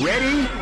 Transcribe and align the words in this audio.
Ready? 0.00 0.48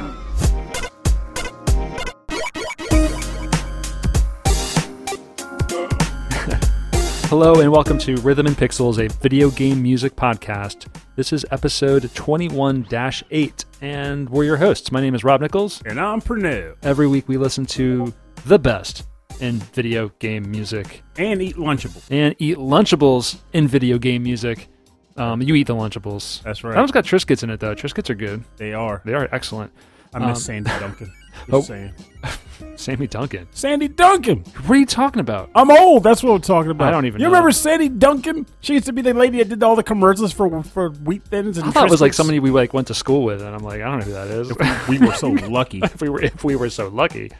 Hello 7.28 7.60
and 7.60 7.70
welcome 7.70 7.98
to 7.98 8.16
Rhythm 8.16 8.46
and 8.46 8.56
Pixels, 8.56 9.04
a 9.04 9.12
video 9.20 9.50
game 9.50 9.82
music 9.82 10.16
podcast. 10.16 10.86
This 11.16 11.32
is 11.32 11.44
episode 11.50 12.10
21 12.14 12.86
8, 13.30 13.64
and 13.82 14.30
we're 14.30 14.44
your 14.44 14.56
hosts. 14.56 14.90
My 14.90 15.00
name 15.00 15.14
is 15.14 15.24
Rob 15.24 15.40
Nichols. 15.40 15.82
And 15.84 16.00
I'm 16.00 16.20
Pernell. 16.20 16.76
Every 16.82 17.06
week 17.06 17.28
we 17.28 17.36
listen 17.36 17.66
to 17.66 18.12
the 18.46 18.58
best 18.58 19.06
in 19.40 19.58
video 19.58 20.08
game 20.18 20.50
music 20.50 21.02
And 21.18 21.42
eat 21.42 21.56
Lunchable. 21.56 22.02
and 22.10 22.34
eat 22.38 22.56
Lunchables 22.56 23.40
in 23.52 23.68
video 23.68 23.98
game 23.98 24.22
music. 24.22 24.68
Um, 25.16 25.40
you 25.42 25.54
eat 25.54 25.66
the 25.66 25.74
Lunchables. 25.74 26.42
That's 26.42 26.62
right. 26.62 26.72
That 26.74 26.80
one's 26.80 26.92
got 26.92 27.04
Triscuits 27.04 27.42
in 27.42 27.50
it, 27.50 27.60
though. 27.60 27.74
Triscuits 27.74 28.10
are 28.10 28.14
good. 28.14 28.44
They 28.56 28.72
are. 28.74 29.00
They 29.04 29.14
are 29.14 29.28
excellent. 29.32 29.72
I 30.14 30.18
miss 30.18 30.28
Um, 30.48 30.64
Sandy 30.64 30.70
Duncan. 30.80 31.12
Oh. 31.52 31.60
saying. 31.62 31.92
Sammy 32.76 33.06
Duncan. 33.06 33.46
Sandy 33.50 33.88
Duncan. 33.88 34.38
What 34.64 34.76
are 34.76 34.80
you 34.80 34.86
talking 34.86 35.20
about? 35.20 35.50
I'm 35.54 35.70
old. 35.70 36.02
That's 36.02 36.22
what 36.22 36.32
I'm 36.32 36.40
talking 36.40 36.70
about. 36.70 36.88
I 36.88 36.90
don't 36.90 37.04
even 37.06 37.20
You 37.20 37.26
know. 37.26 37.30
remember 37.32 37.52
Sandy 37.52 37.88
Duncan? 37.90 38.46
She 38.60 38.74
used 38.74 38.86
to 38.86 38.92
be 38.94 39.02
the 39.02 39.12
lady 39.14 39.38
that 39.38 39.48
did 39.50 39.62
all 39.62 39.76
the 39.76 39.82
commercials 39.82 40.32
for 40.32 40.62
for 40.62 40.90
Wheat 40.90 41.24
Thins 41.24 41.58
and 41.58 41.68
I 41.68 41.70
thought 41.70 41.86
it 41.86 41.90
was 41.90 42.00
like 42.00 42.14
somebody 42.14 42.38
we 42.40 42.50
like 42.50 42.72
went 42.72 42.86
to 42.88 42.94
school 42.94 43.22
with, 43.24 43.42
and 43.42 43.54
I'm 43.54 43.62
like, 43.62 43.82
I 43.82 43.84
don't 43.84 43.98
know 44.00 44.04
who 44.06 44.12
that 44.12 44.28
is. 44.28 44.88
we 44.88 44.98
were 44.98 45.12
so 45.14 45.28
lucky. 45.50 45.80
if 45.82 46.00
we 46.00 46.08
were 46.08 46.22
if 46.22 46.44
we 46.44 46.56
were 46.56 46.70
so 46.70 46.88
lucky. 46.88 47.30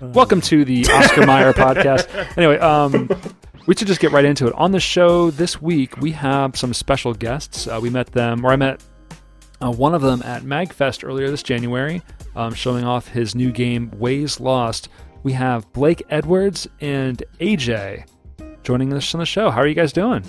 Welcome 0.00 0.40
to 0.42 0.64
the 0.64 0.86
Oscar 0.88 1.26
Mayer 1.26 1.52
podcast. 1.52 2.36
Anyway, 2.38 2.58
um, 2.58 3.08
we 3.66 3.74
should 3.74 3.86
just 3.88 4.00
get 4.00 4.12
right 4.12 4.24
into 4.24 4.46
it. 4.46 4.52
On 4.54 4.70
the 4.70 4.80
show 4.80 5.30
this 5.30 5.60
week, 5.60 5.96
we 5.98 6.12
have 6.12 6.56
some 6.56 6.74
special 6.74 7.14
guests. 7.14 7.66
Uh, 7.66 7.78
we 7.80 7.90
met 7.90 8.08
them, 8.08 8.44
or 8.44 8.50
I 8.50 8.56
met 8.56 8.82
uh, 9.62 9.70
one 9.70 9.94
of 9.94 10.02
them 10.02 10.22
at 10.22 10.42
MagFest 10.42 11.06
earlier 11.06 11.30
this 11.30 11.42
January, 11.42 12.02
um, 12.36 12.52
showing 12.52 12.84
off 12.84 13.08
his 13.08 13.34
new 13.34 13.50
game 13.50 13.90
Ways 13.98 14.40
Lost. 14.40 14.88
We 15.22 15.32
have 15.32 15.72
Blake 15.72 16.02
Edwards 16.10 16.68
and 16.80 17.22
AJ 17.40 18.06
joining 18.62 18.92
us 18.92 19.14
on 19.14 19.20
the 19.20 19.26
show. 19.26 19.50
How 19.50 19.60
are 19.60 19.66
you 19.66 19.74
guys 19.74 19.92
doing? 19.92 20.24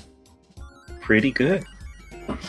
Pretty 1.02 1.32
good. 1.32 1.66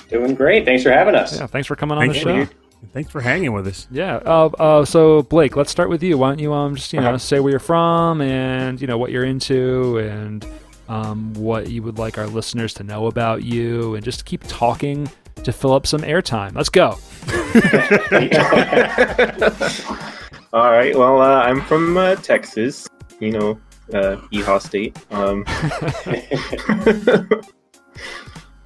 Doing 0.09 0.34
great. 0.34 0.65
Thanks 0.65 0.83
for 0.83 0.91
having 0.91 1.15
us. 1.15 1.39
Yeah, 1.39 1.47
thanks 1.47 1.67
for 1.67 1.77
coming 1.77 1.98
on 1.98 2.09
the 2.09 2.15
Thank 2.15 2.25
show. 2.25 2.37
you. 2.37 2.48
Thanks 2.93 3.11
for 3.11 3.21
hanging 3.21 3.53
with 3.53 3.67
us. 3.67 3.89
Yeah. 3.91 4.17
Uh, 4.17 4.50
uh, 4.59 4.84
so 4.84 5.23
Blake, 5.23 5.56
let's 5.56 5.71
start 5.71 5.91
with 5.91 6.03
you. 6.03 6.17
Why 6.17 6.28
don't 6.28 6.39
you 6.39 6.53
um 6.53 6.77
just 6.77 6.93
you 6.93 7.00
know 7.00 7.17
say 7.19 7.41
where 7.41 7.50
you're 7.50 7.59
from 7.59 8.21
and 8.21 8.81
you 8.81 8.87
know 8.87 8.97
what 8.97 9.11
you're 9.11 9.25
into 9.25 9.98
and 9.98 10.47
um, 10.89 11.33
what 11.34 11.69
you 11.69 11.83
would 11.83 11.98
like 11.98 12.19
our 12.19 12.27
listeners 12.27 12.75
to 12.75 12.84
know 12.84 13.06
about 13.06 13.42
you 13.42 13.95
and 13.95 14.05
just 14.05 14.25
keep 14.25 14.42
talking 14.47 15.11
to 15.43 15.53
fill 15.53 15.73
up 15.73 15.87
some 15.87 16.03
airtime. 16.03 16.55
Let's 16.55 16.69
go. 16.69 16.98
All 20.53 20.70
right. 20.70 20.97
Well, 20.97 21.20
uh, 21.20 21.43
I'm 21.43 21.61
from 21.62 21.97
uh, 21.97 22.17
Texas. 22.17 22.89
You 23.20 23.33
know, 23.33 23.51
uh, 23.93 24.17
Ehaw 24.33 24.61
State. 24.61 24.97
Um, 25.11 25.45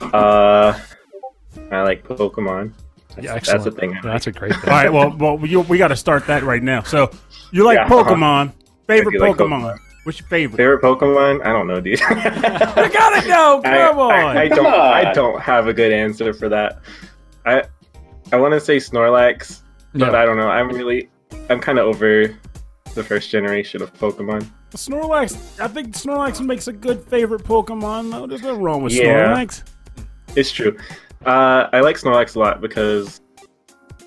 uh, 0.13 0.79
I 1.71 1.83
like 1.83 2.05
Pokemon. 2.05 2.73
That's, 3.11 3.23
Yeah, 3.25 3.35
that's 3.35 3.49
excellent. 3.49 3.65
the 3.77 3.81
thing. 3.81 3.97
I 3.97 4.01
That's 4.03 4.27
a 4.27 4.33
great 4.33 4.53
All 4.55 4.61
thing. 4.61 4.71
right. 4.71 4.93
Well, 4.93 5.17
well, 5.17 5.47
you, 5.47 5.61
we 5.63 5.79
got 5.79 5.89
to 5.89 5.97
start 5.97 6.27
that 6.27 6.43
right 6.43 6.63
now. 6.63 6.83
So, 6.83 7.11
you 7.53 7.65
like 7.65 7.77
Yeah, 7.77 7.85
uh-huh. 7.87 8.05
Pokemon? 8.05 8.53
Favorite 8.87 9.15
I 9.15 9.19
do 9.19 9.25
like 9.31 9.37
Pokemon? 9.37 9.79
Pokemon. 10.11 10.17
What's 10.17 10.21
your 10.21 10.29
favorite? 10.29 10.57
Favorite 10.57 10.83
Pokemon? 10.83 11.47
I 11.47 11.53
don't 11.53 11.67
know, 11.67 11.81
dude. 11.81 12.01
You 12.01 12.07
gotta 12.93 13.29
know. 13.29 13.61
I, 13.65 13.89
Come 13.89 13.99
on. 13.99 14.13
I, 14.13 14.41
I 14.43 14.49
don't. 14.49 14.57
Come 14.59 14.67
on. 14.67 14.81
I 15.07 15.13
don't 15.13 15.41
have 15.41 15.67
a 15.69 15.73
good 15.73 15.93
answer 15.93 16.33
for 16.33 16.49
that. 16.49 16.81
I 17.47 17.63
I 18.33 18.37
want 18.37 18.53
to 18.55 18.61
say 18.61 18.77
Snorlax, 18.77 19.63
but 19.95 20.13
Yeah. 20.13 20.19
I 20.21 20.25
don't 20.25 20.37
know. 20.37 20.49
I'm 20.49 20.69
really. 20.69 21.09
I'm 21.49 21.61
kind 21.61 21.79
of 21.79 21.87
over 21.87 22.37
the 22.95 23.05
first 23.05 23.31
generation 23.31 23.83
of 23.83 23.93
Pokemon. 23.95 24.49
Snorlax. 24.73 25.61
I 25.61 25.69
think 25.69 25.95
Snorlax 25.95 26.45
makes 26.45 26.67
a 26.69 26.73
good 26.73 27.05
favorite 27.09 27.43
Pokemon. 27.45 28.11
though. 28.11 28.27
There's 28.27 28.43
nothing 28.43 28.63
wrong 28.63 28.83
with 28.83 28.93
Yeah. 28.93 29.35
Snorlax. 29.35 29.63
It's 30.37 30.51
true. 30.53 30.77
Uh, 31.25 31.69
I 31.73 31.81
like 31.81 31.97
Snorlax 31.97 32.35
a 32.37 32.39
lot 32.39 32.61
because 32.61 33.21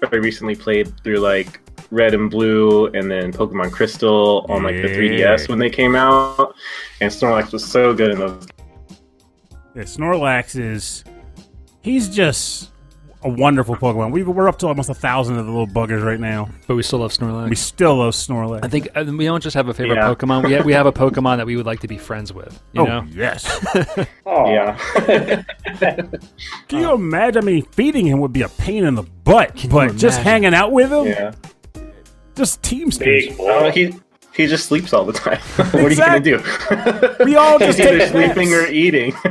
I 0.01 0.15
recently 0.17 0.55
played 0.55 0.97
through 1.03 1.17
like 1.17 1.59
Red 1.93 2.13
and 2.13 2.29
Blue 2.29 2.87
and 2.87 3.09
then 3.09 3.31
Pokemon 3.31 3.71
Crystal 3.71 4.45
on 4.49 4.63
like 4.63 4.75
the 4.77 4.87
3DS 4.87 5.47
when 5.47 5.59
they 5.59 5.69
came 5.69 5.95
out, 5.95 6.55
and 6.99 7.11
Snorlax 7.11 7.53
was 7.53 7.63
so 7.63 7.93
good 7.93 8.11
in 8.11 8.19
those. 8.19 8.47
Yeah, 9.75 9.83
Snorlax 9.83 10.59
is. 10.59 11.03
He's 11.81 12.09
just 12.09 12.71
a 13.23 13.29
wonderful 13.29 13.75
Pokemon. 13.75 14.11
We, 14.11 14.23
we're 14.23 14.49
up 14.49 14.57
to 14.59 14.67
almost 14.67 14.89
a 14.89 14.93
thousand 14.93 15.37
of 15.37 15.45
the 15.45 15.51
little 15.51 15.67
buggers 15.67 16.03
right 16.03 16.19
now. 16.19 16.49
But 16.67 16.75
we 16.75 16.83
still 16.83 16.99
love 16.99 17.11
Snorlax. 17.11 17.49
We 17.49 17.55
still 17.55 17.97
love 17.97 18.13
Snorlax. 18.13 18.65
I 18.65 18.67
think 18.67 18.89
uh, 18.95 19.05
we 19.07 19.25
don't 19.25 19.41
just 19.41 19.53
have 19.55 19.67
a 19.69 19.73
favorite 19.73 19.95
Yeah. 19.95 20.13
Pokemon. 20.13 20.45
We 20.45 20.53
have, 20.53 20.65
we 20.65 20.73
have 20.73 20.85
a 20.85 20.91
Pokemon 20.91 21.37
that 21.37 21.45
we 21.45 21.55
would 21.55 21.65
like 21.65 21.79
to 21.81 21.87
be 21.87 21.97
friends 21.97 22.33
with. 22.33 22.61
You 22.73 22.81
oh, 22.81 22.85
know. 22.85 23.07
yes. 23.11 23.65
Oh, 24.25 24.49
Yeah, 24.53 24.77
Can 26.67 26.79
you 26.79 26.93
imagine? 26.93 27.43
I 27.43 27.45
mean, 27.45 27.65
feeding 27.71 28.05
him 28.07 28.19
would 28.19 28.33
be 28.33 28.41
a 28.41 28.49
pain 28.49 28.83
in 28.83 28.95
the 28.95 29.03
butt, 29.03 29.55
Can 29.55 29.69
but 29.69 29.95
just 29.95 30.19
imagine? 30.19 30.23
hanging 30.23 30.53
out 30.53 30.71
with 30.71 30.91
him, 30.91 31.05
yeah. 31.07 31.33
Just 32.35 32.61
team 32.63 32.89
Big. 32.99 33.35
Oh, 33.39 33.61
boy. 33.61 33.71
he 33.71 33.93
he 34.35 34.47
just 34.47 34.65
sleeps 34.65 34.93
all 34.93 35.05
the 35.05 35.13
time. 35.13 35.37
what 35.55 35.75
are 35.75 35.89
you 35.91 35.95
gonna 35.95 36.19
do? 36.19 36.41
We 37.23 37.35
all 37.35 37.59
just 37.59 37.77
He's 37.77 37.85
either 37.87 38.07
sleeping 38.07 38.49
naps. 38.49 38.63
or 38.63 38.71
eating. 38.71 39.13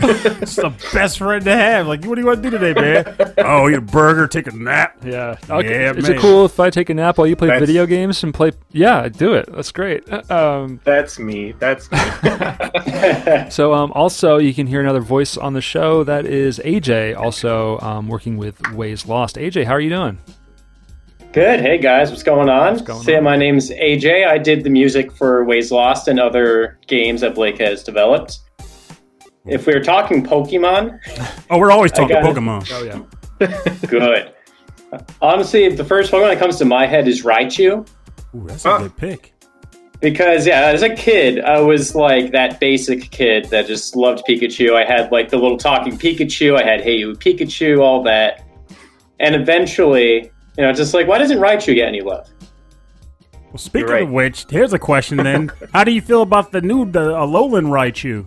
It's 0.43 0.55
the 0.55 0.73
best 0.93 1.19
friend 1.19 1.45
to 1.45 1.57
have. 1.57 1.89
Like, 1.89 2.05
what 2.05 2.15
do 2.15 2.21
you 2.21 2.27
want 2.29 2.41
to 2.41 2.51
do 2.51 2.57
today, 2.57 2.81
man? 2.81 3.35
oh, 3.39 3.69
eat 3.69 3.75
a 3.75 3.81
burger, 3.81 4.29
take 4.29 4.47
a 4.47 4.53
nap. 4.55 4.97
Yeah. 5.05 5.37
Okay. 5.51 5.83
Yeah, 5.87 5.93
Is 5.95 6.09
man. 6.09 6.17
it 6.17 6.21
cool 6.21 6.45
if 6.45 6.61
I 6.61 6.71
take 6.71 6.89
a 6.89 6.95
nap 6.95 7.19
while 7.19 7.27
you 7.27 7.35
play 7.35 7.49
That's- 7.49 7.67
video 7.67 7.85
games 7.85 8.23
and 8.23 8.33
play? 8.33 8.53
Yeah, 8.71 9.09
do 9.09 9.35
it. 9.35 9.49
That's 9.53 9.73
great. 9.73 10.09
Um, 10.31 10.81
That's 10.85 11.19
me. 11.19 11.51
That's 11.59 11.91
me. 11.91 11.99
So, 13.51 13.75
um, 13.75 13.91
also, 13.93 14.39
you 14.39 14.55
can 14.55 14.69
hear 14.69 14.81
another 14.81 15.01
voice 15.01 15.37
on 15.37 15.53
the 15.55 15.61
show. 15.61 16.05
That 16.05 16.27
is 16.27 16.61
AJ, 16.65 17.17
also 17.17 17.79
um, 17.81 18.07
working 18.09 18.37
with 18.37 18.61
Ways 18.73 19.07
Lost. 19.07 19.35
AJ, 19.37 19.65
how 19.65 19.73
are 19.73 19.81
you 19.81 19.91
doing? 19.91 20.19
Good. 21.33 21.61
Hey 21.61 21.79
guys, 21.79 22.11
what's 22.11 22.23
going 22.23 22.51
on? 22.51 22.77
going 22.85 23.03
Say, 23.03 23.17
on? 23.17 23.25
my 23.25 23.37
name's 23.37 23.71
AJ. 23.71 24.27
I 24.27 24.37
did 24.37 24.65
the 24.65 24.71
music 24.71 25.11
for 25.11 25.45
Ways 25.45 25.73
Lost 25.73 26.09
and 26.09 26.21
other 26.21 26.79
games 26.87 27.23
that 27.23 27.35
Blake 27.35 27.59
has 27.59 27.83
developed. 27.83 28.41
If 29.47 29.67
we 29.67 29.73
were 29.73 29.81
talking 29.83 30.23
Pokemon, 30.23 30.99
Oh, 31.51 31.59
we're 31.59 31.71
always 31.71 31.91
talking 31.91 32.09
got 32.17 32.25
it. 32.27 32.37
Pokemon. 32.37 32.69
Oh 32.73 32.85
yeah. 32.85 33.77
good. 33.89 34.35
Honestly, 35.23 35.75
the 35.75 35.85
first 35.85 36.13
Pokemon 36.13 36.35
that 36.35 36.39
comes 36.39 36.59
to 36.59 36.67
my 36.67 36.87
head 36.87 37.09
is 37.09 37.23
Raichu. 37.23 37.89
Ooh, 38.35 38.45
that's 38.47 38.67
a 38.67 38.79
good 38.79 38.97
pick. 38.97 39.33
Because 40.01 40.47
yeah, 40.47 40.63
as 40.67 40.83
a 40.83 40.95
kid, 40.95 41.41
I 41.41 41.61
was 41.61 41.95
like 41.95 42.33
that 42.33 42.59
basic 42.61 43.11
kid 43.11 43.47
that 43.47 43.67
just 43.67 43.97
loved 43.97 44.25
Pikachu. 44.29 44.75
I 44.75 44.85
had 44.85 45.11
like 45.13 45.31
the 45.31 45.39
little 45.39 45.57
talking 45.57 45.97
Pikachu. 45.97 46.61
I 46.61 46.65
had 46.65 46.81
Hey 46.83 46.97
You 46.97 47.13
Pikachu, 47.15 47.81
all 47.81 48.03
that, 48.03 48.45
and 49.21 49.35
eventually, 49.37 50.32
you 50.57 50.65
know, 50.65 50.73
just 50.73 50.95
like 50.95 51.07
why 51.07 51.19
doesn't 51.19 51.39
Raichu 51.39 51.75
get 51.75 51.89
any 51.89 52.01
love? 52.01 52.29
Well, 53.53 53.59
speaking 53.59 53.91
right. 53.91 54.03
of 54.03 54.11
which, 54.11 54.47
here's 54.49 54.73
a 54.73 54.79
question 54.79 55.19
then. 55.19 55.53
How 55.73 55.85
do 55.85 55.93
you 55.93 56.01
feel 56.01 56.23
about 56.23 56.53
the 56.53 56.63
new 56.63 56.91
the 56.91 57.13
Alolan 57.13 57.67
Raichu? 57.67 58.27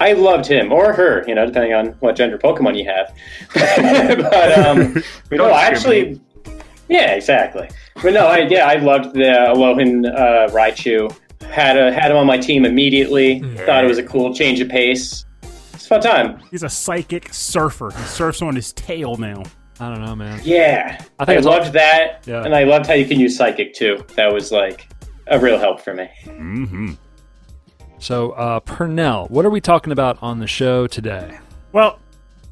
I 0.00 0.12
loved 0.12 0.46
him 0.46 0.72
or 0.72 0.92
her, 0.92 1.24
you 1.26 1.34
know, 1.34 1.46
depending 1.46 1.72
on 1.72 1.86
what 2.00 2.16
gender 2.16 2.38
Pokemon 2.38 2.78
you 2.78 2.84
have. 2.84 3.14
but 4.30 4.58
um, 4.58 4.94
We 5.30 5.36
no, 5.36 5.48
don't 5.48 5.56
actually, 5.56 6.20
yeah, 6.88 7.12
exactly. 7.12 7.68
But 8.02 8.12
no, 8.12 8.26
I 8.26 8.40
yeah, 8.40 8.66
I 8.66 8.76
loved 8.76 9.14
the 9.14 9.22
Alolan 9.22 10.06
uh, 10.06 10.48
Raichu. 10.52 11.14
Had 11.48 11.78
a, 11.78 11.92
had 11.92 12.10
him 12.10 12.16
on 12.16 12.26
my 12.26 12.38
team 12.38 12.64
immediately. 12.64 13.40
Thought 13.64 13.84
it 13.84 13.88
was 13.88 13.98
a 13.98 14.02
cool 14.02 14.34
change 14.34 14.60
of 14.60 14.68
pace. 14.68 15.24
It's 15.74 15.84
a 15.84 15.88
fun 15.88 16.00
time. 16.00 16.40
He's 16.50 16.64
a 16.64 16.68
psychic 16.68 17.32
surfer. 17.32 17.90
He 17.90 18.02
surfs 18.04 18.42
on 18.42 18.54
his 18.54 18.72
tail 18.72 19.16
now. 19.16 19.44
I 19.80 19.88
don't 19.90 20.04
know, 20.04 20.16
man. 20.16 20.40
Yeah, 20.44 20.96
I 21.18 21.22
I, 21.22 21.24
think 21.24 21.38
it's 21.38 21.46
loved 21.46 21.72
that, 21.74 22.24
Yeah. 22.26 22.44
and 22.44 22.54
I 22.54 22.64
loved 22.64 22.86
how 22.86 22.94
you 22.94 23.06
can 23.06 23.20
use 23.20 23.36
psychic 23.36 23.74
too. 23.74 24.04
That 24.16 24.32
was 24.32 24.50
like 24.50 24.88
a 25.28 25.38
real 25.38 25.58
help 25.58 25.80
for 25.80 25.94
me. 25.94 26.08
Mm-hmm. 26.24 26.92
So, 27.98 28.32
uh, 28.32 28.60
Pernell, 28.60 29.30
what 29.30 29.44
are 29.44 29.50
we 29.50 29.60
talking 29.60 29.92
about 29.92 30.18
on 30.22 30.38
the 30.38 30.46
show 30.46 30.86
today? 30.86 31.38
Well, 31.72 31.98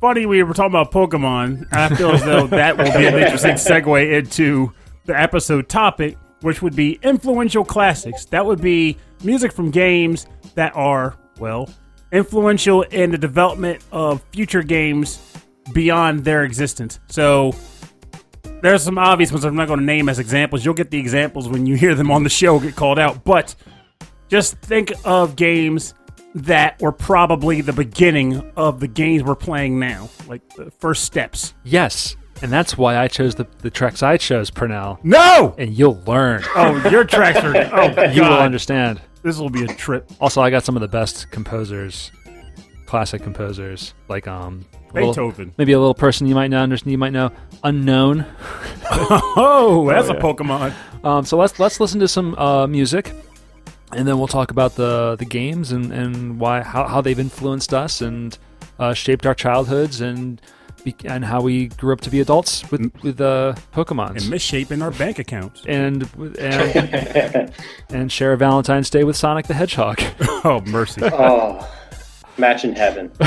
funny 0.00 0.26
we 0.26 0.43
were 0.43 0.55
talking 0.55 0.73
about 0.73 0.93
Pokemon. 0.93 1.67
and 1.73 1.93
I 1.93 1.96
feel 1.96 2.11
as 2.11 2.25
though 2.25 2.46
that 2.49 2.76
will 2.76 2.84
be 2.93 3.06
an 3.06 3.14
interesting 3.23 3.52
segue 3.52 4.12
into 4.12 4.72
the 5.05 5.19
episode 5.19 5.69
topic, 5.69 6.17
which 6.43 6.62
would 6.62 6.75
be 6.76 6.99
influential 7.02 7.64
classics. 7.64 8.25
That 8.26 8.44
would 8.44 8.61
be 8.61 8.96
music 9.22 9.52
from 9.52 9.70
games 9.70 10.26
that 10.55 10.75
are, 10.76 11.17
well, 11.38 11.70
influential 12.12 12.82
in 12.82 13.11
the 13.11 13.19
development 13.19 13.82
of 13.93 14.22
future 14.32 14.62
games 14.62 15.32
beyond 15.72 16.24
their 16.24 16.44
existence. 16.44 16.98
So 17.08 17.54
there's 18.62 18.82
some 18.82 18.98
obvious 18.98 19.30
ones 19.32 19.44
I'm 19.44 19.56
not 19.56 19.68
going 19.68 19.80
to 19.80 19.84
name 19.84 20.08
as 20.08 20.18
examples. 20.18 20.64
You'll 20.64 20.74
get 20.74 20.90
the 20.90 20.98
examples 20.98 21.48
when 21.48 21.66
you 21.66 21.74
hear 21.76 21.94
them 21.94 22.10
on 22.10 22.22
the 22.22 22.30
show 22.30 22.58
get 22.58 22.76
called 22.76 22.98
out. 22.98 23.24
But 23.24 23.54
just 24.28 24.56
think 24.58 24.92
of 25.04 25.36
games 25.36 25.94
that 26.34 26.80
were 26.82 26.92
probably 26.92 27.60
the 27.60 27.72
beginning 27.72 28.52
of 28.56 28.80
the 28.80 28.88
games 28.88 29.22
we're 29.22 29.34
playing 29.34 29.78
now, 29.78 30.08
like 30.26 30.46
the 30.54 30.70
first 30.70 31.04
steps. 31.04 31.54
Yes. 31.64 32.16
And 32.42 32.52
that's 32.52 32.76
why 32.76 32.98
I 32.98 33.08
chose 33.08 33.34
the, 33.34 33.46
the 33.60 33.70
tracks 33.70 34.02
I 34.02 34.19
chose, 34.19 34.50
Pernell. 34.50 35.02
No. 35.02 35.54
And 35.56 35.72
you'll 35.76 36.02
learn. 36.06 36.42
Oh, 36.54 36.76
your 36.90 37.04
tracks 37.04 37.38
are. 37.38 37.56
Oh, 37.72 37.94
God. 37.94 38.14
you 38.14 38.22
will 38.22 38.32
understand. 38.38 39.00
This 39.22 39.38
will 39.38 39.48
be 39.48 39.64
a 39.64 39.69
trip. 39.69 40.10
Also, 40.20 40.42
I 40.42 40.50
got 40.50 40.62
some 40.64 40.76
of 40.76 40.82
the 40.82 40.88
best 40.88 41.30
composers, 41.30 42.12
classic 42.84 43.22
composers, 43.22 43.94
like 44.08 44.28
um, 44.28 44.66
a 44.90 44.94
little- 44.94 45.10
Beethoven. 45.12 45.52
maybe 45.58 45.72
a 45.72 45.78
little 45.78 45.94
person 45.94 46.26
you 46.26 46.34
might 46.34 46.48
know, 46.48 46.60
understand, 46.62 46.92
you 46.92 46.98
might 46.98 47.12
know, 47.12 47.30
unknown. 47.64 48.24
Oh, 48.88 49.84
that's 49.88 50.08
Oh, 50.08 50.12
a. 50.14 50.20
Pokemon. 50.20 50.72
Um, 51.04 51.24
so 51.24 51.36
let's 51.36 51.58
let's 51.58 51.80
listen 51.80 52.00
to 52.00 52.08
some 52.08 52.34
uh, 52.36 52.66
music, 52.66 53.12
and 53.92 54.06
then 54.06 54.16
we'll 54.18 54.28
talk 54.28 54.50
about 54.50 54.76
the 54.76 55.16
the 55.18 55.24
games 55.24 55.72
and, 55.72 55.92
and 55.92 56.38
why 56.38 56.62
how, 56.62 56.86
how 56.86 57.00
they've 57.00 57.18
influenced 57.18 57.74
us 57.74 58.00
and 58.00 58.38
uh, 58.78 58.94
shaped 58.94 59.26
our 59.26 59.34
childhoods 59.34 60.00
and 60.00 60.40
and 61.04 61.24
how 61.24 61.40
we 61.40 61.66
grew 61.66 61.92
up 61.92 62.00
to 62.02 62.10
be 62.10 62.20
adults 62.20 62.70
with 62.70 62.92
with 63.02 63.20
uh, 63.20 63.54
Pokemon 63.74 64.16
And 64.18 64.30
misshapen 64.30 64.82
our 64.82 64.92
bank 64.92 65.18
accounts. 65.18 65.62
and 65.66 66.08
and 66.38 67.52
and 67.90 68.12
share 68.12 68.32
a 68.32 68.36
Valentine's 68.36 68.88
Day 68.88 69.02
with 69.02 69.16
Sonic 69.16 69.46
the 69.48 69.54
Hedgehog. 69.54 70.00
Oh, 70.44 70.60
mercy. 70.66 71.00
oh, 71.02 71.68
match 72.38 72.64
in 72.64 72.74
heaven. 72.74 73.10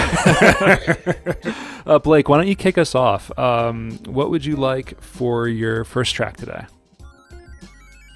Uh, 1.86 1.98
Blake, 1.98 2.30
why 2.30 2.38
don't 2.38 2.48
you 2.48 2.56
kick 2.56 2.78
us 2.78 2.94
off? 2.94 3.32
Um, 3.40 3.98
what 4.06 4.30
would 4.30 4.46
you 4.46 4.56
like 4.56 5.02
for 5.02 5.48
your 5.48 5.84
first 5.84 6.14
track 6.14 6.38
today? 6.38 6.66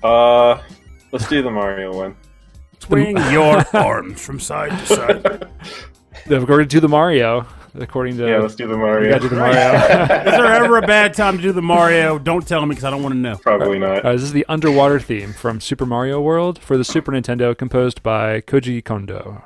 Uh, 0.03 0.61
let's 1.11 1.27
do 1.27 1.41
the 1.41 1.49
Mario 1.49 1.91
one. 1.95 2.15
Swing 2.81 3.17
your 3.31 3.63
arms 3.73 4.23
from 4.23 4.39
side 4.39 4.69
to 4.71 4.85
side. 4.85 5.47
According 6.29 6.67
to 6.69 6.79
the 6.81 6.87
Mario, 6.89 7.47
according 7.73 8.17
to 8.17 8.27
Yeah, 8.27 8.37
let's 8.39 8.53
do 8.53 8.67
the 8.67 8.77
Mario. 8.77 9.09
gotta 9.09 9.21
do 9.23 9.29
the 9.29 9.37
Mario. 9.37 9.55
Is 10.29 10.37
there 10.37 10.53
ever 10.53 10.77
a 10.77 10.85
bad 10.85 11.15
time 11.15 11.37
to 11.37 11.41
do 11.41 11.51
the 11.51 11.61
Mario? 11.61 12.19
Don't 12.19 12.47
tell 12.47 12.61
me 12.65 12.69
because 12.69 12.83
I 12.83 12.91
don't 12.91 13.01
want 13.01 13.13
to 13.13 13.19
know. 13.19 13.37
Probably 13.37 13.79
not. 13.79 14.05
Uh, 14.05 14.11
this 14.11 14.21
is 14.21 14.33
the 14.33 14.45
underwater 14.47 14.99
theme 14.99 15.33
from 15.33 15.59
Super 15.61 15.87
Mario 15.87 16.21
World 16.21 16.59
for 16.59 16.77
the 16.77 16.83
Super 16.83 17.11
Nintendo, 17.11 17.57
composed 17.57 18.03
by 18.03 18.41
Koji 18.41 18.83
Kondo. 18.85 19.43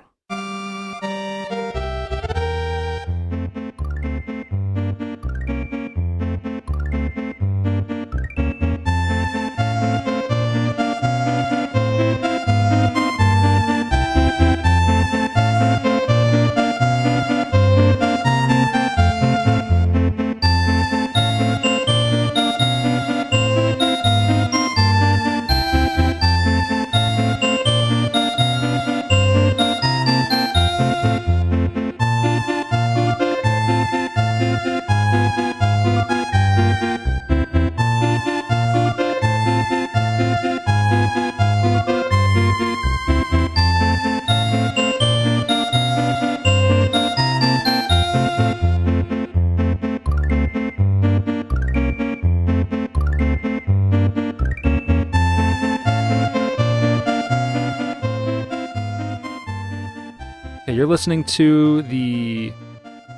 You're 60.88 60.92
listening 60.94 61.26
to 61.26 61.82
the 61.84 62.54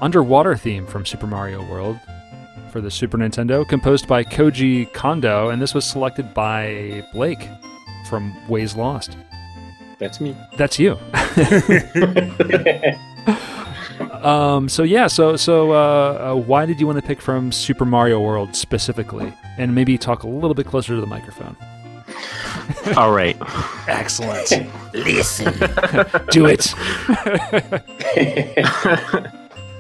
underwater 0.02 0.58
theme 0.58 0.88
from 0.88 1.06
Super 1.06 1.28
Mario 1.28 1.64
World 1.70 2.00
for 2.72 2.82
the 2.82 2.90
Super 2.90 3.16
Nintendo, 3.16 3.68
composed 3.68 4.08
by 4.08 4.24
Koji 4.24 4.92
Kondo, 4.92 5.50
and 5.50 5.62
this 5.62 5.76
was 5.76 5.86
selected 5.86 6.34
by 6.34 7.06
Blake 7.14 7.48
from 8.10 8.34
Ways 8.50 8.76
Lost. 8.76 9.16
That's 10.00 10.20
me. 10.20 10.36
That's 10.58 10.80
you. 10.80 10.98
um, 14.24 14.68
so 14.68 14.82
yeah, 14.82 15.06
so 15.06 15.36
so 15.36 15.72
uh, 15.72 16.32
uh, 16.32 16.36
why 16.38 16.66
did 16.66 16.80
you 16.80 16.88
want 16.88 16.98
to 16.98 17.06
pick 17.06 17.22
from 17.22 17.52
Super 17.52 17.86
Mario 17.86 18.20
World 18.20 18.56
specifically, 18.56 19.32
and 19.60 19.76
maybe 19.76 19.96
talk 19.96 20.24
a 20.24 20.28
little 20.28 20.56
bit 20.56 20.66
closer 20.66 20.96
to 20.96 21.02
the 21.02 21.06
microphone? 21.06 21.56
All 22.98 23.12
right. 23.12 23.38
Excellent. 23.88 24.52
Listen. 24.94 25.54
Do 26.32 26.46
it. 26.48 26.74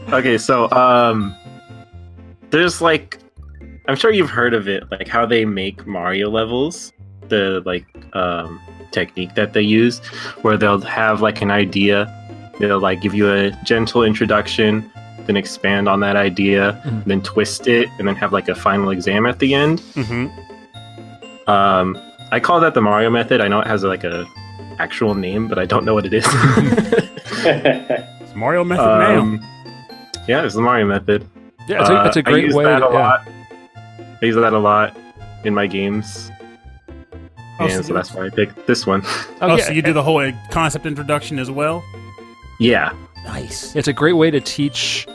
okay, 0.13 0.37
so 0.37 0.69
um, 0.71 1.35
there's 2.49 2.81
like, 2.81 3.19
I'm 3.87 3.95
sure 3.95 4.11
you've 4.11 4.29
heard 4.29 4.53
of 4.53 4.67
it, 4.67 4.89
like 4.91 5.07
how 5.07 5.25
they 5.25 5.45
make 5.45 5.85
Mario 5.87 6.29
levels, 6.29 6.91
the 7.27 7.61
like 7.65 7.85
um 8.15 8.59
technique 8.91 9.35
that 9.35 9.53
they 9.53 9.61
use, 9.61 9.99
where 10.41 10.57
they'll 10.57 10.81
have 10.81 11.21
like 11.21 11.41
an 11.41 11.51
idea, 11.51 12.07
they'll 12.59 12.79
like 12.79 13.01
give 13.01 13.13
you 13.13 13.31
a 13.31 13.51
gentle 13.63 14.03
introduction, 14.03 14.91
then 15.27 15.37
expand 15.37 15.87
on 15.87 15.99
that 15.99 16.15
idea, 16.15 16.81
Mhm. 16.85 17.05
then 17.05 17.21
twist 17.21 17.67
it, 17.67 17.87
and 17.99 18.07
then 18.07 18.15
have 18.15 18.33
like 18.33 18.49
a 18.49 18.55
final 18.55 18.89
exam 18.89 19.25
at 19.27 19.37
the 19.39 19.53
end. 19.53 19.79
Mm-hmm. 19.93 21.49
Um, 21.49 21.97
I 22.31 22.39
call 22.39 22.59
that 22.59 22.73
the 22.73 22.81
Mario 22.81 23.09
method. 23.09 23.41
I 23.41 23.47
know 23.47 23.59
it 23.59 23.67
has 23.67 23.83
like 23.83 24.03
a 24.03 24.25
actual 24.79 25.15
name, 25.15 25.47
but 25.47 25.57
I 25.59 25.65
don't 25.65 25.83
know 25.85 25.93
what 25.93 26.05
it 26.05 26.13
is. 26.13 26.25
It's 27.41 28.35
Mario 28.35 28.63
Method 28.63 28.83
now. 28.83 29.19
um, 29.19 29.39
yeah, 30.27 30.43
it's 30.43 30.55
the 30.55 30.61
Mario 30.61 30.85
method. 30.85 31.27
Yeah, 31.67 31.81
it's 31.81 31.89
a, 31.89 31.95
Uh, 31.95 32.05
it's 32.05 32.17
a 32.17 32.19
I 32.19 32.21
great 32.23 32.45
use 32.45 32.53
way. 32.55 32.65
that 32.65 32.79
to- 32.79 32.87
a 32.89 32.93
yeah. 32.93 32.99
lot. 32.99 33.27
I 34.21 34.25
use 34.25 34.35
that 34.35 34.53
a 34.53 34.59
lot 34.59 34.95
in 35.45 35.53
my 35.53 35.65
games, 35.67 36.29
Oh, 37.59 37.65
and 37.65 37.71
so 37.71 37.81
so 37.81 37.93
that's 37.93 38.13
why 38.13 38.25
I 38.25 38.29
picked 38.29 38.67
this 38.67 38.85
one. 38.85 39.01
Oh, 39.41 39.55
yeah, 39.55 39.63
so 39.63 39.71
you 39.71 39.81
do 39.81 39.93
the 39.93 40.03
whole 40.03 40.19
uh, 40.19 40.31
concept 40.51 40.85
introduction 40.85 41.39
as 41.39 41.49
well? 41.49 41.83
yeah, 42.59 42.91
Nice. 43.25 43.75
It's 43.75 43.87
a 43.87 43.93
great 43.93 44.13
way 44.13 44.31
to 44.31 44.39
teach 44.41 45.07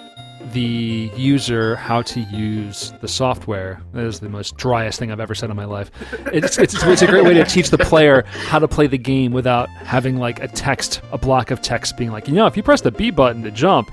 the 0.55 1.11
user 1.17 1.77
how 1.77 2.01
to 2.03 2.21
use 2.21 2.93
the 3.03 3.09
software. 3.09 3.81
That 3.93 4.05
is 4.05 4.21
the 4.21 4.29
most 4.31 4.57
driest 4.57 4.99
thing 4.99 5.13
I've 5.13 5.21
ever 5.21 5.35
said 5.35 5.51
in 5.51 5.57
my 5.57 5.67
life. 5.67 5.91
It's, 6.33 6.57
it's, 6.59 6.83
it's 6.83 7.03
a 7.03 7.07
great 7.07 7.25
way 7.25 7.35
to 7.35 7.45
teach 7.45 7.69
the 7.71 7.79
player 7.79 8.23
how 8.49 8.59
to 8.59 8.67
play 8.69 8.87
the 8.87 8.97
game 8.99 9.33
without 9.33 9.69
having 9.69 10.17
like 10.17 10.43
a 10.43 10.49
text, 10.49 11.03
a 11.13 11.19
block 11.19 11.51
of 11.51 11.61
text 11.61 11.97
being 11.99 12.11
like, 12.11 12.27
you 12.29 12.35
know, 12.35 12.47
if 12.47 12.57
you 12.57 12.63
press 12.63 12.81
the 12.81 12.91
B 12.91 13.11
button 13.11 13.43
to 13.43 13.51
jump 13.51 13.91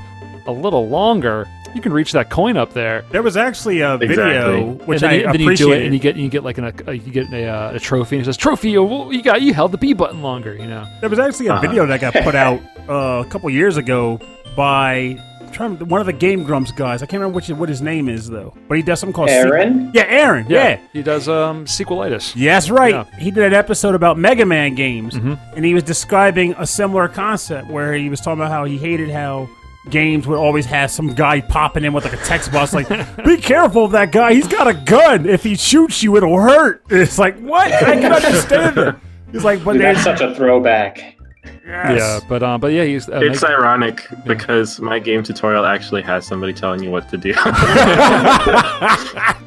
a 0.47 0.51
little 0.51 0.87
longer, 0.87 1.45
you 1.75 1.81
can 1.81 1.93
reach 1.93 2.11
that 2.11 2.29
coin 2.29 2.57
up 2.57 2.73
there. 2.73 3.03
There 3.11 3.23
was 3.23 3.37
actually 3.37 3.79
a 3.81 3.95
Exactly. 3.95 4.15
video 4.15 4.71
which 4.85 5.01
and 5.03 5.09
then, 5.09 5.09
I 5.09 5.13
you, 5.13 5.25
and 5.25 5.33
then 5.35 5.41
you 5.41 5.55
do 5.55 5.71
it, 5.71 5.83
and 5.83 5.93
you 5.93 5.99
get 5.99 6.15
you 6.17 6.27
get 6.29 6.43
like 6.43 6.57
an, 6.57 6.65
a, 6.87 6.93
you 6.93 7.11
get 7.11 7.31
a, 7.31 7.47
uh, 7.47 7.71
a 7.75 7.79
trophy, 7.79 8.17
and 8.17 8.23
it 8.23 8.25
says 8.25 8.35
trophy. 8.37 8.71
You, 8.71 9.11
you 9.11 9.21
got 9.23 9.41
you 9.41 9.53
held 9.53 9.71
the 9.71 9.77
B 9.77 9.93
button 9.93 10.21
longer. 10.21 10.53
You 10.55 10.65
know. 10.67 10.85
There 10.99 11.09
was 11.09 11.17
actually 11.19 11.47
a 11.47 11.53
Uh-huh. 11.53 11.61
video 11.61 11.85
that 11.85 12.01
got 12.01 12.13
put 12.13 12.35
out 12.45 12.59
uh, 12.89 13.23
a 13.25 13.29
couple 13.29 13.49
years 13.49 13.77
ago 13.77 14.19
by 14.55 15.17
I'm 15.17 15.30
trying 15.51 15.77
to- 15.77 15.85
one 15.85 15.99
of 15.99 16.07
the 16.07 16.13
Game 16.13 16.43
Grumps 16.43 16.71
guys. 16.71 17.01
I 17.03 17.05
can't 17.05 17.19
remember 17.21 17.35
which 17.35 17.49
what 17.49 17.69
his 17.69 17.81
name 17.81 18.09
is 18.09 18.29
though, 18.29 18.53
but 18.67 18.77
he 18.77 18.83
does 18.83 18.99
something 18.99 19.13
called 19.13 19.29
sequ- 19.29 19.51
Arin? 19.51 19.91
yeah, 19.93 20.25
Arin. 20.25 20.49
Yeah. 20.49 20.79
He 20.93 21.01
does 21.03 21.27
um 21.29 21.65
sequelitis. 21.65 22.33
Yeah, 22.35 22.53
that's 22.55 22.69
right. 22.69 22.93
Yeah. 22.93 23.05
He 23.19 23.31
did 23.31 23.43
an 23.43 23.53
episode 23.53 23.95
about 23.95 24.17
Mega 24.17 24.45
Man 24.45 24.75
games, 24.75 25.15
Mhm. 25.15 25.37
and 25.55 25.65
he 25.65 25.73
was 25.73 25.83
describing 25.83 26.55
a 26.57 26.65
similar 26.65 27.07
concept 27.07 27.69
where 27.69 27.93
he 27.93 28.09
was 28.09 28.19
talking 28.21 28.39
about 28.41 28.51
how 28.51 28.63
he 28.65 28.77
hated 28.77 29.09
how 29.11 29.47
games 29.89 30.27
would 30.27 30.37
always 30.37 30.65
have 30.67 30.91
some 30.91 31.13
guy 31.15 31.41
popping 31.41 31.83
in 31.83 31.91
with 31.91 32.03
like 32.05 32.13
a 32.13 32.17
text 32.17 32.51
box, 32.51 32.71
like, 32.73 32.87
"Be 33.25 33.37
careful 33.37 33.85
of 33.85 33.91
that 33.93 34.11
guy. 34.11 34.33
He's 34.33 34.47
got 34.47 34.67
a 34.67 34.73
gun. 34.75 35.25
If 35.27 35.43
he 35.43 35.55
shoots 35.55 36.03
you, 36.03 36.15
it'll 36.17 36.39
hurt." 36.39 36.83
It's 36.91 37.17
like, 37.17 37.39
what? 37.39 37.71
I 37.71 37.95
can 37.99 38.13
understand 38.13 38.77
it. 38.77 38.95
He's 39.31 39.43
like, 39.43 39.63
but 39.63 39.73
Dude, 39.73 39.81
that's 39.83 40.03
such 40.03 40.21
a 40.21 40.35
throwback. 40.35 41.15
Yes. 41.43 41.99
Yeah, 41.99 42.19
but 42.29 42.43
um, 42.43 42.59
but 42.61 42.67
yeah, 42.73 42.83
he's 42.83 43.07
uh, 43.09 43.19
it's 43.21 43.41
Meg- 43.41 43.51
ironic 43.51 44.07
because 44.25 44.79
my 44.79 44.99
game 44.99 45.23
tutorial 45.23 45.65
actually 45.65 46.01
has 46.03 46.25
somebody 46.25 46.53
telling 46.53 46.83
you 46.83 46.91
what 46.91 47.09
to 47.09 47.17
do. 47.17 47.33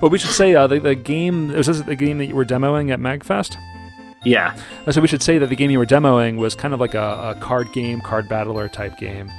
But 0.00 0.10
we 0.10 0.18
should 0.18 0.30
say 0.30 0.54
uh, 0.54 0.66
the, 0.66 0.80
the 0.80 0.94
game 0.94 1.48
was 1.52 1.66
this 1.66 1.82
the 1.82 1.94
game 1.94 2.16
that 2.18 2.24
you 2.26 2.34
were 2.34 2.44
demoing 2.46 2.90
at 2.90 2.98
Magfest. 3.00 3.56
yeah, 4.24 4.56
Uh, 4.86 4.92
So 4.92 5.00
we 5.02 5.06
should 5.08 5.22
say 5.22 5.36
that 5.36 5.48
the 5.50 5.56
game 5.56 5.70
you 5.70 5.78
were 5.78 5.84
demoing 5.84 6.38
was 6.38 6.54
kind 6.54 6.72
of 6.72 6.80
like 6.80 6.94
a, 6.94 7.34
a 7.36 7.38
card 7.40 7.70
game, 7.74 8.00
card 8.00 8.26
battler 8.26 8.66
type 8.68 8.96
game. 8.96 9.30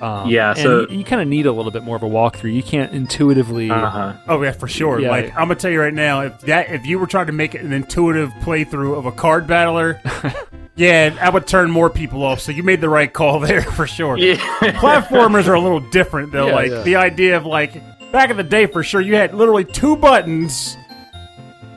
Um, 0.00 0.30
Yeah, 0.30 0.50
and 0.50 0.58
so- 0.58 0.88
you, 0.88 0.98
you 0.98 1.04
kind 1.04 1.20
of 1.20 1.28
need 1.28 1.44
a 1.44 1.52
little 1.52 1.70
bit 1.70 1.82
more 1.82 1.96
of 1.96 2.02
a 2.02 2.08
walkthrough. 2.08 2.54
You 2.54 2.62
can't 2.62 2.92
intuitively. 2.94 3.70
uh 3.70 3.90
huh. 3.90 4.12
Oh 4.26 4.42
yeah, 4.42 4.52
for 4.52 4.68
sure. 4.68 5.00
Yeah. 5.00 5.10
like 5.10 5.26
I'm 5.32 5.48
gonna 5.48 5.56
tell 5.56 5.70
you 5.70 5.80
right 5.82 5.92
now, 5.94 6.22
if 6.22 6.40
that 6.42 6.70
if 6.70 6.86
you 6.86 6.98
were 6.98 7.06
trying 7.06 7.26
to 7.26 7.32
make 7.32 7.54
it 7.54 7.60
an 7.60 7.74
intuitive 7.74 8.30
playthrough 8.40 8.96
of 8.96 9.04
a 9.04 9.12
card 9.12 9.46
battler, 9.46 10.00
yeah, 10.76 11.16
I 11.20 11.30
would 11.30 11.46
turn 11.46 11.70
more 11.70 11.88
people 11.90 12.22
off. 12.22 12.40
So 12.40 12.52
you 12.52 12.62
made 12.62 12.80
the 12.80 12.88
right 12.88 13.12
call 13.12 13.40
there 13.48 13.62
for 13.62 13.86
sure. 13.86 14.16
Yeah, 14.18 14.36
Platformers 14.36 15.48
are 15.48 15.54
a 15.54 15.60
little 15.60 15.80
different 15.80 16.32
though. 16.32 16.48
Yeah, 16.48 16.54
like 16.54 16.70
yeah. 16.70 16.82
the 16.82 16.96
idea 16.96 17.36
of 17.36 17.46
like 17.46 17.72
back 18.12 18.30
in 18.30 18.36
the 18.36 18.42
day 18.44 18.66
for 18.66 18.82
sure, 18.82 19.00
you 19.00 19.14
had 19.16 19.34
literally 19.34 19.64
two 19.64 19.96
buttons. 19.96 20.76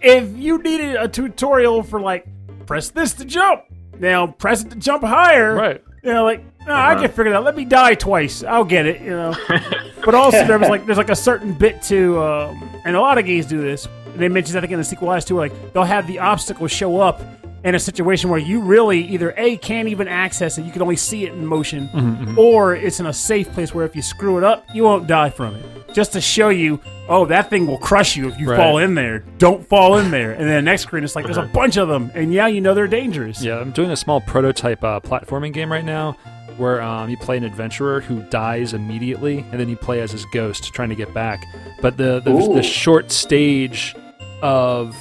If 0.02 0.38
you 0.38 0.60
needed 0.60 0.96
a 0.96 1.08
tutorial 1.08 1.84
for 1.84 2.00
like, 2.00 2.26
press 2.66 2.90
this 2.90 3.14
to 3.16 3.26
jump. 3.26 3.64
Now 4.00 4.28
press 4.28 4.64
it 4.64 4.70
to 4.72 4.76
jump 4.78 5.04
higher. 5.04 5.54
Right. 5.56 5.84
You 6.04 6.14
know, 6.14 6.24
like 6.24 6.42
no, 6.66 6.74
I 6.74 6.94
Uh-huh. 6.94 7.02
can 7.02 7.10
figure 7.12 7.32
that. 7.32 7.38
out. 7.40 7.44
Let 7.44 7.58
me 7.58 7.66
die 7.66 7.96
twice. 7.96 8.44
I'll 8.44 8.64
get 8.64 8.86
it. 8.86 9.02
You 9.02 9.10
know. 9.10 9.36
but 10.06 10.16
also 10.16 10.46
there 10.46 10.58
was 10.58 10.70
like 10.70 10.86
there's 10.86 10.98
like 10.98 11.10
a 11.10 11.16
certain 11.16 11.54
bit 11.54 11.82
to, 11.84 12.22
um, 12.22 12.70
and 12.86 12.96
a 12.96 13.02
lot 13.02 13.18
of 13.18 13.26
games 13.26 13.46
do 13.46 13.62
this. 13.62 13.88
They 14.16 14.30
mentioned 14.30 14.58
I 14.58 14.62
think 14.62 14.72
in 14.72 14.80
the 14.80 14.86
sequelitis 14.86 15.26
too. 15.26 15.36
Like 15.36 15.74
they'll 15.74 15.84
have 15.84 16.08
the 16.08 16.20
obstacle 16.20 16.68
show 16.68 17.02
up 17.02 17.22
in 17.64 17.76
a 17.76 17.80
situation 17.80 18.30
where 18.30 18.40
you 18.40 18.62
really 18.62 19.02
either 19.08 19.34
a 19.38 19.58
can't 19.58 19.88
even 19.90 20.08
access 20.08 20.58
it, 20.58 20.66
you 20.66 20.72
can 20.72 20.82
only 20.82 20.96
see 20.96 21.26
it 21.26 21.34
in 21.34 21.46
motion, 21.46 21.90
or 22.38 22.76
it's 22.76 23.00
in 23.00 23.06
a 23.06 23.14
safe 23.14 23.52
place 23.52 23.74
where 23.74 23.86
if 23.86 23.96
you 23.96 24.02
screw 24.02 24.38
it 24.38 24.44
up, 24.44 24.66
you 24.74 24.84
won't 24.84 25.08
die 25.08 25.30
from 25.30 25.56
it. 25.56 25.66
Just 25.94 26.14
to 26.14 26.22
show 26.22 26.50
you, 26.50 26.80
oh, 27.10 27.26
that 27.26 27.50
thing 27.50 27.66
will 27.68 27.80
crush 27.80 28.16
you 28.16 28.28
if 28.30 28.40
you 28.40 28.48
Right. 28.50 28.58
fall 28.58 28.78
in 28.78 28.94
there. 28.96 29.20
Don't 29.40 29.66
fall 29.68 29.98
in 29.98 30.12
there. 30.12 30.32
And 30.32 30.42
then 30.42 30.56
the 30.56 30.62
next 30.62 30.84
screen, 30.84 31.04
it's 31.04 31.16
like 31.16 31.26
there's 31.26 31.38
a 31.38 31.44
bunch 31.44 31.78
of 31.78 31.88
them, 31.88 32.12
and 32.14 32.32
yeah, 32.34 32.48
you 32.48 32.62
know 32.62 32.74
they're 32.74 32.88
dangerous. 32.88 33.42
Yeah, 33.44 33.60
I'm 33.60 33.72
doing 33.72 33.90
a 33.92 33.96
small 33.98 34.22
prototype 34.22 34.84
uh, 34.84 35.00
platforming 35.00 35.52
game 35.52 35.72
right 35.72 35.84
now 35.86 36.16
where 36.58 36.82
um, 36.82 37.10
you 37.10 37.16
play 37.18 37.38
an 37.38 37.44
adventurer 37.46 38.02
who 38.02 38.22
dies 38.30 38.74
immediately, 38.74 39.46
and 39.52 39.60
then 39.60 39.68
you 39.70 39.76
play 39.78 40.02
as 40.02 40.12
his 40.12 40.26
ghost 40.26 40.74
trying 40.74 40.90
to 40.90 40.96
get 40.96 41.14
back. 41.14 41.44
But 41.82 41.98
the 41.98 42.20
the, 42.20 42.32
the 42.56 42.64
short 42.64 43.12
stage 43.12 43.96
of 44.42 44.96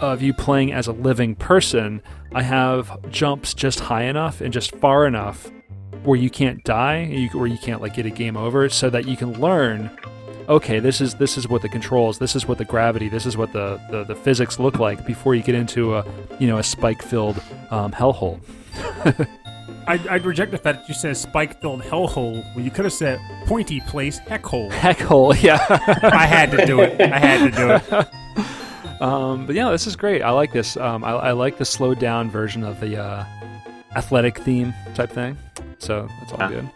of 0.00 0.22
you 0.22 0.32
playing 0.32 0.72
as 0.72 0.86
a 0.86 0.92
living 0.92 1.34
person, 1.34 2.02
I 2.34 2.42
have 2.42 3.10
jumps 3.10 3.54
just 3.54 3.80
high 3.80 4.04
enough 4.04 4.40
and 4.40 4.52
just 4.52 4.74
far 4.76 5.06
enough 5.06 5.50
where 6.04 6.18
you 6.18 6.30
can't 6.30 6.62
die, 6.64 6.96
and 6.96 7.14
you, 7.14 7.28
where 7.30 7.46
you 7.46 7.58
can't 7.58 7.82
like 7.82 7.94
get 7.94 8.06
a 8.06 8.10
game 8.10 8.36
over, 8.36 8.68
so 8.68 8.88
that 8.90 9.06
you 9.06 9.16
can 9.16 9.40
learn. 9.40 9.90
Okay, 10.48 10.78
this 10.78 11.00
is 11.00 11.14
this 11.14 11.36
is 11.36 11.48
what 11.48 11.62
the 11.62 11.68
controls, 11.68 12.18
this 12.18 12.36
is 12.36 12.46
what 12.46 12.58
the 12.58 12.64
gravity, 12.64 13.08
this 13.08 13.26
is 13.26 13.36
what 13.36 13.52
the, 13.52 13.80
the, 13.90 14.04
the 14.04 14.14
physics 14.14 14.60
look 14.60 14.78
like 14.78 15.04
before 15.04 15.34
you 15.34 15.42
get 15.42 15.56
into 15.56 15.96
a 15.96 16.04
you 16.38 16.46
know 16.46 16.58
a 16.58 16.62
spike 16.62 17.02
filled 17.02 17.42
um, 17.70 17.90
hellhole. 17.90 18.40
I'd, 19.88 20.06
I'd 20.08 20.24
reject 20.24 20.50
the 20.50 20.58
fact 20.58 20.80
that 20.80 20.88
you 20.88 20.94
said 20.94 21.16
spike-filled 21.16 21.82
hellhole 21.82 22.54
when 22.54 22.64
you 22.64 22.70
could 22.72 22.84
have 22.84 22.92
said 22.92 23.20
pointy 23.46 23.80
place 23.80 24.18
heckhole. 24.18 24.70
Heck 24.70 24.98
hole, 24.98 25.34
yeah. 25.40 25.64
I 26.02 26.26
had 26.26 26.50
to 26.52 26.66
do 26.66 26.80
it. 26.80 27.00
I 27.00 27.18
had 27.18 27.52
to 27.52 27.56
do 27.56 27.96
it. 27.98 28.08
um, 29.00 29.46
but 29.46 29.54
yeah, 29.54 29.70
this 29.70 29.86
is 29.86 29.96
great. 29.96 30.22
I 30.22 30.30
like 30.30 30.52
this. 30.52 30.76
Um, 30.76 31.04
I, 31.04 31.10
I 31.12 31.32
like 31.32 31.58
the 31.58 31.64
slowed 31.64 31.98
down 31.98 32.30
version 32.30 32.64
of 32.64 32.80
the 32.80 32.96
uh, 33.02 33.24
athletic 33.94 34.38
theme 34.38 34.72
type 34.94 35.10
thing. 35.10 35.36
So 35.78 36.08
that's 36.20 36.32
all 36.32 36.42
Ah. 36.42 36.48
good. 36.48 36.70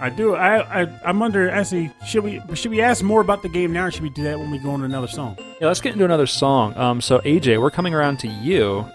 I 0.00 0.10
do. 0.10 0.36
I, 0.36 0.82
I 0.82 1.00
I'm 1.04 1.20
under. 1.22 1.50
Actually, 1.50 1.90
should 2.06 2.22
we 2.22 2.40
should 2.54 2.70
we 2.70 2.80
ask 2.80 3.02
more 3.02 3.20
about 3.20 3.42
the 3.42 3.48
game 3.48 3.72
now, 3.72 3.86
or 3.86 3.90
should 3.90 4.04
we 4.04 4.10
do 4.10 4.22
that 4.22 4.38
when 4.38 4.48
we 4.50 4.58
go 4.58 4.72
into 4.74 4.84
another 4.84 5.08
song? 5.08 5.36
Yeah, 5.60 5.66
let's 5.66 5.80
get 5.80 5.92
into 5.92 6.04
another 6.04 6.26
song. 6.26 6.76
Um, 6.76 7.00
so 7.00 7.18
AJ, 7.20 7.60
we're 7.60 7.72
coming 7.72 7.94
around 7.94 8.20
to 8.20 8.28
you, 8.28 8.86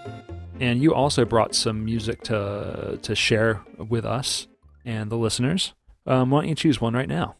and 0.60 0.80
you 0.82 0.94
also 0.94 1.26
brought 1.26 1.54
some 1.54 1.84
music 1.84 2.22
to 2.24 2.98
to 3.02 3.14
share 3.14 3.60
with 3.76 4.06
us 4.06 4.46
and 4.86 5.10
the 5.10 5.16
listeners. 5.16 5.74
Um, 6.06 6.30
why 6.30 6.40
don't 6.40 6.48
you 6.48 6.54
choose 6.54 6.80
one 6.80 6.94
right 6.94 7.08
now? 7.08 7.36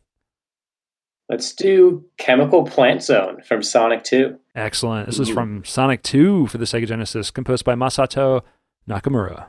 Let's 1.30 1.54
do 1.54 2.04
Chemical 2.18 2.64
Plant 2.64 3.02
Zone 3.02 3.40
from 3.48 3.62
Sonic 3.62 4.04
2. 4.04 4.38
Excellent. 4.54 5.06
This 5.06 5.18
is 5.18 5.28
from 5.28 5.64
Sonic 5.64 6.02
2 6.02 6.46
for 6.46 6.58
the 6.58 6.64
Sega 6.64 6.86
Genesis, 6.86 7.30
composed 7.30 7.64
by 7.64 7.74
Masato 7.74 8.42
Nakamura. 8.88 9.46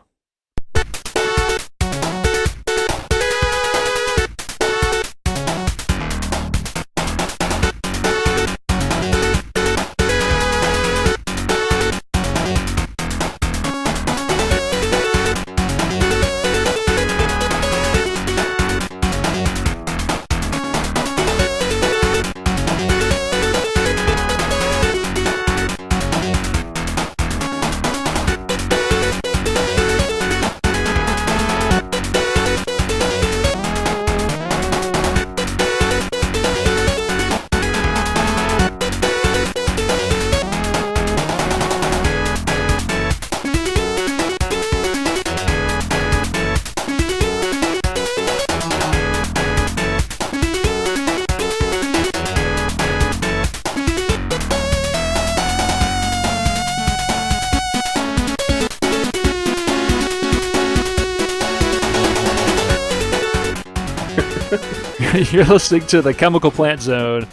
You're 65.32 65.46
listening 65.46 65.88
to 65.88 66.02
the 66.02 66.14
Chemical 66.14 66.52
Plant 66.52 66.82
Zone 66.82 67.26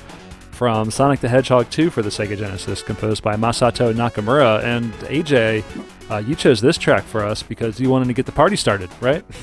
from 0.53 0.93
Sonic 0.93 1.19
the 1.19 1.29
Hedgehog 1.29 1.69
2 1.71 1.91
for 1.91 2.01
the 2.01 2.11
Sega 2.11 2.39
Genesis, 2.39 2.81
composed 2.81 3.25
by 3.25 3.35
Masato 3.35 3.93
Nakamura. 3.93 4.63
And 4.63 4.93
AJ, 5.09 5.65
uh, 6.09 6.19
you 6.19 6.37
chose 6.37 6.61
this 6.61 6.79
track 6.79 7.03
for 7.03 7.25
us 7.25 7.43
because 7.43 7.81
you 7.81 7.91
wanted 7.91 8.07
to 8.07 8.13
get 8.13 8.25
the 8.25 8.33
party 8.33 8.57
started, 8.57 8.89
right? 9.01 9.25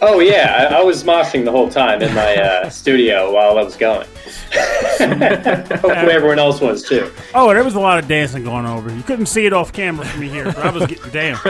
Oh, 0.00 0.20
yeah. 0.20 0.68
I, 0.70 0.76
I 0.78 0.82
was 0.84 1.02
moshing 1.02 1.44
the 1.44 1.50
whole 1.50 1.68
time 1.68 2.02
in 2.02 2.14
my 2.14 2.36
uh, 2.36 2.70
studio 2.70 3.32
while 3.32 3.58
I 3.58 3.62
was 3.64 3.76
going. 3.76 4.06
Hopefully, 4.52 6.12
everyone 6.12 6.38
else 6.38 6.60
was 6.60 6.88
too. 6.88 7.10
Oh, 7.34 7.52
there 7.52 7.64
was 7.64 7.74
a 7.74 7.80
lot 7.80 7.98
of 7.98 8.06
dancing 8.06 8.44
going 8.44 8.64
on 8.64 8.78
over. 8.78 8.94
You 8.94 9.02
couldn't 9.02 9.26
see 9.26 9.44
it 9.44 9.52
off 9.52 9.72
camera 9.72 10.06
from 10.06 10.20
me 10.20 10.28
here, 10.28 10.44
but 10.44 10.58
I 10.58 10.70
was 10.70 10.86
getting 10.86 11.10
down. 11.10 11.40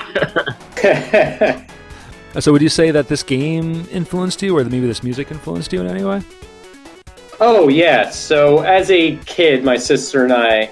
Uh, 2.38 2.40
So, 2.40 2.52
would 2.52 2.62
you 2.62 2.68
say 2.68 2.92
that 2.92 3.08
this 3.08 3.24
game 3.24 3.84
influenced 3.90 4.42
you, 4.42 4.56
or 4.56 4.62
maybe 4.64 4.86
this 4.86 5.02
music 5.02 5.32
influenced 5.32 5.72
you 5.72 5.80
in 5.80 5.88
any 5.88 6.04
way? 6.04 6.22
Oh 7.40 7.68
yeah. 7.68 8.10
So 8.10 8.60
as 8.60 8.90
a 8.92 9.16
kid, 9.26 9.64
my 9.64 9.76
sister 9.76 10.22
and 10.22 10.32
I 10.32 10.70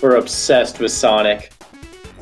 were 0.00 0.16
obsessed 0.16 0.78
with 0.80 0.90
Sonic. 0.90 1.52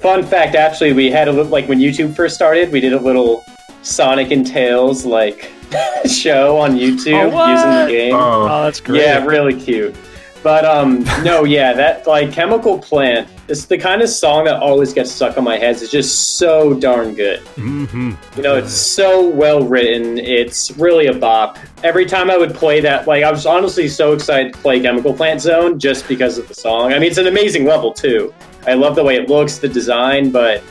Fun 0.01 0.25
fact, 0.25 0.57
actually, 0.57 0.93
we 0.93 1.09
had 1.11 1.29
a 1.29 1.33
little 1.33 1.51
like 1.53 1.69
when 1.69 1.79
YouTube 1.79 2.17
first 2.17 2.35
started, 2.35 2.73
we 2.73 2.81
did 2.81 2.93
a 2.93 2.99
little 2.99 3.45
Sonic 3.83 4.33
and 4.33 4.45
Tails 4.45 5.07
like 5.07 5.53
show 6.11 6.57
on 6.59 6.73
YouTube 6.77 7.33
Oh, 7.33 7.47
using 7.53 7.71
the 7.71 7.87
game. 7.87 8.15
Oh, 8.15 8.49
Oh, 8.51 8.65
that's 8.65 8.81
great. 8.81 9.03
Yeah, 9.03 9.25
really 9.25 9.55
cute. 9.61 9.95
But 10.43 10.65
um, 10.65 11.05
no, 11.23 11.45
yeah, 11.45 11.73
that 11.75 12.09
like 12.09 12.33
Chemical 12.33 12.77
Plant 12.79 13.29
is 13.51 13.67
the 13.67 13.79
kind 13.79 14.01
of 14.01 14.09
song 14.09 14.45
that 14.45 14.57
always 14.63 14.93
gets 14.93 15.11
stuck 15.11 15.37
on 15.37 15.45
my 15.45 15.59
head. 15.59 15.77
It's 15.77 15.91
just 15.91 16.39
so 16.39 16.75
darn 16.75 17.15
good. 17.15 17.41
Mm-hmm. 17.57 18.13
You 18.37 18.43
know, 18.43 18.57
it's 18.57 18.73
so 18.73 19.29
well 19.29 19.63
written. 19.65 20.19
It's 20.19 20.71
really 20.73 21.07
a 21.07 21.13
bop. 21.13 21.59
Every 21.83 22.07
time 22.07 22.31
I 22.31 22.37
would 22.37 22.55
play 22.55 22.81
that, 22.81 23.07
like, 23.07 23.25
I 23.25 23.31
was 23.31 23.47
honestly 23.47 23.89
so 23.89 24.13
excited 24.13 24.53
to 24.53 24.59
play 24.61 24.81
Chemical 24.81 25.13
Plant 25.13 25.41
Zone 25.41 25.79
just 25.79 26.07
because 26.07 26.39
of 26.39 26.49
the 26.49 26.55
song. 26.55 26.93
I 26.93 26.99
mean, 26.99 27.09
it's 27.09 27.19
an 27.19 27.27
amazing 27.27 27.65
level, 27.65 27.93
too. 27.93 28.33
I 28.67 28.75
love 28.75 28.95
the 28.95 29.05
way 29.05 29.17
it 29.17 29.29
looks, 29.29 29.59
the 29.59 29.69
design, 29.69 30.31
but 30.31 30.63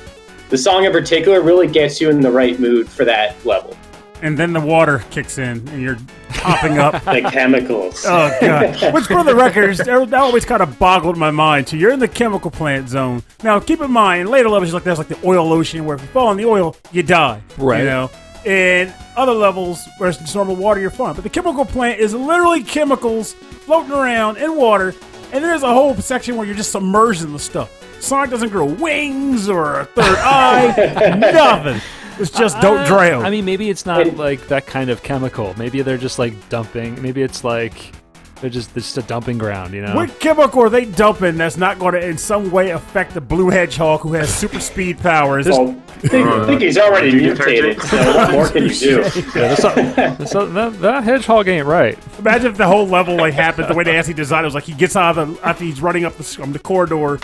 the 0.49 0.57
song 0.57 0.85
in 0.85 0.91
particular 0.91 1.41
really 1.41 1.67
gets 1.67 1.99
you 1.99 2.09
in 2.09 2.21
the 2.21 2.31
right 2.31 2.59
mood 2.59 2.87
for 2.87 3.05
that 3.05 3.43
level. 3.45 3.75
And 4.21 4.37
then 4.37 4.51
the 4.53 4.59
water 4.59 5.03
kicks 5.11 5.37
in, 5.37 5.67
and 5.69 5.81
you're 5.81 5.97
popping 6.29 6.77
up. 6.77 7.03
The 7.05 7.29
chemicals. 7.31 8.05
Oh 8.05 8.37
god! 8.41 8.93
Which, 8.93 9.05
for 9.05 9.23
the 9.23 9.35
records, 9.35 9.79
er, 9.81 10.05
that 10.05 10.13
always 10.13 10.45
kind 10.45 10.61
of 10.61 10.77
boggled 10.77 11.17
my 11.17 11.31
mind. 11.31 11.67
too. 11.67 11.77
you're 11.77 11.91
in 11.91 11.99
the 11.99 12.07
chemical 12.07 12.51
plant 12.51 12.89
zone. 12.89 13.23
Now, 13.43 13.59
keep 13.59 13.81
in 13.81 13.91
mind, 13.91 14.21
in 14.21 14.27
later 14.27 14.49
levels, 14.49 14.73
like 14.73 14.83
there's 14.83 14.97
like 14.97 15.07
the 15.07 15.19
oil 15.25 15.51
ocean, 15.53 15.85
where 15.85 15.95
if 15.95 16.01
you 16.01 16.07
fall 16.09 16.31
in 16.31 16.37
the 16.37 16.45
oil, 16.45 16.75
you 16.91 17.03
die. 17.03 17.41
Right. 17.57 17.79
You 17.79 17.85
know. 17.85 18.11
And 18.45 18.93
other 19.17 19.33
levels 19.33 19.85
where 19.97 20.09
it's 20.09 20.17
just 20.17 20.35
normal 20.35 20.55
water, 20.55 20.79
you're 20.79 20.89
fine. 20.89 21.13
But 21.13 21.23
the 21.23 21.29
chemical 21.29 21.65
plant 21.65 21.99
is 21.99 22.13
literally 22.13 22.63
chemicals 22.63 23.33
floating 23.33 23.91
around 23.91 24.37
in 24.37 24.55
water, 24.55 24.93
and 25.31 25.43
there's 25.43 25.63
a 25.63 25.73
whole 25.73 25.95
section 25.95 26.35
where 26.37 26.45
you're 26.45 26.55
just 26.55 26.71
submerged 26.71 27.23
in 27.23 27.33
the 27.33 27.39
stuff. 27.39 27.71
Sonic 28.01 28.29
doesn't 28.29 28.49
grow 28.49 28.65
wings 28.65 29.49
or 29.49 29.81
a 29.81 29.85
third 29.85 30.17
eye, 30.19 31.17
nothing. 31.19 31.81
It's 32.19 32.29
just 32.31 32.59
don't 32.61 32.79
Uh, 32.79 32.85
drown. 32.85 33.25
I 33.25 33.29
mean, 33.29 33.45
maybe 33.45 33.69
it's 33.69 33.85
not 33.85 34.15
like 34.17 34.47
that 34.47 34.65
kind 34.67 34.89
of 34.89 35.01
chemical. 35.03 35.53
Maybe 35.57 35.81
they're 35.81 35.97
just 35.97 36.19
like 36.19 36.33
dumping. 36.49 37.01
Maybe 37.01 37.21
it's 37.21 37.43
like 37.43 37.93
They're 38.41 38.49
just 38.49 38.73
they're 38.73 38.79
just 38.81 38.97
a 38.97 39.01
dumping 39.01 39.37
ground, 39.37 39.73
you 39.73 39.81
know. 39.81 39.93
What 39.93 40.17
chemical 40.21 40.61
are 40.61 40.69
they 40.69 40.85
dumping 40.85 41.35
that's 41.35 41.57
not 41.57 41.77
going 41.77 41.93
to 41.95 42.07
in 42.07 42.17
some 42.17 42.51
way 42.51 42.69
affect 42.71 43.13
the 43.13 43.19
blue 43.19 43.49
hedgehog 43.49 43.99
who 43.99 44.13
has 44.13 44.33
super 44.33 44.61
speed 44.61 44.97
powers? 44.99 45.45
Well, 45.45 45.75
I 45.89 46.07
think, 46.07 46.25
I 46.25 46.45
think 46.45 46.61
he's 46.61 46.77
already 46.77 47.13
mutated, 47.13 47.81
so 47.81 47.97
what 47.97 48.31
more 48.31 48.47
can 48.47 48.63
you 48.63 48.69
do? 48.73 49.01
Yeah, 49.35 49.53
that's 49.53 49.63
not, 49.63 49.75
that's 50.19 50.33
not, 50.33 50.53
that, 50.53 50.79
that 50.79 51.03
hedgehog 51.03 51.49
ain't 51.49 51.67
right. 51.67 51.97
Imagine 52.17 52.51
if 52.51 52.57
the 52.57 52.65
whole 52.67 52.87
level 52.87 53.17
like 53.17 53.33
happened 53.33 53.67
the 53.67 53.73
way 53.73 53.83
they 53.83 53.97
actually 53.97 54.13
designed 54.13 54.45
it 54.45 54.47
was 54.47 54.55
like 54.55 54.63
he 54.63 54.73
gets 54.73 54.95
out 54.95 55.17
of 55.17 55.35
the 55.35 55.45
after 55.45 55.65
he's 55.65 55.81
running 55.81 56.05
up 56.05 56.15
the, 56.15 56.41
um, 56.41 56.53
the 56.53 56.59
corridor, 56.59 57.19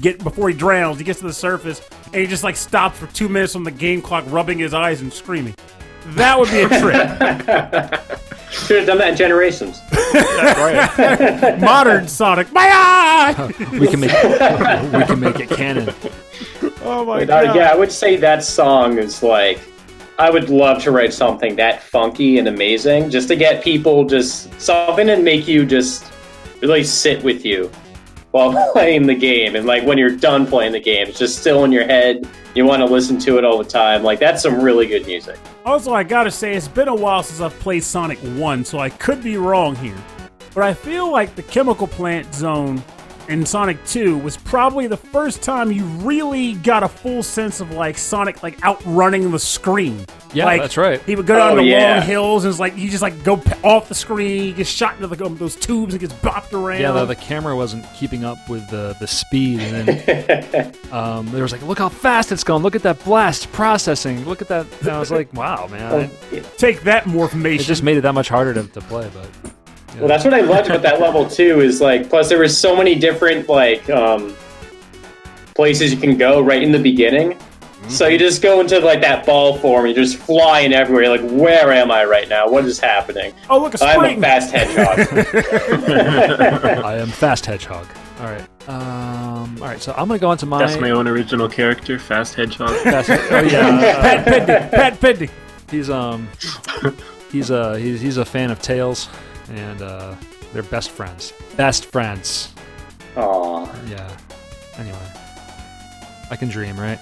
get 0.00 0.22
before 0.22 0.48
he 0.48 0.54
drowns, 0.56 0.98
he 0.98 1.04
gets 1.04 1.20
to 1.20 1.26
the 1.26 1.32
surface 1.32 1.86
and 2.06 2.16
he 2.16 2.26
just 2.26 2.44
like 2.44 2.56
stops 2.56 2.98
for 2.98 3.06
two 3.08 3.28
minutes 3.28 3.54
on 3.56 3.64
the 3.64 3.70
game 3.70 4.00
clock, 4.02 4.24
rubbing 4.28 4.58
his 4.58 4.74
eyes 4.74 5.00
and 5.00 5.12
screaming. 5.12 5.54
That 6.08 6.38
would 6.38 6.50
be 6.50 6.60
a 6.62 6.68
trick. 6.68 8.10
Should 8.50 8.76
have 8.78 8.86
done 8.86 8.98
that 8.98 9.08
in 9.08 9.16
Generations. 9.16 9.80
Right. 10.14 11.58
Modern 11.60 12.06
Sonic, 12.06 12.52
my 12.52 12.68
eye! 12.70 13.52
we 13.72 13.88
can 13.88 14.00
make 14.00 14.12
we 14.12 15.04
can 15.06 15.20
make 15.20 15.40
it 15.40 15.48
canon. 15.50 15.92
oh 16.82 17.04
my 17.04 17.20
But, 17.20 17.26
god! 17.46 17.56
yeah, 17.56 17.72
I 17.72 17.76
would 17.76 17.90
say 17.92 18.16
that 18.16 18.44
song 18.44 18.98
is 18.98 19.22
like. 19.22 19.60
I 20.16 20.30
would 20.30 20.48
love 20.48 20.80
to 20.84 20.92
write 20.92 21.12
something 21.12 21.56
that 21.56 21.82
funky 21.82 22.38
and 22.38 22.46
amazing, 22.46 23.10
just 23.10 23.26
to 23.26 23.34
get 23.34 23.64
people 23.64 24.04
just 24.04 24.48
something 24.60 25.08
to 25.08 25.16
make 25.16 25.48
you 25.48 25.66
just 25.66 26.04
really 26.62 26.84
sit 26.84 27.20
with 27.24 27.44
you 27.44 27.68
while 28.34 28.52
playing 28.72 29.06
the 29.06 29.14
game, 29.14 29.54
and 29.54 29.64
like 29.64 29.84
when 29.84 29.96
you're 29.96 30.10
done 30.10 30.44
playing 30.44 30.72
the 30.72 30.80
game, 30.80 31.06
it's 31.06 31.20
just 31.20 31.38
still 31.38 31.62
in 31.62 31.70
your 31.70 31.84
head. 31.84 32.28
You 32.56 32.64
want 32.64 32.80
to 32.80 32.84
listen 32.84 33.16
to 33.20 33.38
it 33.38 33.44
all 33.44 33.58
the 33.58 33.64
time. 33.64 34.02
Like 34.02 34.18
that's 34.18 34.42
some 34.42 34.60
really 34.60 34.88
good 34.88 35.06
music. 35.06 35.38
Also, 35.64 35.92
I 35.92 36.02
gotta 36.02 36.32
say, 36.32 36.54
it's 36.54 36.66
been 36.66 36.88
a 36.88 36.94
while 36.94 37.22
since 37.22 37.40
I've 37.40 37.56
played 37.60 37.84
Sonic 37.84 38.18
1, 38.18 38.64
so 38.64 38.80
I 38.80 38.90
could 38.90 39.22
be 39.22 39.36
wrong 39.36 39.76
here. 39.76 39.96
But 40.52 40.64
I 40.64 40.74
feel 40.74 41.12
like 41.12 41.36
the 41.36 41.44
chemical 41.44 41.86
plant 41.86 42.34
zone 42.34 42.82
in 43.28 43.44
Sonic 43.46 43.84
2 43.86 44.18
was 44.18 44.36
probably 44.36 44.86
the 44.86 44.96
first 44.96 45.42
time 45.42 45.70
you 45.72 45.84
really 45.84 46.54
got 46.54 46.82
a 46.82 46.88
full 46.88 47.22
sense 47.22 47.60
of 47.60 47.70
like 47.72 47.96
Sonic 47.98 48.42
like 48.42 48.62
outrunning 48.64 49.30
the 49.30 49.38
screen. 49.38 50.04
Yeah, 50.32 50.46
like, 50.46 50.60
that's 50.62 50.76
right. 50.76 51.00
He 51.02 51.14
would 51.14 51.26
go 51.26 51.36
down 51.36 51.52
Oh, 51.52 51.56
the 51.56 51.62
yeah. 51.64 51.98
long 51.98 52.06
hills 52.06 52.44
and 52.44 52.50
it's 52.50 52.58
like 52.58 52.76
you 52.76 52.90
just 52.90 53.02
like 53.02 53.22
go 53.22 53.36
p- 53.36 53.52
off 53.62 53.88
the 53.88 53.94
screen, 53.94 54.42
he 54.42 54.52
gets 54.52 54.68
shot 54.70 54.96
into 54.96 55.06
the, 55.06 55.24
um, 55.24 55.36
those 55.36 55.54
tubes 55.54 55.94
and 55.94 56.00
gets 56.00 56.12
bopped 56.14 56.52
around. 56.52 56.80
Yeah, 56.80 56.90
the, 56.92 57.04
the 57.06 57.14
camera 57.16 57.54
wasn't 57.56 57.84
keeping 57.94 58.24
up 58.24 58.38
with 58.48 58.68
the 58.70 58.96
the 59.00 59.06
speed, 59.06 59.60
and 59.60 59.86
then 59.88 60.74
um, 60.92 61.26
there 61.30 61.42
was 61.42 61.52
like, 61.52 61.62
look 61.62 61.78
how 61.78 61.88
fast 61.88 62.32
it's 62.32 62.42
going. 62.44 62.62
Look 62.62 62.74
at 62.76 62.82
that 62.82 63.02
blast 63.04 63.50
processing. 63.52 64.24
Look 64.24 64.42
at 64.42 64.48
that. 64.48 64.66
And 64.80 64.88
I 64.90 64.98
was 64.98 65.10
like, 65.12 65.32
wow, 65.34 65.66
man. 65.68 66.10
It, 66.32 66.44
Take 66.58 66.82
that 66.82 67.04
morphmation. 67.04 67.60
it 67.60 67.64
just 67.64 67.82
made 67.82 67.96
it 67.96 68.00
that 68.02 68.12
much 68.14 68.28
harder 68.28 68.54
to, 68.54 68.64
to 68.68 68.80
play, 68.82 69.10
but. 69.14 69.52
Well, 69.98 70.08
that's 70.08 70.24
what 70.24 70.34
I 70.34 70.40
loved 70.40 70.68
about 70.68 70.82
that 70.82 71.00
level 71.00 71.28
too. 71.28 71.60
Is 71.60 71.80
like, 71.80 72.08
plus 72.08 72.28
there 72.28 72.40
was 72.40 72.56
so 72.56 72.76
many 72.76 72.94
different 72.94 73.48
like 73.48 73.88
um, 73.90 74.34
places 75.54 75.92
you 75.92 76.00
can 76.00 76.16
go 76.16 76.40
right 76.40 76.62
in 76.62 76.72
the 76.72 76.78
beginning. 76.78 77.38
So 77.88 78.06
you 78.06 78.18
just 78.18 78.40
go 78.40 78.60
into 78.60 78.78
like 78.80 79.02
that 79.02 79.26
ball 79.26 79.58
form, 79.58 79.84
you're 79.84 79.94
just 79.94 80.16
flying 80.16 80.72
everywhere. 80.72 81.04
You're 81.04 81.18
like, 81.18 81.30
where 81.38 81.70
am 81.70 81.90
I 81.90 82.04
right 82.06 82.26
now? 82.28 82.48
What 82.48 82.64
is 82.64 82.80
happening? 82.80 83.34
oh, 83.50 83.60
look, 83.60 83.74
a 83.74 83.84
I'm 83.84 84.16
a 84.16 84.20
fast 84.20 84.52
hedgehog. 84.52 84.98
I 86.84 86.96
am 86.96 87.08
Fast 87.08 87.44
Hedgehog. 87.44 87.86
All 88.20 88.26
right. 88.26 88.68
Um, 88.68 89.58
all 89.60 89.68
right. 89.68 89.82
So 89.82 89.92
I'm 89.92 90.08
gonna 90.08 90.18
go 90.18 90.30
on 90.30 90.38
to 90.38 90.46
my. 90.46 90.58
That's 90.64 90.80
my 90.80 90.90
own 90.90 91.06
original 91.06 91.48
character, 91.48 91.98
Fast 91.98 92.34
Hedgehog. 92.34 92.70
Fast- 92.84 93.10
oh 93.10 93.40
yeah. 93.42 94.24
Pat 94.24 94.26
Pendy, 94.26 94.70
Pat 94.70 95.00
Pendy. 95.00 95.30
He's 95.70 95.90
um. 95.90 96.26
He's 97.30 97.50
a 97.50 97.78
he's, 97.78 98.00
he's 98.00 98.16
a 98.16 98.24
fan 98.24 98.50
of 98.50 98.62
Tails, 98.62 99.08
and 99.50 99.82
uh, 99.82 100.14
they're 100.52 100.62
best 100.62 100.90
friends. 100.90 101.32
Best 101.56 101.86
friends. 101.86 102.52
Aw. 103.16 103.64
Yeah. 103.88 104.16
Anyway, 104.78 104.98
I 106.30 106.36
can 106.36 106.48
dream, 106.48 106.78
right? 106.78 106.98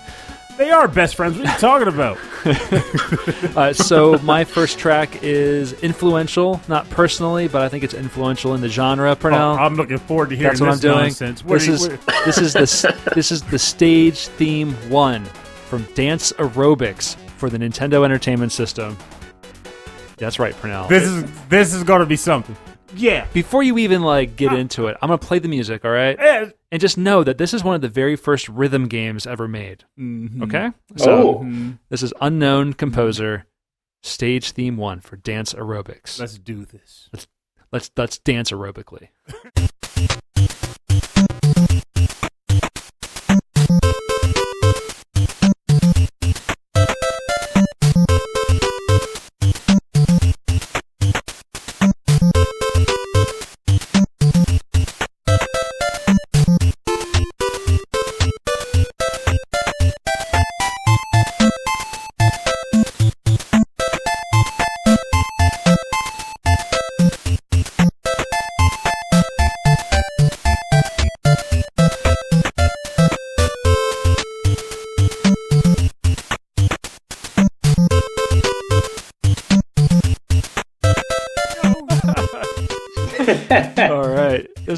They 0.58 0.70
are 0.70 0.86
best 0.86 1.16
friends. 1.16 1.38
What 1.38 1.46
are 1.48 1.52
you 1.52 1.58
talking 1.58 1.88
about? 1.88 2.18
Uh, 3.56 3.72
so 3.72 4.18
my 4.20 4.44
first 4.44 4.78
track 4.78 5.22
is 5.22 5.74
influential, 5.82 6.58
not 6.68 6.88
personally, 6.90 7.48
but 7.48 7.60
I 7.60 7.68
think 7.68 7.84
it's 7.84 7.92
influential 7.94 8.54
in 8.54 8.60
the 8.62 8.68
genre. 8.68 9.14
Pernell. 9.14 9.56
Oh, 9.58 9.62
I'm 9.62 9.74
looking 9.74 9.98
forward 9.98 10.30
to 10.30 10.36
hearing 10.36 10.50
That's 10.52 10.60
what 10.60 10.68
I'm 10.70 10.74
this 10.76 10.80
doing. 10.80 10.96
nonsense. 10.98 11.44
What 11.44 11.60
This 11.60 11.68
are 11.68 11.72
is 11.72 11.86
you- 11.86 11.98
this 12.24 12.38
is 12.38 12.52
the 12.54 13.10
this 13.14 13.30
is 13.32 13.42
the 13.42 13.58
stage 13.58 14.26
theme 14.28 14.72
one 14.90 15.24
from 15.68 15.82
Dance 15.94 16.32
Aerobics 16.32 17.16
for 17.36 17.50
the 17.50 17.58
Nintendo 17.58 18.04
Entertainment 18.04 18.52
System. 18.52 18.96
That's 20.22 20.38
right, 20.38 20.54
Pernell. 20.54 20.88
This 20.88 21.02
is 21.02 21.24
this 21.48 21.74
is 21.74 21.82
gonna 21.82 22.06
be 22.06 22.14
something. 22.14 22.54
Yeah. 22.94 23.26
Before 23.32 23.64
you 23.64 23.76
even 23.78 24.02
like 24.02 24.36
get 24.36 24.52
into 24.52 24.86
it, 24.86 24.96
I'm 25.02 25.08
gonna 25.08 25.18
play 25.18 25.40
the 25.40 25.48
music, 25.48 25.84
all 25.84 25.90
right? 25.90 26.16
Eh, 26.16 26.50
And 26.70 26.80
just 26.80 26.96
know 26.96 27.24
that 27.24 27.38
this 27.38 27.52
is 27.52 27.64
one 27.64 27.74
of 27.74 27.80
the 27.80 27.88
very 27.88 28.14
first 28.14 28.48
rhythm 28.48 28.86
games 28.86 29.26
ever 29.26 29.48
made. 29.48 29.82
mhm. 29.98 30.40
Okay, 30.44 30.70
so 30.96 31.40
Oh. 31.44 31.72
this 31.90 32.04
is 32.04 32.14
unknown 32.20 32.74
composer, 32.74 33.46
stage 34.04 34.52
theme 34.52 34.76
one 34.76 35.00
for 35.00 35.16
Dance 35.16 35.54
Aerobics. 35.54 36.20
Let's 36.20 36.38
do 36.38 36.64
this. 36.64 37.10
Let's 37.72 37.90
let's 37.96 38.18
dance 38.18 38.52
aerobically. 38.52 39.08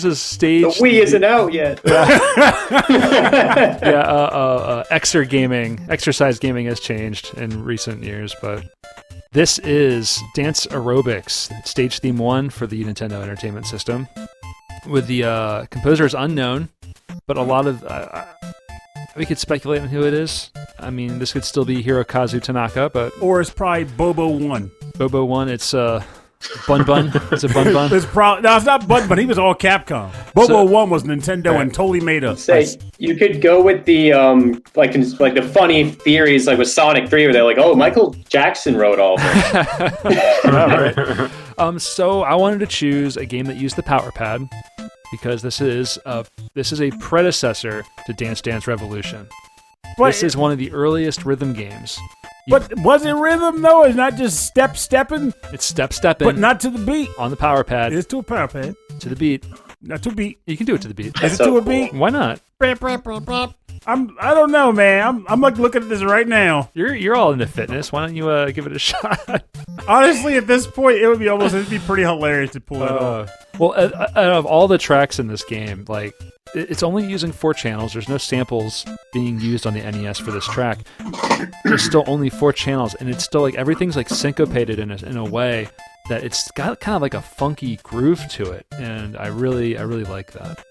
right, 0.04 0.10
this 0.10 0.20
stage. 0.20 0.62
The 0.62 0.68
Wii 0.82 1.02
isn't 1.02 1.24
out 1.34 1.52
yet. 1.52 1.80
yeah, 1.84 2.04
uh, 3.82 4.30
uh, 4.32 4.84
uh, 4.84 4.84
Exer 4.90 5.28
gaming, 5.28 5.84
exercise 5.88 6.38
gaming 6.38 6.66
has 6.66 6.80
changed 6.80 7.36
in 7.36 7.64
recent 7.64 8.02
years, 8.02 8.34
but 8.40 8.64
this 9.32 9.58
is 9.60 10.22
Dance 10.34 10.66
Aerobics, 10.66 11.50
stage 11.66 11.98
theme 11.98 12.18
one 12.18 12.50
for 12.50 12.66
the 12.66 12.84
Nintendo 12.84 13.22
Entertainment 13.22 13.66
System. 13.66 14.06
With 14.86 15.06
the 15.06 15.24
uh, 15.24 15.66
composer 15.66 16.04
is 16.04 16.14
unknown, 16.14 16.68
but 17.26 17.36
a 17.36 17.42
lot 17.42 17.66
of 17.66 17.82
uh, 17.84 17.86
uh, 17.86 18.26
we 19.16 19.24
could 19.24 19.38
speculate 19.38 19.80
on 19.80 19.88
who 19.88 20.04
it 20.04 20.14
is. 20.14 20.50
I 20.78 20.90
mean, 20.90 21.18
this 21.18 21.32
could 21.32 21.44
still 21.44 21.64
be 21.64 21.82
Hirokazu 21.82 22.42
Tanaka, 22.42 22.90
but 22.92 23.12
Or 23.20 23.40
it's 23.40 23.50
probably 23.50 23.84
Bobo 23.84 24.28
One. 24.28 24.70
Bobo 24.98 25.24
one, 25.24 25.48
it's 25.48 25.72
uh, 25.74 26.04
Bun 26.66 26.84
Bun. 26.84 27.10
It's 27.32 27.44
a 27.44 27.48
Bun 27.48 27.72
Bun. 27.72 27.92
It's 27.92 28.06
probably 28.06 28.42
no, 28.42 28.56
it's 28.56 28.66
not 28.66 28.86
Bun 28.88 29.08
but 29.08 29.18
he 29.18 29.26
was 29.26 29.38
all 29.38 29.54
Capcom. 29.54 30.10
Bobo 30.34 30.46
So- 30.46 30.64
One 30.64 30.90
was 30.90 31.04
Nintendo 31.04 31.60
and 31.60 31.72
totally 31.72 32.00
made 32.00 32.24
up. 32.24 32.38
Say 32.38 32.66
you 32.98 33.16
could 33.16 33.40
go 33.42 33.62
with 33.62 33.84
the 33.84 34.12
um 34.12 34.62
like 34.76 34.94
like 35.20 35.34
the 35.34 35.42
funny 35.42 35.90
theories 35.90 36.46
like 36.46 36.58
with 36.58 36.70
Sonic 36.70 37.08
Three 37.08 37.24
where 37.24 37.32
they're 37.32 37.44
like, 37.44 37.58
oh, 37.58 37.74
Michael 37.74 38.14
Jackson 38.28 38.76
wrote 38.76 38.98
all 38.98 39.16
this. 39.18 41.30
Um, 41.56 41.78
so 41.78 42.22
I 42.22 42.34
wanted 42.34 42.58
to 42.60 42.66
choose 42.66 43.16
a 43.16 43.24
game 43.24 43.46
that 43.46 43.56
used 43.56 43.76
the 43.76 43.82
Power 43.84 44.10
Pad 44.10 44.42
because 45.12 45.40
this 45.40 45.60
is 45.60 45.98
a 46.04 46.26
this 46.54 46.72
is 46.72 46.82
a 46.82 46.90
predecessor 46.92 47.84
to 48.06 48.12
Dance 48.12 48.40
Dance 48.40 48.66
Revolution. 48.66 49.28
But, 49.96 50.06
this 50.06 50.24
is 50.24 50.36
one 50.36 50.50
of 50.50 50.58
the 50.58 50.72
earliest 50.72 51.24
rhythm 51.24 51.52
games. 51.52 51.96
But 52.48 52.72
was 52.80 53.04
it 53.04 53.12
rhythm 53.12 53.62
though? 53.62 53.84
It's 53.84 53.96
not 53.96 54.16
just 54.16 54.46
step 54.46 54.76
stepping, 54.76 55.32
It's 55.52 55.64
step 55.64 55.92
stepping 55.92 56.26
but 56.26 56.36
not 56.38 56.60
to 56.60 56.70
the 56.70 56.78
beat. 56.78 57.10
on 57.18 57.30
the 57.30 57.36
Power 57.36 57.64
Pad 57.64 57.92
It's 57.92 58.06
to 58.08 58.18
a 58.18 58.22
power 58.22 58.48
pad, 58.48 58.74
to 59.00 59.08
the 59.08 59.16
beat. 59.16 59.46
not 59.82 60.02
to 60.02 60.10
a 60.10 60.14
beat. 60.14 60.38
You 60.46 60.56
can 60.56 60.66
do 60.66 60.74
it 60.74 60.82
to 60.82 60.88
the 60.88 60.94
beat. 60.94 61.14
Is 61.22 61.34
it 61.34 61.36
so 61.36 61.44
to 61.46 61.56
a 61.58 61.62
cool. 61.62 61.70
beat? 61.70 61.94
Why 61.94 62.10
not? 62.10 62.40
I'm. 63.86 64.16
I 64.20 64.34
don't 64.34 64.50
know, 64.50 64.72
man. 64.72 65.06
I'm. 65.06 65.26
I'm 65.28 65.40
like 65.40 65.58
looking 65.58 65.82
at 65.82 65.88
this 65.88 66.02
right 66.02 66.26
now. 66.26 66.70
You're 66.74 66.94
you're 66.94 67.16
all 67.16 67.32
into 67.32 67.46
fitness. 67.46 67.92
Why 67.92 68.06
don't 68.06 68.16
you 68.16 68.28
uh, 68.28 68.50
give 68.50 68.66
it 68.66 68.72
a 68.72 68.78
shot? 68.80 69.44
Honestly, 69.88 70.36
at 70.36 70.46
this 70.46 70.66
point, 70.66 70.98
it 70.98 71.08
would 71.08 71.18
be 71.18 71.28
almost. 71.28 71.54
It'd 71.54 71.70
be 71.70 71.78
pretty 71.78 72.02
hilarious 72.02 72.52
to 72.52 72.60
pull 72.60 72.82
it 72.82 72.90
off. 72.90 73.28
Uh, 73.28 73.32
well, 73.58 73.74
out 73.74 74.16
out 74.16 74.32
of 74.32 74.46
all 74.46 74.68
the 74.68 74.78
tracks 74.78 75.18
in 75.18 75.26
this 75.26 75.44
game, 75.44 75.84
like 75.88 76.14
it's 76.54 76.82
only 76.82 77.06
using 77.06 77.32
four 77.32 77.52
channels. 77.52 77.92
There's 77.92 78.08
no 78.08 78.18
samples 78.18 78.84
being 79.12 79.40
used 79.40 79.66
on 79.66 79.74
the 79.74 79.80
NES 79.80 80.18
for 80.18 80.30
this 80.30 80.46
track. 80.46 80.78
There's 81.64 81.82
still 81.82 82.04
only 82.06 82.30
four 82.30 82.52
channels, 82.52 82.94
and 82.94 83.08
it's 83.08 83.24
still 83.24 83.42
like 83.42 83.54
everything's 83.56 83.96
like 83.96 84.08
syncopated 84.08 84.78
in 84.78 84.90
a, 84.90 84.96
in 84.96 85.16
a 85.16 85.24
way 85.24 85.68
that 86.08 86.22
it's 86.22 86.50
got 86.52 86.80
kind 86.80 86.96
of 86.96 87.02
like 87.02 87.14
a 87.14 87.22
funky 87.22 87.76
groove 87.82 88.26
to 88.28 88.50
it, 88.52 88.66
and 88.78 89.16
I 89.16 89.28
really 89.28 89.76
I 89.76 89.82
really 89.82 90.04
like 90.04 90.32
that. 90.32 90.64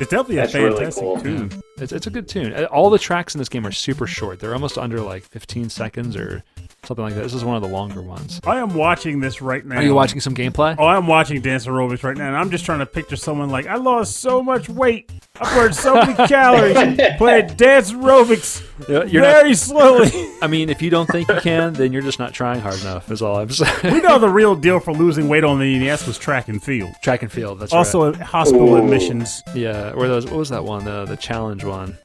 It's 0.00 0.10
definitely 0.10 0.36
That's 0.36 0.54
a 0.54 0.62
really 0.62 0.76
fantastic 0.76 1.02
cool. 1.04 1.20
tune. 1.20 1.50
It's 1.78 1.92
it's 1.92 2.06
a 2.06 2.10
good 2.10 2.28
tune. 2.28 2.52
Uh, 2.52 2.64
All 2.64 2.90
the 2.90 2.98
tracks 2.98 3.34
in 3.34 3.38
this 3.38 3.48
game 3.48 3.66
are 3.66 3.72
super 3.72 4.06
short. 4.06 4.40
They're 4.40 4.52
almost 4.54 4.76
under 4.78 5.00
like 5.00 5.22
15 5.24 5.70
seconds 5.70 6.16
or 6.16 6.42
something 6.86 7.04
like 7.04 7.14
that. 7.14 7.22
This 7.22 7.34
is 7.34 7.44
one 7.44 7.56
of 7.56 7.62
the 7.62 7.68
longer 7.68 8.02
ones. 8.02 8.40
I 8.44 8.58
am 8.58 8.74
watching 8.74 9.20
this 9.20 9.40
right 9.42 9.64
now. 9.64 9.76
Are 9.76 9.82
you 9.82 9.94
watching 9.94 10.20
some 10.20 10.34
gameplay? 10.34 10.76
Oh, 10.78 10.86
I'm 10.86 11.06
watching 11.06 11.40
Dance 11.40 11.66
Aerobics 11.66 12.02
right 12.02 12.16
now, 12.16 12.28
and 12.28 12.36
I'm 12.36 12.50
just 12.50 12.64
trying 12.64 12.80
to 12.80 12.86
picture 12.86 13.16
someone 13.16 13.50
like 13.50 13.66
I 13.66 13.76
lost 13.76 14.16
so 14.18 14.42
much 14.42 14.68
weight, 14.68 15.10
I 15.40 15.54
burned 15.54 15.74
so 15.74 15.94
many 15.94 16.14
calories 16.28 16.98
playing 17.18 17.54
Dance 17.56 17.92
Aerobics 17.92 18.62
You're 18.88 19.22
not, 19.22 19.32
very 19.32 19.54
slowly. 19.54 20.10
I 20.42 20.46
mean, 20.46 20.68
if 20.68 20.82
you 20.82 20.90
don't 20.90 21.06
think 21.06 21.28
you 21.28 21.40
can, 21.40 21.72
then 21.72 21.92
you're 21.92 22.02
just 22.02 22.18
not 22.18 22.32
trying 22.32 22.60
hard 22.60 22.80
enough. 22.80 23.10
Is 23.10 23.22
all 23.22 23.36
I'm 23.36 23.50
saying. 23.50 23.94
we 23.94 24.00
know 24.00 24.18
the 24.18 24.28
real 24.28 24.54
deal 24.54 24.80
for 24.80 24.92
losing 24.92 25.28
weight 25.28 25.44
on 25.44 25.58
the 25.58 25.78
NES 25.78 26.06
was 26.06 26.18
track 26.18 26.48
and 26.48 26.62
field. 26.62 26.94
Track 27.02 27.22
and 27.22 27.32
field. 27.32 27.60
That's 27.60 27.72
right. 27.72 27.78
Also, 27.78 28.12
right. 28.12 28.20
hospital 28.20 28.74
Ooh. 28.74 28.82
admissions 28.82 29.42
Yeah. 29.54 29.92
Or 29.92 30.08
those. 30.08 30.26
What 30.26 30.36
was 30.36 30.48
that 30.50 30.64
one? 30.64 30.84
The 30.84 31.04
the 31.04 31.16
challenge 31.16 31.64
one. 31.64 31.96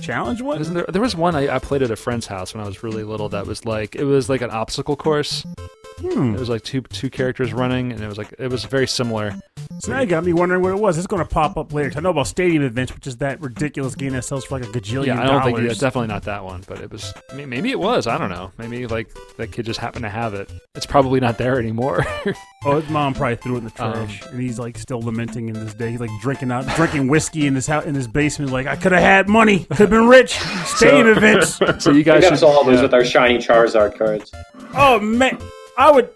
Challenge. 0.00 0.42
What? 0.42 0.58
Wasn't 0.58 0.76
there? 0.76 0.86
There 0.88 1.02
was 1.02 1.16
one 1.16 1.34
I, 1.34 1.56
I 1.56 1.58
played 1.58 1.82
at 1.82 1.90
a 1.90 1.96
friend's 1.96 2.26
house 2.26 2.54
when 2.54 2.62
I 2.62 2.66
was 2.66 2.82
really 2.82 3.04
little. 3.04 3.28
That 3.28 3.46
was 3.46 3.64
like 3.64 3.94
it 3.96 4.04
was 4.04 4.28
like 4.28 4.42
an 4.42 4.50
obstacle 4.50 4.96
course. 4.96 5.44
Hmm. 5.98 6.34
It 6.34 6.40
was 6.40 6.48
like 6.48 6.62
two 6.62 6.82
two 6.82 7.10
characters 7.10 7.52
running, 7.52 7.92
and 7.92 8.02
it 8.02 8.08
was 8.08 8.18
like 8.18 8.34
it 8.38 8.50
was 8.50 8.64
very 8.64 8.86
similar. 8.86 9.34
So 9.80 9.92
now 9.92 10.00
you 10.00 10.06
got 10.06 10.24
me 10.24 10.32
wondering 10.32 10.62
what 10.62 10.72
it 10.72 10.78
was. 10.78 10.96
It's 10.96 11.06
going 11.06 11.22
to 11.22 11.28
pop 11.28 11.56
up 11.56 11.72
later. 11.72 11.92
I 11.96 12.00
know 12.00 12.10
about 12.10 12.26
Stadium 12.26 12.62
Events, 12.62 12.94
which 12.94 13.06
is 13.06 13.18
that 13.18 13.40
ridiculous 13.40 13.94
game 13.94 14.12
that 14.14 14.24
sells 14.24 14.44
for 14.44 14.58
like 14.58 14.68
a 14.68 14.72
gajillion 14.72 15.06
Yeah, 15.06 15.22
I 15.22 15.26
don't 15.26 15.42
think 15.42 15.56
dollars. 15.58 15.72
it's 15.72 15.80
definitely 15.80 16.08
not 16.08 16.22
that 16.24 16.44
one, 16.44 16.64
but 16.66 16.80
it 16.80 16.90
was. 16.90 17.12
Maybe 17.34 17.70
it 17.70 17.78
was. 17.78 18.06
I 18.06 18.16
don't 18.16 18.30
know. 18.30 18.52
Maybe 18.58 18.86
like 18.86 19.08
that 19.36 19.52
kid 19.52 19.66
just 19.66 19.78
happened 19.78 20.04
to 20.04 20.08
have 20.08 20.32
it. 20.34 20.50
It's 20.74 20.86
probably 20.86 21.20
not 21.20 21.38
there 21.38 21.58
anymore. 21.58 22.04
Oh, 22.64 22.80
his 22.80 22.90
mom 22.90 23.14
probably 23.14 23.36
threw 23.36 23.54
it 23.54 23.58
in 23.58 23.64
the 23.66 23.84
Um, 23.84 23.92
trash, 24.08 24.22
and 24.26 24.40
he's 24.40 24.58
like 24.58 24.76
still 24.76 25.00
lamenting 25.00 25.48
in 25.48 25.54
this 25.54 25.72
day. 25.72 25.92
He's 25.92 26.00
like 26.00 26.10
drinking 26.20 26.50
out, 26.50 26.66
drinking 26.74 27.06
whiskey 27.06 27.46
in 27.46 27.54
his 27.54 27.68
house, 27.68 27.84
in 27.84 27.94
his 27.94 28.08
basement. 28.08 28.50
Like 28.50 28.66
I 28.66 28.74
could 28.74 28.90
have 28.90 29.02
had 29.02 29.28
money, 29.28 29.60
could 29.66 29.76
have 29.78 29.90
been 29.90 30.08
rich. 30.08 30.32
Stadium 30.64 31.06
events. 31.06 31.50
so 31.78 31.90
you 31.90 31.98
We 31.98 32.02
guys 32.02 32.22
got 32.22 32.28
should. 32.28 32.32
us 32.32 32.42
all 32.42 32.64
those 32.64 32.76
yeah. 32.78 32.82
with 32.82 32.94
our 32.94 33.04
shiny 33.04 33.38
Charizard 33.38 33.96
cards. 33.96 34.32
Oh 34.74 34.98
man, 34.98 35.38
I 35.78 35.92
would. 35.92 36.10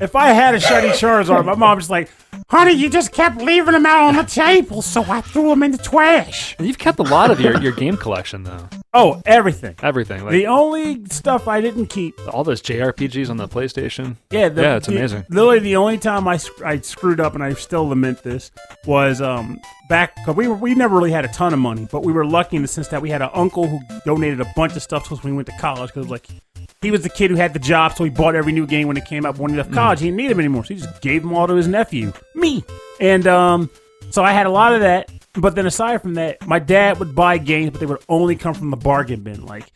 If 0.00 0.14
I 0.14 0.28
had 0.28 0.54
a 0.54 0.60
shiny 0.60 0.88
Charizard, 0.88 1.44
my 1.46 1.54
mom 1.54 1.76
was 1.76 1.88
like, 1.88 2.10
"Honey, 2.48 2.72
you 2.72 2.90
just 2.90 3.12
kept 3.12 3.38
leaving 3.40 3.72
them 3.72 3.86
out 3.86 4.08
on 4.08 4.16
the 4.16 4.24
table, 4.24 4.82
so 4.82 5.02
I 5.08 5.22
threw 5.22 5.48
them 5.48 5.62
in 5.62 5.70
the 5.70 5.78
trash." 5.78 6.54
And 6.58 6.66
You've 6.66 6.78
kept 6.78 6.98
a 6.98 7.02
lot 7.02 7.30
of 7.30 7.40
your, 7.40 7.58
your 7.62 7.72
game 7.72 7.96
collection 7.96 8.42
though. 8.42 8.68
Oh, 8.92 9.22
everything. 9.24 9.74
Everything. 9.82 10.22
Like 10.22 10.32
The 10.32 10.46
only 10.46 11.04
stuff 11.10 11.48
I 11.48 11.60
didn't 11.60 11.86
keep. 11.86 12.14
all 12.34 12.44
those 12.44 12.60
JRPGs 12.62 13.30
on 13.30 13.36
the 13.38 13.48
PlayStation. 13.48 14.16
Yeah, 14.30 14.48
the, 14.50 14.62
Yeah, 14.62 14.76
it's 14.76 14.86
the- 14.86 14.96
amazing. 14.96 15.24
Literally, 15.30 15.58
the 15.60 15.76
only 15.76 15.98
time 15.98 16.28
I, 16.28 16.38
I 16.64 16.78
screwed 16.80 17.20
up, 17.20 17.34
and 17.34 17.42
I 17.42 17.54
still 17.54 17.88
lament 17.88 18.22
this, 18.22 18.50
was 18.86 19.22
um 19.22 19.58
back 19.88 20.14
because 20.16 20.36
we 20.36 20.46
were, 20.48 20.54
we 20.56 20.74
never 20.74 20.94
really 20.96 21.12
had 21.12 21.24
a 21.24 21.28
ton 21.28 21.54
of 21.54 21.58
money, 21.58 21.88
but 21.90 22.02
we 22.04 22.12
were 22.12 22.26
lucky 22.26 22.56
in 22.56 22.62
the 22.62 22.68
sense 22.68 22.88
that 22.88 23.00
we 23.00 23.08
had 23.08 23.22
an 23.22 23.30
uncle 23.32 23.66
who 23.66 23.80
donated 24.04 24.40
a 24.40 24.46
bunch 24.56 24.76
of 24.76 24.82
stuff 24.82 25.08
to 25.08 25.14
us 25.14 25.22
when 25.22 25.32
we 25.32 25.36
went 25.36 25.46
to 25.48 25.56
college 25.58 25.92
because 25.94 26.08
like 26.10 26.26
he 26.86 26.92
was 26.92 27.02
the 27.02 27.10
kid 27.10 27.30
who 27.30 27.36
had 27.36 27.52
the 27.52 27.58
job, 27.58 27.96
so 27.96 28.04
he 28.04 28.10
bought 28.10 28.36
every 28.36 28.52
new 28.52 28.64
game 28.66 28.86
when 28.86 28.96
it 28.96 29.04
came 29.04 29.26
out. 29.26 29.38
When 29.38 29.50
he 29.50 29.56
left 29.56 29.72
college, 29.72 29.98
he 29.98 30.06
didn't 30.06 30.18
need 30.18 30.30
them 30.30 30.38
anymore, 30.38 30.64
so 30.64 30.72
he 30.74 30.80
just 30.80 31.02
gave 31.02 31.22
them 31.22 31.34
all 31.34 31.46
to 31.48 31.54
his 31.54 31.66
nephew, 31.66 32.12
me, 32.34 32.64
and 33.00 33.26
um 33.26 33.68
so 34.10 34.22
I 34.22 34.32
had 34.32 34.46
a 34.46 34.50
lot 34.50 34.72
of 34.72 34.80
that. 34.80 35.10
But 35.34 35.54
then 35.54 35.66
aside 35.66 36.00
from 36.00 36.14
that, 36.14 36.46
my 36.46 36.58
dad 36.58 36.98
would 36.98 37.14
buy 37.14 37.36
games, 37.38 37.70
but 37.70 37.80
they 37.80 37.86
would 37.86 38.02
only 38.08 38.36
come 38.36 38.54
from 38.54 38.70
the 38.70 38.76
bargain 38.76 39.20
bin, 39.20 39.44
like. 39.44 39.70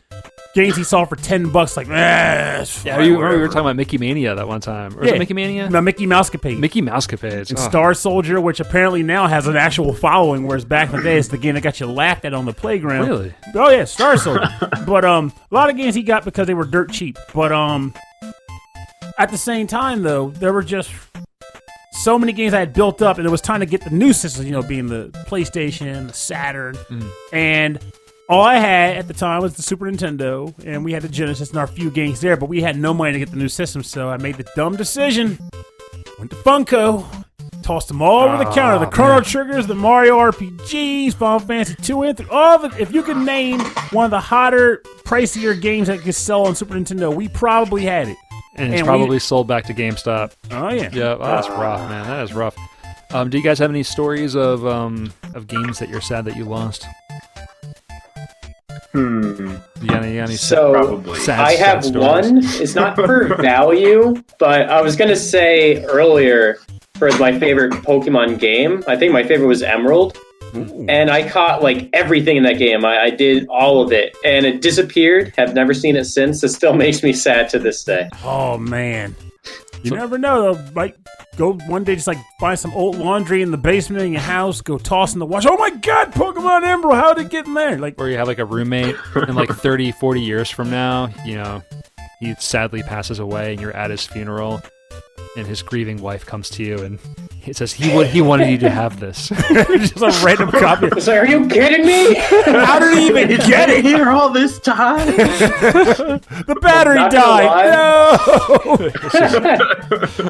Games 0.52 0.76
he 0.76 0.82
saw 0.82 1.04
for 1.04 1.14
ten 1.14 1.50
bucks, 1.50 1.76
like, 1.76 1.86
Yeah, 1.86 2.64
you 3.00 3.14
remember 3.14 3.36
we 3.36 3.40
were 3.42 3.46
talking 3.46 3.60
about 3.60 3.76
Mickey 3.76 3.98
Mania 3.98 4.34
that 4.34 4.48
one 4.48 4.60
time. 4.60 4.98
Or 4.98 5.04
Yeah. 5.04 5.12
it 5.14 5.18
Mickey 5.20 5.32
Mania? 5.34 5.70
No, 5.70 5.80
Mickey 5.80 6.06
Mousecapade. 6.08 6.58
Mickey 6.58 6.82
Mousecapades. 6.82 7.50
and 7.50 7.58
Oh. 7.58 7.68
Star 7.68 7.94
Soldier, 7.94 8.40
which 8.40 8.58
apparently 8.58 9.04
now 9.04 9.28
has 9.28 9.46
an 9.46 9.56
actual 9.56 9.94
following, 9.94 10.46
whereas 10.48 10.64
back 10.64 10.90
in 10.90 10.96
the 10.96 11.02
day, 11.02 11.18
it's 11.18 11.28
the 11.28 11.38
game 11.38 11.54
that 11.54 11.60
got 11.60 11.78
you 11.78 11.86
laughed 11.86 12.24
at 12.24 12.34
on 12.34 12.46
the 12.46 12.52
playground. 12.52 13.06
Really? 13.08 13.32
Oh 13.54 13.70
yeah, 13.70 13.84
Star 13.84 14.16
Soldier. 14.16 14.48
but 14.86 15.04
um, 15.04 15.32
a 15.52 15.54
lot 15.54 15.70
of 15.70 15.76
games 15.76 15.94
he 15.94 16.02
got 16.02 16.24
because 16.24 16.48
they 16.48 16.54
were 16.54 16.64
dirt 16.64 16.90
cheap. 16.90 17.16
But 17.32 17.52
um, 17.52 17.94
at 19.18 19.30
the 19.30 19.38
same 19.38 19.68
time 19.68 20.02
though, 20.02 20.30
there 20.30 20.52
were 20.52 20.64
just 20.64 20.90
so 21.92 22.18
many 22.18 22.32
games 22.32 22.54
I 22.54 22.58
had 22.60 22.72
built 22.72 23.02
up, 23.02 23.18
and 23.18 23.26
it 23.26 23.30
was 23.30 23.40
time 23.40 23.60
to 23.60 23.66
get 23.66 23.82
the 23.82 23.90
new 23.90 24.12
systems. 24.12 24.46
You 24.46 24.52
know, 24.52 24.62
being 24.62 24.88
the 24.88 25.10
PlayStation, 25.28 26.08
the 26.08 26.12
Saturn, 26.14 26.76
and 27.32 27.78
all 28.30 28.42
I 28.42 28.56
had 28.56 28.96
at 28.96 29.08
the 29.08 29.14
time 29.14 29.42
was 29.42 29.54
the 29.54 29.62
Super 29.62 29.86
Nintendo, 29.86 30.54
and 30.64 30.84
we 30.84 30.92
had 30.92 31.02
the 31.02 31.08
Genesis 31.08 31.50
and 31.50 31.58
our 31.58 31.66
few 31.66 31.90
games 31.90 32.20
there, 32.20 32.36
but 32.36 32.48
we 32.48 32.62
had 32.62 32.78
no 32.78 32.94
money 32.94 33.12
to 33.12 33.18
get 33.18 33.30
the 33.30 33.36
new 33.36 33.48
system, 33.48 33.82
so 33.82 34.08
I 34.08 34.16
made 34.16 34.36
the 34.36 34.46
dumb 34.56 34.76
decision. 34.76 35.38
Went 36.18 36.30
to 36.30 36.36
Funco, 36.38 37.04
tossed 37.62 37.88
them 37.88 38.00
all 38.02 38.20
over 38.20 38.36
the 38.38 38.48
Ah, 38.48 38.54
counter. 38.54 38.84
The 38.84 38.90
Chrono. 38.90 39.20
Triggers, 39.20 39.66
the 39.66 39.74
Mario 39.74 40.16
RPGs, 40.18 41.14
Final 41.14 41.40
Fantasy 41.40 41.74
2 41.82 42.02
and 42.02 42.16
3, 42.16 42.26
all 42.30 42.58
the 42.58 42.80
if 42.80 42.92
you 42.92 43.02
could 43.02 43.16
name 43.18 43.60
one 43.90 44.04
of 44.06 44.10
the 44.10 44.20
hotter, 44.20 44.82
pricier 45.04 45.60
games 45.60 45.88
that 45.88 46.00
could 46.00 46.14
sell 46.14 46.46
on 46.46 46.54
Super 46.54 46.74
Nintendo, 46.74 47.14
we 47.14 47.28
probably 47.28 47.82
had 47.82 48.08
it. 48.08 48.16
and 48.56 48.72
it's 48.72 48.80
and 48.80 48.86
we- 48.86 48.98
probably 48.98 49.18
sold 49.18 49.46
back 49.48 49.64
to 49.64 49.74
GameStop. 49.74 50.32
Oh 50.50 50.68
yeah. 50.70 50.88
Yeah, 50.92 51.14
well, 51.14 51.18
that's 51.36 51.48
rough, 51.48 51.88
man. 51.90 52.06
That 52.06 52.22
is 52.24 52.32
rough. 52.34 52.56
Um, 53.12 53.28
do 53.28 53.38
you 53.38 53.42
guys 53.44 53.58
have 53.58 53.70
any 53.70 53.82
stories 53.82 54.36
of 54.36 54.64
um, 54.66 55.12
of 55.34 55.46
games 55.48 55.78
that 55.80 55.88
you're 55.88 56.00
sad 56.00 56.24
that 56.26 56.36
you 56.36 56.44
lost? 56.44 56.86
Hmm. 58.92 59.56
You 59.80 59.88
got 59.88 60.02
any, 60.02 60.14
you 60.14 60.20
got 60.20 60.28
any 60.28 60.36
So 60.36 60.72
Probably. 60.72 61.18
sad, 61.20 61.38
I 61.40 61.52
have 61.52 61.84
stories? 61.84 62.30
one. 62.32 62.38
It's 62.42 62.74
not 62.74 62.96
for 62.96 63.36
value, 63.40 64.14
but 64.38 64.68
I 64.68 64.82
was 64.82 64.96
gonna 64.96 65.14
say 65.16 65.84
earlier 65.84 66.58
for 66.96 67.10
my 67.18 67.38
favorite 67.38 67.72
Pokemon 67.72 68.38
game. 68.40 68.82
I 68.88 68.96
think 68.96 69.12
my 69.12 69.22
favorite 69.22 69.46
was 69.46 69.62
Emerald, 69.62 70.18
and 70.54 71.08
I 71.10 71.28
caught 71.28 71.62
like 71.62 71.88
everything 71.92 72.36
in 72.36 72.42
that 72.42 72.58
game. 72.58 72.84
I, 72.84 73.04
I 73.04 73.10
did 73.10 73.46
all 73.48 73.80
of 73.80 73.92
it, 73.92 74.16
and 74.24 74.44
it 74.44 74.60
disappeared. 74.60 75.32
Have 75.36 75.54
never 75.54 75.72
seen 75.72 75.94
it 75.96 76.04
since. 76.06 76.42
It 76.42 76.48
still 76.48 76.72
makes 76.84 77.02
me 77.04 77.12
sad 77.12 77.48
to 77.50 77.58
this 77.60 77.84
day. 77.84 78.08
Oh 78.24 78.58
man. 78.58 79.14
You 79.82 79.90
So- 79.90 79.96
never 79.96 80.18
know 80.18 80.52
though. 80.54 80.64
Like 80.74 80.96
go 81.36 81.52
one 81.54 81.84
day 81.84 81.94
just 81.94 82.06
like 82.06 82.18
find 82.38 82.58
some 82.58 82.72
old 82.74 82.96
laundry 82.98 83.40
in 83.42 83.50
the 83.50 83.56
basement 83.56 84.02
in 84.04 84.12
your 84.12 84.20
house, 84.20 84.60
go 84.60 84.76
toss 84.78 85.12
in 85.14 85.18
the 85.20 85.26
wash. 85.26 85.46
Oh 85.46 85.56
my 85.56 85.70
god, 85.70 86.12
Pokemon 86.12 86.64
Emerald, 86.64 86.96
how 86.96 87.14
did 87.14 87.26
it 87.26 87.30
get 87.30 87.46
in 87.46 87.54
there? 87.54 87.78
Like 87.78 87.98
Where 87.98 88.08
you 88.10 88.16
have 88.18 88.26
like 88.28 88.38
a 88.38 88.44
roommate, 88.44 88.96
and 89.14 89.34
like 89.36 89.48
30, 89.54 89.92
40 89.92 90.20
years 90.20 90.50
from 90.50 90.70
now, 90.70 91.08
you 91.24 91.34
know, 91.36 91.62
he 92.20 92.34
sadly 92.38 92.82
passes 92.82 93.18
away, 93.18 93.52
and 93.52 93.60
you're 93.60 93.74
at 93.76 93.90
his 93.90 94.06
funeral, 94.06 94.60
and 95.36 95.46
his 95.46 95.62
grieving 95.62 96.00
wife 96.02 96.26
comes 96.26 96.50
to 96.50 96.62
you 96.64 96.78
and 96.82 96.98
he 97.40 97.52
says 97.52 97.72
he 97.72 97.94
would 97.96 98.08
he 98.08 98.20
wanted 98.20 98.50
you 98.50 98.58
to 98.58 98.68
have 98.68 98.98
this. 99.00 99.28
just 99.28 99.96
a 99.98 100.12
random 100.26 100.50
copy. 100.50 100.86
It's 100.88 101.06
like, 101.06 101.18
are 101.18 101.26
you 101.26 101.46
kidding 101.48 101.86
me? 101.86 102.14
How 102.46 102.78
did 102.78 102.98
he 102.98 103.06
even 103.06 103.28
get 103.48 103.68
it? 103.70 103.84
here 103.84 104.10
all 104.10 104.30
this 104.30 104.58
time. 104.60 105.06
The 106.50 106.56
battery 106.60 106.96
Not 106.96 107.12
died. 107.12 107.70
No. 107.70 108.76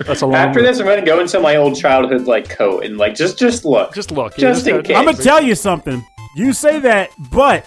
That's 0.04 0.20
a 0.22 0.26
long. 0.26 0.34
After 0.34 0.62
this, 0.62 0.78
I'm 0.78 0.86
gonna 0.86 1.04
go 1.04 1.20
into 1.20 1.40
my 1.40 1.56
old 1.56 1.76
childhood 1.76 2.22
like 2.26 2.48
coat 2.48 2.84
and 2.84 2.96
like 2.98 3.14
just 3.14 3.38
just 3.38 3.64
look. 3.64 3.94
just 3.94 4.10
look. 4.10 4.36
you 4.36 4.42
Just 4.42 4.66
in 4.66 4.76
gotta- 4.76 4.82
case. 4.88 4.96
I'm 4.96 5.04
gonna 5.06 5.16
tell 5.16 5.42
you 5.42 5.54
something. 5.54 6.04
You 6.36 6.52
say 6.52 6.78
that, 6.80 7.10
but 7.32 7.66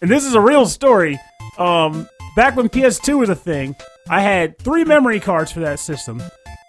and 0.00 0.10
this 0.10 0.24
is 0.24 0.34
a 0.34 0.40
real 0.40 0.66
story. 0.66 1.18
Um, 1.58 2.08
back 2.36 2.54
when 2.56 2.68
PS2 2.68 3.18
was 3.18 3.28
a 3.30 3.34
thing, 3.34 3.74
I 4.08 4.20
had 4.20 4.58
three 4.58 4.84
memory 4.84 5.20
cards 5.20 5.50
for 5.50 5.60
that 5.60 5.78
system. 5.80 6.22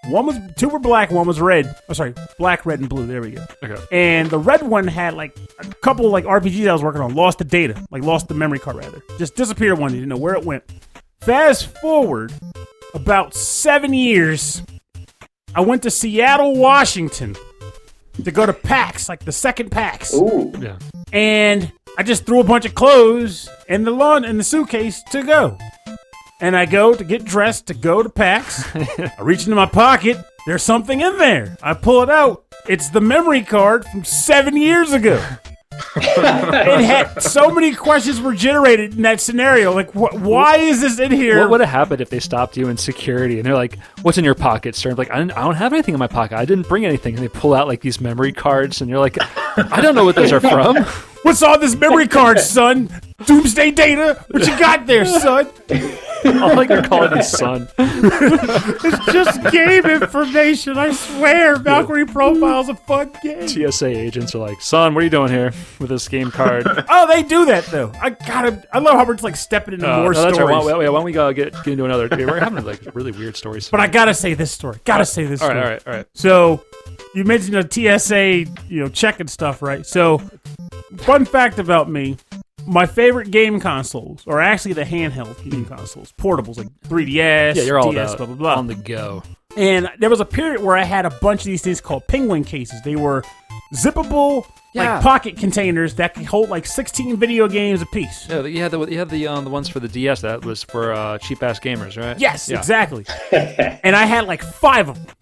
One 0.10 0.26
was 0.26 0.38
two 0.58 0.70
were 0.70 0.80
black, 0.80 1.12
one 1.12 1.28
was 1.28 1.42
red. 1.42 1.76
Oh, 1.90 1.94
sorry, 1.94 2.14
black, 2.38 2.66
red, 2.66 2.80
and 2.80 2.88
blue. 2.90 3.06
There 3.06 3.22
we 3.22 3.32
go. 3.32 3.46
Okay. 3.64 3.82
And 3.92 4.30
the 4.30 4.40
red 4.40 4.62
one 4.64 4.88
had 4.88 5.14
like 5.16 5.38
a 5.60 5.66
couple 5.82 6.10
like 6.10 6.24
RPGs 6.26 6.68
I 6.68 6.74
was 6.74 6.84
working 6.84 7.02
on. 7.02 7.14
Lost 7.16 7.40
the 7.40 7.44
data, 7.44 7.84
like 7.92 8.04
lost 8.04 8.28
the 8.28 8.34
memory 8.34 8.60
card 8.60 8.78
rather. 8.78 9.02
Just 9.18 9.36
disappeared 9.36 9.78
one. 9.80 9.92
You 9.94 9.98
didn't 10.00 10.10
know 10.10 10.18
where 10.18 10.36
it 10.36 10.46
went. 10.46 10.64
Fast 11.22 11.76
forward 11.80 12.32
about 12.94 13.34
seven 13.34 13.94
years, 13.94 14.62
I 15.54 15.62
went 15.62 15.84
to 15.84 15.92
Seattle, 15.92 16.56
Washington, 16.56 17.36
to 18.24 18.32
go 18.32 18.46
to 18.46 18.54
PAX, 18.54 19.10
like 19.10 19.26
the 19.26 19.32
second 19.32 19.72
PAX 19.72 20.14
Ooh, 20.14 20.52
Yeah. 20.60 20.78
and 21.12 21.72
I 21.98 22.04
just 22.04 22.26
threw 22.26 22.40
a 22.40 22.44
bunch 22.44 22.66
of 22.66 22.76
clothes 22.76 23.50
in 23.68 23.84
the 23.84 23.92
lawn 23.92 24.24
in 24.24 24.38
the 24.38 24.44
suitcase 24.44 25.02
to 25.12 25.24
go. 25.24 25.58
And 26.40 26.56
I 26.56 26.66
go 26.66 26.94
to 26.94 27.04
get 27.04 27.26
dressed 27.26 27.68
to 27.68 27.74
go 27.74 28.04
to 28.04 28.10
PAX. 28.10 28.64
I 28.76 29.12
reach 29.22 29.44
into 29.44 29.56
my 29.56 29.66
pocket. 29.66 30.18
There's 30.46 30.64
something 30.64 31.02
in 31.02 31.18
there. 31.18 31.58
I 31.64 31.74
pull 31.74 32.04
it 32.04 32.10
out. 32.10 32.46
It's 32.68 32.90
the 32.90 33.02
memory 33.02 33.44
card 33.44 33.86
from 33.86 34.04
seven 34.04 34.56
years 34.56 34.94
ago. 34.94 35.24
it 35.96 36.86
had 36.86 37.22
so 37.22 37.50
many 37.52 37.74
questions 37.74 38.20
were 38.22 38.34
generated 38.34 38.96
in 38.96 39.02
that 39.04 39.20
scenario. 39.22 39.74
Like, 39.74 39.92
wh- 39.92 40.14
why 40.14 40.58
is 40.58 40.82
this 40.82 41.00
in 41.00 41.12
here? 41.12 41.40
What 41.42 41.50
would 41.52 41.60
have 41.62 41.70
happened 41.70 42.02
if 42.02 42.10
they 42.10 42.20
stopped 42.20 42.58
you 42.58 42.68
in 42.68 42.78
security 42.78 43.38
and 43.38 43.46
they're 43.46 43.56
like, 43.56 43.78
"What's 44.02 44.18
in 44.18 44.26
your 44.26 44.34
pocket, 44.36 44.76
sir?" 44.76 44.92
I'm 44.92 44.96
like, 44.96 45.12
I, 45.12 45.18
didn't, 45.20 45.34
"I 45.34 45.42
don't 45.42 45.56
have 45.56 45.74
anything 45.74 45.94
in 45.94 46.00
my 46.00 46.08
pocket. 46.08 46.38
I 46.38 46.46
didn't 46.46 46.68
bring 46.68 46.86
anything." 46.86 47.16
And 47.16 47.24
they 47.24 47.30
pull 47.30 47.54
out 47.54 47.68
like 47.68 47.82
these 47.82 48.02
memory 48.02 48.32
cards, 48.32 48.82
and 48.82 48.90
you're 48.90 49.00
like, 49.00 49.18
"I 49.22 49.82
don't 49.82 49.94
know 49.96 50.06
what 50.06 50.16
those 50.16 50.32
are 50.32 50.40
from." 50.40 50.78
What's 51.24 51.44
on 51.44 51.60
this 51.60 51.76
memory 51.76 52.08
card, 52.08 52.40
son? 52.40 52.90
Doomsday 53.26 53.72
data? 53.72 54.24
What 54.30 54.48
you 54.48 54.58
got 54.58 54.86
there, 54.86 55.06
son? 55.06 55.50
I 56.42 56.54
like 56.54 56.70
you're 56.70 56.84
calling 56.84 57.16
his 57.16 57.30
son. 57.32 57.68
It's 57.80 59.06
just 59.12 59.52
game 59.52 59.86
information. 59.86 60.78
I 60.78 60.92
swear, 60.92 61.58
Valkyrie 61.58 62.06
Profile's 62.06 62.70
a 62.70 62.76
fun 62.76 63.12
game. 63.24 63.48
TSA 63.48 63.88
agents 63.88 64.36
are 64.36 64.40
like, 64.40 64.62
son, 64.62 64.94
what 64.94 65.02
are 65.02 65.04
you 65.04 65.10
doing 65.10 65.30
here 65.32 65.52
with 65.80 65.90
this 65.90 66.08
game 66.08 66.32
card? 66.32 66.66
Oh, 66.90 67.06
they 67.08 67.22
do 67.24 67.46
that 67.46 67.66
though. 67.66 67.92
I 68.02 68.12
gotta. 68.12 68.64
I 68.74 68.80
love 68.80 68.96
how 68.96 69.06
we're 69.06 69.14
just 69.14 69.24
like 69.24 69.36
stepping 69.36 69.76
into 69.76 69.92
Uh, 69.92 69.98
more 70.04 70.14
no, 70.14 70.22
that's 70.22 70.36
stories. 70.36 70.56
right. 70.56 70.64
Why, 70.66 70.74
why, 70.74 70.90
why 70.90 70.98
don't 70.98 71.04
we 71.04 71.12
go 71.12 71.32
get, 71.34 71.54
get 71.64 71.68
into 71.74 71.86
another? 71.86 72.08
We're 72.12 72.40
having 72.40 72.64
like 72.66 72.82
really 72.96 73.12
weird 73.12 73.36
stories. 73.36 73.70
But 73.70 73.80
I 73.82 73.88
gotta 73.88 74.14
say 74.14 74.34
this 74.34 74.52
story. 74.52 74.80
Gotta 74.86 75.06
say 75.06 75.26
this 75.26 75.42
all 75.42 75.50
story. 75.50 75.60
right, 75.60 75.66
all 75.66 75.72
right, 75.72 75.88
all 75.88 75.94
right. 75.94 76.06
So 76.14 76.64
you 77.14 77.24
mentioned 77.24 77.56
the 77.56 78.00
TSA, 78.00 78.52
you 78.70 78.82
know, 78.82 78.88
checking 78.90 79.28
stuff, 79.28 79.62
right? 79.62 79.86
So 79.86 80.22
fun 80.98 81.26
fact 81.26 81.60
about 81.60 81.90
me. 81.90 82.18
My 82.68 82.86
favorite 82.86 83.32
game 83.32 83.60
consoles 83.60 84.24
are 84.28 84.42
actually 84.42 84.74
the 84.74 84.84
handheld 84.84 85.42
game 85.50 85.66
consoles, 85.66 86.14
portables 86.18 86.58
like 86.58 86.68
3DS, 86.88 87.54
Hmm. 87.54 87.58
Yeah, 87.60 87.64
you're 87.64 87.80
all 87.80 87.92
DS, 87.94 88.16
blah 88.16 88.26
blah 88.26 88.36
blah. 88.36 88.56
on 88.56 88.68
the 88.68 88.76
go. 88.76 89.24
And 89.56 89.90
there 90.00 90.10
was 90.10 90.20
a 90.20 90.26
period 90.26 90.62
where 90.62 90.76
I 90.78 90.84
had 90.84 91.06
a 91.06 91.10
bunch 91.10 91.42
of 91.42 91.46
these 91.46 91.62
things 91.64 91.80
called 91.82 92.06
penguin 92.08 92.44
cases. 92.44 92.82
They 92.84 92.96
were 92.96 93.24
zippable, 93.74 94.46
Yeah. 94.74 94.96
like 94.96 95.02
pocket 95.04 95.38
containers 95.38 95.96
that 95.96 96.14
could 96.14 96.26
hold 96.26 96.50
like 96.50 96.66
16 96.66 97.16
video 97.18 97.48
games 97.48 97.82
apiece. 97.82 98.28
Yeah, 98.30 98.42
you 98.42 98.62
had 98.62 98.72
the 98.72 98.80
you 98.86 99.00
had 99.00 99.10
the 99.10 99.28
um, 99.28 99.44
the 99.46 99.50
ones 99.50 99.68
for 99.70 99.80
the 99.80 99.88
DS 99.88 100.22
that 100.22 100.44
was 100.46 100.64
for 100.64 100.92
uh, 100.94 101.18
cheap 101.20 101.42
ass 101.42 101.60
gamers, 101.60 101.98
right? 102.02 102.20
Yes, 102.20 102.50
Yeah. 102.50 102.58
exactly. 102.58 103.06
and 103.32 103.96
I 103.96 104.06
had 104.06 104.26
like 104.28 104.44
five 104.44 104.90
of 104.90 104.96
them. 105.04 105.16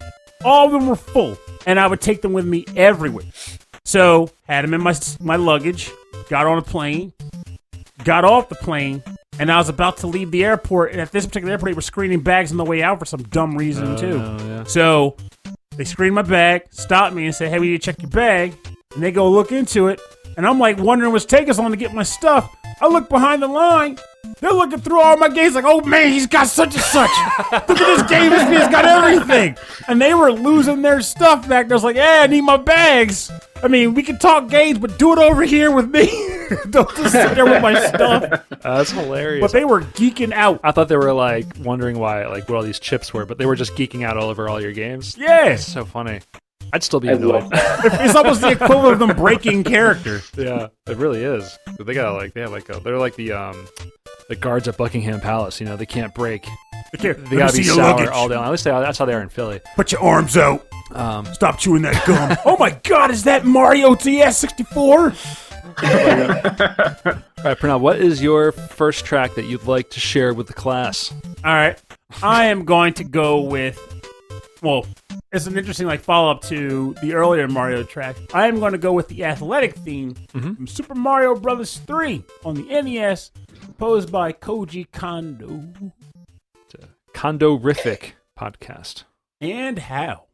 All 0.44 0.66
of 0.66 0.72
them 0.72 0.86
were 0.86 0.96
full, 0.96 1.36
and 1.66 1.80
I 1.80 1.86
would 1.86 2.00
take 2.00 2.22
them 2.22 2.32
with 2.32 2.44
me 2.44 2.64
everywhere. 2.76 3.24
So 3.84 4.30
had 4.48 4.64
them 4.64 4.74
in 4.74 4.80
my 4.82 4.94
my 5.20 5.36
luggage. 5.36 5.90
Got 6.28 6.46
on 6.46 6.58
a 6.58 6.62
plane. 6.62 7.12
Got 8.06 8.24
off 8.24 8.48
the 8.48 8.54
plane, 8.54 9.02
and 9.40 9.50
I 9.50 9.58
was 9.58 9.68
about 9.68 9.96
to 9.96 10.06
leave 10.06 10.30
the 10.30 10.44
airport. 10.44 10.92
And 10.92 11.00
at 11.00 11.10
this 11.10 11.26
particular 11.26 11.54
airport, 11.54 11.72
they 11.72 11.74
were 11.74 11.82
screening 11.82 12.20
bags 12.20 12.52
on 12.52 12.56
the 12.56 12.64
way 12.64 12.80
out 12.80 13.00
for 13.00 13.04
some 13.04 13.24
dumb 13.24 13.58
reason 13.58 13.94
oh, 13.94 13.96
too. 13.96 14.22
Oh, 14.24 14.46
yeah. 14.46 14.62
So 14.62 15.16
they 15.76 15.82
screened 15.82 16.14
my 16.14 16.22
bag, 16.22 16.62
stopped 16.70 17.16
me, 17.16 17.26
and 17.26 17.34
said, 17.34 17.50
"Hey, 17.50 17.58
we 17.58 17.66
need 17.66 17.82
to 17.82 17.84
check 17.84 18.00
your 18.00 18.10
bag." 18.12 18.54
And 18.94 19.02
they 19.02 19.10
go 19.10 19.28
look 19.28 19.50
into 19.50 19.88
it, 19.88 20.00
and 20.36 20.46
I'm 20.46 20.60
like 20.60 20.78
wondering 20.78 21.10
what's 21.10 21.24
taking 21.24 21.52
so 21.52 21.62
long 21.62 21.72
to 21.72 21.76
get 21.76 21.94
my 21.94 22.04
stuff. 22.04 22.48
I 22.80 22.86
look 22.86 23.08
behind 23.08 23.42
the 23.42 23.48
line. 23.48 23.98
They're 24.40 24.52
looking 24.52 24.80
through 24.80 25.00
all 25.00 25.16
my 25.16 25.28
games 25.28 25.54
like, 25.54 25.64
"Oh 25.66 25.80
man, 25.80 26.10
he's 26.12 26.26
got 26.26 26.46
such 26.48 26.74
and 26.74 26.82
such. 26.84 27.10
look 27.52 27.70
at 27.70 27.78
this 27.78 28.02
game. 28.02 28.30
This 28.30 28.48
man's 28.50 28.70
got 28.70 28.84
everything." 28.84 29.56
And 29.88 30.00
they 30.00 30.12
were 30.14 30.30
losing 30.32 30.82
their 30.82 31.00
stuff 31.00 31.48
back. 31.48 31.68
there. 31.68 31.74
I 31.74 31.76
was 31.76 31.84
like, 31.84 31.96
"Hey, 31.96 32.20
I 32.22 32.26
need 32.26 32.42
my 32.42 32.56
bags." 32.58 33.30
I 33.62 33.68
mean, 33.68 33.94
we 33.94 34.02
can 34.02 34.18
talk 34.18 34.48
games, 34.50 34.78
but 34.78 34.98
do 34.98 35.12
it 35.14 35.18
over 35.18 35.42
here 35.42 35.70
with 35.70 35.88
me. 35.90 36.06
Don't 36.70 36.94
just 36.96 37.12
sit 37.12 37.34
there 37.34 37.46
with 37.46 37.62
my 37.62 37.74
stuff. 37.86 38.44
that's 38.62 38.90
hilarious. 38.90 39.40
But 39.40 39.52
they 39.52 39.64
were 39.64 39.80
geeking 39.80 40.32
out. 40.32 40.60
I 40.62 40.72
thought 40.72 40.88
they 40.88 40.96
were 40.98 41.14
like 41.14 41.46
wondering 41.60 41.98
why, 41.98 42.26
like 42.26 42.46
what 42.48 42.56
all 42.56 42.62
these 42.62 42.78
chips 42.78 43.14
were, 43.14 43.24
but 43.24 43.38
they 43.38 43.46
were 43.46 43.56
just 43.56 43.74
geeking 43.74 44.04
out 44.04 44.18
all 44.18 44.28
over 44.28 44.48
all 44.50 44.60
your 44.60 44.72
games. 44.72 45.16
Yeah, 45.18 45.46
Yes, 45.46 45.66
So 45.66 45.86
funny. 45.86 46.20
I'd 46.72 46.82
still 46.82 47.00
be 47.00 47.08
annoyed. 47.08 47.48
it's 47.52 48.14
almost 48.16 48.40
the 48.42 48.48
equivalent 48.50 48.92
of 48.94 48.98
them 48.98 49.16
breaking 49.16 49.64
character. 49.64 50.20
yeah, 50.36 50.66
it 50.86 50.96
really 50.98 51.22
is. 51.24 51.58
They 51.78 51.94
got 51.94 52.12
like 52.14 52.34
they 52.34 52.42
have 52.42 52.50
like 52.52 52.68
a, 52.68 52.80
they're 52.80 52.98
like 52.98 53.14
the 53.16 53.32
um 53.32 53.66
the 54.28 54.36
guards 54.36 54.68
at 54.68 54.76
Buckingham 54.76 55.20
Palace. 55.20 55.60
You 55.60 55.66
know, 55.66 55.76
they 55.76 55.86
can't 55.86 56.14
break. 56.14 56.46
Here, 56.98 57.14
They 57.14 57.36
gotta 57.36 57.56
be 57.56 57.62
sour 57.62 58.10
all 58.10 58.28
day 58.28 58.36
long. 58.36 58.44
At 58.46 58.50
least 58.50 58.64
they, 58.64 58.70
that's 58.70 58.98
how 58.98 59.04
they 59.04 59.14
are 59.14 59.20
in 59.20 59.28
Philly. 59.28 59.60
Put 59.74 59.92
your 59.92 60.00
arms 60.02 60.36
out. 60.36 60.66
Um, 60.92 61.26
Stop 61.26 61.58
chewing 61.58 61.82
that 61.82 62.06
gum. 62.06 62.36
oh 62.44 62.56
my 62.58 62.78
god, 62.84 63.10
is 63.10 63.24
that 63.24 63.44
Mario 63.44 63.94
TS64? 63.94 65.42
all 65.76 65.82
right, 67.44 67.58
Pernell, 67.58 67.80
what 67.80 67.98
is 67.98 68.22
your 68.22 68.52
first 68.52 69.04
track 69.04 69.34
that 69.34 69.44
you'd 69.44 69.64
like 69.64 69.90
to 69.90 70.00
share 70.00 70.32
with 70.32 70.46
the 70.46 70.54
class? 70.54 71.12
All 71.44 71.52
right. 71.52 71.78
I 72.22 72.46
am 72.46 72.64
going 72.64 72.94
to 72.94 73.04
go 73.04 73.40
with 73.40 73.78
well, 74.62 74.86
it's 75.32 75.46
an 75.46 75.58
interesting 75.58 75.86
like 75.86 76.00
follow 76.00 76.30
up 76.30 76.40
to 76.44 76.94
the 77.02 77.14
earlier 77.14 77.46
Mario 77.46 77.82
track. 77.82 78.16
I 78.32 78.46
am 78.46 78.58
going 78.58 78.72
to 78.72 78.78
go 78.78 78.92
with 78.92 79.08
the 79.08 79.24
athletic 79.24 79.74
theme 79.76 80.14
from 80.28 80.66
Super 80.66 80.94
Mario 80.94 81.34
Brothers 81.34 81.78
3 81.86 82.22
on 82.44 82.54
the 82.54 82.62
NES, 82.62 83.30
composed 83.78 84.10
by 84.10 84.32
Koji 84.32 84.90
Kondo. 84.90 85.62
Condo 87.12 87.58
Rific 87.58 88.12
podcast. 88.38 89.04
And 89.40 89.78
how? 89.78 90.25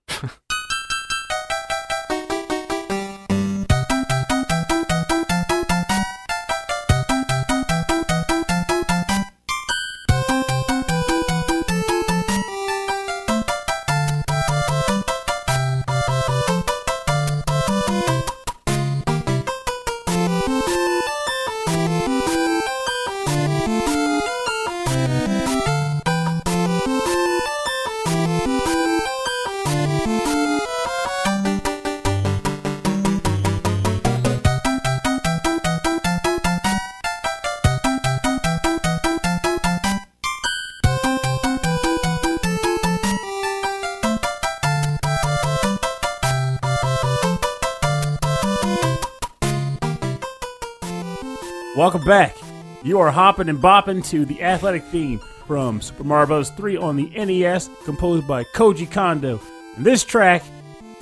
Welcome 51.83 52.05
back. 52.05 52.37
You 52.85 53.01
are 53.01 53.11
hopping 53.11 53.49
and 53.49 53.59
bopping 53.59 54.07
to 54.11 54.25
the 54.25 54.41
athletic 54.41 54.85
theme 54.85 55.19
from 55.49 55.81
Super 55.81 56.05
Mario 56.05 56.27
Bros. 56.27 56.51
3 56.51 56.77
on 56.77 56.95
the 56.95 57.09
NES, 57.09 57.69
composed 57.85 58.25
by 58.25 58.45
Koji 58.45 58.89
Kondo. 58.89 59.41
And 59.75 59.85
this 59.85 60.05
track, 60.05 60.45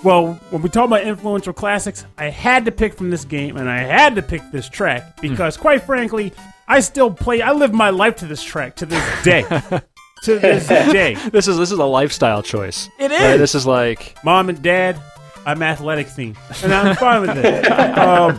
well, 0.03 0.41
when 0.49 0.63
we 0.63 0.71
talk 0.71 0.87
about 0.87 1.03
influential 1.03 1.53
classics, 1.53 2.07
I 2.17 2.31
had 2.31 2.65
to 2.65 2.73
pick 2.73 2.95
from 2.95 3.11
this 3.11 3.27
game, 3.27 3.59
and 3.59 3.69
I 3.69 3.81
had 3.81 4.15
to 4.15 4.23
pick 4.23 4.41
this 4.53 4.71
track 4.71 5.21
hmm. 5.21 5.29
because, 5.29 5.59
quite 5.59 5.83
frankly, 5.83 6.33
I 6.67 6.81
still 6.81 7.13
play. 7.13 7.43
I 7.43 7.53
live 7.53 7.75
my 7.75 7.91
life 7.91 8.17
to 8.17 8.25
this 8.25 8.43
track 8.43 8.77
to 8.77 8.87
this 8.87 9.23
day. 9.23 9.43
to 10.23 10.39
this 10.39 10.67
day, 10.67 11.15
This 11.31 11.47
is 11.47 11.59
this 11.59 11.73
is 11.73 11.79
a 11.79 11.85
lifestyle 11.85 12.43
choice. 12.43 12.89
It 12.99 13.13
is. 13.13 13.21
Right, 13.21 13.37
this 13.37 13.55
is 13.55 13.67
like 13.67 14.17
Mom 14.25 14.49
and 14.49 14.63
Dad, 14.63 14.99
I'm 15.47 15.63
athletic 15.63 16.07
theme, 16.07 16.37
and 16.63 16.73
I'm 16.73 16.95
fine 16.97 17.23
with 17.23 17.37
it. 17.39 17.65
Um, 17.99 18.37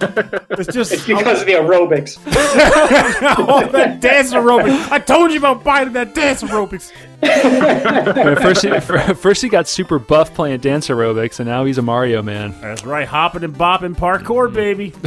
it's 0.52 0.72
just 0.72 0.92
It's 0.92 1.06
because 1.06 1.42
of 1.42 1.48
the 1.48 1.54
aerobics. 1.54 2.18
all 3.40 3.68
that 3.70 4.00
dance 4.02 4.34
aerobics. 4.34 4.92
I 4.92 5.00
told 5.00 5.32
you 5.32 5.40
about 5.40 5.64
buying 5.64 5.94
that 5.94 6.14
dance 6.14 6.44
aerobics. 6.44 6.92
First 8.42 8.62
he, 8.64 8.80
first 9.16 9.42
he 9.42 9.50
got 9.50 9.68
super 9.68 9.98
buff 10.00 10.34
playing 10.34 10.60
dance 10.60 10.88
aerobics, 10.90 11.40
and 11.40 11.50
now 11.50 11.66
he's 11.66 11.78
a 11.78 11.82
Mario 11.82 12.22
man. 12.22 12.54
That's 12.62 12.84
right, 12.86 13.08
hopping 13.08 13.44
and 13.44 13.56
bopping 13.56 13.96
parkour, 13.96 14.54
baby. 14.54 14.94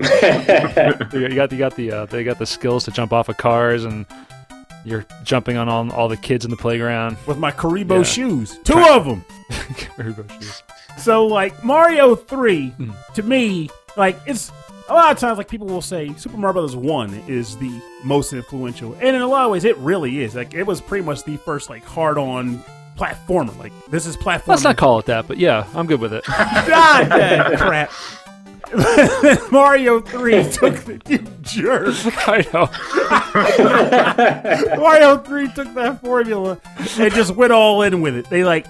You 0.00 1.34
got 1.34 1.50
you 1.50 1.58
got 1.58 1.74
the 1.74 1.90
uh, 1.92 2.06
they 2.06 2.22
got 2.22 2.38
the 2.38 2.46
skills 2.46 2.84
to 2.84 2.92
jump 2.92 3.12
off 3.12 3.28
of 3.28 3.36
cars, 3.36 3.84
and 3.84 4.06
you're 4.84 5.04
jumping 5.24 5.56
on 5.56 5.68
all, 5.68 5.90
all 5.92 6.06
the 6.08 6.16
kids 6.16 6.44
in 6.44 6.52
the 6.52 6.56
playground. 6.56 7.16
With 7.26 7.38
my 7.38 7.50
Kuribo 7.50 7.96
Yeah. 7.98 8.02
shoes, 8.04 8.58
two 8.62 8.78
of 8.78 9.04
them. 9.04 9.24
Kuribo 9.50 10.30
shoes. 10.40 10.62
So, 10.98 11.26
like 11.26 11.62
Mario 11.64 12.14
Three, 12.14 12.68
Hmm. 12.70 12.90
to 13.14 13.22
me, 13.22 13.70
like 13.96 14.18
it's 14.26 14.50
a 14.88 14.94
lot 14.94 15.12
of 15.12 15.18
times 15.18 15.38
like 15.38 15.48
people 15.48 15.66
will 15.66 15.82
say 15.82 16.12
Super 16.16 16.36
Mario 16.36 16.54
Brothers 16.54 16.76
One 16.76 17.12
is 17.28 17.56
the 17.58 17.70
most 18.04 18.32
influential, 18.32 18.94
and 19.00 19.14
in 19.16 19.22
a 19.22 19.26
lot 19.26 19.44
of 19.44 19.50
ways, 19.52 19.64
it 19.64 19.76
really 19.78 20.20
is. 20.22 20.34
Like 20.34 20.54
it 20.54 20.64
was 20.64 20.80
pretty 20.80 21.04
much 21.04 21.24
the 21.24 21.36
first 21.38 21.68
like 21.70 21.84
hard-on 21.84 22.62
platformer. 22.96 23.56
Like 23.58 23.72
this 23.90 24.06
is 24.06 24.16
platformer. 24.16 24.48
Let's 24.48 24.64
not 24.64 24.76
call 24.76 24.98
it 24.98 25.06
that, 25.06 25.28
but 25.28 25.38
yeah, 25.38 25.66
I'm 25.74 25.86
good 25.86 26.00
with 26.00 26.12
it. 26.12 26.24
God 26.26 27.08
damn 27.08 27.56
crap. 27.56 27.90
Mario 29.50 29.98
3 30.00 30.42
took 30.52 30.74
the, 30.84 31.00
you 31.08 31.18
jerk. 31.40 31.94
I 32.28 32.44
know. 32.52 32.68
Mario 34.78 35.16
3 35.18 35.48
took 35.52 35.72
that 35.74 36.00
formula 36.02 36.60
and 36.98 37.14
just 37.14 37.34
went 37.34 37.52
all 37.52 37.80
in 37.82 38.02
with 38.02 38.14
it. 38.16 38.28
They 38.28 38.44
like 38.44 38.66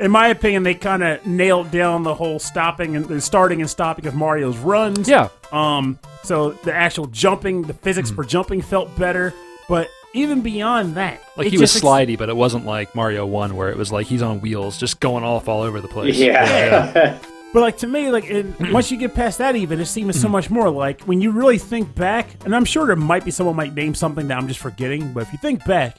in 0.00 0.10
my 0.10 0.28
opinion, 0.28 0.62
they 0.62 0.74
kind 0.74 1.02
of 1.02 1.24
nailed 1.26 1.70
down 1.70 2.02
the 2.02 2.14
whole 2.14 2.38
stopping 2.38 2.96
and 2.96 3.04
the 3.06 3.20
starting 3.20 3.60
and 3.60 3.68
stopping 3.68 4.06
of 4.06 4.14
Mario's 4.14 4.56
runs. 4.58 5.08
Yeah, 5.08 5.28
Um, 5.52 5.98
so 6.22 6.52
the 6.52 6.74
actual 6.74 7.06
jumping, 7.06 7.62
the 7.62 7.74
physics 7.74 8.08
mm-hmm. 8.08 8.16
for 8.16 8.24
jumping 8.24 8.62
felt 8.62 8.96
better. 8.96 9.34
But 9.68 9.88
even 10.14 10.40
beyond 10.40 10.94
that, 10.94 11.20
like 11.36 11.48
it 11.48 11.50
he 11.50 11.58
was 11.58 11.72
just 11.72 11.84
ex- 11.84 11.84
slidey, 11.84 12.16
but 12.16 12.28
it 12.28 12.36
wasn't 12.36 12.64
like 12.64 12.94
Mario 12.94 13.26
One, 13.26 13.56
where 13.56 13.68
it 13.68 13.76
was 13.76 13.92
like 13.92 14.06
he's 14.06 14.22
on 14.22 14.40
wheels, 14.40 14.78
just 14.78 15.00
going 15.00 15.24
off 15.24 15.48
all 15.48 15.62
over 15.62 15.80
the 15.80 15.88
place. 15.88 16.16
Yeah. 16.16 17.18
But 17.50 17.60
like 17.60 17.78
to 17.78 17.86
me, 17.86 18.10
like 18.10 18.26
in, 18.26 18.52
mm-hmm. 18.52 18.72
once 18.72 18.90
you 18.90 18.98
get 18.98 19.14
past 19.14 19.38
that, 19.38 19.56
even 19.56 19.80
it 19.80 19.86
seems 19.86 20.16
so 20.16 20.24
mm-hmm. 20.24 20.32
much 20.32 20.50
more 20.50 20.68
like 20.68 21.00
when 21.02 21.20
you 21.22 21.30
really 21.30 21.56
think 21.56 21.94
back. 21.94 22.28
And 22.44 22.54
I'm 22.54 22.66
sure 22.66 22.86
there 22.86 22.94
might 22.94 23.24
be 23.24 23.30
someone 23.30 23.56
might 23.56 23.74
name 23.74 23.94
something 23.94 24.28
that 24.28 24.36
I'm 24.36 24.48
just 24.48 24.60
forgetting. 24.60 25.14
But 25.14 25.22
if 25.22 25.32
you 25.32 25.38
think 25.38 25.64
back, 25.64 25.96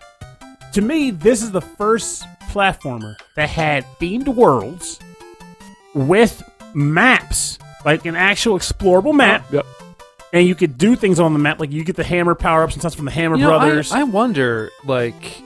to 0.74 0.82
me, 0.82 1.10
this 1.10 1.42
is 1.42 1.52
the 1.52 1.62
first 1.62 2.26
platformer 2.50 3.16
that 3.36 3.50
had 3.50 3.86
themed 4.00 4.28
worlds 4.28 5.00
with 5.94 6.44
maps, 6.74 7.58
like 7.86 8.06
an 8.06 8.16
actual 8.16 8.58
explorable 8.58 9.14
map, 9.14 9.46
Yep. 9.52 9.66
and 10.34 10.48
you 10.48 10.56
could 10.56 10.78
do 10.78 10.96
things 10.96 11.20
on 11.20 11.34
the 11.34 11.40
map. 11.40 11.60
Like 11.60 11.72
you 11.72 11.84
get 11.84 11.96
the 11.96 12.04
hammer 12.04 12.36
power 12.36 12.64
ups 12.64 12.74
and 12.74 12.82
stuff 12.82 12.96
from 12.96 13.06
the 13.06 13.12
Hammer 13.12 13.36
You 13.38 13.44
know, 13.44 13.56
I- 13.58 13.66
Brothers. 13.66 13.92
I, 13.92 14.04
wonder, 14.04 14.70
like, 14.86 15.42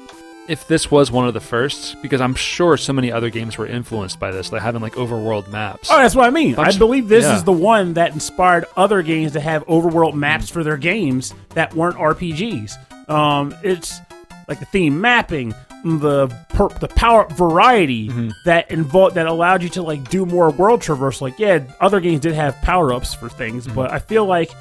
if 0.50 0.68
this 0.68 0.92
was 0.92 1.10
one 1.10 1.26
of 1.28 1.34
the 1.34 1.40
first, 1.40 2.02
because 2.02 2.20
I'm 2.20 2.36
sure 2.36 2.76
so 2.76 2.92
many 2.92 3.12
other 3.12 3.30
games 3.30 3.58
were 3.58 3.66
influenced 3.66 4.20
by 4.20 4.32
this, 4.32 4.52
like 4.52 4.62
having 4.62 4.82
like 4.82 4.94
overworld 4.96 5.48
maps. 5.50 5.90
Oh, 5.92 5.98
that's 5.98 6.16
what 6.16 6.28
I 6.28 6.32
mean. 6.32 6.56
I 6.56 6.78
believe 6.78 7.08
this 7.08 7.24
yeah. 7.24 7.38
is 7.38 7.44
the 7.46 7.54
one 7.54 7.94
that 7.94 8.12
inspired 8.12 8.66
other 8.76 9.02
games 9.04 9.32
to 9.34 9.40
have 9.40 9.66
overworld 9.68 10.16
maps 10.16 10.50
for 10.50 10.64
their 10.64 10.78
games 10.78 11.34
that 11.50 11.74
weren't 11.74 11.96
RPGs. 11.96 12.74
Um, 13.10 13.56
it's 13.64 14.00
like 14.50 14.60
the 14.60 14.66
theme 14.66 15.00
mapping, 15.00 15.54
the 15.84 16.28
per- 16.50 16.70
the 16.80 16.88
power 16.88 17.28
variety 17.30 18.08
Mm-hmm. 18.10 18.30
that 18.46 18.72
involved 18.72 19.16
that 19.16 19.28
allowed 19.28 19.64
you 19.64 19.70
to 19.70 19.82
like 19.84 20.10
do 20.10 20.26
more 20.26 20.50
world 20.52 20.82
traverse. 20.82 21.22
Like, 21.22 21.38
yeah, 21.40 21.64
other 21.82 22.00
games 22.00 22.22
did 22.22 22.34
have 22.34 22.56
power 22.62 22.94
ups 22.94 23.14
for 23.14 23.30
things, 23.30 23.66
Mm-hmm. 23.68 23.76
but 23.76 23.92
I 23.92 24.00
feel 24.00 24.26
like 24.26 24.52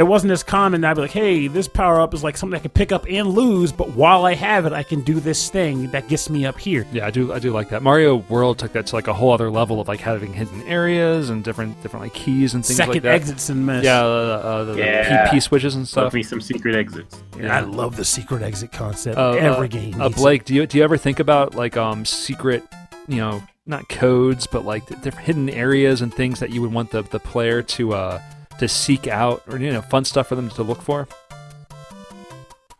it 0.00 0.04
wasn't 0.04 0.32
as 0.32 0.42
common. 0.42 0.84
I'd 0.84 0.94
be 0.94 1.02
like, 1.02 1.10
hey, 1.10 1.46
this 1.46 1.68
power 1.68 2.00
up 2.00 2.14
is 2.14 2.24
like 2.24 2.36
something 2.36 2.58
I 2.58 2.62
can 2.62 2.70
pick 2.70 2.90
up 2.90 3.04
and 3.08 3.28
lose, 3.28 3.70
but 3.70 3.90
while 3.90 4.24
I 4.24 4.34
have 4.34 4.64
it, 4.66 4.72
I 4.72 4.82
can 4.82 5.02
do 5.02 5.20
this 5.20 5.50
thing 5.50 5.90
that 5.90 6.08
gets 6.08 6.30
me 6.30 6.46
up 6.46 6.58
here. 6.58 6.86
Yeah, 6.92 7.06
I 7.06 7.10
do. 7.10 7.32
I 7.32 7.38
do 7.38 7.50
like 7.52 7.68
that. 7.68 7.82
Mario 7.82 8.16
World 8.16 8.58
took 8.58 8.72
that 8.72 8.86
to 8.86 8.94
like 8.96 9.08
a 9.08 9.12
whole 9.12 9.32
other 9.32 9.50
level 9.50 9.80
of 9.80 9.88
like 9.88 10.00
having 10.00 10.32
hidden 10.32 10.62
areas 10.62 11.28
and 11.30 11.44
different 11.44 11.80
different 11.82 12.04
like 12.04 12.14
keys 12.14 12.54
and 12.54 12.64
things 12.64 12.76
Second 12.78 12.94
like 12.94 13.02
that. 13.02 13.12
exits 13.14 13.48
and 13.50 13.66
mess. 13.66 13.84
Yeah, 13.84 14.00
uh, 14.02 14.06
uh, 14.06 14.64
the, 14.64 14.72
the 14.72 14.78
Yeah. 14.80 15.28
PP 15.28 15.42
switches 15.42 15.74
and 15.74 15.82
Love 15.82 15.88
stuff. 15.88 16.14
me 16.14 16.22
some 16.22 16.40
secret 16.40 16.74
exits. 16.74 17.22
And 17.38 17.52
I 17.52 17.60
love 17.60 17.96
the 17.96 18.04
secret 18.04 18.42
exit 18.42 18.72
concept. 18.72 19.18
Uh, 19.18 19.32
Every 19.32 19.66
uh, 19.66 19.68
game. 19.68 20.00
Uh, 20.00 20.08
needs 20.08 20.16
it. 20.18 20.22
Blake, 20.22 20.44
do 20.44 20.54
you 20.54 20.66
do 20.66 20.78
you 20.78 20.84
ever 20.84 20.96
think 20.96 21.20
about 21.20 21.54
like 21.54 21.76
um 21.76 22.04
secret, 22.06 22.62
you 23.06 23.16
know, 23.18 23.42
not 23.66 23.88
codes, 23.88 24.46
but 24.46 24.64
like 24.64 24.86
the 24.86 24.96
different 24.96 25.26
hidden 25.26 25.50
areas 25.50 26.00
and 26.00 26.12
things 26.14 26.40
that 26.40 26.50
you 26.50 26.62
would 26.62 26.72
want 26.72 26.90
the 26.90 27.02
the 27.02 27.20
player 27.20 27.60
to 27.62 27.92
uh 27.92 28.20
to 28.60 28.68
seek 28.68 29.06
out 29.08 29.42
or 29.48 29.58
you 29.58 29.72
know 29.72 29.82
fun 29.82 30.04
stuff 30.04 30.28
for 30.28 30.36
them 30.36 30.48
to 30.50 30.62
look 30.62 30.80
for? 30.82 31.06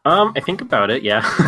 Um, 0.06 0.32
I 0.34 0.40
think 0.40 0.62
about 0.62 0.88
it. 0.90 1.02
Yeah. 1.02 1.20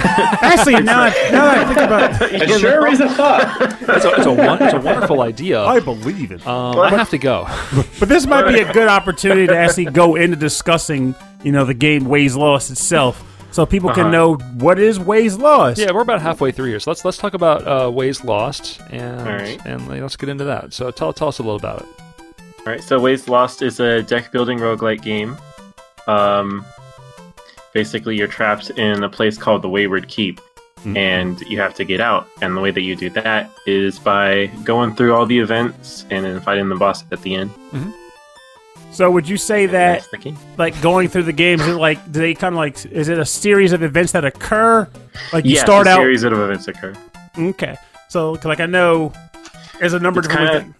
Actually, 0.42 0.82
now, 0.82 1.04
I- 1.04 1.08
now 1.32 1.44
that 1.46 1.58
I 1.58 1.64
think 1.64 1.78
about 1.80 2.22
it, 2.32 2.42
It 2.50 2.60
sure 2.60 2.86
is 2.86 3.00
a 3.00 3.08
thought. 3.08 3.62
It's 3.80 4.04
a, 4.04 4.10
it's 4.14 4.26
a, 4.26 4.32
won- 4.32 4.62
it's 4.62 4.74
a 4.74 4.80
wonderful 4.80 5.22
idea. 5.22 5.62
I 5.62 5.80
believe 5.80 6.32
it. 6.32 6.46
Um, 6.46 6.78
I 6.78 6.90
have 6.90 7.08
to 7.10 7.18
go. 7.18 7.46
But 7.98 8.10
this 8.10 8.26
might 8.26 8.46
be 8.52 8.60
a 8.60 8.70
good 8.70 8.88
opportunity 8.88 9.46
to 9.46 9.56
actually 9.56 9.86
go 9.86 10.16
into 10.16 10.36
discussing, 10.36 11.14
you 11.42 11.50
know, 11.52 11.64
the 11.64 11.72
game 11.72 12.04
Ways 12.04 12.36
Lost 12.36 12.70
itself, 12.70 13.24
so 13.52 13.64
people 13.64 13.88
can 13.90 14.02
Uh-huh. 14.08 14.10
know 14.12 14.34
what 14.58 14.78
is 14.78 15.00
Ways 15.00 15.38
Lost. 15.38 15.80
Yeah, 15.80 15.90
we're 15.92 16.02
about 16.02 16.20
halfway 16.20 16.52
through 16.52 16.68
here, 16.68 16.78
so 16.80 16.90
let's 16.90 17.06
let's 17.06 17.16
talk 17.16 17.32
about 17.32 17.66
uh, 17.66 17.90
Ways 17.90 18.22
Lost 18.22 18.82
and 18.90 19.18
All 19.20 19.26
right. 19.34 19.58
and 19.64 19.88
let's 19.88 20.16
get 20.16 20.28
into 20.28 20.44
that. 20.44 20.74
So 20.74 20.90
tell 20.90 21.14
tell 21.14 21.28
us 21.28 21.38
a 21.38 21.42
little 21.42 21.56
about 21.56 21.82
it. 21.82 21.88
All 22.64 22.72
right, 22.72 22.82
so 22.82 23.00
Ways 23.00 23.28
Lost 23.28 23.60
is 23.62 23.80
a 23.80 24.02
deck 24.02 24.30
building 24.30 24.58
roguelike 24.58 25.02
game. 25.02 25.36
Um, 26.06 26.64
basically, 27.74 28.16
you're 28.16 28.28
trapped 28.28 28.70
in 28.70 29.02
a 29.02 29.08
place 29.08 29.36
called 29.36 29.62
the 29.62 29.68
Wayward 29.68 30.06
Keep, 30.08 30.40
and 30.84 31.40
you 31.42 31.58
have 31.60 31.74
to 31.74 31.84
get 31.84 32.00
out. 32.00 32.28
And 32.40 32.56
the 32.56 32.60
way 32.60 32.70
that 32.70 32.82
you 32.82 32.94
do 32.94 33.10
that 33.10 33.50
is 33.66 33.98
by 33.98 34.46
going 34.64 34.94
through 34.94 35.12
all 35.14 35.26
the 35.26 35.38
events 35.38 36.06
and 36.10 36.24
then 36.24 36.40
fighting 36.40 36.68
the 36.68 36.76
boss 36.76 37.04
at 37.10 37.20
the 37.22 37.34
end. 37.34 37.50
So 38.92 39.10
would 39.10 39.28
you 39.28 39.36
say 39.38 39.66
that, 39.66 39.92
That's 40.00 40.08
the 40.08 40.18
game. 40.18 40.36
like, 40.58 40.80
going 40.82 41.08
through 41.08 41.22
the 41.24 41.32
games, 41.32 41.62
is 41.62 41.68
it 41.68 41.80
like, 41.80 42.12
do 42.12 42.20
they 42.20 42.34
kind 42.34 42.54
of 42.54 42.58
like, 42.58 42.84
is 42.86 43.08
it 43.08 43.18
a 43.18 43.24
series 43.24 43.72
of 43.72 43.82
events 43.82 44.12
that 44.12 44.24
occur? 44.24 44.86
Like, 45.32 45.44
you 45.46 45.52
yes, 45.52 45.62
start 45.62 45.86
a 45.86 45.90
out. 45.90 45.96
series 45.96 46.22
of 46.24 46.32
events 46.34 46.68
occur. 46.68 46.92
Okay. 47.38 47.76
So, 48.08 48.32
like, 48.44 48.60
I 48.60 48.66
know 48.66 49.12
there's 49.80 49.94
a 49.94 49.98
number 49.98 50.20
of 50.20 50.26
It's 50.26 50.34
different 50.34 50.62
kinda- 50.64 50.76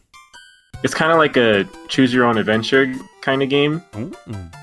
It's 0.84 0.94
kind 0.94 1.12
of 1.12 1.18
like 1.18 1.36
a 1.36 1.64
choose 1.88 2.12
your 2.12 2.24
own 2.24 2.38
adventure 2.38 2.92
kind 3.20 3.42
of 3.42 3.48
game. 3.48 3.82
ways 3.94 4.12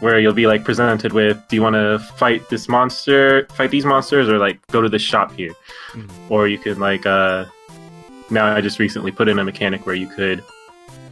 where 0.02 0.20
you'll 0.20 0.34
be 0.34 0.48
like 0.48 0.64
presented 0.66 1.14
with 1.14 1.38
do 1.48 1.56
you 1.56 1.62
want 1.62 1.76
to 1.76 2.00
fight 2.18 2.48
this 2.50 2.68
monster 2.70 3.46
fight 3.54 3.70
these 3.72 3.86
monsters 3.86 4.28
or 4.30 4.38
like 4.38 4.60
go 4.68 4.82
to 4.82 4.90
the 4.90 5.00
shop 5.00 5.32
here 5.34 5.54
Mhm. 5.94 6.10
or 6.30 6.48
you 6.48 6.58
can 6.58 6.80
like 6.80 7.06
uh 7.06 7.46
now 8.30 8.54
i 8.56 8.62
just 8.62 8.80
recently 8.80 9.12
put 9.12 9.28
in 9.30 9.40
a 9.40 9.44
mechanic 9.44 9.86
where 9.86 9.96
you 9.96 10.08
could 10.08 10.44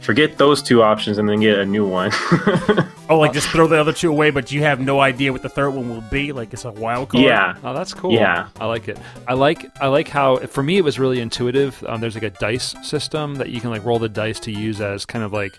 forget 0.00 0.38
those 0.38 0.62
two 0.62 0.82
options 0.82 1.18
and 1.18 1.28
then 1.28 1.40
get 1.40 1.58
a 1.58 1.66
new 1.66 1.86
one 1.86 2.10
Oh, 3.10 3.18
like 3.18 3.32
just 3.32 3.48
throw 3.48 3.66
the 3.66 3.80
other 3.80 3.92
two 3.94 4.10
away, 4.10 4.30
but 4.30 4.52
you 4.52 4.60
have 4.62 4.80
no 4.80 5.00
idea 5.00 5.32
what 5.32 5.40
the 5.42 5.48
third 5.48 5.70
one 5.70 5.88
will 5.88 6.02
be. 6.10 6.30
Like 6.32 6.52
it's 6.52 6.66
a 6.66 6.70
wild 6.70 7.08
card. 7.08 7.24
yeah 7.24 7.56
Oh, 7.64 7.72
that's 7.72 7.94
cool. 7.94 8.12
Yeah. 8.12 8.48
I 8.60 8.66
like 8.66 8.86
it. 8.88 8.98
I 9.26 9.32
like 9.32 9.64
I 9.80 9.86
like 9.86 10.08
how 10.08 10.36
for 10.46 10.62
me 10.62 10.76
it 10.76 10.84
was 10.84 10.98
really 10.98 11.20
intuitive. 11.20 11.82
Um, 11.88 12.00
there's 12.02 12.14
like 12.14 12.24
a 12.24 12.30
dice 12.30 12.74
system 12.86 13.36
that 13.36 13.48
you 13.48 13.60
can 13.62 13.70
like 13.70 13.82
roll 13.84 13.98
the 13.98 14.10
dice 14.10 14.38
to 14.40 14.52
use 14.52 14.80
as 14.82 15.06
kind 15.06 15.24
of 15.24 15.32
like 15.32 15.52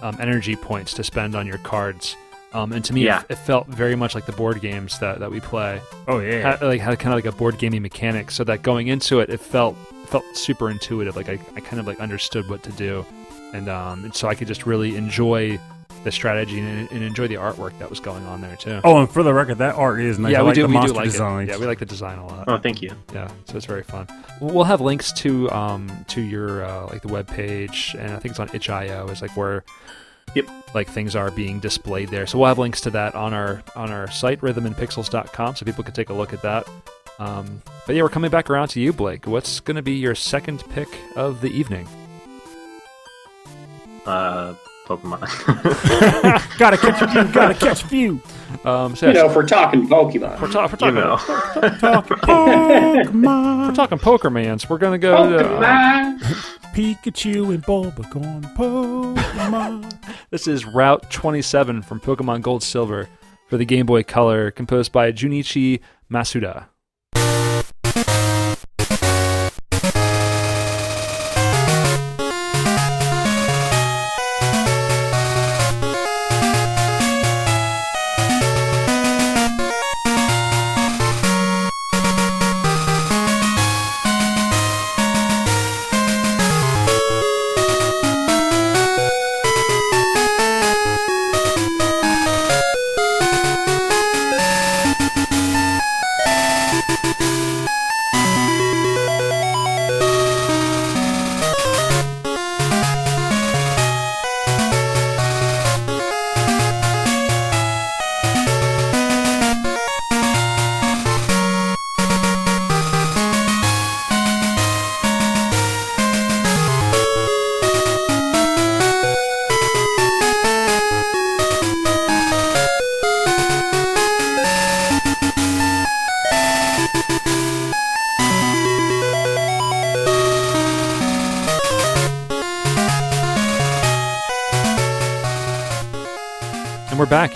um, 0.00 0.16
energy 0.20 0.54
points 0.54 0.94
to 0.94 1.02
spend 1.02 1.34
on 1.34 1.44
your 1.46 1.58
cards. 1.58 2.16
Um, 2.52 2.72
and 2.72 2.84
to 2.84 2.92
me, 2.94 3.04
Yeah. 3.04 3.22
it, 3.22 3.32
it 3.32 3.38
felt 3.38 3.66
very 3.66 3.96
much 3.96 4.14
like 4.14 4.24
the 4.26 4.32
board 4.32 4.60
games 4.60 4.98
that, 5.00 5.18
that 5.18 5.30
we 5.30 5.40
play. 5.40 5.80
Oh 6.06 6.20
yeah. 6.20 6.52
Had, 6.52 6.62
like 6.62 6.80
had 6.80 6.98
kind 7.00 7.12
of 7.12 7.16
like 7.24 7.34
a 7.34 7.36
board 7.36 7.58
gaming 7.58 7.82
mechanic, 7.82 8.30
so 8.30 8.44
that 8.44 8.62
going 8.62 8.86
into 8.86 9.18
it, 9.18 9.28
it 9.28 9.40
felt 9.40 9.76
felt 10.06 10.24
super 10.34 10.70
intuitive. 10.70 11.16
Like 11.16 11.28
I, 11.28 11.38
I 11.56 11.60
kind 11.60 11.80
of 11.80 11.86
like 11.88 11.98
understood 11.98 12.48
what 12.48 12.62
to 12.62 12.70
do, 12.72 13.04
and 13.52 13.68
um, 13.68 14.04
and 14.04 14.14
so 14.14 14.28
I 14.28 14.34
could 14.34 14.48
just 14.48 14.66
really 14.66 14.96
enjoy 14.96 15.58
the 16.04 16.12
strategy 16.12 16.60
and, 16.60 16.88
and 16.92 17.02
enjoy 17.02 17.26
the 17.26 17.34
artwork 17.34 17.76
that 17.80 17.90
was 17.90 17.98
going 17.98 18.24
on 18.26 18.40
there 18.40 18.54
too. 18.56 18.80
Oh, 18.84 18.98
and 19.00 19.10
for 19.10 19.24
the 19.24 19.34
record, 19.34 19.58
that 19.58 19.74
art 19.74 20.00
is 20.00 20.18
nice. 20.20 20.32
yeah, 20.32 20.38
I 20.38 20.42
we 20.42 20.46
like 20.48 20.54
do. 20.54 20.62
the 20.62 20.68
we 20.68 20.74
monster 20.74 20.92
do 20.92 20.96
like 20.98 21.04
designs. 21.10 21.48
it. 21.48 21.52
Yeah, 21.52 21.58
we 21.58 21.66
like 21.66 21.78
the 21.80 21.86
design 21.86 22.18
a 22.18 22.26
lot. 22.26 22.44
oh 22.46 22.58
thank 22.58 22.80
you 22.80 22.92
Yeah, 23.12 23.28
so 23.46 23.56
it's 23.56 23.66
very 23.66 23.82
fun. 23.82 24.06
We'll 24.40 24.64
have 24.64 24.80
links 24.80 25.12
to 25.14 25.50
um 25.50 25.90
to 26.08 26.20
your 26.20 26.64
uh, 26.64 26.86
like 26.86 27.02
the 27.02 27.08
web 27.08 27.26
page, 27.26 27.96
and 27.98 28.12
I 28.12 28.18
think 28.18 28.30
it's 28.32 28.40
on 28.40 28.50
itch.io 28.54 29.08
is 29.08 29.20
like 29.22 29.36
where 29.36 29.64
Yep. 30.34 30.48
like 30.74 30.88
things 30.88 31.16
are 31.16 31.30
being 31.30 31.60
displayed 31.60 32.08
there. 32.10 32.26
So 32.26 32.36
we'll 32.38 32.48
have 32.48 32.58
links 32.58 32.80
to 32.82 32.90
that 32.90 33.14
on 33.14 33.32
our 33.32 33.62
on 33.74 33.90
our 33.90 34.10
site 34.10 34.40
rhythmandpixels.com, 34.42 35.56
so 35.56 35.64
people 35.64 35.82
can 35.82 35.94
take 35.94 36.10
a 36.10 36.12
look 36.12 36.32
at 36.32 36.42
that. 36.42 36.68
Um, 37.18 37.62
but 37.86 37.94
yeah, 37.96 38.02
we're 38.02 38.10
coming 38.10 38.30
back 38.30 38.50
around 38.50 38.68
to 38.68 38.80
you, 38.80 38.92
Blake. 38.92 39.26
What's 39.26 39.60
going 39.60 39.76
to 39.76 39.82
be 39.82 39.94
your 39.94 40.14
second 40.14 40.62
pick 40.70 40.88
of 41.14 41.40
the 41.40 41.48
evening? 41.48 41.88
Uh 44.06 44.54
pokemon 44.86 45.20
gotta 46.58 46.76
catch 46.76 47.02
a 47.02 47.08
few. 47.08 47.24
Gotta 47.32 47.54
catch 47.66 47.82
a 47.82 47.86
few. 47.88 48.20
Um, 48.64 48.94
so 48.96 49.08
You 49.08 49.14
know, 49.14 49.26
if 49.28 49.34
we're 49.36 49.46
talking 49.46 49.88
Pokemon. 49.88 50.40
we're, 50.40 50.50
ta- 50.50 50.66
we're 50.66 50.70
you 50.70 50.76
talking 50.76 50.94
know 50.94 51.16
Talking 51.80 52.16
Pokemon. 52.18 53.68
we're 53.68 53.74
talking 53.74 53.98
Pokemon. 53.98 54.60
So 54.60 54.68
We're 54.70 54.78
going 54.78 54.92
to 54.92 54.98
go 54.98 55.38
to. 55.38 55.44
uh, 55.56 56.18
Pikachu 56.74 57.52
and 57.54 57.62
Bulbagon. 57.64 58.54
Pokemon. 58.56 59.92
This 60.30 60.46
is 60.46 60.64
Route 60.64 61.10
27 61.10 61.82
from 61.82 62.00
Pokemon 62.00 62.42
Gold 62.42 62.62
Silver 62.62 63.08
for 63.48 63.56
the 63.56 63.64
Game 63.64 63.86
Boy 63.86 64.02
Color, 64.04 64.50
composed 64.52 64.92
by 64.92 65.10
Junichi 65.12 65.80
Masuda. 66.10 66.66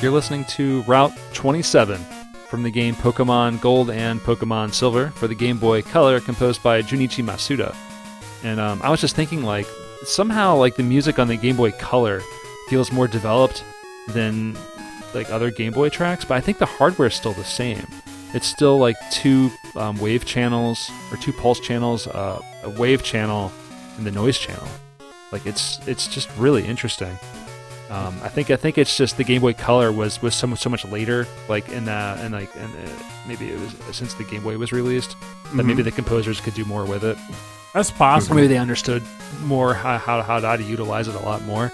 You're 0.03 0.12
listening 0.12 0.46
to 0.46 0.80
Route 0.84 1.12
27 1.34 2.01
from 2.48 2.62
the 2.62 2.70
game 2.70 2.94
Pokemon 2.94 3.61
Gold 3.61 3.90
and 3.90 4.18
Pokemon 4.18 4.72
Silver 4.72 5.11
for 5.11 5.28
the 5.28 5.34
Game 5.34 5.59
Boy 5.59 5.82
Color, 5.82 6.20
composed 6.20 6.62
by 6.62 6.80
Junichi 6.80 7.22
Masuda. 7.22 7.76
And 8.42 8.59
um, 8.59 8.80
I 8.82 8.88
was 8.88 9.03
just 9.03 9.14
thinking, 9.14 9.42
like, 9.42 9.66
somehow, 10.05 10.57
like 10.57 10.76
the 10.76 10.82
music 10.82 11.18
on 11.18 11.28
the 11.28 11.36
Game 11.36 11.55
Boy 11.57 11.72
Color 11.72 12.22
feels 12.70 12.90
more 12.90 13.09
developed 13.09 13.62
than 14.09 14.57
like 15.12 15.28
other 15.30 15.51
Game 15.51 15.74
Boy 15.74 15.90
tracks, 15.90 16.24
but 16.24 16.34
I 16.34 16.40
think 16.40 16.57
the 16.57 16.66
hardware 16.66 17.09
is 17.09 17.14
still 17.14 17.34
the 17.34 17.44
same. 17.44 17.86
It's 18.32 18.46
still 18.46 18.78
like 18.78 18.96
two 19.11 19.51
um, 19.76 19.98
wave 19.98 20.24
channels 20.24 20.90
or 21.12 21.18
two 21.18 21.34
pulse 21.34 21.61
channels, 21.61 22.07
uh, 22.07 22.40
a 22.62 22.70
wave 22.70 23.03
channel, 23.03 23.53
and 23.98 24.07
the 24.07 24.12
noise 24.12 24.38
channel. 24.38 24.68
Like 25.30 25.44
it's 25.44 25.78
it's 25.86 26.07
just 26.07 26.30
really 26.38 26.64
interesting. 26.64 27.18
Um, 27.91 28.16
I 28.22 28.28
think 28.28 28.51
I 28.51 28.57
think 28.57 28.78
it's 28.78 28.97
just 28.97 29.16
the 29.16 29.24
Game 29.24 29.41
Boy 29.41 29.53
Color 29.53 29.91
was 29.91 30.22
was 30.22 30.34
so 30.34 30.47
much, 30.47 30.61
so 30.61 30.70
much 30.70 30.84
later, 30.84 31.26
like 31.49 31.68
in 31.70 31.86
the 31.86 31.93
and 32.20 32.32
like 32.32 32.55
and 32.57 32.72
uh, 32.72 32.91
maybe 33.26 33.51
it 33.51 33.59
was 33.61 33.74
since 33.97 34.14
the 34.14 34.24
Game 34.24 34.43
Boy 34.43 34.57
was 34.59 34.70
released 34.72 35.16
that 35.55 35.64
maybe 35.64 35.82
the 35.82 35.91
composers 35.91 36.41
could 36.41 36.55
do 36.55 36.64
more 36.64 36.84
with 36.86 37.03
it. 37.05 37.18
That's 37.74 37.91
Or 37.91 37.95
possible. 37.95 38.36
maybe 38.36 38.47
they 38.49 38.59
understood 38.59 39.03
more 39.43 39.74
how 39.74 39.99
how, 39.99 40.22
how 40.22 40.57
to 40.57 40.62
utilize 40.62 41.09
it 41.09 41.14
a 41.16 41.20
lot 41.20 41.43
more. 41.43 41.72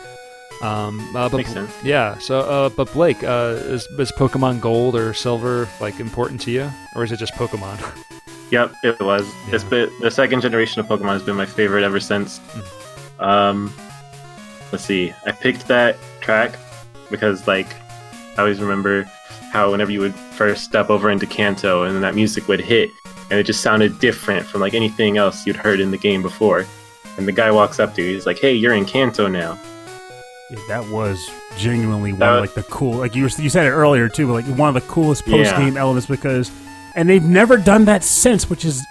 Um, 0.62 1.00
uh, 1.14 1.28
but 1.28 1.36
Makes 1.36 1.52
sense. 1.52 1.70
yeah. 1.84 2.16
So, 2.16 2.40
uh, 2.40 2.68
but 2.70 2.90
Blake, 2.94 3.22
uh, 3.22 3.56
is 3.66 3.86
is 3.98 4.10
Pokemon 4.12 4.62
Gold 4.62 4.96
or 4.96 5.12
Silver 5.12 5.68
like 5.82 6.00
important 6.00 6.40
to 6.42 6.50
you, 6.50 6.70
or 6.94 7.04
is 7.04 7.12
it 7.12 7.18
just 7.18 7.34
Pokemon? 7.34 7.78
Yep, 8.52 8.74
it 8.84 9.00
was. 9.00 9.26
Yeah. 9.48 9.56
It's 9.56 9.64
been 9.64 9.90
the 10.00 10.08
second 10.08 10.40
generation 10.40 10.78
of 10.78 10.86
Pokemon 10.86 11.14
has 11.14 11.22
been 11.24 11.34
my 11.34 11.46
favorite 11.46 11.82
ever 11.82 11.98
since. 11.98 12.40
Um, 13.18 13.74
let's 14.72 14.84
see. 14.84 15.12
I 15.24 15.32
picked 15.32 15.68
that 15.68 15.96
track 16.20 16.56
because, 17.10 17.46
like, 17.46 17.66
I 18.36 18.40
always 18.40 18.60
remember 18.60 19.04
how 19.52 19.70
whenever 19.70 19.90
you 19.90 20.00
would 20.00 20.14
first 20.14 20.64
step 20.64 20.90
over 20.90 21.08
into 21.10 21.26
Kanto 21.26 21.84
and 21.84 21.94
then 21.94 22.02
that 22.02 22.14
music 22.14 22.48
would 22.48 22.60
hit, 22.60 22.90
and 23.30 23.38
it 23.40 23.44
just 23.44 23.60
sounded 23.62 23.98
different 23.98 24.44
from 24.46 24.60
like 24.60 24.74
anything 24.74 25.16
else 25.16 25.46
you'd 25.46 25.56
heard 25.56 25.80
in 25.80 25.90
the 25.90 25.98
game 25.98 26.22
before. 26.22 26.66
And 27.18 27.26
the 27.26 27.32
guy 27.32 27.50
walks 27.50 27.80
up 27.80 27.94
to 27.94 28.02
you, 28.02 28.12
he's 28.14 28.26
like, 28.26 28.38
"Hey, 28.38 28.52
you're 28.52 28.74
in 28.74 28.84
Kanto 28.84 29.26
now." 29.28 29.58
Yeah, 30.50 30.58
that 30.68 30.86
was 30.88 31.28
genuinely 31.56 32.12
one 32.12 32.20
That- 32.20 32.34
of 32.34 32.40
like 32.40 32.54
the 32.54 32.62
cool. 32.64 32.98
Like 32.98 33.14
you 33.16 33.22
were, 33.24 33.30
you 33.38 33.48
said 33.48 33.66
it 33.66 33.70
earlier 33.70 34.08
too, 34.08 34.26
but 34.26 34.34
like 34.34 34.44
one 34.58 34.68
of 34.68 34.74
the 34.74 34.88
coolest 34.88 35.24
post 35.24 35.56
game 35.56 35.76
elements 35.76 36.06
because, 36.06 36.50
and 36.94 37.08
they've 37.08 37.22
never 37.24 37.56
done 37.56 37.86
that 37.86 38.04
since, 38.04 38.48
which 38.50 38.64
is 38.64 38.84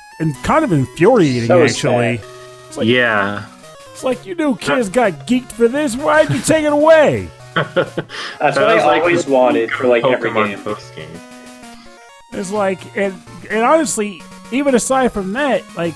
kind 0.43 0.65
of 0.65 0.71
infuriating 0.71 1.47
So 1.47 1.63
actually. 1.63 2.17
sad. 2.17 2.77
Like, 2.77 2.87
yeah, 2.87 3.45
it's 3.95 4.03
like 4.03 4.25
you 4.25 4.35
knew 4.35 4.57
kids 4.57 4.89
got 4.89 5.13
geeked 5.25 5.51
for 5.53 5.69
this. 5.69 5.95
Why'd 5.95 6.29
you 6.29 6.41
take 6.41 6.65
it 6.65 6.73
away? 6.73 7.29
That's 7.55 7.77
what 7.77 8.57
I 8.57 8.85
like, 8.85 9.01
always 9.01 9.25
wanted 9.25 9.71
for 9.71 9.87
like 9.87 10.03
of 10.03 10.11
every 10.11 10.33
game. 10.33 10.59
post 10.59 10.93
game. 10.95 11.09
It's 12.33 12.51
like, 12.51 12.97
and 12.97 13.13
and 13.49 13.63
honestly, 13.63 14.21
even 14.51 14.75
aside 14.75 15.13
from 15.13 15.31
that, 15.33 15.63
like 15.77 15.93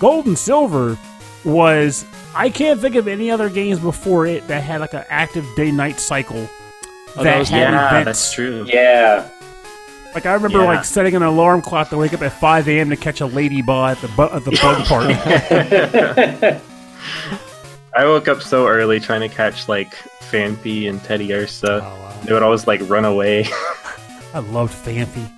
Gold 0.00 0.26
and 0.26 0.38
Silver 0.38 0.96
was. 1.44 2.04
I 2.34 2.48
can't 2.48 2.80
think 2.80 2.94
of 2.94 3.08
any 3.08 3.30
other 3.30 3.50
games 3.50 3.78
before 3.80 4.24
it 4.26 4.46
that 4.48 4.62
had 4.62 4.80
like 4.80 4.94
an 4.94 5.04
active 5.10 5.44
day-night 5.54 5.98
cycle. 6.00 6.48
Oh, 7.16 7.24
that 7.24 7.38
was- 7.40 7.48
had 7.50 7.72
Yeah, 7.72 7.88
events. 7.88 8.04
that's 8.06 8.32
true. 8.32 8.64
Yeah. 8.66 9.28
Like 10.14 10.24
I 10.24 10.32
remember, 10.34 10.60
Yeah. 10.60 10.64
like 10.66 10.84
setting 10.86 11.14
an 11.16 11.22
alarm 11.22 11.60
clock 11.62 11.90
to 11.90 11.98
wake 11.98 12.14
up 12.14 12.22
at 12.22 12.32
5 12.32 12.68
a.m. 12.68 12.88
to 12.90 12.96
catch 12.96 13.20
a 13.20 13.26
lady 13.26 13.60
ball 13.60 13.84
at 13.86 13.98
the 14.00 14.08
bu- 14.08 14.30
at 14.30 14.44
the 14.44 14.52
bug 14.62 14.84
party. 14.86 16.58
I 17.94 18.04
woke 18.06 18.28
up 18.28 18.42
so 18.42 18.66
early 18.66 19.00
trying 19.00 19.20
to 19.20 19.28
catch 19.28 19.68
like 19.68 19.94
Phanpy 20.30 20.88
and 20.88 21.00
Teddiursa. 21.00 21.80
Oh, 21.80 21.80
wow. 21.80 22.20
They 22.24 22.32
would 22.32 22.42
always 22.42 22.66
like 22.66 22.80
run 22.88 23.04
away. 23.04 23.44
I 24.34 24.38
loved 24.38 24.74
Phanpy. 24.74 25.30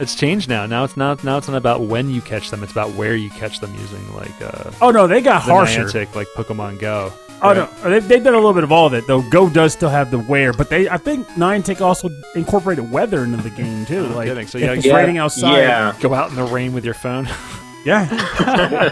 It's 0.00 0.14
changed 0.14 0.48
now. 0.48 0.66
Now 0.66 0.84
it's 0.84 0.96
not 0.96 1.24
now 1.24 1.38
it's 1.38 1.48
not 1.48 1.56
about 1.56 1.82
when 1.82 2.10
you 2.10 2.20
catch 2.20 2.50
them. 2.50 2.62
It's 2.62 2.72
about 2.72 2.92
where 2.92 3.16
you 3.16 3.30
catch 3.30 3.60
them 3.60 3.74
using 3.74 4.14
like 4.14 4.40
uh, 4.40 4.70
Oh 4.80 4.90
no, 4.90 5.06
they 5.06 5.20
got 5.20 5.44
the 5.44 5.52
harsher. 5.52 5.84
Niantic, 5.84 6.14
like 6.14 6.28
Pokemon 6.36 6.78
Go. 6.78 7.12
Oh 7.40 7.54
right? 7.54 7.56
no, 7.56 7.90
they, 7.90 8.00
they've 8.00 8.22
done 8.22 8.34
a 8.34 8.36
little 8.36 8.54
bit 8.54 8.64
of 8.64 8.72
all 8.72 8.86
of 8.86 8.94
it 8.94 9.06
though. 9.06 9.22
Go 9.30 9.48
does 9.48 9.72
still 9.72 9.88
have 9.88 10.10
the 10.10 10.18
where, 10.18 10.52
but 10.52 10.70
they 10.70 10.88
I 10.88 10.98
think 10.98 11.26
Niantic 11.30 11.80
also 11.80 12.10
incorporated 12.34 12.90
weather 12.90 13.24
into 13.24 13.38
the 13.38 13.50
game 13.50 13.86
too. 13.86 14.02
No 14.08 14.16
like 14.16 14.28
kidding. 14.28 14.46
So, 14.46 14.58
if 14.58 14.64
yeah, 14.64 14.72
it's 14.72 14.86
yeah. 14.86 14.96
raining 14.96 15.18
outside, 15.18 15.58
yeah, 15.58 15.94
Go 16.00 16.14
out 16.14 16.30
in 16.30 16.36
the 16.36 16.44
rain 16.44 16.72
with 16.72 16.84
your 16.84 16.94
phone. 16.94 17.28
yeah. 17.84 18.04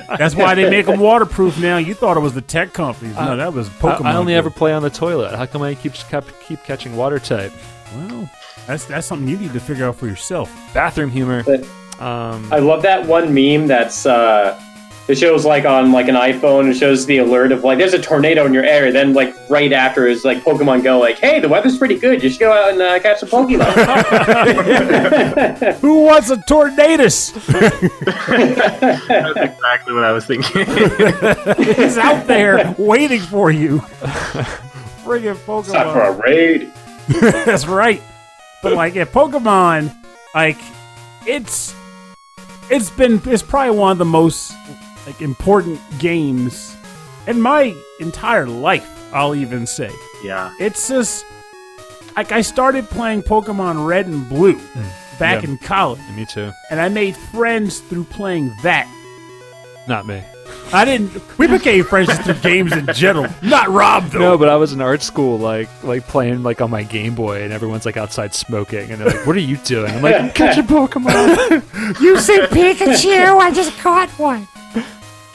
That's 0.19 0.35
why 0.35 0.55
they 0.55 0.69
make 0.71 0.87
them 0.87 1.01
waterproof 1.01 1.59
now. 1.59 1.77
You 1.79 1.95
thought 1.95 2.17
it 2.17 2.21
was 2.21 2.35
the 2.35 2.41
tech 2.43 2.73
companies. 2.73 3.15
No, 3.15 3.21
Uh, 3.21 3.37
that 3.37 3.53
was 3.53 3.69
Pokemon. 3.69 4.05
I 4.07 4.17
only 4.17 4.33
Go. 4.35 4.39
ever 4.39 4.51
play 4.51 4.73
on 4.73 4.83
the 4.83 4.91
toilet. 4.91 5.35
How 5.35 5.47
come 5.47 5.63
I 5.63 5.75
keep 5.75 5.95
kept, 5.95 6.29
keep 6.47 6.63
catching 6.65 6.97
water 6.97 7.19
type? 7.19 7.53
Well, 7.95 8.31
that's 8.67 8.85
that's 8.85 9.07
something 9.07 9.29
you 9.29 9.39
need 9.39 9.53
to 9.53 9.61
figure 9.61 9.87
out 9.87 9.97
for 9.97 10.07
yourself. 10.07 10.51
Bathroom 10.75 11.11
humor. 11.11 11.43
But 11.45 11.65
Um, 12.01 12.53
I 12.53 12.59
love 12.59 12.83
that 12.83 13.07
one 13.07 13.33
meme 13.33 13.67
that's 13.69 14.05
uh 14.07 14.61
it 15.09 15.17
shows 15.17 15.45
like 15.45 15.65
on 15.65 15.93
like 15.93 16.09
an 16.09 16.17
iPhone, 16.17 16.69
it 16.71 16.75
shows 16.75 17.07
the 17.07 17.19
alert 17.19 17.53
of 17.53 17.63
like 17.63 17.79
there's 17.79 17.95
a 17.95 18.03
tornado 18.03 18.45
in 18.45 18.53
your 18.53 18.65
area. 18.65 18.93
Then 18.93 19.13
like 19.13 19.35
right 19.49 19.73
after 19.73 20.07
is 20.09 20.25
like 20.25 20.43
Pokemon 20.43 20.83
Go, 20.83 20.99
like, 20.99 21.19
hey, 21.19 21.39
the 21.39 21.49
weather's 21.49 21.79
pretty 21.79 21.97
good. 21.97 22.23
You 22.23 22.31
should 22.31 22.41
go 22.41 22.53
out 22.53 22.73
and 22.73 22.83
uh, 22.83 22.99
catch 22.99 23.21
some 23.21 23.29
Pokemon. 23.29 23.73
Who 25.81 26.03
wants 26.03 26.31
a 26.31 26.37
tornadus? 26.37 27.33
that's 29.07 29.37
exactly 29.37 29.95
what 29.95 30.05
I 30.05 30.13
was 30.13 30.27
thinking. 30.27 30.67
He's 31.75 31.99
out 31.99 32.27
there 32.27 32.75
waiting 32.77 33.21
for 33.21 33.51
you. 33.51 33.79
Friggin' 35.05 35.37
it's 35.61 35.73
time 35.73 35.93
for 35.93 36.01
a 36.01 36.13
raid. 36.13 36.73
That's 37.45 37.67
right. 37.67 38.03
But 38.63 38.73
like, 38.73 38.97
yeah, 38.97 39.05
Pokemon, 39.05 39.95
like, 40.35 40.59
it's 41.27 41.75
it's 42.69 42.91
been 42.91 43.21
it's 43.27 43.43
probably 43.43 43.79
one 43.79 43.93
of 43.93 43.99
the 43.99 44.05
most 44.05 44.53
like 45.07 45.23
important 45.23 45.81
games 45.99 46.77
in 47.27 47.41
my 47.41 47.75
entire 48.01 48.47
life. 48.47 48.93
I'll 49.15 49.35
even 49.35 49.67
say 49.67 49.91
yeah, 50.23 50.53
it's 50.59 50.89
just 50.89 51.25
like 52.17 52.33
I 52.33 52.41
started 52.43 52.89
playing 52.91 53.23
Pokemon 53.23 53.87
Red 53.87 54.07
and 54.07 54.29
Blue 54.29 54.55
hmm. 54.55 55.19
back 55.19 55.43
Yeah. 55.43 55.51
in 55.51 55.59
college, 55.59 56.01
me 56.15 56.27
too. 56.27 56.51
and 56.71 56.81
I 56.81 56.89
made 56.89 57.17
friends 57.17 57.81
through 57.81 58.05
playing 58.05 58.53
that. 58.63 58.89
Not 59.89 60.07
me. 60.07 60.23
I 60.73 60.85
didn't. 60.85 61.39
We 61.39 61.47
became 61.47 61.85
friends 61.85 62.09
just 62.09 62.23
through 62.23 62.35
games 62.35 62.73
in 62.73 62.87
general. 62.93 63.33
Not 63.43 63.69
Rob 63.69 64.07
though. 64.11 64.19
No, 64.19 64.39
but 64.39 64.49
I 64.49 64.57
was 64.57 64.73
in 64.73 64.81
art 64.81 65.03
school, 65.03 65.39
like 65.39 65.69
like 65.85 66.07
playing 66.09 66.43
like 66.43 66.61
on 66.61 66.71
my 66.71 66.83
Game 66.83 67.15
Boy, 67.15 67.43
and 67.43 67.53
everyone's 67.53 67.87
like 67.87 67.97
outside 67.97 68.35
smoking, 68.35 68.91
and 68.91 69.01
they're 69.01 69.09
like, 69.09 69.27
"What 69.27 69.37
are 69.37 69.41
you 69.41 69.59
doing?" 69.59 69.93
I'm 69.93 70.03
like, 70.03 70.35
"Catch 70.35 70.59
a 70.59 70.63
Pokemon." 70.63 72.01
you 72.01 72.19
see 72.19 72.39
Pikachu? 72.39 73.39
I 73.41 73.53
just 73.53 73.79
caught 73.79 74.09
one. 74.19 74.49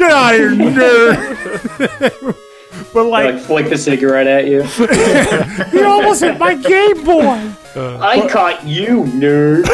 Get 0.01 0.11
out 0.11 0.33
of 0.33 0.39
here, 0.39 0.49
nerd! 0.71 2.35
but 2.93 3.03
like, 3.03 3.35
like 3.35 3.43
flick 3.43 3.69
the 3.69 3.77
cigarette 3.77 4.25
at 4.25 4.47
you. 4.47 4.63
you 5.79 5.85
almost 5.85 6.21
hit 6.21 6.39
my 6.39 6.55
Game 6.55 7.03
Boy. 7.03 7.51
Uh, 7.75 7.99
I 7.99 8.27
caught 8.27 8.65
you, 8.65 9.03
nerd. 9.03 9.65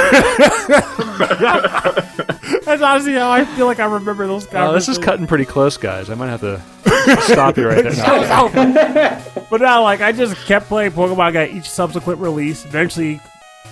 That's 2.66 2.82
honestly 2.82 3.14
how 3.14 3.32
I 3.32 3.46
feel 3.46 3.68
like 3.68 3.80
I 3.80 3.86
remember 3.86 4.28
those 4.28 4.46
guys. 4.46 4.70
Oh, 4.70 4.74
this 4.74 4.90
is 4.90 4.98
cutting 4.98 5.28
pretty 5.28 5.46
close, 5.46 5.78
guys. 5.78 6.10
I 6.10 6.16
might 6.16 6.28
have 6.28 6.42
to 6.42 6.62
stop 7.22 7.56
you 7.56 7.70
right 7.70 7.86
there. 7.86 7.96
No. 7.96 9.24
But 9.50 9.62
now, 9.62 9.84
like, 9.84 10.02
I 10.02 10.12
just 10.12 10.36
kept 10.46 10.68
playing 10.68 10.92
Pokemon. 10.92 11.22
I 11.22 11.32
got 11.32 11.50
each 11.52 11.70
subsequent 11.70 12.20
release. 12.20 12.66
Eventually, 12.66 13.22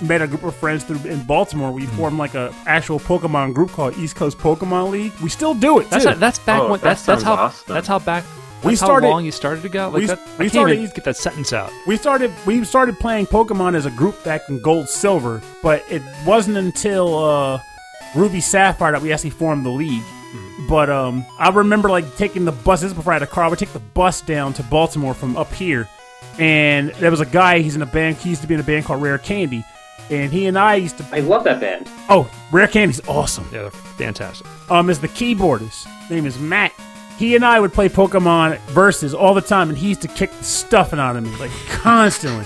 met 0.01 0.21
a 0.21 0.27
group 0.27 0.43
of 0.43 0.55
friends 0.55 0.83
through 0.83 1.09
in 1.09 1.23
Baltimore. 1.23 1.71
We 1.71 1.83
Hmm. 1.85 1.97
formed 1.97 2.17
like 2.17 2.35
a 2.35 2.53
actual 2.67 2.99
Pokemon 2.99 3.53
group 3.53 3.71
called 3.71 3.97
East 3.97 4.15
Coast 4.15 4.37
Pokemon 4.37 4.91
League. 4.91 5.13
We 5.21 5.29
still 5.29 5.53
do 5.53 5.79
it. 5.79 5.89
That's 5.89 6.05
too. 6.05 6.15
that's 6.15 6.39
back 6.39 6.61
Oh, 6.61 6.71
when 6.71 6.79
that 6.81 6.83
that's 6.89 7.05
that's 7.05 7.23
how 7.23 7.33
awesome. 7.35 7.73
that's 7.73 7.87
how 7.87 7.99
back 7.99 8.23
We 8.63 8.75
started- 8.75 9.05
how 9.07 9.13
long 9.13 9.25
you 9.25 9.31
started 9.31 9.63
ago. 9.63 9.89
Like 9.93 10.01
we- 10.01 10.05
that, 10.07 10.19
we 10.19 10.33
I 10.33 10.37
can't 10.37 10.51
started- 10.51 10.79
even 10.79 10.91
get 10.95 11.03
that 11.05 11.17
sentence 11.17 11.53
out. 11.53 11.71
we 11.87 11.97
started 11.97 12.31
we 12.45 12.63
started 12.63 12.99
playing 12.99 13.27
Pokemon 13.27 13.75
as 13.75 13.85
a 13.85 13.91
group 13.91 14.23
back 14.23 14.41
in 14.49 14.61
Gold 14.61 14.89
Silver, 14.89 15.41
but 15.61 15.83
it 15.89 16.01
wasn't 16.25 16.57
until 16.57 17.23
uh, 17.23 17.59
Ruby 18.15 18.41
Sapphire 18.41 18.91
that 18.93 19.01
we 19.01 19.11
actually 19.13 19.29
formed 19.31 19.65
the 19.65 19.69
league. 19.69 20.03
But 20.67 20.89
um, 20.89 21.25
I 21.37 21.49
remember 21.49 21.89
like 21.89 22.17
taking 22.17 22.43
the 22.45 22.51
bus. 22.51 22.81
This 22.81 22.89
is 22.91 22.93
before 22.97 23.13
I 23.13 23.15
had 23.17 23.23
a 23.23 23.27
car. 23.27 23.43
I 23.43 23.47
would 23.49 23.59
take 23.59 23.71
the 23.73 23.79
bus 23.79 24.21
down 24.21 24.53
to 24.53 24.63
Baltimore 24.63 25.13
from 25.13 25.37
up 25.37 25.53
here, 25.53 25.87
and 26.39 26.89
there 26.99 27.11
was 27.11 27.21
a 27.21 27.25
guy. 27.25 27.59
He's 27.59 27.75
in 27.75 27.81
a 27.81 27.85
band. 27.85 28.17
He 28.17 28.29
used 28.29 28.41
to 28.41 28.47
be 28.47 28.53
in 28.55 28.59
a 28.59 28.63
band 28.63 28.85
called 28.85 29.01
Rare 29.01 29.17
Candy, 29.17 29.63
and 30.09 30.31
he 30.31 30.45
and 30.45 30.57
I 30.57 30.75
used 30.75 30.97
to. 30.99 31.05
I 31.11 31.19
love 31.19 31.43
that 31.45 31.59
band. 31.59 31.89
Oh, 32.09 32.29
Rare 32.51 32.67
Candy's 32.67 33.01
awesome. 33.07 33.45
Yeah, 33.51 33.61
they're 33.63 33.71
fantastic. 33.71 34.47
um, 34.71 34.89
is 34.89 34.99
the 34.99 35.07
keyboardist. 35.07 35.87
Name 36.09 36.25
is 36.25 36.37
Matt. 36.39 36.71
He 37.17 37.35
and 37.35 37.45
I 37.45 37.59
would 37.59 37.71
play 37.73 37.87
Pokemon 37.89 38.59
versus 38.67 39.13
all 39.13 39.33
the 39.33 39.41
time, 39.41 39.69
and 39.69 39.77
he 39.77 39.89
used 39.89 40.01
to 40.01 40.07
kick 40.09 40.31
the 40.31 40.43
stuffing 40.43 40.99
out 40.99 41.15
of 41.15 41.23
me 41.23 41.33
like 41.37 41.51
constantly. 41.69 42.45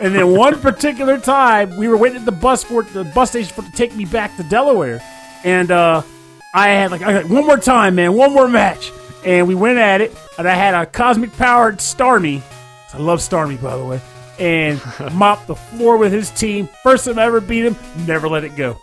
And 0.00 0.14
then 0.14 0.34
one 0.34 0.58
particular 0.62 1.18
time, 1.18 1.76
we 1.76 1.88
were 1.88 1.96
waiting 1.96 2.18
at 2.20 2.24
the 2.24 2.32
bus 2.32 2.64
for 2.64 2.82
the 2.84 3.04
bus 3.04 3.30
station 3.30 3.52
for 3.54 3.62
to 3.62 3.72
take 3.72 3.94
me 3.94 4.04
back 4.06 4.36
to 4.36 4.42
Delaware, 4.44 5.02
and 5.44 5.70
uh, 5.70 6.02
I 6.54 6.68
had 6.68 6.90
like, 6.90 7.02
I 7.02 7.12
got 7.22 7.30
one 7.30 7.44
more 7.46 7.58
time, 7.58 7.96
man, 7.96 8.14
one 8.14 8.32
more 8.32 8.48
match, 8.48 8.90
and 9.26 9.46
we 9.46 9.54
went 9.54 9.78
at 9.78 10.00
it, 10.00 10.16
and 10.38 10.48
I 10.48 10.54
had 10.54 10.74
a 10.74 10.86
cosmic 10.86 11.32
powered 11.36 11.76
Starmie. 11.78 12.40
I 12.94 12.98
love 12.98 13.18
Starmie, 13.20 13.60
by 13.60 13.76
the 13.76 13.84
way. 13.84 14.00
And 14.38 14.80
mop 15.12 15.46
the 15.46 15.54
floor 15.56 15.96
with 15.96 16.12
his 16.12 16.30
team. 16.30 16.68
First 16.82 17.04
time 17.06 17.18
I 17.18 17.24
ever 17.24 17.40
beat 17.40 17.64
him, 17.64 17.76
never 18.06 18.28
let 18.28 18.44
it 18.44 18.56
go. 18.56 18.78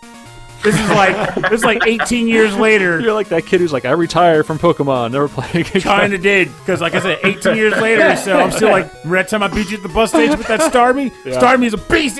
This 0.62 0.74
is 0.80 0.88
like 0.90 1.34
this 1.36 1.52
is 1.60 1.64
like 1.64 1.86
18 1.86 2.26
years 2.26 2.56
later. 2.56 2.98
You're 2.98 3.12
like 3.12 3.28
that 3.28 3.46
kid 3.46 3.60
who's 3.60 3.72
like, 3.72 3.84
I 3.84 3.92
retire 3.92 4.42
from 4.42 4.58
Pokemon, 4.58 5.12
never 5.12 5.28
play 5.28 5.48
again. 5.60 5.82
Kind 5.82 6.12
of 6.12 6.22
did 6.22 6.48
because, 6.58 6.80
like 6.80 6.94
I 6.94 7.00
said, 7.00 7.20
18 7.22 7.54
years 7.56 7.74
later, 7.76 8.16
so 8.16 8.36
I'm 8.40 8.50
still 8.50 8.70
like, 8.70 8.90
that 9.04 9.28
time 9.28 9.42
I 9.44 9.48
beat 9.48 9.70
you 9.70 9.76
at 9.76 9.82
the 9.82 9.88
bus 9.90 10.10
station 10.10 10.36
with 10.38 10.48
that 10.48 10.60
Starmie? 10.72 11.12
Yeah. 11.24 11.38
Starmie's 11.40 11.74
a 11.74 11.78
beast? 11.78 12.18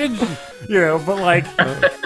You 0.69 0.81
know. 0.81 0.99
But 0.99 1.19
like, 1.21 1.47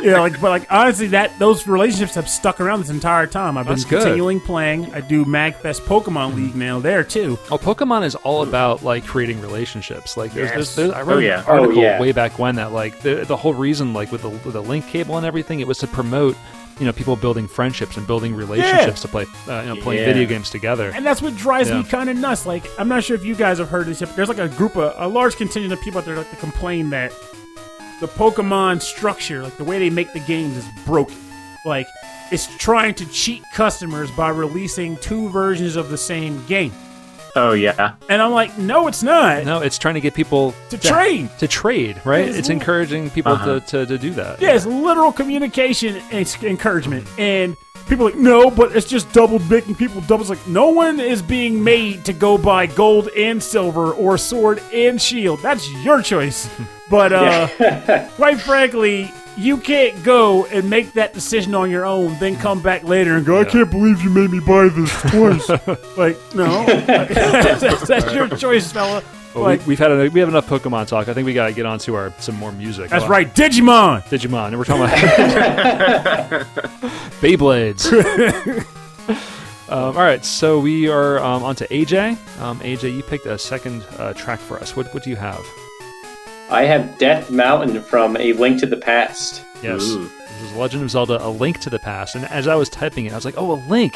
you 0.00 0.10
know, 0.10 0.20
like, 0.20 0.40
but 0.40 0.50
like 0.50 0.66
honestly, 0.72 1.08
that 1.08 1.38
those 1.38 1.66
relationships 1.66 2.14
have 2.14 2.28
stuck 2.28 2.60
around 2.60 2.80
this 2.80 2.90
entire 2.90 3.26
time. 3.26 3.56
I've 3.58 3.66
been 3.66 3.74
That's 3.76 3.84
good. 3.84 4.02
continuing 4.02 4.40
playing. 4.40 4.92
I 4.94 5.00
do 5.00 5.24
Magfest 5.24 5.80
Pokemon 5.82 6.34
League 6.34 6.54
now 6.56 6.78
there 6.78 7.04
too. 7.04 7.38
Oh, 7.50 7.58
Pokemon 7.58 8.04
is 8.04 8.14
all 8.16 8.42
about 8.42 8.82
like 8.82 9.06
creating 9.06 9.40
relationships. 9.40 10.16
Like, 10.16 10.32
there's, 10.32 10.48
Yes. 10.50 10.74
there's, 10.74 10.76
there's, 10.76 10.90
I 10.92 11.02
read 11.02 11.14
Oh, 11.14 11.18
an 11.18 11.24
yeah. 11.24 11.44
article 11.46 11.78
Oh, 11.78 11.82
yeah. 11.82 12.00
way 12.00 12.12
back 12.12 12.38
when 12.38 12.56
that 12.56 12.72
like 12.72 13.00
the, 13.00 13.24
the 13.26 13.36
whole 13.36 13.54
reason 13.54 13.92
like 13.92 14.10
with 14.12 14.22
the, 14.22 14.30
with 14.30 14.52
the 14.52 14.62
link 14.62 14.86
cable 14.88 15.16
and 15.16 15.26
everything, 15.26 15.60
it 15.60 15.66
was 15.66 15.78
to 15.78 15.86
promote 15.86 16.36
you 16.78 16.86
know 16.86 16.92
people 16.94 17.14
building 17.14 17.46
friendships 17.46 17.98
and 17.98 18.06
building 18.06 18.34
relationships 18.34 19.02
to 19.02 19.08
play 19.08 19.26
uh, 19.48 19.60
you 19.60 19.74
know 19.74 19.76
playing 19.82 20.00
Yeah. 20.00 20.06
video 20.14 20.26
games 20.26 20.48
together. 20.48 20.90
And 20.94 21.04
that's 21.04 21.20
what 21.20 21.36
drives 21.36 21.70
me 21.70 21.84
kind 21.84 22.08
of 22.08 22.16
nuts. 22.16 22.46
Like, 22.46 22.64
I'm 22.78 22.88
not 22.88 23.04
sure 23.04 23.14
if 23.16 23.22
you 23.24 23.34
guys 23.34 23.58
have 23.58 23.68
heard 23.68 23.86
this, 23.86 24.00
but 24.00 24.16
there's 24.16 24.30
like 24.30 24.38
a 24.38 24.48
group 24.48 24.76
of 24.76 24.94
a 24.96 25.06
large 25.06 25.36
contingent 25.36 25.74
of 25.74 25.80
people 25.82 25.98
out 25.98 26.06
there 26.06 26.16
like 26.16 26.30
to 26.30 26.36
complain 26.36 26.88
that 26.90 27.12
the 28.00 28.08
Pokemon 28.08 28.80
structure, 28.82 29.42
like 29.42 29.56
the 29.56 29.64
way 29.64 29.78
they 29.78 29.90
make 29.90 30.12
the 30.12 30.20
games, 30.20 30.56
is 30.56 30.66
broken. 30.84 31.16
Like, 31.64 31.86
it's 32.32 32.46
trying 32.58 32.94
to 32.94 33.06
cheat 33.06 33.42
customers 33.54 34.10
by 34.12 34.30
releasing 34.30 34.96
two 34.98 35.28
versions 35.30 35.76
of 35.76 35.90
the 35.90 35.98
same 35.98 36.44
game. 36.46 36.72
Oh 37.36 37.52
yeah. 37.52 37.94
And 38.08 38.20
I'm 38.20 38.32
like, 38.32 38.58
no, 38.58 38.88
it's 38.88 39.02
not. 39.04 39.44
No, 39.44 39.60
it's 39.60 39.78
trying 39.78 39.94
to 39.94 40.00
get 40.00 40.14
people 40.14 40.52
To 40.70 40.78
trade. 40.78 41.30
To 41.38 41.46
trade, 41.46 42.00
right? 42.04 42.26
It's 42.28 42.38
It's 42.38 42.48
li- 42.48 42.54
encouraging 42.54 43.10
people 43.10 43.32
Uh-huh. 43.32 43.60
to, 43.60 43.66
to, 43.66 43.86
to 43.86 43.98
do 43.98 44.10
that. 44.14 44.40
Yeah, 44.40 44.54
it's 44.56 44.66
literal 44.66 45.12
communication 45.12 45.96
and 45.96 46.14
it's 46.14 46.42
encouragement. 46.42 47.06
And 47.18 47.56
people 47.90 48.06
are 48.06 48.10
like, 48.10 48.18
no, 48.20 48.50
but 48.50 48.74
it's 48.74 48.88
just 48.88 49.12
double 49.12 49.38
making 49.40 49.74
people 49.74 50.00
double. 50.02 50.20
It's 50.20 50.30
like, 50.30 50.46
no 50.46 50.68
one 50.68 50.98
is 51.00 51.20
being 51.20 51.62
made 51.62 52.04
to 52.06 52.12
go 52.14 52.38
buy 52.38 52.66
gold 52.66 53.08
and 53.16 53.42
silver 53.42 53.92
or 53.92 54.16
sword 54.16 54.62
and 54.72 55.00
shield. 55.00 55.40
That's 55.42 55.68
your 55.82 56.00
choice. 56.00 56.48
But 56.90 57.12
uh, 57.12 58.08
quite 58.16 58.40
frankly, 58.40 59.12
you 59.36 59.58
can't 59.58 60.02
go 60.02 60.46
and 60.46 60.68
make 60.68 60.94
that 60.94 61.12
decision 61.14 61.54
on 61.54 61.70
your 61.70 61.86
own, 61.86 62.18
then 62.18 62.34
come 62.34 62.60
back 62.60 62.82
later 62.82 63.16
and 63.16 63.24
go, 63.24 63.40
I 63.40 63.44
can't 63.44 63.70
believe 63.70 64.02
you 64.02 64.10
made 64.10 64.30
me 64.30 64.40
buy 64.40 64.66
this 64.70 64.92
twice. 65.02 65.48
like, 65.96 66.16
no, 66.34 66.66
that's, 66.66 67.86
that's 67.86 68.12
your 68.12 68.26
choice, 68.26 68.72
fella. 68.72 69.04
Well, 69.34 69.44
like, 69.44 69.60
we, 69.60 69.66
we've 69.68 69.78
had 69.78 69.92
a, 69.92 70.08
we 70.08 70.18
have 70.20 70.28
enough 70.28 70.48
Pokemon 70.48 70.88
talk. 70.88 71.08
I 71.08 71.14
think 71.14 71.24
we 71.24 71.34
got 71.34 71.46
to 71.46 71.52
get 71.52 71.64
on 71.64 71.78
to 71.80 71.94
our 71.94 72.12
some 72.18 72.34
more 72.36 72.50
music. 72.50 72.90
that's 72.90 73.02
Well, 73.02 73.10
right, 73.10 73.32
Digimon. 73.32 74.02
Digimon, 74.04 74.48
and 74.48 74.58
we're 74.58 74.64
talking 74.64 74.82
about 74.82 76.46
Beyblades. 77.20 77.86
um, 79.68 79.96
all 79.96 80.02
right, 80.02 80.24
so 80.24 80.58
we 80.58 80.88
are 80.88 81.20
um, 81.20 81.44
on 81.44 81.54
to 81.56 81.68
AJ. 81.68 82.40
Um, 82.40 82.58
AJ, 82.60 82.96
you 82.96 83.02
picked 83.04 83.26
a 83.26 83.38
second 83.38 83.84
uh, 83.98 84.14
track 84.14 84.40
for 84.40 84.58
us. 84.58 84.74
What 84.74 84.92
what 84.92 85.04
do 85.04 85.10
you 85.10 85.16
have? 85.16 85.44
I 86.50 86.64
have 86.64 86.98
Death 86.98 87.30
Mountain 87.30 87.80
from 87.82 88.16
A 88.16 88.32
Link 88.32 88.58
to 88.60 88.66
the 88.66 88.76
Past. 88.76 89.44
Yes, 89.62 89.88
Ooh. 89.90 90.08
this 90.08 90.42
is 90.42 90.52
Legend 90.54 90.82
of 90.82 90.90
Zelda: 90.90 91.24
A 91.24 91.30
Link 91.30 91.60
to 91.60 91.70
the 91.70 91.78
Past. 91.78 92.16
And 92.16 92.24
as 92.24 92.48
I 92.48 92.56
was 92.56 92.68
typing 92.68 93.06
it, 93.06 93.12
I 93.12 93.14
was 93.14 93.24
like, 93.24 93.36
"Oh, 93.38 93.52
a 93.52 93.58
link! 93.68 93.94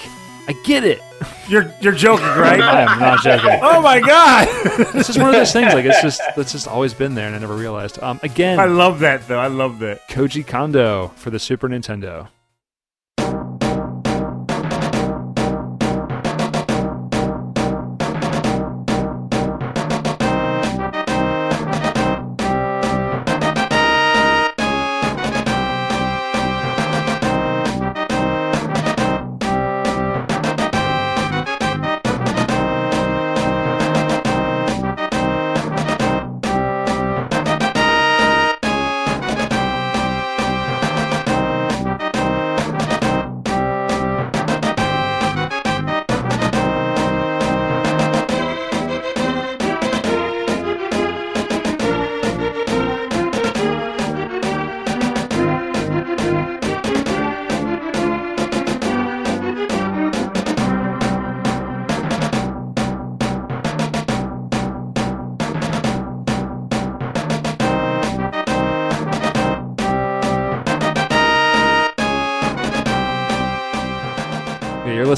I 0.49 0.53
get 0.65 0.85
it." 0.85 1.01
You're 1.49 1.73
you're 1.81 1.93
joking, 1.93 2.27
right? 2.27 2.61
I 2.63 2.83
am 2.83 2.99
not 2.99 3.23
joking. 3.23 3.59
oh 3.63 3.81
my 3.83 4.01
god! 4.01 4.49
It's 4.95 5.07
just 5.09 5.19
one 5.19 5.29
of 5.29 5.35
those 5.35 5.53
things. 5.53 5.75
Like 5.75 5.85
it's 5.85 6.03
just 6.03 6.21
it's 6.37 6.53
just 6.53 6.67
always 6.69 6.95
been 6.95 7.15
there, 7.15 7.27
and 7.27 7.37
I 7.37 7.39
never 7.39 7.55
realized. 7.55 8.03
Um, 8.03 8.19
again, 8.23 8.59
I 8.59 8.67
love 8.67 9.01
that 9.01 9.27
though. 9.29 9.39
I 9.39 9.49
love 9.49 9.79
that. 9.81 10.09
Koji 10.09 10.47
Kondo 10.47 11.09
for 11.17 11.31
the 11.31 11.39
Super 11.39 11.69
Nintendo. 11.69 12.29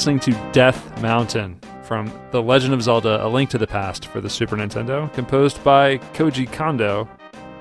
Listening 0.07 0.21
to 0.21 0.53
Death 0.53 1.03
Mountain 1.03 1.59
from 1.83 2.13
The 2.31 2.41
Legend 2.41 2.73
of 2.73 2.81
Zelda: 2.81 3.25
A 3.25 3.27
Link 3.27 3.51
to 3.51 3.59
the 3.59 3.67
Past 3.67 4.07
for 4.07 4.21
the 4.21 4.31
Super 4.31 4.55
Nintendo, 4.55 5.13
composed 5.15 5.65
by 5.65 5.99
Koji 6.15 6.47
Kondo. 6.53 7.09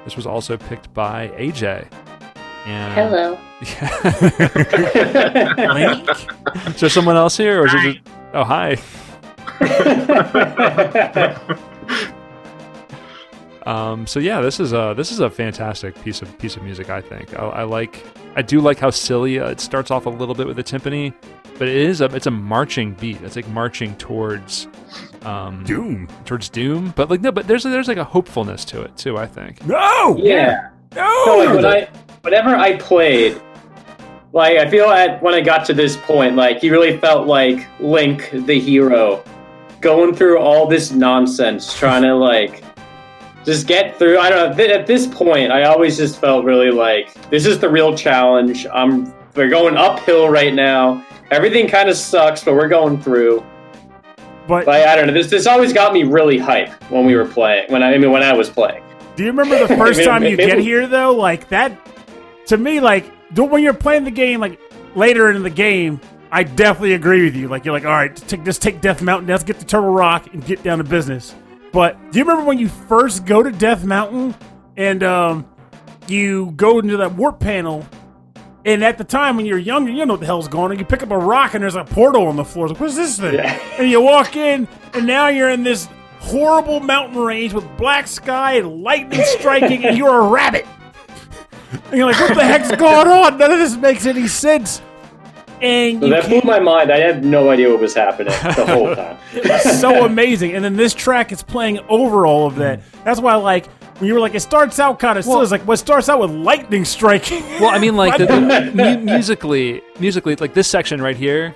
This 0.04 0.16
was 0.16 0.28
also 0.28 0.56
picked 0.56 0.94
by 0.94 1.30
AJ. 1.30 1.88
And 2.68 2.94
Hello. 2.94 3.32
Link? 5.74 6.08
Is 6.68 6.82
there 6.82 6.90
someone 6.92 7.16
else 7.16 7.36
here, 7.36 7.64
or 7.64 7.66
is 7.66 7.74
it 7.74 7.94
just? 7.94 8.08
Oh, 8.36 8.44
hi. 8.44 8.78
Um, 13.66 14.06
so 14.06 14.20
yeah, 14.20 14.42
this 14.42 14.60
is 14.60 14.74
a 14.74 14.94
this 14.96 15.12
is 15.12 15.20
a 15.20 15.30
fantastic 15.30 16.00
piece 16.04 16.22
of 16.22 16.38
piece 16.38 16.56
of 16.56 16.64
music. 16.64 16.90
I 16.90 17.02
think 17.02 17.38
I, 17.38 17.44
I 17.44 17.64
like 17.64 18.06
I 18.36 18.42
do 18.42 18.62
like 18.62 18.78
how 18.78 18.92
silly 18.92 19.40
uh, 19.40 19.50
it 19.50 19.60
starts 19.60 19.90
off 19.90 20.06
a 20.06 20.10
little 20.10 20.36
bit 20.36 20.46
with 20.46 20.58
the 20.58 20.64
timpani, 20.64 21.14
but 21.58 21.68
it 21.68 21.76
is 21.76 22.02
a 22.02 22.06
it's 22.16 22.28
a 22.28 22.32
marching 22.32 22.94
beat. 22.94 23.22
It's 23.22 23.36
like 23.36 23.48
marching 23.48 23.96
towards 23.96 24.68
um, 25.24 25.64
Doom. 25.64 26.08
towards 26.26 26.50
doom. 26.50 26.94
But 26.96 27.10
like 27.10 27.22
no, 27.22 27.32
but 27.32 27.48
there's 27.48 27.64
there's 27.64 27.88
like 27.88 27.98
a 27.98 28.04
hopefulness 28.04 28.66
to 28.66 28.84
it 28.84 28.96
too. 28.98 29.18
I 29.18 29.26
think. 29.26 29.66
No. 29.66 30.16
Yeah. 30.18 30.70
No. 30.96 31.26
So 31.26 31.38
like 31.38 31.56
when 31.56 31.66
I, 31.66 31.90
whenever 32.22 32.56
I 32.56 32.78
played, 32.78 33.42
like 34.32 34.58
I 34.58 34.70
feel 34.70 34.86
at 34.86 35.24
when 35.24 35.34
I 35.34 35.42
got 35.42 35.66
to 35.66 35.74
this 35.74 35.98
point, 35.98 36.36
like 36.36 36.62
you 36.62 36.72
really 36.72 37.00
felt 37.00 37.26
like 37.26 37.66
Link, 37.80 38.30
the 38.32 38.60
hero, 38.60 39.24
going 39.82 40.14
through 40.14 40.38
all 40.38 40.68
this 40.68 40.92
nonsense, 40.92 41.74
trying 41.74 42.04
to 42.04 42.14
like 42.14 42.62
just 43.46 43.68
get 43.68 43.98
through. 43.98 44.18
I 44.20 44.30
don't 44.30 44.50
know. 44.52 44.56
th- 44.58 44.70
At 44.72 44.88
this 44.88 45.08
point, 45.08 45.52
I 45.52 45.64
always 45.64 45.98
just 45.98 46.20
felt 46.20 46.44
really 46.46 46.72
like 46.72 47.14
this 47.30 47.46
is 47.46 47.60
the 47.60 47.70
real 47.70 47.96
challenge. 47.96 48.66
I'm 48.74 49.14
we're 49.36 49.50
going 49.50 49.78
uphill 49.78 50.30
right 50.30 50.54
now. 50.54 51.06
Everything 51.32 51.68
kind 51.68 51.90
of 51.90 51.96
sucks, 51.98 52.44
but 52.44 52.54
we're 52.56 52.68
going 52.70 53.02
through. 53.02 53.44
but 54.48 54.66
But 54.66 54.88
I 54.88 54.96
don't 54.96 55.08
know. 55.08 55.14
This 55.14 55.30
this 55.30 55.48
always 55.48 55.74
got 55.74 55.94
me 55.94 56.04
really 56.04 56.38
hype 56.38 56.72
when 56.92 57.06
we 57.06 57.16
were 57.16 57.26
playing. 57.28 57.72
When 57.72 57.84
I, 57.84 57.94
I 57.94 57.98
mean 57.98 58.12
when 58.12 58.24
I 58.24 58.34
was 58.34 58.50
playing. 58.50 58.84
do 59.16 59.24
you 59.24 59.30
remember 59.32 59.68
the 59.68 59.76
first 59.78 60.04
time 60.04 60.24
you 60.24 60.38
maybe- 60.38 60.46
get 60.52 60.60
here 60.60 60.88
though? 60.88 61.14
Like 61.14 61.50
that. 61.50 61.78
To 62.48 62.58
me, 62.58 62.80
like 62.80 63.06
when 63.36 63.64
you're 63.64 63.74
playing 63.74 64.04
the 64.04 64.12
game, 64.12 64.40
like 64.40 64.60
later 64.96 65.32
in 65.32 65.42
the 65.42 65.50
game, 65.50 66.00
I 66.32 66.44
definitely 66.44 66.94
agree 66.94 67.24
with 67.26 67.36
you. 67.36 67.48
Like 67.48 67.66
you're 67.66 67.74
like, 67.74 67.86
all 67.86 67.92
right, 67.92 68.16
take, 68.16 68.44
just 68.44 68.62
take 68.62 68.82
Death 68.82 69.02
Mountain. 69.02 69.28
Let's 69.28 69.44
get 69.44 69.58
the 69.60 69.66
Turtle 69.66 69.90
Rock 69.92 70.32
and 70.34 70.46
get 70.46 70.62
down 70.62 70.78
to 70.78 70.84
business. 70.84 71.34
But 71.76 72.14
do 72.14 72.20
you 72.20 72.24
remember 72.24 72.48
when 72.48 72.58
you 72.58 72.70
first 72.70 73.26
go 73.26 73.44
to 73.44 73.52
Death 73.52 73.84
Mountain 73.84 74.34
and 74.78 75.04
um, 75.04 75.46
you 76.08 76.54
go 76.56 76.80
into 76.80 76.96
that 76.96 77.16
warp 77.16 77.42
panel? 77.42 77.86
And 78.64 78.82
at 78.82 78.98
the 78.98 79.04
time 79.04 79.36
when 79.36 79.46
you're 79.46 79.58
younger, 79.58 79.92
you 79.92 79.98
don't 79.98 80.08
know 80.08 80.14
what 80.14 80.22
the 80.22 80.26
hell's 80.26 80.48
going 80.48 80.72
on. 80.72 80.80
You 80.80 80.86
pick 80.86 81.04
up 81.04 81.12
a 81.12 81.18
rock 81.18 81.54
and 81.54 81.62
there's 81.62 81.76
a 81.76 81.84
portal 81.84 82.28
on 82.28 82.38
the 82.38 82.46
floor. 82.46 82.68
It's 82.68 82.72
like, 82.72 82.80
what's 82.80 82.96
this 82.96 83.20
thing? 83.20 83.34
Yeah. 83.34 83.60
And 83.78 83.92
you 83.92 84.00
walk 84.00 84.38
in, 84.38 84.70
and 84.94 85.06
now 85.06 85.28
you're 85.28 85.50
in 85.50 85.64
this 85.64 85.90
horrible 86.20 86.80
mountain 86.80 87.20
range 87.20 87.52
with 87.52 87.66
black 87.78 88.08
sky 88.08 88.54
and 88.54 88.82
lightning 88.82 89.20
striking, 89.26 89.84
and 89.84 89.98
you're 89.98 90.22
a 90.22 90.30
rabbit. 90.30 90.66
And 91.88 91.98
you're 91.98 92.10
like, 92.10 92.22
what 92.22 92.36
the 92.36 92.46
heck's 92.46 92.74
going 92.74 93.10
on? 93.10 93.38
None 93.38 93.52
of 93.52 93.60
this 93.60 93.76
makes 93.76 94.06
any 94.06 94.30
sense. 94.30 94.82
And 95.62 96.00
So 96.02 96.06
you 96.08 96.14
that 96.14 96.24
blew 96.26 96.42
can't, 96.42 96.46
my 96.46 96.60
mind. 96.60 96.92
I 96.92 96.98
had 97.00 97.24
no 97.24 97.50
idea 97.50 97.70
what 97.70 97.80
was 97.80 97.94
happening 97.94 98.34
the 98.56 98.66
whole 98.68 98.94
time. 98.96 99.18
it 99.34 99.48
was 99.48 99.80
so 99.80 100.06
amazing. 100.06 100.54
And 100.54 100.64
then 100.64 100.76
this 100.76 100.94
track 100.94 101.32
is 101.32 101.42
playing 101.42 101.80
over 101.90 102.26
all 102.26 102.46
of 102.48 102.56
that. 102.58 102.82
That's 103.04 103.20
why, 103.22 103.36
like, 103.36 103.68
when 104.00 104.08
you 104.10 104.14
were 104.14 104.20
like, 104.20 104.36
it 104.36 104.42
starts 104.42 104.80
out 104.80 105.00
kind 105.00 105.18
of 105.18 105.26
Well- 105.26 105.36
silly. 105.36 105.44
It's 105.44 105.52
like, 105.52 105.66
what 105.68 105.78
starts 105.78 106.10
out 106.10 106.20
with 106.20 106.32
lightning 106.32 106.84
striking? 106.86 107.42
Well, 107.62 107.70
I 107.70 107.80
mean, 107.80 107.96
like 107.96 108.18
the, 108.20 108.26
the, 108.26 108.72
mu- 108.76 108.98
musically, 109.06 109.82
musically, 110.00 110.36
like 110.36 110.54
this 110.54 110.68
section 110.68 111.02
right 111.02 111.16
here. 111.18 111.56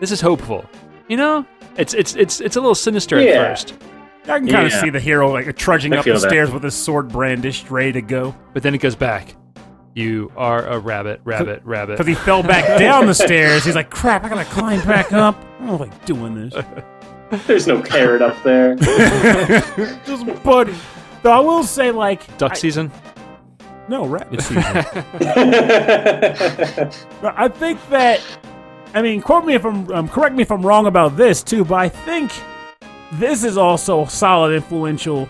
This 0.00 0.10
is 0.10 0.20
hopeful. 0.20 0.64
You 1.08 1.16
know, 1.16 1.46
it's 1.76 1.94
it's 1.94 2.16
it's 2.16 2.40
it's 2.40 2.56
a 2.56 2.60
little 2.60 2.74
sinister 2.74 3.18
at 3.18 3.34
first, 3.36 3.74
I 4.24 4.38
can 4.40 4.48
kind 4.48 4.66
of 4.66 4.72
see 4.72 4.90
the 4.90 4.98
hero 4.98 5.30
like 5.30 5.54
trudging 5.56 5.94
I 5.94 5.98
up 5.98 6.04
the 6.04 6.12
that. 6.14 6.20
stairs 6.20 6.50
with 6.50 6.62
his 6.64 6.74
sword 6.74 7.08
brandished, 7.08 7.70
ready 7.70 7.92
to 7.92 8.02
go. 8.02 8.34
but 8.52 8.62
then 8.64 8.74
it 8.74 8.78
goes 8.78 8.96
back. 8.96 9.36
You 9.94 10.32
are 10.36 10.64
a 10.66 10.78
rabbit, 10.78 11.20
rabbit, 11.24 11.60
rabbit. 11.64 11.98
Because 11.98 12.06
he 12.06 12.14
fell 12.14 12.42
back 12.42 12.78
down 12.78 13.06
the 13.06 13.14
stairs. 13.14 13.64
He's 13.64 13.74
like, 13.74 13.90
crap, 13.90 14.24
I 14.24 14.28
gotta 14.30 14.44
climb 14.46 14.80
back 14.86 15.12
up. 15.12 15.36
I 15.60 15.66
don't 15.66 15.80
like 15.80 16.04
doing 16.06 16.34
this. 16.34 16.54
There's 17.46 17.66
no 17.66 17.80
carrot 17.82 18.22
up 18.22 18.42
there. 18.42 18.74
Just 20.06 20.26
buddy. 20.42 20.74
Though 21.22 21.32
I 21.32 21.40
will 21.40 21.62
say, 21.62 21.90
like, 21.90 22.36
Duck 22.38 22.52
I- 22.52 22.54
season. 22.56 22.90
no, 23.88 24.06
rabbit 24.06 24.40
season. 24.42 24.62
But 27.20 27.34
I 27.36 27.48
think 27.48 27.78
that, 27.90 28.20
I 28.94 29.02
mean, 29.02 29.20
quote 29.22 29.44
me 29.44 29.54
if 29.54 29.64
I'm, 29.64 29.90
um, 29.92 30.08
correct 30.08 30.34
me 30.34 30.42
if 30.42 30.50
I'm 30.50 30.64
wrong 30.66 30.86
about 30.86 31.16
this 31.16 31.42
too, 31.42 31.64
but 31.64 31.76
I 31.76 31.88
think 31.88 32.32
this 33.12 33.44
is 33.44 33.56
also 33.56 34.04
solid, 34.06 34.54
influential 34.54 35.28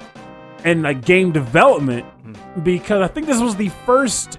in 0.65 0.83
like 0.83 1.05
game 1.05 1.33
development 1.33 2.07
because 2.63 3.01
I 3.03 3.09
think 3.13 3.27
this 3.27 3.41
was 3.41 3.57
the 3.57 3.69
first 3.85 4.39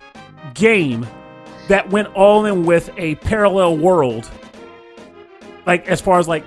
game 0.54 1.06
that 1.68 1.90
went 1.90 2.08
all 2.16 2.46
in 2.46 2.66
with 2.66 2.90
a 2.98 3.16
parallel 3.16 3.78
world. 3.78 4.30
Like 5.66 5.88
as 5.88 6.02
far 6.02 6.20
as 6.20 6.28
like 6.28 6.44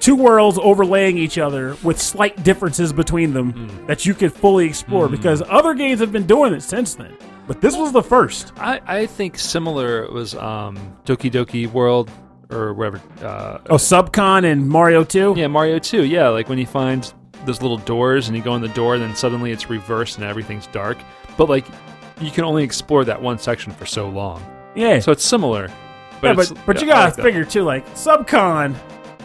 two 0.00 0.16
worlds 0.16 0.58
overlaying 0.60 1.18
each 1.18 1.38
other 1.38 1.76
with 1.82 2.00
slight 2.00 2.42
differences 2.44 2.92
between 2.92 3.32
them 3.32 3.84
that 3.86 4.04
you 4.06 4.14
could 4.14 4.32
fully 4.32 4.66
explore 4.66 5.08
because 5.08 5.42
other 5.48 5.74
games 5.74 6.00
have 6.00 6.12
been 6.12 6.26
doing 6.26 6.52
it 6.54 6.62
since 6.62 6.94
then. 6.94 7.16
But 7.46 7.60
this 7.60 7.76
was 7.76 7.92
the 7.92 8.02
first. 8.02 8.52
I, 8.56 8.80
I 8.86 9.06
think 9.06 9.38
similar 9.38 10.10
was 10.10 10.34
um, 10.34 10.76
Doki 11.04 11.30
Doki 11.30 11.70
World 11.70 12.10
or 12.50 12.72
whatever. 12.72 13.02
Uh, 13.22 13.58
Oh, 13.68 13.74
Subcon 13.76 14.50
and 14.50 14.66
Mario 14.68 15.04
2? 15.04 15.34
yeah, 15.36 15.46
Mario 15.46 15.78
2. 15.78 16.04
Yeah, 16.04 16.28
like 16.28 16.48
when 16.48 16.58
you 16.58 16.66
find 16.66 17.12
those 17.44 17.60
little 17.60 17.76
doors 17.78 18.28
and 18.28 18.36
you 18.36 18.42
go 18.42 18.54
in 18.54 18.62
the 18.62 18.68
door, 18.68 18.96
then 18.98 19.14
suddenly 19.14 19.52
it's 19.52 19.68
reversed 19.68 20.16
and 20.16 20.24
everything's 20.26 20.66
dark. 20.68 20.96
But 21.36 21.50
like, 21.50 21.66
you 22.20 22.30
can 22.30 22.44
only 22.44 22.62
explore 22.62 23.04
that 23.04 23.20
one 23.20 23.38
section 23.38 23.72
for 23.72 23.86
so 23.86 24.08
long. 24.08 24.44
Yeah. 24.74 24.98
So 25.00 25.12
it's 25.12 25.24
similar. 25.24 25.68
But 26.20 26.26
yeah, 26.28 26.30
it's- 26.32 26.48
but, 26.52 26.66
but 26.66 26.80
you 26.80 26.88
yeah, 26.88 26.94
gotta 26.94 27.04
like 27.06 27.16
that. 27.16 27.22
figure 27.22 27.44
too, 27.44 27.62
like 27.62 27.86
Subcon, 27.94 28.74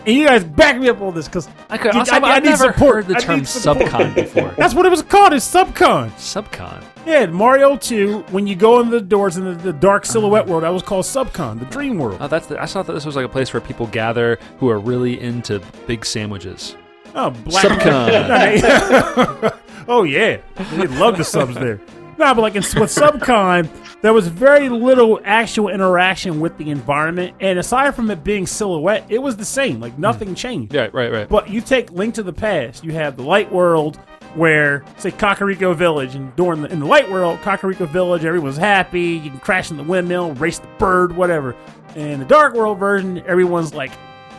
and 0.06 0.16
you 0.16 0.26
guys 0.26 0.44
back 0.44 0.78
me 0.80 0.90
up 0.90 1.02
on 1.02 1.14
this 1.14 1.28
because 1.28 1.48
I 1.70 1.78
could, 1.78 1.94
You- 1.94 2.00
also, 2.00 2.14
I- 2.14 2.18
I, 2.20 2.36
I 2.36 2.40
need 2.40 2.46
never 2.50 2.74
support. 2.74 2.96
heard 2.96 3.08
the 3.08 3.16
term 3.16 3.42
subcon 3.42 4.16
before. 4.16 4.54
that's 4.58 4.74
what 4.74 4.86
it 4.86 4.90
was 4.90 5.02
called. 5.04 5.34
Is 5.34 5.44
Subcon. 5.44 6.10
subcon. 6.12 6.84
Yeah, 7.06 7.26
Mario 7.28 7.78
Two, 7.78 8.20
when 8.32 8.46
you 8.48 8.56
go 8.56 8.80
in 8.82 8.90
the 8.90 9.00
doors 9.02 9.38
in 9.38 9.46
the, 9.46 9.54
the 9.54 9.74
dark 9.74 10.06
silhouette 10.06 10.46
world, 10.46 10.64
that 10.64 10.70
was 10.74 10.84
called 10.84 11.06
Subcon, 11.06 11.58
the 11.60 11.66
Dream 11.66 11.98
World. 11.98 12.18
Oh, 12.22 12.28
that's 12.28 12.48
the, 12.48 12.62
I 12.62 12.66
thought 12.66 12.86
that 12.88 12.94
this 12.94 13.06
was 13.06 13.16
like 13.16 13.26
a 13.26 13.30
place 13.30 13.54
where 13.54 13.62
people 13.62 13.88
gather 13.88 14.38
who 14.60 14.70
are 14.70 14.80
really 14.80 15.20
into 15.20 15.62
big 15.88 16.06
sandwiches. 16.06 16.76
Oh, 17.16 17.30
Black 17.32 17.66
Subcon. 17.66 19.58
oh 19.88 20.04
yeah, 20.04 20.38
they 20.74 20.88
love 20.88 21.18
the 21.18 21.24
subs 21.24 21.56
there. 21.56 21.80
No, 22.20 22.36
but 22.36 22.42
like 22.42 22.56
in, 22.56 22.64
with 22.80 22.94
Subcon, 22.94 23.70
there 24.02 24.12
was 24.12 24.28
very 24.28 24.68
little 24.68 25.22
actual 25.24 25.70
interaction 25.70 26.42
with 26.42 26.58
the 26.58 26.70
environment, 26.70 27.34
and 27.40 27.58
aside 27.58 27.96
from 27.96 28.12
it 28.12 28.26
being 28.26 28.46
silhouette, 28.46 29.06
it 29.08 29.20
was 29.20 29.38
the 29.38 29.46
same. 29.46 29.80
Like 29.80 29.94
hmm. 29.94 30.02
nothing 30.02 30.36
changed. 30.36 30.74
yeah, 30.74 30.90
right, 30.92 31.10
right. 31.12 31.30
But 31.30 31.50
you 31.50 31.62
take 31.62 31.92
Link 31.92 32.16
to 32.16 32.24
the 32.24 32.34
Past, 32.34 32.84
you 32.84 32.92
have 32.92 33.16
the 33.16 33.24
Light 33.24 33.50
World, 33.50 33.96
where 34.36 34.84
say 34.98 35.12
Kakariko 35.12 35.74
Village, 35.74 36.16
and 36.16 36.36
during 36.36 36.62
the, 36.62 36.70
in 36.70 36.82
the 36.82 36.86
Light 36.86 37.10
World, 37.10 37.40
Kakariko 37.40 37.88
Village, 37.88 38.26
everyone's 38.26 38.58
happy. 38.58 39.02
You 39.02 39.30
can 39.30 39.40
crash 39.40 39.72
in 39.72 39.78
the 39.78 39.84
windmill, 39.84 40.34
race 40.34 40.60
the 40.60 40.68
bird, 40.78 41.16
whatever. 41.16 41.56
In 41.96 42.20
the 42.20 42.26
Dark 42.26 42.54
World 42.54 42.80
version, 42.80 43.24
everyone's 43.26 43.74
like 43.74 43.92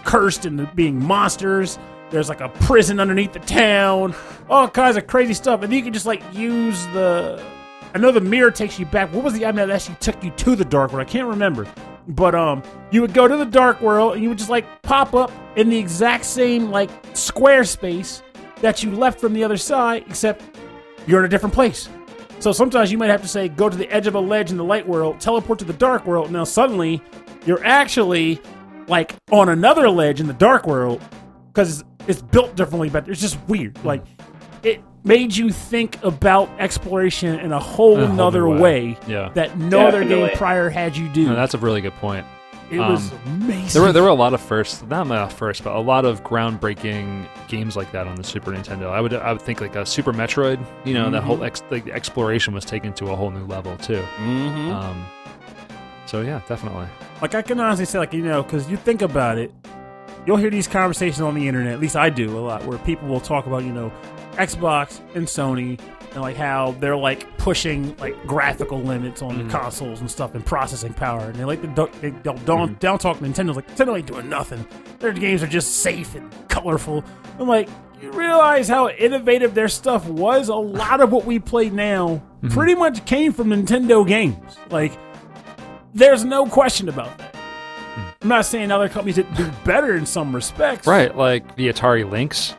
cursed 0.05 0.45
and 0.45 0.73
being 0.77 1.03
monsters. 1.03 1.79
There's 2.11 2.29
like 2.29 2.43
a 2.43 2.51
prison 2.51 3.01
underneath 3.01 3.33
the 3.33 3.39
town, 3.41 4.15
all 4.51 4.69
kinds 4.69 4.99
of 4.99 5.07
crazy 5.07 5.33
stuff, 5.33 5.63
and 5.63 5.73
you 5.73 5.83
can 5.83 5.95
just 5.95 6.05
like 6.05 6.23
use 6.35 6.85
the. 6.89 7.43
I 7.95 7.99
know 7.99 8.13
the 8.13 8.21
mirror 8.21 8.51
takes 8.51 8.79
you 8.79 8.87
back. 8.87 9.13
What 9.13 9.25
was 9.25 9.35
the 9.35 9.45
item 9.45 9.57
that 9.57 9.71
actually 9.71 9.97
took 9.97 10.23
you 10.23 10.31
to 10.31 10.55
the 10.55 10.65
Dark 10.65 10.93
World? 10.93 11.07
I 11.07 11.11
can't 11.11 11.27
remember. 11.27 11.67
But 12.09 12.35
um, 12.35 12.63
you 12.91 13.01
would 13.01 13.15
go 13.15 13.27
to 13.27 13.37
the 13.37 13.45
Dark 13.45 13.81
World 13.81 14.15
and 14.15 14.23
you 14.23 14.29
would 14.29 14.39
just 14.39 14.51
like 14.51 14.83
pop 14.83 15.15
up 15.15 15.33
in 15.57 15.71
the 15.71 15.77
exact 15.77 16.25
same 16.25 16.71
like 16.71 16.91
square 17.15 17.65
space 17.65 18.23
that 18.61 18.83
you 18.83 18.93
left 18.93 19.21
from 19.21 19.33
the 19.33 19.43
other 19.43 19.57
side, 19.57 20.05
except 20.07 20.59
you're 21.07 21.21
in 21.21 21.25
a 21.25 21.29
different 21.29 21.55
place. 21.55 21.89
So 22.39 22.53
sometimes 22.53 22.91
you 22.91 22.99
might 22.99 23.11
have 23.11 23.23
to 23.23 23.29
say, 23.29 23.49
go 23.49 23.69
to 23.69 23.77
the 23.77 23.91
edge 23.91 24.07
of 24.07 24.15
a 24.15 24.21
ledge 24.21 24.51
in 24.51 24.57
the 24.57 24.65
light 24.65 24.87
world, 24.87 25.21
teleport 25.21 25.59
to 25.59 25.65
the 25.65 25.75
dark 25.75 26.07
world. 26.07 26.31
Now 26.31 26.45
suddenly 26.45 27.03
you're 27.45 27.65
actually 27.65 28.41
like 28.87 29.15
on 29.31 29.49
another 29.49 29.91
ledge 29.91 30.21
in 30.21 30.27
the 30.27 30.33
dark 30.33 30.67
world 30.67 31.03
because 31.49 31.85
it's 32.07 32.23
built 32.23 32.57
differently, 32.57 32.89
but 32.89 33.09
it's 33.09 33.21
just 33.21 33.39
weird. 33.47 33.83
Like 33.85 34.05
made 35.05 35.35
you 35.37 35.51
think 35.51 36.03
about 36.03 36.49
exploration 36.59 37.39
in 37.41 37.53
a 37.53 37.59
whole 37.59 37.99
In 37.99 38.11
a 38.11 38.15
nother 38.15 38.43
new 38.43 38.61
way, 38.61 38.61
way. 38.61 38.99
Yeah. 39.07 39.31
that 39.35 39.57
no 39.59 39.87
other 39.87 40.05
game 40.05 40.31
prior 40.37 40.69
had 40.69 40.97
you 40.97 41.09
do. 41.09 41.27
No, 41.27 41.35
that's 41.35 41.55
a 41.55 41.59
really 41.59 41.81
good 41.81 41.95
point. 41.95 42.27
it 42.71 42.79
was 42.79 43.11
um, 43.11 43.19
amazing. 43.43 43.69
There 43.73 43.83
were 43.83 43.93
there 43.93 44.03
were 44.03 44.09
a 44.11 44.15
lot 44.15 44.33
of 44.35 44.41
firsts, 44.41 44.83
not 44.83 45.11
a 45.11 45.35
first, 45.35 45.65
but 45.65 45.75
a 45.75 45.81
lot 45.81 46.05
of 46.05 46.23
groundbreaking 46.23 47.27
games 47.49 47.77
like 47.77 47.91
that 47.93 48.07
on 48.07 48.15
the 48.17 48.25
Super 48.25 48.53
Nintendo. 48.53 48.91
I 48.91 49.01
would 49.01 49.13
I 49.15 49.33
would 49.33 49.43
think 49.43 49.61
like 49.61 49.75
a 49.75 49.85
Super 49.85 50.13
Metroid. 50.13 50.65
You 50.85 50.95
know, 50.95 51.11
that 51.11 51.23
whole 51.23 51.43
ex, 51.43 51.63
like, 51.71 51.85
the 51.87 51.93
exploration 51.93 52.55
was 52.55 52.65
taken 52.65 52.93
to 52.95 53.07
a 53.11 53.17
whole 53.17 53.31
new 53.31 53.45
level 53.47 53.77
too. 53.79 54.03
Mm-hmm. 54.19 54.71
Um, 54.71 55.07
so 56.07 56.21
yeah, 56.21 56.43
definitely. 56.49 56.87
Like 57.23 57.35
I 57.35 57.43
can 57.43 57.59
honestly 57.59 57.87
say, 57.87 57.99
like 57.99 58.13
you 58.13 58.23
know, 58.23 58.43
because 58.43 58.69
you 58.71 58.77
think 58.77 59.03
about 59.03 59.39
it, 59.39 59.53
you'll 60.27 60.37
hear 60.37 60.51
these 60.51 60.69
conversations 60.69 61.21
on 61.21 61.35
the 61.35 61.49
internet. 61.49 61.73
At 61.73 61.81
least 61.81 61.97
I 61.97 62.11
do 62.11 62.39
a 62.39 62.41
lot, 62.41 62.65
where 62.67 62.79
people 62.79 63.09
will 63.09 63.21
talk 63.21 63.47
about 63.47 63.65
you 63.65 63.73
know, 63.73 63.93
Xbox 64.41 65.01
and 65.15 65.27
Sony 65.27 65.79
and 66.13 66.23
like 66.23 66.37
how 66.37 66.73
they're 66.81 66.97
like 66.97 67.37
pushing 67.39 67.97
like 67.99 68.27
graphical 68.27 68.81
limits 68.81 69.23
on 69.23 69.37
the 69.37 69.45
mm-hmm. 69.45 69.51
consoles 69.51 70.01
and 70.01 70.11
stuff 70.11 70.35
and 70.35 70.45
processing 70.45 70.95
power. 70.95 71.21
And 71.21 71.35
they 71.35 71.45
like 71.45 71.63
they, 72.01 72.11
they'll 72.11 72.35
down, 72.39 72.75
down 72.81 72.99
talk 72.99 73.19
Nintendo's 73.19 73.57
like 73.57 73.69
Nintendo 73.69 73.99
ain't 73.99 74.07
doing 74.07 74.29
nothing. 74.29 74.67
Their 74.99 75.13
games 75.13 75.43
are 75.43 75.47
just 75.47 75.77
safe 75.83 76.15
and 76.15 76.33
colorful. 76.49 77.05
I'm 77.39 77.49
like. 77.49 77.69
You 78.03 78.11
realize 78.13 78.67
how 78.67 78.89
innovative 78.89 79.53
their 79.53 79.69
stuff 79.69 80.07
was? 80.07 80.49
A 80.49 80.55
lot 80.55 81.03
of 81.03 81.13
what 81.13 81.27
we 81.27 81.39
play 81.39 81.69
now 81.69 82.23
mm-hmm. 82.43 82.49
pretty 82.49 82.75
much 82.75 83.05
came 83.05 83.31
from 83.31 83.49
Nintendo 83.49 84.09
games. 84.09 84.57
Like, 84.71 84.99
there's 85.93 86.25
no 86.25 86.47
question 86.47 86.89
about 86.89 87.19
that. 87.19 87.35
Mm. 87.35 88.15
I'm 88.23 88.29
not 88.29 88.47
saying 88.47 88.71
other 88.71 88.89
companies 88.89 89.17
didn't 89.17 89.35
do 89.35 89.51
better 89.67 89.97
in 89.97 90.07
some 90.07 90.35
respects. 90.35 90.87
Right, 90.87 91.15
like 91.15 91.57
the 91.57 91.69
Atari 91.69 92.11
Lynx. 92.11 92.55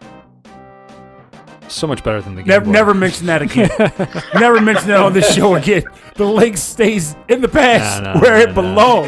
So 1.71 1.87
much 1.87 2.03
better 2.03 2.21
than 2.21 2.35
the 2.35 2.41
Game 2.41 2.47
Never, 2.49 2.65
Boy. 2.65 2.71
never 2.71 2.93
mention 2.93 3.27
that 3.27 3.41
again. 3.41 3.69
never 4.35 4.59
mention 4.59 4.87
that 4.89 4.99
on 4.99 5.13
this 5.13 5.33
show 5.33 5.55
again. 5.55 5.83
The 6.15 6.25
link 6.25 6.57
stays 6.57 7.15
in 7.29 7.41
the 7.41 7.47
past 7.47 8.03
Nah, 8.03 8.13
nah, 8.13 8.19
where 8.21 8.33
nah, 8.33 8.43
it 8.43 8.47
nah. 8.49 8.61
belongs. 8.61 9.07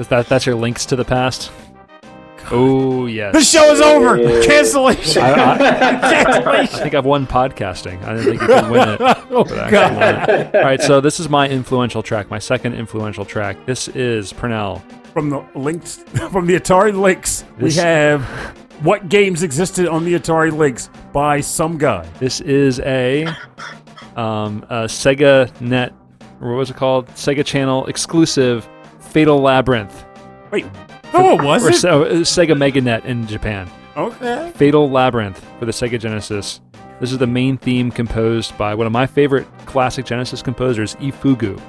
Is 0.00 0.08
that 0.08 0.26
that's 0.28 0.46
your 0.46 0.54
links 0.54 0.86
to 0.86 0.96
the 0.96 1.04
past? 1.04 1.52
Oh 2.50 3.06
yes. 3.06 3.34
The 3.34 3.40
show 3.42 3.72
is 3.72 3.80
over. 3.80 4.16
Cancellation. 4.44 5.22
I, 5.22 5.32
I, 5.32 6.58
I 6.60 6.66
think 6.66 6.94
I've 6.94 7.04
won 7.04 7.26
podcasting. 7.26 8.02
I 8.04 8.14
didn't 8.14 8.24
think 8.24 8.40
you 8.40 8.46
could 8.46 8.70
win 8.70 8.88
it. 8.88 9.00
Oh 9.28 9.44
God. 9.44 10.28
it. 10.30 10.54
All 10.54 10.62
right, 10.62 10.80
so 10.80 11.00
this 11.00 11.20
is 11.20 11.28
my 11.28 11.48
influential 11.48 12.02
track, 12.02 12.30
my 12.30 12.38
second 12.38 12.74
influential 12.74 13.24
track. 13.24 13.66
This 13.66 13.88
is 13.88 14.32
Pernell. 14.32 14.80
From 15.12 15.28
the 15.30 15.44
links, 15.54 15.96
from 16.30 16.46
the 16.46 16.54
Atari 16.54 16.98
Lynx, 16.98 17.44
we 17.58 17.72
have 17.74 18.22
what 18.80 19.08
games 19.08 19.42
existed 19.42 19.86
on 19.88 20.04
the 20.04 20.14
Atari 20.14 20.56
Lynx 20.56 20.90
by 21.12 21.40
some 21.40 21.78
guy. 21.78 22.06
This 22.18 22.40
is 22.40 22.80
a, 22.80 23.26
um, 24.16 24.64
a 24.68 24.84
Sega 24.84 25.58
Net, 25.60 25.92
or 26.40 26.50
what 26.50 26.58
was 26.58 26.70
it 26.70 26.76
called? 26.76 27.06
Sega 27.08 27.44
Channel 27.44 27.86
exclusive 27.86 28.68
Fatal 29.00 29.40
Labyrinth. 29.40 30.04
Wait, 30.50 30.66
oh, 31.14 31.42
was 31.42 31.64
or 31.64 31.70
it? 31.70 31.84
Uh, 31.84 32.20
Sega 32.20 32.54
MegaNet 32.56 33.04
in 33.04 33.26
Japan. 33.26 33.70
Okay. 33.96 34.52
Fatal 34.54 34.90
Labyrinth 34.90 35.42
for 35.58 35.64
the 35.64 35.72
Sega 35.72 35.98
Genesis. 35.98 36.60
This 37.00 37.12
is 37.12 37.18
the 37.18 37.26
main 37.26 37.58
theme 37.58 37.90
composed 37.90 38.56
by 38.56 38.74
one 38.74 38.86
of 38.86 38.92
my 38.92 39.06
favorite 39.06 39.46
classic 39.66 40.06
Genesis 40.06 40.42
composers, 40.42 40.94
Ifugu, 40.96 41.60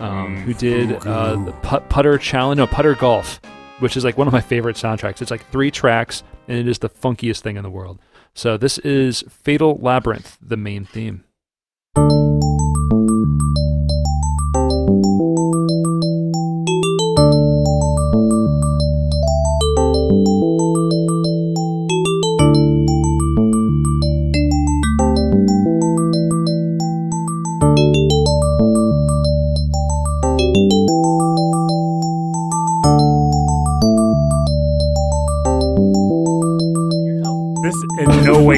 um, 0.00 0.36
who 0.38 0.52
did 0.54 0.92
uh, 1.06 1.36
the 1.44 1.52
Put- 1.62 1.88
Putter 1.88 2.18
Challenge, 2.18 2.58
no, 2.58 2.66
Putter 2.66 2.94
Golf, 2.94 3.40
which 3.84 3.98
is 3.98 4.04
like 4.04 4.16
one 4.16 4.26
of 4.26 4.32
my 4.32 4.40
favorite 4.40 4.76
soundtracks. 4.76 5.20
It's 5.20 5.30
like 5.30 5.46
three 5.50 5.70
tracks, 5.70 6.22
and 6.48 6.56
it 6.56 6.66
is 6.66 6.78
the 6.78 6.88
funkiest 6.88 7.42
thing 7.42 7.58
in 7.58 7.62
the 7.62 7.68
world. 7.68 7.98
So 8.32 8.56
this 8.56 8.78
is 8.78 9.22
Fatal 9.28 9.76
Labyrinth, 9.76 10.38
the 10.40 10.56
main 10.56 10.86
theme. 10.86 11.22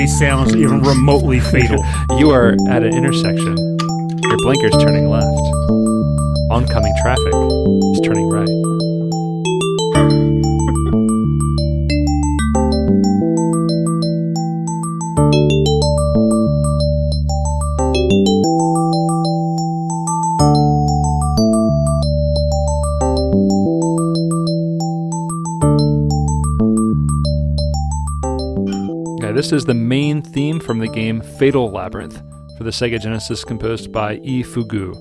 Sounds 0.05 0.55
even 0.55 0.82
remotely 0.82 1.40
fatal. 1.40 1.82
You 2.18 2.30
are 2.30 2.57
at 2.68 2.82
an 2.82 2.94
intersection. 2.94 3.57
Your 3.57 4.36
blinker's 4.42 4.76
turning 4.82 5.09
left. 5.09 5.24
Oncoming 6.51 6.94
traffic 7.03 7.34
is 7.34 8.01
turning 8.05 8.28
right. 8.28 8.55
This 29.47 29.61
is 29.61 29.64
the 29.64 29.74
main 29.74 30.22
theme 30.22 30.59
from 30.59 30.80
the 30.80 30.88
game 30.88 31.20
Fatal 31.20 31.70
Labyrinth 31.70 32.20
for 32.59 32.64
the 32.64 32.70
Sega 32.70 33.01
Genesis, 33.01 33.44
composed 33.44 33.92
by 33.92 34.16
E. 34.24 34.42
Fugu. 34.42 34.92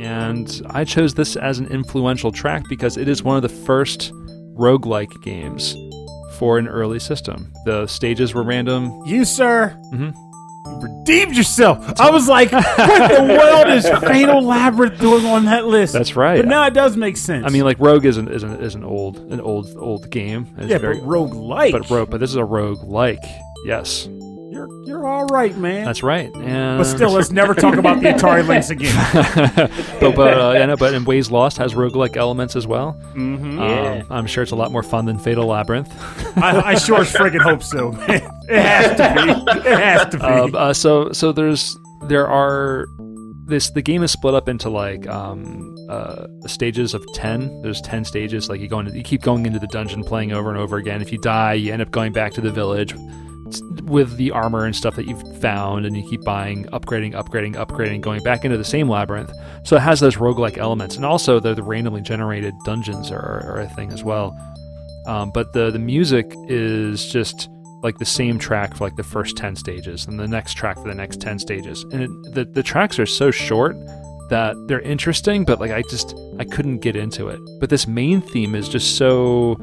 And 0.00 0.62
I 0.70 0.84
chose 0.84 1.12
this 1.12 1.34
as 1.34 1.58
an 1.58 1.66
influential 1.66 2.30
track 2.30 2.62
because 2.68 2.96
it 2.96 3.08
is 3.08 3.24
one 3.24 3.34
of 3.34 3.42
the 3.42 3.48
first 3.48 4.12
roguelike 4.56 5.10
games 5.24 5.74
for 6.36 6.56
an 6.56 6.68
early 6.68 7.00
system. 7.00 7.52
The 7.64 7.88
stages 7.88 8.32
were 8.32 8.44
random. 8.44 8.92
You, 9.06 9.24
sir, 9.24 9.76
Mm-hmm 9.92 10.10
you 10.68 10.80
redeemed 10.80 11.36
yourself. 11.36 12.00
I 12.00 12.10
was 12.10 12.28
like, 12.28 12.52
what 12.52 12.76
the 12.76 13.38
world 13.38 13.68
is 13.76 13.88
Fatal 14.08 14.42
Labyrinth 14.42 15.00
doing 15.00 15.24
on 15.26 15.46
that 15.46 15.66
list? 15.66 15.92
That's 15.92 16.16
right. 16.16 16.36
But 16.36 16.46
now 16.46 16.66
it 16.66 16.74
does 16.74 16.96
make 16.96 17.16
sense. 17.16 17.46
I 17.46 17.50
mean, 17.50 17.64
like 17.64 17.78
Rogue 17.78 18.04
is 18.04 18.16
an 18.16 18.28
is 18.28 18.42
an, 18.42 18.60
is 18.60 18.74
an 18.74 18.84
old 18.84 19.18
an 19.32 19.40
old 19.40 19.74
old 19.76 20.10
game. 20.10 20.46
It's 20.58 20.70
yeah, 20.70 20.78
very, 20.78 20.98
but 20.98 21.06
rogue 21.06 21.34
like. 21.34 21.72
but 21.72 21.88
rogue. 21.90 22.10
But 22.10 22.20
this 22.20 22.30
is 22.30 22.36
a 22.36 22.44
rogue 22.44 22.82
like. 22.82 23.22
Yes, 23.64 24.08
you're 24.50 24.68
you're 24.86 25.06
all 25.06 25.26
right, 25.26 25.56
man. 25.56 25.84
that's 25.84 26.02
right. 26.02 26.30
And 26.36 26.78
but 26.78 26.84
still, 26.84 27.10
let's 27.10 27.30
never 27.30 27.54
talk 27.54 27.76
about 27.76 28.00
the 28.00 28.08
Atari 28.08 28.46
Lynx 28.46 28.70
again. 28.70 28.94
but 30.00 30.14
but 30.16 30.38
uh, 30.40 30.52
yeah, 30.56 30.66
no, 30.66 30.76
but 30.76 30.94
in 30.94 31.04
Ways 31.04 31.30
Lost 31.30 31.58
has 31.58 31.74
roguelike 31.74 32.16
elements 32.16 32.56
as 32.56 32.66
well. 32.66 32.92
hmm 33.12 33.58
Um, 33.60 34.02
I'm 34.10 34.26
sure 34.26 34.42
it's 34.42 34.52
a 34.52 34.56
lot 34.56 34.72
more 34.72 34.82
fun 34.82 35.04
than 35.06 35.18
Fatal 35.18 35.46
Labyrinth. 35.46 35.92
I, 36.38 36.72
I 36.72 36.74
sure 36.76 37.00
as 37.00 37.12
friggin' 37.12 37.40
hope 37.42 37.62
so, 37.62 37.92
man. 37.92 38.22
It 38.48 38.62
has 38.62 38.96
to 38.96 39.52
be. 39.54 39.68
It 39.68 39.78
has 39.78 40.06
to 40.12 40.18
be. 40.18 40.22
um, 40.24 40.54
uh, 40.54 40.72
so 40.72 41.12
so 41.12 41.32
there's 41.32 41.76
there 42.04 42.26
are 42.28 42.86
this 43.46 43.70
the 43.70 43.82
game 43.82 44.02
is 44.02 44.10
split 44.12 44.34
up 44.34 44.48
into 44.48 44.70
like 44.70 45.06
um, 45.08 45.74
uh, 45.90 46.26
stages 46.46 46.94
of 46.94 47.04
ten. 47.12 47.60
There's 47.62 47.80
ten 47.82 48.04
stages. 48.04 48.48
Like 48.48 48.60
you 48.60 48.68
go 48.68 48.78
into, 48.80 48.96
you 48.96 49.02
keep 49.02 49.20
going 49.22 49.44
into 49.46 49.58
the 49.58 49.66
dungeon, 49.66 50.04
playing 50.04 50.32
over 50.32 50.48
and 50.48 50.58
over 50.58 50.76
again. 50.78 51.02
If 51.02 51.12
you 51.12 51.18
die, 51.18 51.54
you 51.54 51.72
end 51.72 51.82
up 51.82 51.90
going 51.90 52.12
back 52.12 52.32
to 52.34 52.40
the 52.40 52.50
village 52.50 52.92
s- 52.92 52.98
with 53.82 54.16
the 54.16 54.30
armor 54.30 54.64
and 54.64 54.74
stuff 54.74 54.96
that 54.96 55.06
you've 55.06 55.40
found, 55.40 55.86
and 55.86 55.96
you 55.96 56.08
keep 56.08 56.22
buying, 56.24 56.64
upgrading, 56.66 57.12
upgrading, 57.12 57.54
upgrading, 57.54 58.00
going 58.00 58.22
back 58.22 58.44
into 58.44 58.56
the 58.56 58.64
same 58.64 58.88
labyrinth. 58.88 59.32
So 59.64 59.76
it 59.76 59.80
has 59.80 60.00
those 60.00 60.16
roguelike 60.16 60.58
elements, 60.58 60.96
and 60.96 61.04
also 61.04 61.40
the, 61.40 61.54
the 61.54 61.62
randomly 61.62 62.00
generated 62.00 62.54
dungeons 62.64 63.10
are, 63.10 63.44
are 63.46 63.60
a 63.60 63.68
thing 63.68 63.92
as 63.92 64.04
well. 64.04 64.36
Um, 65.06 65.30
but 65.32 65.52
the 65.52 65.70
the 65.70 65.78
music 65.78 66.30
is 66.48 67.10
just 67.10 67.48
like 67.82 67.98
the 67.98 68.04
same 68.04 68.38
track 68.38 68.76
for 68.76 68.84
like 68.84 68.96
the 68.96 69.04
first 69.04 69.36
10 69.36 69.56
stages 69.56 70.06
and 70.06 70.18
the 70.18 70.26
next 70.26 70.54
track 70.54 70.76
for 70.76 70.88
the 70.88 70.94
next 70.94 71.20
10 71.20 71.38
stages 71.38 71.84
and 71.92 72.02
it, 72.02 72.34
the, 72.34 72.44
the 72.44 72.62
tracks 72.62 72.98
are 72.98 73.06
so 73.06 73.30
short 73.30 73.76
that 74.30 74.56
they're 74.66 74.80
interesting 74.80 75.44
but 75.44 75.60
like 75.60 75.70
i 75.70 75.80
just 75.82 76.14
i 76.40 76.44
couldn't 76.44 76.78
get 76.78 76.96
into 76.96 77.28
it 77.28 77.38
but 77.60 77.70
this 77.70 77.86
main 77.86 78.20
theme 78.20 78.54
is 78.54 78.68
just 78.68 78.96
so 78.96 79.56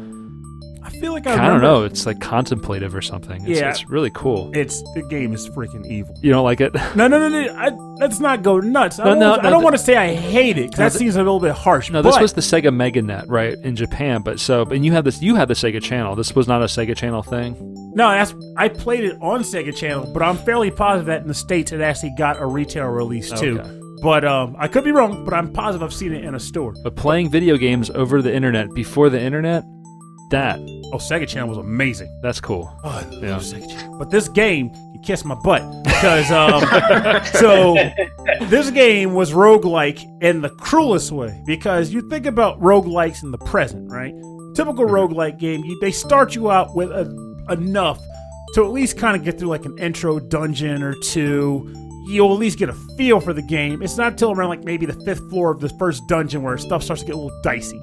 feel 0.99 1.13
like 1.13 1.27
I, 1.27 1.33
i, 1.33 1.47
don't 1.47 1.61
know 1.61 1.83
it's 1.83 2.05
like 2.05 2.19
contemplative 2.19 2.95
or 2.95 3.01
something 3.01 3.41
it's, 3.47 3.59
Yeah. 3.59 3.69
it's 3.69 3.87
really 3.89 4.11
cool 4.11 4.51
It's 4.53 4.81
the 4.93 5.01
game 5.09 5.33
is 5.33 5.47
freaking 5.49 5.85
evil. 5.85 6.15
you 6.21 6.31
don't 6.31 6.43
like 6.43 6.61
it 6.61 6.73
No, 6.95 7.07
no, 7.07 7.19
no, 7.19 7.29
no. 7.29 7.53
I, 7.55 7.69
let's 7.97 8.19
not 8.19 8.43
go 8.43 8.59
nuts. 8.59 8.99
I 8.99 9.03
No, 9.05 9.09
don't, 9.11 9.19
no, 9.19 9.29
want, 9.31 9.43
no, 9.43 9.47
I 9.47 9.51
don't 9.51 9.59
th- 9.61 9.63
want 9.65 9.75
to 9.77 9.81
say 9.83 9.95
I 9.95 10.13
hate 10.15 10.57
it 10.57 10.71
'cause 10.71 10.79
No, 10.79 10.83
that 10.85 10.91
th- 10.91 10.99
seems 10.99 11.15
a 11.15 11.19
little 11.19 11.39
bit 11.39 11.53
harsh. 11.53 11.89
no 11.91 12.01
this 12.01 12.19
was 12.19 12.33
the 12.33 12.41
sega 12.41 12.73
meganet 12.73 13.25
right 13.27 13.57
in 13.59 13.75
japan 13.75 14.21
but 14.21 14.39
so 14.39 14.63
and 14.63 14.85
you 14.85 14.91
had 14.91 15.03
this 15.05 15.21
you 15.21 15.35
had 15.35 15.47
the 15.47 15.53
sega 15.53 15.81
channel 15.81 16.15
this 16.15 16.35
was 16.35 16.47
not 16.47 16.61
a 16.61 16.65
sega 16.65 16.95
channel 16.95 17.23
thing 17.23 17.55
no. 17.95 18.09
That's 18.09 18.35
I 18.57 18.67
played 18.67 19.05
it 19.05 19.17
on 19.21 19.39
Sega 19.43 19.73
Channel, 19.73 20.11
but 20.13 20.21
I'm 20.21 20.35
fairly 20.39 20.69
positive 20.69 21.05
that 21.05 21.21
in 21.21 21.29
the 21.29 21.33
states 21.33 21.71
it 21.71 21.79
actually 21.79 22.11
got 22.17 22.37
a 22.41 22.45
retail 22.45 22.87
release 22.87 23.31
too. 23.31 23.61
Okay. 23.61 23.79
But 24.01 24.25
um, 24.25 24.53
I 24.59 24.67
could 24.67 24.83
be 24.83 24.91
wrong. 24.91 25.23
But 25.23 25.33
I'm 25.33 25.53
positive 25.53 25.81
I've 25.81 25.93
seen 25.93 26.11
it 26.11 26.25
in 26.25 26.35
a 26.35 26.39
store. 26.41 26.73
but 26.83 26.97
playing 26.97 27.29
video 27.29 27.55
games 27.55 27.89
over 27.91 28.21
the 28.21 28.35
internet 28.35 28.67
before 28.73 29.09
the 29.09 29.21
internet 29.21 29.63
that 30.31 30.59
Oh, 30.93 30.97
Sega 30.97 31.27
Channel 31.27 31.49
was 31.49 31.57
amazing. 31.57 32.19
that's 32.21 32.39
cool 32.39 32.71
Oh, 32.83 32.89
I 32.89 33.01
love 33.09 33.23
Yeah. 33.23 33.37
Sega 33.37 33.67
Channel. 33.69 33.97
But 33.97 34.09
this 34.11 34.27
game, 34.29 34.71
you 34.93 34.99
kiss 35.03 35.25
my 35.25 35.35
butt 35.35 35.63
because 35.83 36.31
um, 36.31 36.61
so 37.39 37.75
this 38.47 38.69
game 38.71 39.13
was 39.13 39.31
roguelike 39.31 40.03
in 40.21 40.41
the 40.41 40.49
cruelest 40.49 41.11
way 41.11 41.41
because 41.45 41.91
you 41.91 42.07
think 42.09 42.25
about 42.25 42.59
roguelikes 42.61 43.23
in 43.23 43.31
the 43.31 43.37
present, 43.39 43.89
right? 43.91 44.13
Typical 44.55 44.85
roguelike 44.85 45.37
game, 45.39 45.63
you, 45.65 45.77
they 45.81 45.91
start 45.91 46.35
you 46.35 46.49
out 46.51 46.75
with 46.75 46.89
a, 46.91 47.03
enough 47.49 47.99
to 48.53 48.63
at 48.63 48.71
least 48.71 48.97
kind 48.97 49.17
of 49.17 49.23
get 49.23 49.37
through 49.37 49.49
like 49.49 49.65
an 49.65 49.77
intro 49.79 50.19
dungeon 50.19 50.81
or 50.81 50.93
two. 51.03 51.73
You'll 52.07 52.31
at 52.31 52.39
least 52.39 52.59
get 52.59 52.69
a 52.69 52.73
feel 52.97 53.19
for 53.19 53.33
the 53.33 53.41
game. 53.41 53.81
It's 53.81 53.97
not 53.97 54.17
till 54.17 54.31
around 54.31 54.49
like 54.49 54.63
maybe 54.63 54.85
the 54.85 54.93
fifth 55.05 55.27
floor 55.29 55.51
of 55.51 55.59
the 55.59 55.69
first 55.79 56.03
dungeon 56.07 56.43
where 56.43 56.57
stuff 56.57 56.83
starts 56.83 57.01
to 57.01 57.07
get 57.07 57.15
a 57.15 57.17
little 57.17 57.41
dicey. 57.41 57.81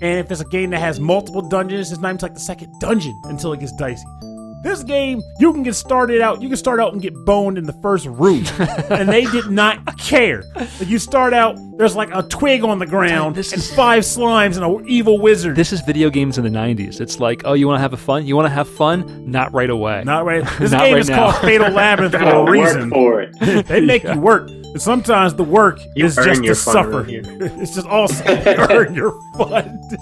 And 0.00 0.18
if 0.20 0.30
it's 0.30 0.40
a 0.40 0.44
game 0.44 0.70
that 0.70 0.80
has 0.80 1.00
multiple 1.00 1.42
dungeons, 1.42 1.90
it's 1.92 2.00
not 2.00 2.10
even 2.10 2.18
like 2.22 2.34
the 2.34 2.40
second 2.40 2.72
dungeon 2.80 3.20
until 3.24 3.52
it 3.52 3.60
gets 3.60 3.72
dicey. 3.72 4.04
This 4.64 4.82
game, 4.82 5.22
you 5.38 5.52
can 5.52 5.62
get 5.62 5.74
started 5.76 6.20
out. 6.20 6.42
You 6.42 6.48
can 6.48 6.56
start 6.56 6.80
out 6.80 6.92
and 6.92 7.00
get 7.00 7.14
boned 7.24 7.58
in 7.58 7.64
the 7.64 7.72
first 7.74 8.06
room, 8.06 8.44
and 8.90 9.08
they 9.08 9.24
did 9.26 9.46
not 9.52 9.96
care. 9.98 10.42
Like 10.56 10.88
you 10.88 10.98
start 10.98 11.32
out, 11.32 11.56
there's 11.76 11.94
like 11.94 12.10
a 12.12 12.22
twig 12.24 12.64
on 12.64 12.80
the 12.80 12.86
ground 12.86 13.36
This 13.36 13.52
and 13.52 13.60
is- 13.62 13.72
five 13.72 14.02
slimes 14.02 14.56
and 14.56 14.64
an 14.64 14.84
evil 14.88 15.20
wizard. 15.20 15.54
This 15.54 15.72
is 15.72 15.80
video 15.82 16.10
games 16.10 16.38
in 16.38 16.44
the 16.44 16.50
90s. 16.50 17.00
It's 17.00 17.20
like, 17.20 17.42
oh, 17.44 17.52
you 17.52 17.68
want 17.68 17.78
to 17.78 17.82
have 17.82 17.92
a 17.92 17.96
fun? 17.96 18.26
You 18.26 18.34
want 18.34 18.46
to 18.46 18.52
have 18.52 18.68
fun? 18.68 19.30
Not 19.30 19.52
right 19.52 19.70
away. 19.70 20.02
not 20.04 20.24
right. 20.24 20.42
This 20.58 20.72
Not 20.72 20.80
game 20.82 20.94
right 20.94 21.00
is 21.02 21.08
now. 21.08 21.30
called 21.30 21.44
Fatal 21.44 21.70
Labyrinth 21.70 22.12
for 22.14 22.18
Gotta 22.18 22.36
a 22.38 22.44
work 22.44 22.50
reason. 22.52 22.90
for 22.90 23.20
it. 23.22 23.66
They 23.68 23.80
make 23.80 24.02
you 24.12 24.18
work, 24.18 24.48
and 24.50 24.67
sometimes 24.80 25.34
the 25.34 25.44
work 25.44 25.80
You 25.94 26.06
is 26.06 26.16
just 26.16 26.42
to 26.44 26.54
suffer. 26.54 26.90
around 26.98 27.08
here. 27.08 27.22
it's 27.26 27.74
just 27.74 27.86
also 27.86 28.24
you 28.30 28.42
earn 28.70 28.94
your 28.94 29.12
fun. 29.36 29.78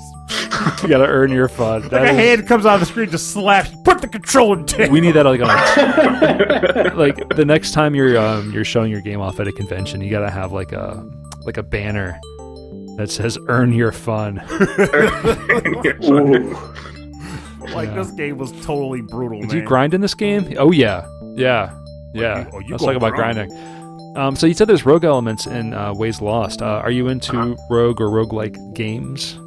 you 0.82 0.88
got 0.88 0.98
to 0.98 1.06
earn 1.06 1.30
your 1.30 1.48
fun. 1.48 1.82
Like 1.82 1.92
a 1.92 2.04
is- 2.10 2.16
hand 2.16 2.46
comes 2.48 2.66
out 2.66 2.74
of 2.74 2.80
the 2.80 2.86
screen, 2.86 3.10
just 3.10 3.32
slaps. 3.32 3.70
Put 3.84 4.00
the 4.00 4.08
controller 4.08 4.62
down. 4.62 4.90
we 4.90 5.00
need 5.00 5.12
that 5.12 5.24
like 5.26 5.40
on 5.40 5.46
like 6.96 7.28
the 7.36 7.44
next 7.44 7.72
time 7.72 7.94
you're 7.94 8.16
um, 8.18 8.50
you're 8.52 8.64
showing 8.64 8.90
your 8.90 9.00
game 9.00 9.20
off 9.20 9.38
at 9.40 9.46
a 9.48 9.52
convention, 9.52 10.00
you 10.00 10.10
got 10.10 10.20
to 10.20 10.30
have 10.30 10.52
like 10.52 10.72
a 10.72 11.04
like 11.44 11.56
a 11.56 11.62
banner 11.62 12.18
that 12.96 13.10
says 13.10 13.38
"Earn 13.48 13.72
your 13.72 13.92
fun." 13.92 14.38
Ooh. 16.04 16.56
like 17.74 17.88
Yeah. 17.88 17.94
this 17.94 18.10
game 18.12 18.38
was 18.38 18.52
totally 18.64 19.00
brutal. 19.02 19.40
Did 19.40 19.48
man. 19.48 19.56
you 19.58 19.62
grind 19.64 19.94
in 19.94 20.00
this 20.00 20.14
game? 20.14 20.54
Oh 20.58 20.70
yeah, 20.72 21.06
yeah, 21.34 21.76
yeah. 22.14 22.40
you- 22.40 22.50
oh, 22.52 22.58
you 22.60 22.70
Let's 22.70 22.84
talk 22.84 22.96
about 22.96 23.12
grind. 23.12 23.34
grinding. 23.36 23.56
Um, 24.16 24.34
so 24.36 24.46
you 24.46 24.54
said 24.54 24.66
there's 24.68 24.86
rogue 24.86 25.04
elements 25.04 25.46
in 25.46 25.74
uh, 25.74 25.92
Ways 25.94 26.20
Lost. 26.20 26.62
Uh, 26.62 26.80
are 26.82 26.90
you 26.90 27.08
into 27.08 27.36
Uh-huh. 27.38 27.54
rogue 27.70 28.00
or 28.00 28.08
roguelike 28.08 28.56
games? 28.74 29.38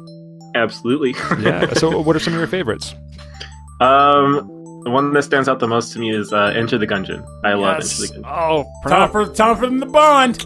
Absolutely. 0.54 1.14
Yeah. 1.40 1.72
so 1.74 2.00
what 2.00 2.16
are 2.16 2.20
some 2.20 2.32
of 2.34 2.38
your 2.38 2.48
favorites? 2.48 2.94
Um, 3.80 4.46
the 4.84 4.90
one 4.90 5.12
that 5.12 5.22
stands 5.22 5.48
out 5.48 5.58
the 5.58 5.68
most 5.68 5.92
to 5.92 5.98
me 5.98 6.10
is 6.14 6.32
uh, 6.32 6.52
Enter 6.56 6.78
the 6.78 6.86
Gungeon. 6.86 7.24
I 7.44 7.52
love 7.54 7.76
Enter 7.76 7.86
the 7.88 8.06
Gungeon. 8.18 8.22
Oh, 8.26 8.64
Time 8.88 9.10
for 9.10 9.26
time 9.32 9.56
for 9.56 9.66
them 9.66 9.80
to 9.80 9.86
bond. 9.86 10.44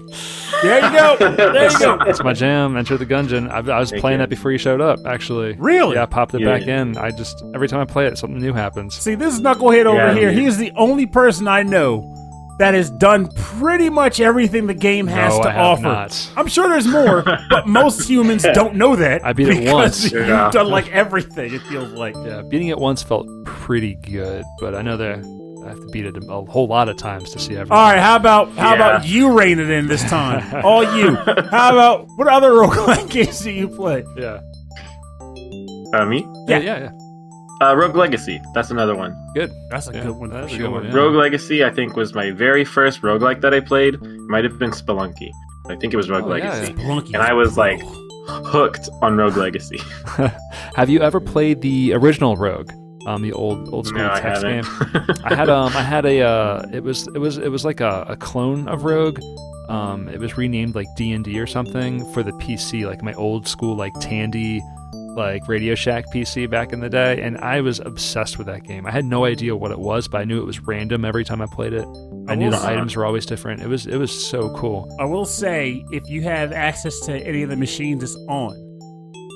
There 0.62 0.77
you 0.85 0.93
go. 0.99 1.16
There 1.18 1.70
you 1.70 1.79
go. 1.79 1.99
That's 2.05 2.22
my 2.22 2.33
jam. 2.33 2.77
Enter 2.77 2.97
the 2.97 3.07
Gungeon. 3.07 3.51
I, 3.51 3.72
I 3.72 3.79
was 3.81 3.91
Thank 3.91 4.01
playing 4.01 4.18
you. 4.18 4.22
that 4.22 4.31
before 4.31 4.51
you 4.53 4.59
showed 4.59 4.81
up. 4.81 5.01
Actually, 5.07 5.55
Really? 5.55 5.95
Yeah, 5.97 6.03
I 6.05 6.07
popped 6.07 6.35
it 6.35 6.41
Yeah. 6.41 6.59
back 6.59 6.66
in. 6.68 6.97
I 6.97 7.11
just 7.11 7.43
every 7.55 7.68
time 7.68 7.81
I 7.81 7.85
play 7.85 8.07
it, 8.07 8.18
something 8.18 8.41
new 8.41 8.53
happens. 8.53 8.95
See, 8.97 9.14
this 9.14 9.35
is 9.35 9.41
Knucklehead 9.41 9.87
over 9.87 9.97
Yeah, 9.99 10.14
here. 10.14 10.29
man. 10.31 10.39
He 10.39 10.45
is 10.47 10.59
the 10.59 10.72
only 10.77 11.07
person 11.07 11.47
I 11.49 11.62
know 11.62 12.13
that 12.59 12.74
has 12.74 12.90
done 12.90 13.28
pretty 13.34 13.90
much 13.90 14.20
everything 14.20 14.66
the 14.66 14.74
game 14.74 15.07
has 15.09 15.36
No, 15.36 15.42
to 15.42 15.48
I 15.48 15.52
have 15.52 15.62
offer. 15.64 15.82
not. 15.82 16.30
I'm 16.36 16.46
sure 16.46 16.68
there's 16.68 16.86
more, 16.86 17.22
but 17.50 17.66
most 17.66 18.09
humans 18.09 18.44
don't 18.55 18.76
know 18.76 18.94
that. 18.96 19.24
I 19.24 19.32
beat 19.32 19.48
it 19.48 19.59
because 19.61 19.72
once. 19.72 20.12
You've 20.12 20.28
Yeah. 20.28 20.50
done 20.52 20.68
like 20.68 20.88
everything. 20.92 21.52
It 21.55 21.62
feels 21.62 21.90
like. 21.92 22.14
Yeah, 22.24 22.42
beating 22.42 22.68
it 22.68 22.78
once 22.78 23.02
felt 23.02 23.26
pretty 23.44 23.96
good, 23.96 24.44
but 24.61 24.74
I 24.74 24.82
know 24.82 24.96
that 24.96 25.18
I 25.64 25.68
have 25.68 25.80
to 25.80 25.86
beat 25.92 26.05
it 26.07 26.16
a, 26.16 26.20
a 26.30 26.44
whole 26.44 26.66
lot 26.66 26.88
of 26.88 26.96
times 26.96 27.30
to 27.32 27.38
see 27.38 27.55
everything. 27.55 27.72
All 27.72 27.88
right, 27.90 27.98
how 27.98 28.16
about 28.16 28.50
how 28.52 28.70
Yeah. 28.70 28.74
about 28.74 29.07
you 29.07 29.32
rein 29.36 29.59
it 29.59 29.70
in 29.70 29.86
this 29.88 30.02
time? 30.05 30.62
All 30.64 30.84
you. 30.96 31.14
How 31.50 31.70
about 31.72 32.07
what 32.16 32.28
other 32.28 32.50
roguelike 32.52 33.09
games 33.11 33.40
do 33.40 33.50
you 33.50 33.68
play? 33.68 34.05
Yeah. 34.16 34.40
Uh, 35.94 36.05
me? 36.07 36.26
Yeah, 36.48 36.59
Yeah. 36.59 36.59
yeah, 36.59 36.78
yeah. 36.78 36.90
Uh, 37.61 37.74
Rogue 37.76 37.94
Legacy. 37.96 38.40
That's 38.55 38.70
another 38.70 38.94
one. 38.96 39.16
Good. 39.34 39.52
That's 39.70 39.88
a 39.88 39.92
Yeah, 39.94 40.02
good 40.05 40.16
one. 40.16 40.30
that's 40.30 40.50
for 40.50 40.55
a 40.57 40.59
good 40.59 40.70
one, 40.72 40.84
yeah. 40.86 40.92
Rogue 40.94 41.14
Legacy, 41.14 41.64
I 41.64 41.70
think, 41.70 41.96
was 41.96 42.14
my 42.14 42.30
very 42.32 42.64
first 42.64 43.02
roguelike 43.02 43.40
that 43.42 43.55
I 43.55 43.61
played. 43.61 44.00
Might 44.02 44.44
have 44.44 44.59
been 44.59 44.70
Spelunky. 44.70 45.30
I 45.68 45.76
think 45.76 45.94
it 45.94 45.96
was 45.96 46.11
Rogue 46.11 46.24
Oh, 46.24 46.34
yeah, 46.34 46.50
Legacy. 46.50 46.72
Spelunky 46.74 47.14
And 47.14 47.22
I 47.22 47.32
was 47.32 47.57
like 47.57 47.80
hooked 48.28 48.88
on 49.02 49.16
Rogue 49.16 49.36
Legacy. 49.36 49.78
Have 50.76 50.90
you 50.90 51.00
ever 51.00 51.20
played 51.20 51.61
the 51.62 51.92
original 51.94 52.36
Rogue? 52.36 52.70
Um, 53.07 53.20
the 53.22 53.32
old 53.34 53.68
old 53.72 53.86
school 53.86 54.00
No, 54.00 54.11
I 54.12 54.20
text 54.20 54.42
haven't. 54.42 54.64
game. 54.64 55.16
I 55.24 55.34
had 55.34 55.50
um 55.50 55.76
I 55.76 55.82
had 55.82 56.07
a 56.07 56.22
uh 56.22 56.62
it 56.72 56.82
was 56.82 57.07
it 57.09 57.18
was 57.18 57.36
it 57.36 57.50
was 57.50 57.62
like 57.64 57.80
a, 57.80 58.05
a 58.09 58.16
clone 58.16 58.66
of 58.66 58.84
Rogue. 58.84 59.20
Um, 59.68 60.09
it 60.09 60.18
was 60.20 60.36
renamed 60.38 60.74
like 60.74 60.86
D 60.96 61.12
and 61.12 61.22
D 61.24 61.38
or 61.38 61.46
something 61.46 62.11
for 62.12 62.22
the 62.22 62.32
PC, 62.32 62.86
like 62.86 63.02
my 63.02 63.12
old 63.14 63.46
school 63.46 63.76
like 63.76 63.92
Tandy, 64.00 64.62
like 65.14 65.46
Radio 65.48 65.74
Shack 65.74 66.06
PC 66.12 66.48
back 66.50 66.72
in 66.72 66.80
the 66.80 66.88
day, 66.90 67.20
and 67.22 67.38
I 67.38 67.60
was 67.60 67.78
obsessed 67.80 68.36
with 68.38 68.46
that 68.48 68.64
game. 68.64 68.86
I 68.86 68.90
had 68.90 69.04
no 69.04 69.24
idea 69.24 69.54
what 69.56 69.70
it 69.70 69.78
was, 69.78 70.08
but 70.08 70.20
I 70.20 70.24
knew 70.24 70.40
it 70.40 70.44
was 70.46 70.60
random 70.60 71.04
every 71.04 71.24
time 71.24 71.40
I 71.40 71.46
played 71.46 71.72
it. 71.72 71.86
I, 72.28 72.32
I 72.32 72.34
knew 72.34 72.50
the 72.50 72.58
say- 72.58 72.72
items 72.72 72.96
were 72.96 73.04
always 73.04 73.26
different. 73.26 73.62
It 73.62 73.68
was 73.68 73.86
it 73.86 73.96
was 73.96 74.10
so 74.10 74.54
cool. 74.56 74.94
I 75.00 75.04
will 75.04 75.24
say, 75.26 75.84
if 75.92 76.08
you 76.08 76.22
have 76.22 76.52
access 76.52 76.98
to 77.06 77.12
any 77.16 77.42
of 77.42 77.48
the 77.50 77.56
machines 77.56 78.02
it's 78.02 78.16
on, 78.28 78.54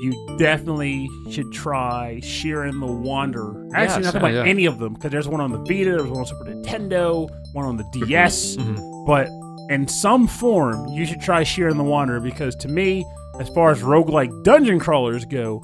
you 0.03 0.37
definitely 0.39 1.09
should 1.31 1.51
try 1.53 2.21
Shiren 2.23 2.79
the 2.81 2.87
Wanderer. 2.87 3.69
Actually, 3.75 4.05
Yes, 4.05 4.15
not 4.15 4.15
yeah, 4.15 4.19
about 4.29 4.33
yeah. 4.47 4.51
any 4.51 4.67
of 4.67 4.79
them, 4.79 4.95
because 4.95 5.11
there's 5.11 5.27
one 5.29 5.41
on 5.41 5.51
the 5.51 5.59
Vita, 5.59 5.91
there's 5.97 6.09
one 6.09 6.21
on 6.21 6.27
Super 6.27 6.45
Nintendo, 6.45 7.29
one 7.53 7.65
on 7.65 7.77
the 7.77 7.85
DS. 7.93 8.57
Mhm. 8.57 9.07
But 9.07 9.29
in 9.71 9.87
some 9.89 10.27
form, 10.29 10.87
you 10.89 11.05
should 11.05 11.21
try 11.21 11.43
Shiren 11.43 11.77
the 11.77 11.83
Wanderer, 11.85 12.21
because 12.21 12.55
to 12.57 12.69
me, 12.69 13.05
as 13.41 13.49
far 13.51 13.71
as 13.71 13.83
roguelike 13.83 14.31
dungeon 14.45 14.79
crawlers 14.79 15.25
go, 15.25 15.63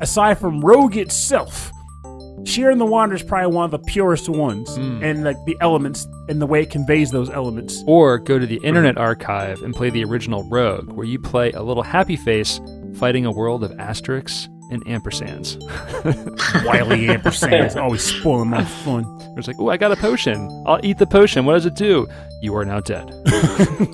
aside 0.00 0.38
from 0.38 0.60
Rogue 0.60 0.96
itself, 0.96 1.70
Shiren 2.42 2.78
the 2.78 2.86
Wanderer 2.86 3.16
is 3.16 3.22
probably 3.22 3.52
one 3.54 3.64
of 3.64 3.70
the 3.72 3.78
purest 3.80 4.28
ones, 4.28 4.68
Mm. 4.78 5.02
and 5.02 5.24
like 5.24 5.36
the 5.46 5.56
elements 5.60 6.06
and 6.28 6.40
the 6.40 6.46
way 6.46 6.62
it 6.62 6.70
conveys 6.70 7.10
those 7.10 7.28
elements. 7.30 7.82
Or 7.86 8.18
go 8.18 8.38
to 8.38 8.46
the 8.46 8.60
Internet 8.62 8.98
Archive 8.98 9.62
and 9.62 9.74
play 9.74 9.90
the 9.90 10.04
original 10.04 10.48
Rogue, 10.48 10.92
where 10.92 11.06
you 11.06 11.18
play 11.18 11.50
a 11.52 11.62
little 11.62 11.82
happy 11.82 12.14
face 12.16 12.60
fighting 12.94 13.26
a 13.26 13.32
world 13.32 13.64
of 13.64 13.72
asterisks 13.80 14.48
and 14.70 14.84
ampersands. 14.86 15.56
Wily 16.66 17.06
ampersands 17.06 17.76
always 17.80 18.02
spoiling 18.02 18.48
my 18.50 18.64
fun. 18.64 19.04
It's 19.36 19.46
like, 19.46 19.56
oh, 19.58 19.68
I 19.68 19.76
got 19.76 19.92
a 19.92 19.96
potion. 19.96 20.48
I'll 20.66 20.80
eat 20.82 20.98
the 20.98 21.06
potion. 21.06 21.44
What 21.44 21.52
does 21.54 21.66
it 21.66 21.74
do? 21.74 22.06
You 22.42 22.54
are 22.56 22.64
now 22.64 22.80
dead. 22.80 23.12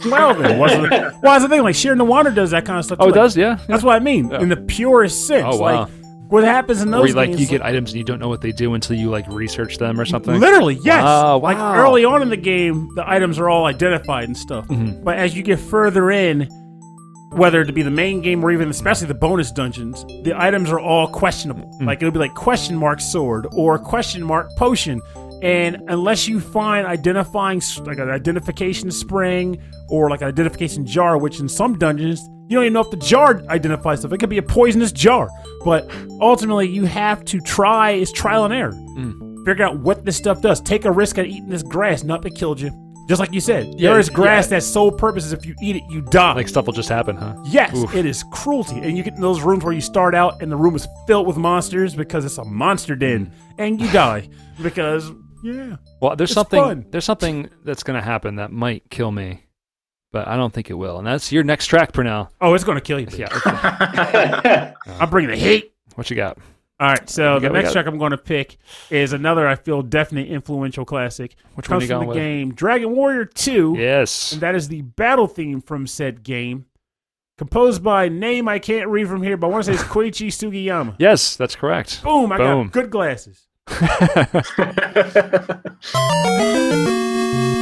Well, 0.07 0.35
then, 0.35 0.59
wasn't 0.59 0.87
it? 0.93 1.01
Well, 1.01 1.21
that's 1.23 1.45
the 1.45 1.49
thing. 1.49 1.63
Like 1.63 1.75
Sheer 1.75 1.95
Wander 1.97 2.31
does 2.31 2.51
that 2.51 2.65
kind 2.65 2.79
of 2.79 2.85
stuff. 2.85 2.99
Oh, 3.01 3.05
too. 3.05 3.09
it 3.11 3.13
Like, 3.17 3.23
does, 3.25 3.37
yeah. 3.37 3.59
That's 3.69 3.83
what 3.83 3.95
I 3.97 3.99
mean 4.01 4.31
Yeah. 4.31 4.41
in 4.41 4.49
the 4.49 4.57
purest 4.57 5.27
sense. 5.27 5.47
Oh, 5.49 5.59
wow. 5.59 5.83
Like 5.83 5.89
what 6.29 6.45
happens 6.45 6.81
in 6.83 6.89
Or 6.95 7.01
those 7.01 7.11
you, 7.11 7.15
like 7.15 7.39
you 7.39 7.47
get 7.47 7.63
items 7.65 7.91
and 7.93 7.99
you 7.99 8.05
don't 8.05 8.19
know 8.19 8.29
what 8.29 8.41
they 8.41 8.53
do 8.53 8.73
until 8.75 8.97
you 8.97 9.11
like 9.11 9.27
research 9.29 9.79
them 9.79 10.01
or 10.01 10.05
something. 10.07 10.39
Literally, 10.41 10.79
yes. 10.83 11.03
Oh, 11.07 11.39
Wow, 11.39 11.39
Like 11.39 11.57
early 11.59 12.05
on 12.05 12.23
in 12.23 12.31
the 12.31 12.37
game, 12.39 12.89
the 12.95 13.09
items 13.09 13.39
are 13.39 13.49
all 13.51 13.67
identified 13.67 14.25
and 14.25 14.37
stuff. 14.37 14.67
Mhm. 14.69 15.05
But 15.05 15.19
as 15.19 15.37
you 15.37 15.43
get 15.43 15.59
further 15.61 16.11
in, 16.11 16.49
whether 17.33 17.65
to 17.65 17.73
be 17.73 17.83
the 17.83 17.91
main 17.91 18.21
game 18.21 18.45
or 18.45 18.51
even 18.51 18.69
especially 18.69 19.07
the 19.07 19.15
bonus 19.15 19.51
dungeons, 19.51 20.05
the 20.23 20.33
items 20.37 20.71
are 20.71 20.81
all 20.81 21.09
questionable. 21.09 21.71
Hmm. 21.79 21.87
Like 21.87 22.03
it'll 22.03 22.13
be 22.13 22.19
like 22.19 22.35
question 22.35 22.77
mark 22.77 23.01
sword 23.01 23.47
or 23.53 23.79
question 23.79 24.23
mark 24.23 24.55
potion. 24.57 25.01
And 25.43 25.83
unless 25.89 26.29
you 26.29 26.39
find 26.39 26.87
identifying 26.87 27.61
like 27.81 27.99
an 27.99 28.11
identification 28.11 28.91
spring 28.93 29.61
or 29.89 30.09
like 30.09 30.23
an 30.23 30.29
identification 30.29 30.87
jar, 30.87 31.19
which 31.19 31.41
in 31.41 31.49
some 31.49 31.79
dungeons 31.79 32.21
you 32.49 32.57
don't 32.57 32.65
even 32.65 32.75
know 32.75 32.81
if 32.81 32.91
the 32.91 32.99
jar 32.99 33.43
identifies 33.49 34.01
stuff. 34.01 34.13
It 34.13 34.19
could 34.19 34.29
be 34.29 34.37
a 34.37 34.43
poisonous 34.43 34.93
jar. 34.93 35.31
But 35.65 35.91
ultimately, 36.21 36.69
you 36.69 36.85
have 36.85 37.25
to 37.27 37.41
try. 37.41 37.93
It's 37.93 38.13
trial 38.13 38.45
and 38.45 38.53
error. 38.53 38.73
Figure 39.47 39.65
out 39.65 39.79
what 39.79 40.05
this 40.05 40.19
stuff 40.19 40.43
does. 40.43 40.61
Take 40.61 40.85
a 40.85 40.93
risk 40.93 41.17
at 41.17 41.27
eating 41.27 41.49
this 41.49 41.63
grass, 41.63 42.03
not 42.05 42.21
that 42.23 42.35
killed 42.35 42.61
you. 42.61 42.71
Just 43.13 43.21
like 43.21 43.35
you 43.35 43.41
said, 43.43 43.75
Yeah, 43.79 43.91
there 43.91 44.01
is 44.01 44.09
grass 44.09 44.47
yeah. 44.47 44.51
that's 44.57 44.67
sole 44.67 44.91
purpose 44.91 45.27
is 45.27 45.35
if 45.35 45.45
you 45.45 45.55
eat 45.61 45.77
it, 45.77 45.83
you 45.91 46.01
die. 46.01 46.33
Like 46.33 46.49
stuff 46.49 46.65
will 46.65 46.73
just 46.73 46.89
happen, 46.89 47.15
huh? 47.17 47.35
yes, 47.45 47.77
Oof. 47.77 47.95
it 47.95 48.07
is 48.07 48.25
cruelty, 48.33 48.77
and 48.79 48.97
you 48.97 49.03
get 49.03 49.13
in 49.15 49.21
those 49.21 49.43
rooms 49.43 49.63
where 49.65 49.75
you 49.75 49.83
start 49.83 50.15
out 50.15 50.41
and 50.41 50.51
the 50.51 50.57
room 50.57 50.75
is 50.75 50.89
filled 51.07 51.27
with 51.27 51.37
monsters 51.37 51.95
because 51.95 52.25
it's 52.25 52.39
a 52.39 52.45
monster 52.45 52.97
den, 52.97 53.27
Hmm. 53.27 53.33
and 53.59 53.81
you 53.83 53.91
die 53.93 54.31
because 54.63 55.11
yeah, 55.45 55.77
Well, 56.01 56.17
there's 56.17 56.31
It's 56.31 56.35
something 56.35 56.59
fun. 56.63 56.87
there's 56.91 57.05
something 57.05 57.51
that's 57.65 57.83
gonna 57.83 58.01
happen 58.01 58.37
that 58.37 58.51
might 58.51 58.89
kill 58.89 59.11
me, 59.13 59.45
but 60.11 60.27
I 60.27 60.37
don't 60.39 60.55
think 60.55 60.71
it 60.71 60.75
will. 60.75 60.97
And 60.97 61.07
that's 61.07 61.31
your 61.33 61.45
next 61.45 61.67
track, 61.67 61.93
Pernell. 61.93 62.31
oh, 62.41 62.55
it's 62.55 62.65
gonna 62.65 62.81
kill 62.81 62.99
you. 62.99 63.09
Yeah. 63.15 63.29
okay. 64.39 64.73
I'm 65.01 65.11
bringing 65.11 65.31
the 65.33 65.37
heat. 65.37 65.75
What 65.97 66.09
you 66.09 66.17
got? 66.17 66.39
All 66.83 66.89
right, 66.89 67.09
so 67.09 67.39
the 67.39 67.49
next 67.49 67.71
track 67.71 67.87
I'm 67.87 67.97
going 67.97 68.11
to 68.11 68.19
pick 68.19 68.57
is 68.91 69.13
another 69.13 69.47
I 69.47 69.55
feel 69.55 69.83
definitely 69.83 70.33
influential 70.33 70.85
classic. 70.85 71.37
Which 71.55 71.69
one 71.69 71.79
Comes 71.79 71.89
you 71.89 71.95
from 71.95 71.99
going 71.99 72.07
the 72.07 72.09
with? 72.09 72.17
game 72.17 72.55
Dragon 72.55 72.97
Warrior 72.97 73.25
2. 73.25 73.77
Yes. 73.79 74.33
and 74.33 74.41
that 74.41 74.57
is 74.57 74.67
the 74.67 74.83
battle 74.83 75.29
theme 75.29 75.61
from 75.61 75.87
said 75.87 76.25
game, 76.25 76.67
composed 77.39 77.85
by 77.85 78.09
name 78.09 78.49
I 78.49 78.59
can't 78.59 78.89
read 78.89 79.07
from 79.07 79.23
here, 79.23 79.37
but 79.37 79.47
I 79.47 79.51
want 79.51 79.65
to 79.67 79.73
say 79.73 79.81
it's 79.81 79.89
Koichi 79.89 80.27
Sugiyama. 80.27 80.97
Yes, 80.99 81.37
that's 81.37 81.55
correct. 81.55 82.03
Boom! 82.03 82.33
I 82.33 82.39
Boom. 82.39 82.65
got 82.65 82.73
good 82.73 82.91
glasses. 82.91 83.47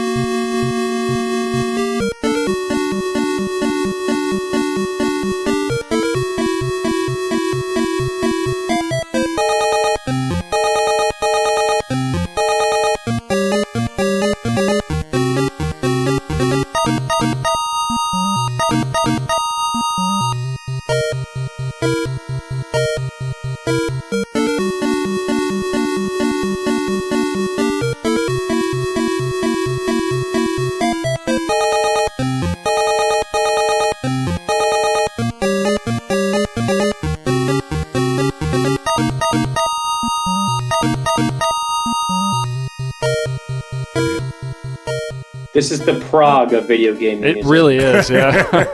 This 45.61 45.72
is 45.72 45.84
the 45.84 46.00
Prague 46.08 46.54
of 46.54 46.66
video 46.66 46.94
gaming. 46.94 47.22
It 47.22 47.34
music. 47.34 47.52
really 47.52 47.76
is, 47.76 48.08
yeah. 48.08 48.28
All 48.50 48.62
right, 48.62 48.72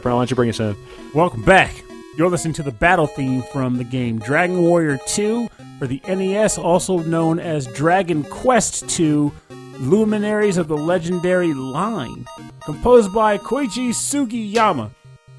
Pernell, 0.00 0.04
why 0.04 0.10
don't 0.10 0.30
you 0.30 0.36
bring 0.36 0.48
us 0.48 0.60
in? 0.60 0.76
Welcome 1.12 1.42
back. 1.42 1.74
You're 2.16 2.30
listening 2.30 2.54
to 2.54 2.62
the 2.62 2.70
battle 2.70 3.08
theme 3.08 3.42
from 3.52 3.78
the 3.78 3.82
game 3.82 4.20
Dragon 4.20 4.62
Warrior 4.62 5.00
2 5.08 5.48
for 5.80 5.88
the 5.88 6.00
NES, 6.06 6.56
also 6.56 6.98
known 6.98 7.40
as 7.40 7.66
Dragon 7.66 8.22
Quest 8.22 8.88
2 8.90 9.32
Luminaries 9.80 10.56
of 10.56 10.68
the 10.68 10.76
Legendary 10.76 11.52
Line, 11.52 12.24
composed 12.64 13.12
by 13.12 13.38
Koichi 13.38 13.88
Sugiyama. 13.88 14.92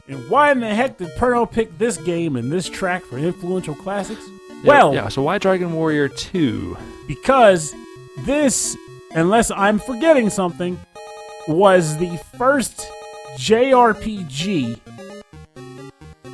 And 0.09 0.29
why 0.29 0.51
in 0.51 0.59
the 0.59 0.75
heck 0.75 0.97
did 0.97 1.07
Perno 1.11 1.49
pick 1.49 1.77
this 1.77 1.95
game 1.95 2.35
and 2.35 2.51
this 2.51 2.67
track 2.67 3.01
for 3.03 3.17
influential 3.17 3.75
classics? 3.75 4.25
well, 4.65 4.93
yeah. 4.93 5.07
So 5.07 5.21
why 5.21 5.37
Dragon 5.37 5.71
Warrior 5.71 6.09
Two? 6.09 6.75
because 7.07 7.73
this, 8.25 8.77
unless 9.15 9.51
I'm 9.51 9.79
forgetting 9.79 10.29
something, 10.29 10.79
was 11.47 11.97
the 11.97 12.17
first 12.37 12.87
JRPG 13.37 14.79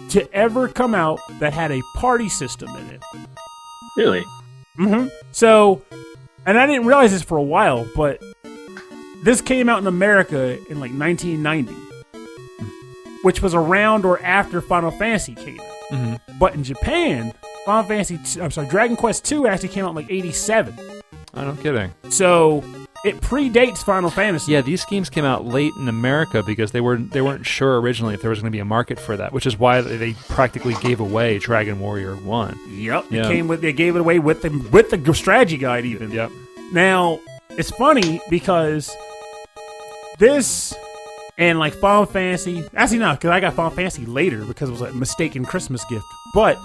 to 0.10 0.34
ever 0.34 0.68
come 0.68 0.96
out 0.96 1.20
that 1.40 1.54
had 1.54 1.72
a 1.72 1.82
party 1.96 2.30
system 2.30 2.70
in 2.70 2.90
it. 2.90 3.04
really? 3.98 4.24
hmm 4.76 5.08
So, 5.32 5.82
and 6.46 6.58
I 6.58 6.66
didn't 6.66 6.86
realize 6.86 7.12
this 7.12 7.22
for 7.22 7.38
a 7.38 7.44
while, 7.44 7.88
but 7.96 8.22
this 9.24 9.42
came 9.42 9.70
out 9.70 9.80
in 9.80 9.88
America 9.88 10.54
in 10.70 10.80
like 10.80 10.92
1990, 10.94 11.74
which 13.24 13.42
was 13.42 13.54
around 13.54 14.06
or 14.06 14.22
after 14.22 14.62
Final 14.62 14.92
Fantasy 14.92 15.36
came 15.36 15.60
out. 15.60 15.66
hmm 15.92 16.14
But 16.40 16.54
in 16.56 16.64
Japan, 16.64 17.34
Final 17.66 17.84
Fantasy, 17.84 18.40
i 18.40 18.46
I'm 18.46 18.52
sorry, 18.52 18.68
Dragon 18.68 18.96
Quest 18.96 19.26
2 19.26 19.48
actually 19.48 19.70
came 19.70 19.86
out 19.86 19.90
in 19.90 19.96
like 19.96 20.10
87. 20.10 20.99
Oh, 21.34 21.46
no 21.46 21.54
kidding. 21.62 21.94
So 22.10 22.64
it 23.06 23.22
predates 23.22 23.78
Final 23.80 24.10
Fantasy. 24.10 24.54
Yeah, 24.54 24.62
these 24.62 24.84
games 24.86 25.10
came 25.10 25.26
out 25.26 25.46
late 25.46 25.74
in 25.80 25.88
America 25.88 26.44
because 26.44 26.72
they 26.72 26.82
were 26.82 26.98
they 26.98 27.22
weren't 27.22 27.46
sure 27.46 27.80
originally 27.80 28.14
if 28.14 28.22
there 28.22 28.30
was 28.30 28.40
going 28.40 28.52
to 28.52 28.56
be 28.56 28.60
a 28.60 28.66
market 28.66 29.00
for 29.00 29.16
that, 29.18 29.32
which 29.32 29.46
is 29.46 29.58
why 29.58 29.82
they 29.82 29.98
they 29.98 30.14
practically 30.28 30.74
gave 30.82 31.00
away 31.00 31.40
Dragon 31.40 31.80
Warrior 31.80 32.16
One. 32.16 32.60
Yep. 32.70 33.06
Yeah. 33.10 33.26
It 33.26 33.32
came 33.32 33.48
with 33.48 33.62
they 33.62 33.74
gave 33.74 33.96
it 33.96 34.00
away 34.00 34.20
with 34.20 34.42
the 34.42 34.50
with 34.72 34.90
the 34.90 35.14
strategy 35.14 35.58
guide 35.58 35.86
even. 35.86 36.12
Yep. 36.12 36.32
Now, 36.72 37.20
it's 37.52 37.72
funny 37.72 38.22
because 38.30 38.96
this 40.18 40.74
and 41.38 41.58
like 41.58 41.74
Final 41.76 42.06
Fantasy, 42.06 42.68
actually 42.76 43.00
not 43.00 43.20
because 43.20 43.32
I 43.32 43.40
got 43.40 43.54
Final 43.54 43.72
Fantasy 43.72 44.06
later 44.06 44.44
because 44.44 44.70
it 44.70 44.74
was 44.74 44.82
a 44.82 44.92
mistaken 44.94 45.46
Christmas 45.46 45.86
gift. 45.86 46.06
But 46.34 46.58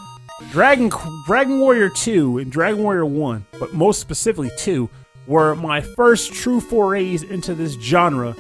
Dragon 0.51 0.91
Dragon 1.27 1.61
Warrior 1.61 1.91
2 1.91 2.39
and 2.39 2.51
Dragon 2.51 2.83
Warrior 2.83 3.07
1, 3.07 3.47
but 3.59 3.73
most 3.73 4.01
specifically 4.01 4.51
2, 4.59 4.89
were 5.27 5.55
my 5.55 5.81
first 5.81 6.33
true 6.33 6.61
forays 6.61 7.23
into 7.23 7.55
this 7.55 7.75
genre 7.75 8.37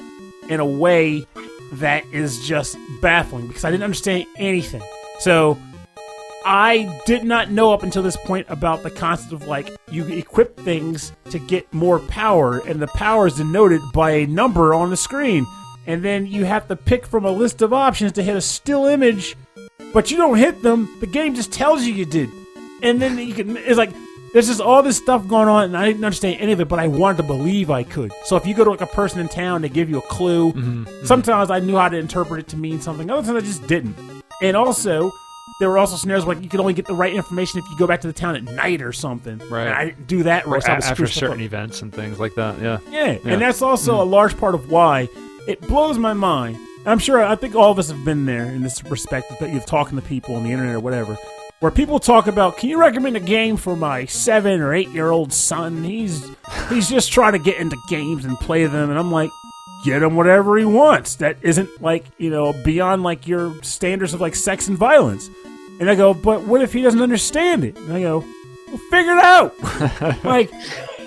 in 0.48 0.60
a 0.60 0.66
way 0.66 1.26
that 1.74 2.04
is 2.12 2.46
just 2.46 2.76
baffling 3.00 3.46
because 3.46 3.64
I 3.64 3.70
didn't 3.70 3.84
understand 3.84 4.26
anything. 4.36 4.82
So 5.20 5.58
I 6.44 7.00
did 7.06 7.24
not 7.24 7.50
know 7.50 7.72
up 7.72 7.82
until 7.82 8.02
this 8.02 8.16
point 8.18 8.46
about 8.50 8.82
the 8.82 8.90
concept 8.90 9.32
of 9.32 9.46
like 9.46 9.74
you 9.90 10.04
equip 10.06 10.58
things 10.60 11.12
to 11.30 11.38
get 11.38 11.72
more 11.72 12.00
power, 12.00 12.58
and 12.66 12.82
the 12.82 12.88
power 12.88 13.26
is 13.26 13.36
denoted 13.36 13.80
by 13.92 14.10
a 14.10 14.26
number 14.26 14.74
on 14.74 14.90
the 14.90 14.96
screen. 14.96 15.46
And 15.86 16.02
then 16.02 16.26
you 16.26 16.44
have 16.44 16.66
to 16.68 16.76
pick 16.76 17.06
from 17.06 17.24
a 17.24 17.30
list 17.30 17.62
of 17.62 17.72
options 17.72 18.12
to 18.12 18.22
hit 18.22 18.36
a 18.36 18.40
still 18.40 18.86
image, 18.86 19.36
but 19.94 20.10
you 20.10 20.18
don't 20.18 20.36
hit 20.36 20.60
them. 20.62 20.94
The 21.00 21.06
game 21.06 21.34
just 21.34 21.52
tells 21.52 21.84
you 21.84 21.94
you 21.94 22.04
did. 22.04 22.28
And 22.82 23.00
then 23.00 23.16
you 23.16 23.32
can, 23.32 23.56
it's 23.56 23.78
like, 23.78 23.90
there's 24.34 24.48
just 24.48 24.60
all 24.60 24.82
this 24.82 24.96
stuff 24.96 25.28
going 25.28 25.48
on, 25.48 25.64
and 25.64 25.76
I 25.76 25.86
didn't 25.86 26.04
understand 26.04 26.40
any 26.40 26.50
of 26.50 26.60
it, 26.60 26.66
but 26.66 26.80
I 26.80 26.88
wanted 26.88 27.18
to 27.18 27.22
believe 27.22 27.70
I 27.70 27.84
could. 27.84 28.12
So 28.24 28.36
if 28.36 28.44
you 28.46 28.54
go 28.54 28.64
to 28.64 28.70
like 28.70 28.80
a 28.80 28.86
person 28.86 29.20
in 29.20 29.28
town, 29.28 29.62
they 29.62 29.68
give 29.68 29.88
you 29.88 29.98
a 29.98 30.02
clue. 30.02 30.52
Mm-hmm, 30.52 30.84
mm-hmm. 30.84 31.06
Sometimes 31.06 31.52
I 31.52 31.60
knew 31.60 31.76
how 31.76 31.88
to 31.88 31.96
interpret 31.96 32.40
it 32.40 32.48
to 32.48 32.56
mean 32.56 32.80
something. 32.80 33.08
Other 33.08 33.24
times 33.32 33.44
I 33.44 33.46
just 33.46 33.66
didn't. 33.68 33.96
And 34.42 34.56
also, 34.56 35.12
there 35.60 35.70
were 35.70 35.78
also 35.78 35.94
scenarios 35.94 36.26
where 36.26 36.36
you 36.36 36.48
could 36.48 36.58
only 36.58 36.72
get 36.72 36.86
the 36.86 36.94
right 36.94 37.14
information 37.14 37.60
if 37.60 37.70
you 37.70 37.78
go 37.78 37.86
back 37.86 38.00
to 38.00 38.08
the 38.08 38.12
town 38.12 38.34
at 38.34 38.42
night 38.42 38.82
or 38.82 38.92
something. 38.92 39.38
Right. 39.48 39.66
And 39.66 39.74
I 39.74 39.84
didn't 39.84 40.08
do 40.08 40.24
that. 40.24 40.46
right. 40.48 40.62
Or 40.64 40.68
I 40.68 40.74
a- 40.74 40.84
after 40.84 41.06
certain 41.06 41.36
up. 41.36 41.40
events 41.42 41.80
and 41.80 41.94
things 41.94 42.18
like 42.18 42.34
that. 42.34 42.60
Yeah. 42.60 42.80
Yeah, 42.90 43.18
Yeah. 43.24 43.32
And 43.34 43.40
that's 43.40 43.62
also 43.62 43.92
mm-hmm. 43.92 44.00
a 44.00 44.04
large 44.04 44.36
part 44.36 44.56
of 44.56 44.68
why 44.68 45.08
it 45.46 45.60
blows 45.60 45.96
my 45.96 46.12
mind. 46.12 46.58
I'm 46.86 46.98
sure 46.98 47.22
I 47.22 47.34
think 47.36 47.54
all 47.54 47.70
of 47.70 47.78
us 47.78 47.90
have 47.90 48.04
been 48.04 48.26
there 48.26 48.44
in 48.44 48.62
this 48.62 48.82
respect 48.84 49.32
that 49.40 49.52
you're 49.52 49.62
talking 49.62 49.96
to 49.96 50.02
people 50.02 50.36
on 50.36 50.44
the 50.44 50.52
internet 50.52 50.74
or 50.74 50.80
whatever, 50.80 51.16
where 51.60 51.70
people 51.72 51.98
talk 51.98 52.26
about, 52.26 52.58
"Can 52.58 52.68
you 52.68 52.78
recommend 52.78 53.16
a 53.16 53.20
game 53.20 53.56
for 53.56 53.76
my 53.76 54.04
seven 54.04 54.60
or 54.60 54.74
eight 54.74 54.90
year 54.90 55.10
old 55.10 55.32
son? 55.32 55.82
He's 55.84 56.26
he's 56.68 56.88
just 56.88 57.12
trying 57.12 57.32
to 57.32 57.38
get 57.38 57.58
into 57.58 57.76
games 57.88 58.24
and 58.24 58.38
play 58.38 58.66
them." 58.66 58.90
And 58.90 58.98
I'm 58.98 59.10
like, 59.10 59.30
get 59.84 60.02
him 60.02 60.16
whatever 60.16 60.56
he 60.56 60.64
wants. 60.64 61.16
That 61.16 61.36
isn't 61.42 61.82
like 61.82 62.04
you 62.18 62.30
know 62.30 62.52
beyond 62.64 63.02
like 63.02 63.28
your 63.28 63.54
standards 63.62 64.14
of 64.14 64.20
like 64.20 64.34
sex 64.34 64.68
and 64.68 64.76
violence. 64.76 65.30
And 65.80 65.90
I 65.90 65.96
go, 65.96 66.14
but 66.14 66.42
what 66.42 66.62
if 66.62 66.72
he 66.72 66.82
doesn't 66.82 67.02
understand 67.02 67.64
it? 67.64 67.76
And 67.76 67.92
I 67.92 68.00
go, 68.00 68.24
well, 68.68 68.76
figure 68.90 69.12
it 69.12 69.18
out. 69.18 70.24
like 70.24 70.50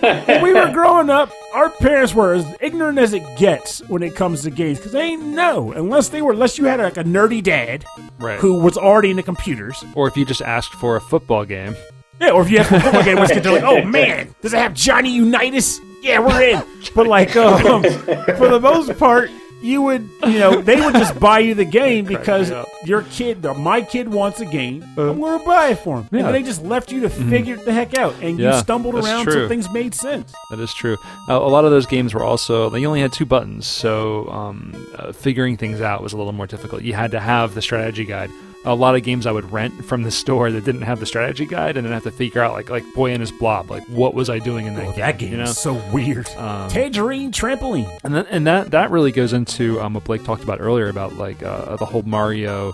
when 0.02 0.42
we 0.44 0.54
were 0.54 0.70
growing 0.74 1.10
up, 1.10 1.32
our 1.54 1.70
parents 1.70 2.14
were 2.14 2.34
as 2.34 2.46
ignorant 2.62 2.98
as 3.00 3.14
it 3.14 3.24
gets 3.38 3.80
when 3.90 4.04
it 4.04 4.16
comes 4.16 4.44
to 4.44 4.50
games 4.52 4.78
because 4.78 4.92
they 4.92 5.16
know 5.16 5.72
unless 5.74 6.10
they 6.10 6.22
were 6.22 6.34
unless 6.34 6.58
you 6.58 6.66
had 6.66 6.80
like 6.80 6.98
a 6.98 7.04
nerdy 7.04 7.42
dad 7.42 7.86
Right. 8.20 8.40
who 8.40 8.60
was 8.60 8.78
already 8.78 9.12
into 9.12 9.24
computers. 9.24 9.84
Or 9.96 10.08
if 10.08 10.18
you 10.18 10.26
just 10.26 10.42
asked 10.42 10.74
for 10.74 10.96
a 10.96 11.02
football 11.02 11.46
game. 11.46 11.76
Yeah, 12.20 12.32
or 12.32 12.42
if 12.42 12.50
you 12.50 12.58
have 12.58 12.72
a 12.72 12.80
football 12.80 13.04
game, 13.04 13.20
which 13.20 13.30
they're 13.30 13.52
like, 13.52 13.64
oh 13.64 13.84
man, 13.86 14.34
does 14.42 14.54
it 14.54 14.58
have 14.58 14.74
Johnny 14.74 15.12
Unitas? 15.14 15.80
Yeah, 16.02 16.20
we're 16.20 16.42
in. 16.42 16.64
But 16.96 17.06
like, 17.08 17.36
um, 17.36 17.84
for 17.84 18.48
the 18.50 18.60
most 18.60 18.98
part, 18.98 19.30
you 19.62 19.82
would, 19.82 20.08
you 20.26 20.40
know, 20.40 20.62
they 20.62 20.80
would 20.80 20.94
just 20.94 21.20
buy 21.20 21.40
you 21.40 21.54
the 21.56 21.66
game 21.66 22.06
because 22.16 22.52
your 22.86 23.02
kid, 23.04 23.46
or 23.46 23.54
my 23.56 23.82
kid 23.82 24.08
wants 24.08 24.40
a 24.40 24.46
game. 24.46 24.84
I'm 24.98 25.20
going 25.20 25.40
to 25.40 25.46
buy 25.46 25.70
it 25.70 25.80
for 25.80 25.98
him. 26.02 26.10
Yeah. 26.12 26.26
And 26.28 26.36
they 26.36 26.44
just 26.44 26.64
left 26.64 26.92
you 26.92 27.02
to 27.02 27.10
figure 27.10 27.56
it 27.56 27.66
the 27.66 27.74
heck 27.74 27.98
out, 27.98 28.14
and 28.22 28.40
Yeah, 28.40 28.56
you 28.56 28.60
stumbled 28.62 28.96
around 28.96 29.24
true. 29.26 29.34
so 29.34 29.48
things 29.48 29.70
made 29.72 29.94
sense. 29.96 30.34
That 30.52 30.60
is 30.60 30.74
true. 30.74 30.98
Uh, 31.30 31.38
a 31.38 31.50
lot 31.50 31.66
of 31.66 31.72
those 31.72 31.86
games 31.86 32.14
were 32.14 32.24
also 32.24 32.70
they 32.70 32.86
only 32.86 33.02
had 33.02 33.12
two 33.14 33.26
buttons, 33.26 33.66
so 33.68 34.28
um, 34.30 34.74
uh, 34.98 35.12
figuring 35.12 35.58
things 35.58 35.82
out 35.82 36.02
was 36.04 36.14
a 36.14 36.18
little 36.18 36.34
more 36.34 36.48
difficult. 36.48 36.84
You 36.84 36.94
had 36.94 37.12
to 37.12 37.20
have 37.20 37.54
the 37.56 37.62
strategy 37.62 38.06
guide. 38.06 38.30
A 38.70 38.76
lot 38.76 38.96
of 38.96 39.04
games 39.04 39.26
I 39.26 39.32
would 39.32 39.50
rent 39.52 39.86
from 39.86 40.04
the 40.04 40.12
store 40.12 40.52
that 40.52 40.66
didn't 40.66 40.82
have 40.82 41.00
the 41.00 41.06
strategy 41.06 41.46
guide, 41.46 41.78
and 41.78 41.86
then 41.86 41.94
have 41.94 42.04
to 42.04 42.12
figure 42.12 42.42
out 42.44 42.52
like 42.54 42.70
like 42.70 42.84
Boy 42.94 43.12
and 43.12 43.22
His 43.22 43.32
Blob, 43.32 43.72
like 43.72 43.84
what 43.88 44.14
was 44.14 44.30
I 44.30 44.40
doing 44.40 44.66
in 44.68 44.76
that 44.76 44.84
Oh, 44.86 44.92
game? 44.92 45.00
that 45.00 45.18
game 45.20 45.32
you 45.32 45.38
know? 45.38 45.44
is 45.44 45.58
so 45.58 45.74
weird. 45.94 46.28
Um, 46.36 46.70
Tangerine 46.70 47.32
trampoline. 47.32 47.90
and 48.04 48.14
then, 48.14 48.26
and 48.30 48.46
that 48.46 48.72
that 48.72 48.92
really 48.92 49.12
goes 49.14 49.32
into 49.34 49.80
um, 49.82 49.94
what 49.94 50.04
Blake 50.04 50.24
talked 50.26 50.44
about 50.44 50.60
earlier 50.60 50.90
about 50.90 51.14
like 51.14 51.42
uh, 51.42 51.78
the 51.78 51.86
whole 51.86 52.04
Mario 52.04 52.74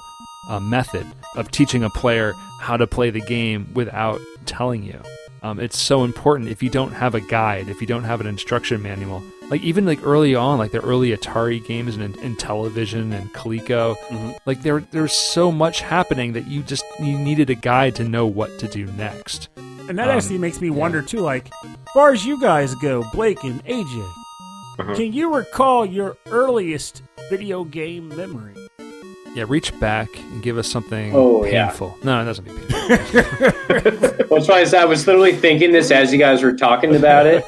uh, 0.50 0.60
method 0.60 1.06
of 1.36 1.52
teaching 1.52 1.84
a 1.84 1.90
player 1.92 2.34
how 2.60 2.76
to 2.76 2.88
play 2.88 3.10
the 3.12 3.22
game 3.22 3.68
without 3.76 4.20
telling 4.46 4.84
you. 4.84 5.00
Um, 5.44 5.60
it's 5.60 5.78
so 5.78 6.04
important 6.06 6.50
if 6.50 6.64
you 6.64 6.70
don't 6.70 6.94
have 6.94 7.16
a 7.16 7.22
guide, 7.22 7.68
if 7.70 7.82
you 7.82 7.88
don't 7.88 8.06
have 8.06 8.20
an 8.22 8.28
instruction 8.28 8.82
manual. 8.82 9.22
Like 9.54 9.62
even 9.62 9.86
like 9.86 10.00
early 10.04 10.34
on, 10.34 10.58
like 10.58 10.72
the 10.72 10.80
early 10.82 11.16
Atari 11.16 11.64
games 11.64 11.96
and 11.96 12.16
Intellivision 12.16 13.14
and 13.16 13.32
Coleco, 13.36 13.96
like 14.48 14.64
there 14.64 14.80
there's 14.90 15.14
so 15.14 15.52
much 15.52 15.82
happening 15.82 16.34
that 16.34 16.48
you 16.48 16.64
just 16.64 16.84
you 17.00 17.20
needed 17.20 17.52
a 17.52 17.54
guide 17.54 17.94
to 17.98 18.04
know 18.04 18.26
what 18.26 18.58
to 18.58 18.68
do 18.68 18.88
next. 18.94 19.50
And 19.88 20.00
that 20.00 20.10
Um, 20.10 20.18
actually 20.18 20.40
makes 20.40 20.60
me 20.60 20.72
wonder 20.72 21.04
too, 21.04 21.20
like, 21.20 21.52
far 21.94 22.12
as 22.14 22.26
you 22.26 22.42
guys 22.42 22.74
go, 22.82 23.04
Blake 23.14 23.44
and 23.44 23.64
AJ, 23.68 24.04
Mhm. 24.80 24.96
can 24.96 25.14
you 25.14 25.32
recall 25.32 25.86
your 25.86 26.18
earliest 26.32 27.04
video 27.30 27.64
game 27.64 28.08
memory? 28.10 28.56
Yeah, 29.36 29.46
reach 29.48 29.72
back 29.80 30.10
and 30.32 30.42
give 30.42 30.58
us 30.58 30.68
something 30.68 31.12
Oh, 31.16 31.46
yeah. 31.46 31.68
painful. 31.68 31.96
No, 32.04 32.22
it 32.22 32.26
doesn't 32.26 32.46
be 32.46 32.52
painful. 32.70 34.26
What's 34.30 34.48
funny 34.48 34.64
is 34.64 34.74
I 34.74 34.86
was 34.86 35.06
literally 35.06 35.34
thinking 35.34 35.72
this 35.74 35.92
as 35.92 36.12
you 36.12 36.18
guys 36.18 36.42
were 36.42 36.54
talking 36.54 36.96
about 36.96 37.28
it. 37.28 37.46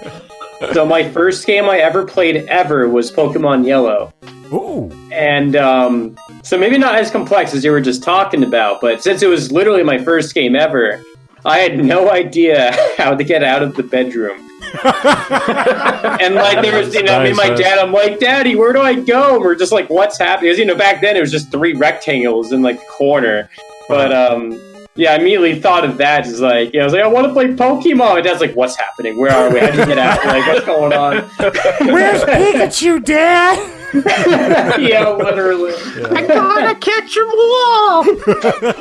So 0.74 0.86
my 0.86 1.10
first 1.10 1.46
game 1.46 1.66
I 1.66 1.80
ever 1.80 2.06
played 2.06 2.38
ever 2.48 2.88
was 2.90 3.12
Pokemon 3.12 3.66
Yellow. 3.66 4.14
Ooh. 4.54 4.92
And 5.12 5.56
um, 5.56 6.18
so 6.44 6.58
maybe 6.58 6.78
not 6.78 6.96
as 6.96 7.12
complex 7.12 7.54
as 7.54 7.64
you 7.64 7.72
were 7.72 7.82
just 7.82 8.04
talking 8.04 8.44
about, 8.44 8.82
but 8.82 9.04
since 9.04 9.22
it 9.22 9.28
was 9.28 9.52
literally 9.52 9.84
my 9.84 9.98
first 9.98 10.34
game 10.34 10.56
ever, 10.56 11.04
I 11.44 11.60
had 11.60 11.84
no 11.84 12.12
idea 12.24 12.76
how 12.98 13.16
to 13.16 13.24
get 13.24 13.44
out 13.44 13.64
of 13.64 13.76
the 13.76 13.84
bedroom. 13.84 14.42
and 14.84 16.36
like 16.36 16.62
there 16.62 16.78
was, 16.78 16.94
you 16.94 17.04
know, 17.04 17.22
me 17.22 17.30
and 17.30 17.38
my 17.38 17.50
dad, 17.50 17.80
I'm 17.80 17.92
like, 17.94 18.20
Daddy, 18.20 18.56
where 18.56 18.74
do 18.74 18.82
I 18.82 18.96
go? 18.96 19.36
And 19.36 19.44
we're 19.44 19.56
just 19.56 19.72
like, 19.72 19.90
what's 19.90 20.18
happening? 20.18 20.50
Because 20.50 20.60
you 20.60 20.66
know, 20.66 20.76
back 20.76 21.02
then 21.02 21.16
it 21.16 21.22
was 21.22 21.32
just 21.32 21.52
three 21.52 21.74
rectangles 21.74 22.52
in 22.52 22.62
like 22.62 22.80
the 22.80 22.86
corner. 22.88 23.50
But 23.88 24.12
um, 24.12 24.60
yeah, 24.96 25.12
I 25.12 25.16
immediately 25.16 25.60
thought 25.60 25.84
of 25.84 25.98
that. 25.98 26.24
Just 26.24 26.40
like, 26.40 26.74
you 26.74 26.80
know, 26.80 26.84
I 26.84 26.86
was 26.86 26.94
like, 26.94 27.04
I 27.04 27.08
want 27.08 27.28
to 27.28 27.34
play 27.34 27.48
Pokemon. 27.48 27.98
My 27.98 28.22
dad's 28.22 28.40
like, 28.42 28.56
what's 28.56 28.76
happening? 28.76 29.18
Where 29.18 29.32
are 29.32 29.54
we? 29.54 29.60
How 29.60 29.72
do 29.72 29.80
you 29.80 29.86
get 29.86 29.98
out? 29.98 30.24
Like, 30.26 30.48
what's 30.48 30.66
going 30.66 30.94
on? 30.94 31.18
Where's 31.88 32.24
Pikachu, 32.24 33.04
Dad? 33.04 33.72
yeah, 34.82 35.08
literally. 35.10 35.74
I 35.74 36.26
gotta 36.28 36.76
catch 36.80 37.16
'em 37.16 37.28
all. 37.30 38.04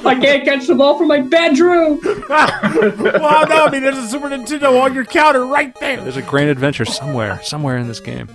I 0.09 0.19
can't 0.21 0.45
catch 0.45 0.67
the 0.67 0.75
ball 0.75 0.99
from 0.99 1.07
my 1.07 1.21
bedroom. 1.21 2.01
well, 2.03 3.47
no, 3.49 3.67
I 3.67 3.69
mean, 3.71 3.83
there's 3.83 3.99
a 3.99 4.09
Super 4.09 4.29
Nintendo 4.29 4.81
on 4.81 4.93
your 4.93 5.05
counter 5.05 5.47
right 5.47 5.73
there. 5.79 6.01
There's 6.01 6.17
a 6.17 6.23
grand 6.23 6.51
adventure 6.51 6.85
somewhere, 6.85 7.41
somewhere 7.45 7.77
in 7.77 7.87
this 7.87 8.01
game. 8.01 8.29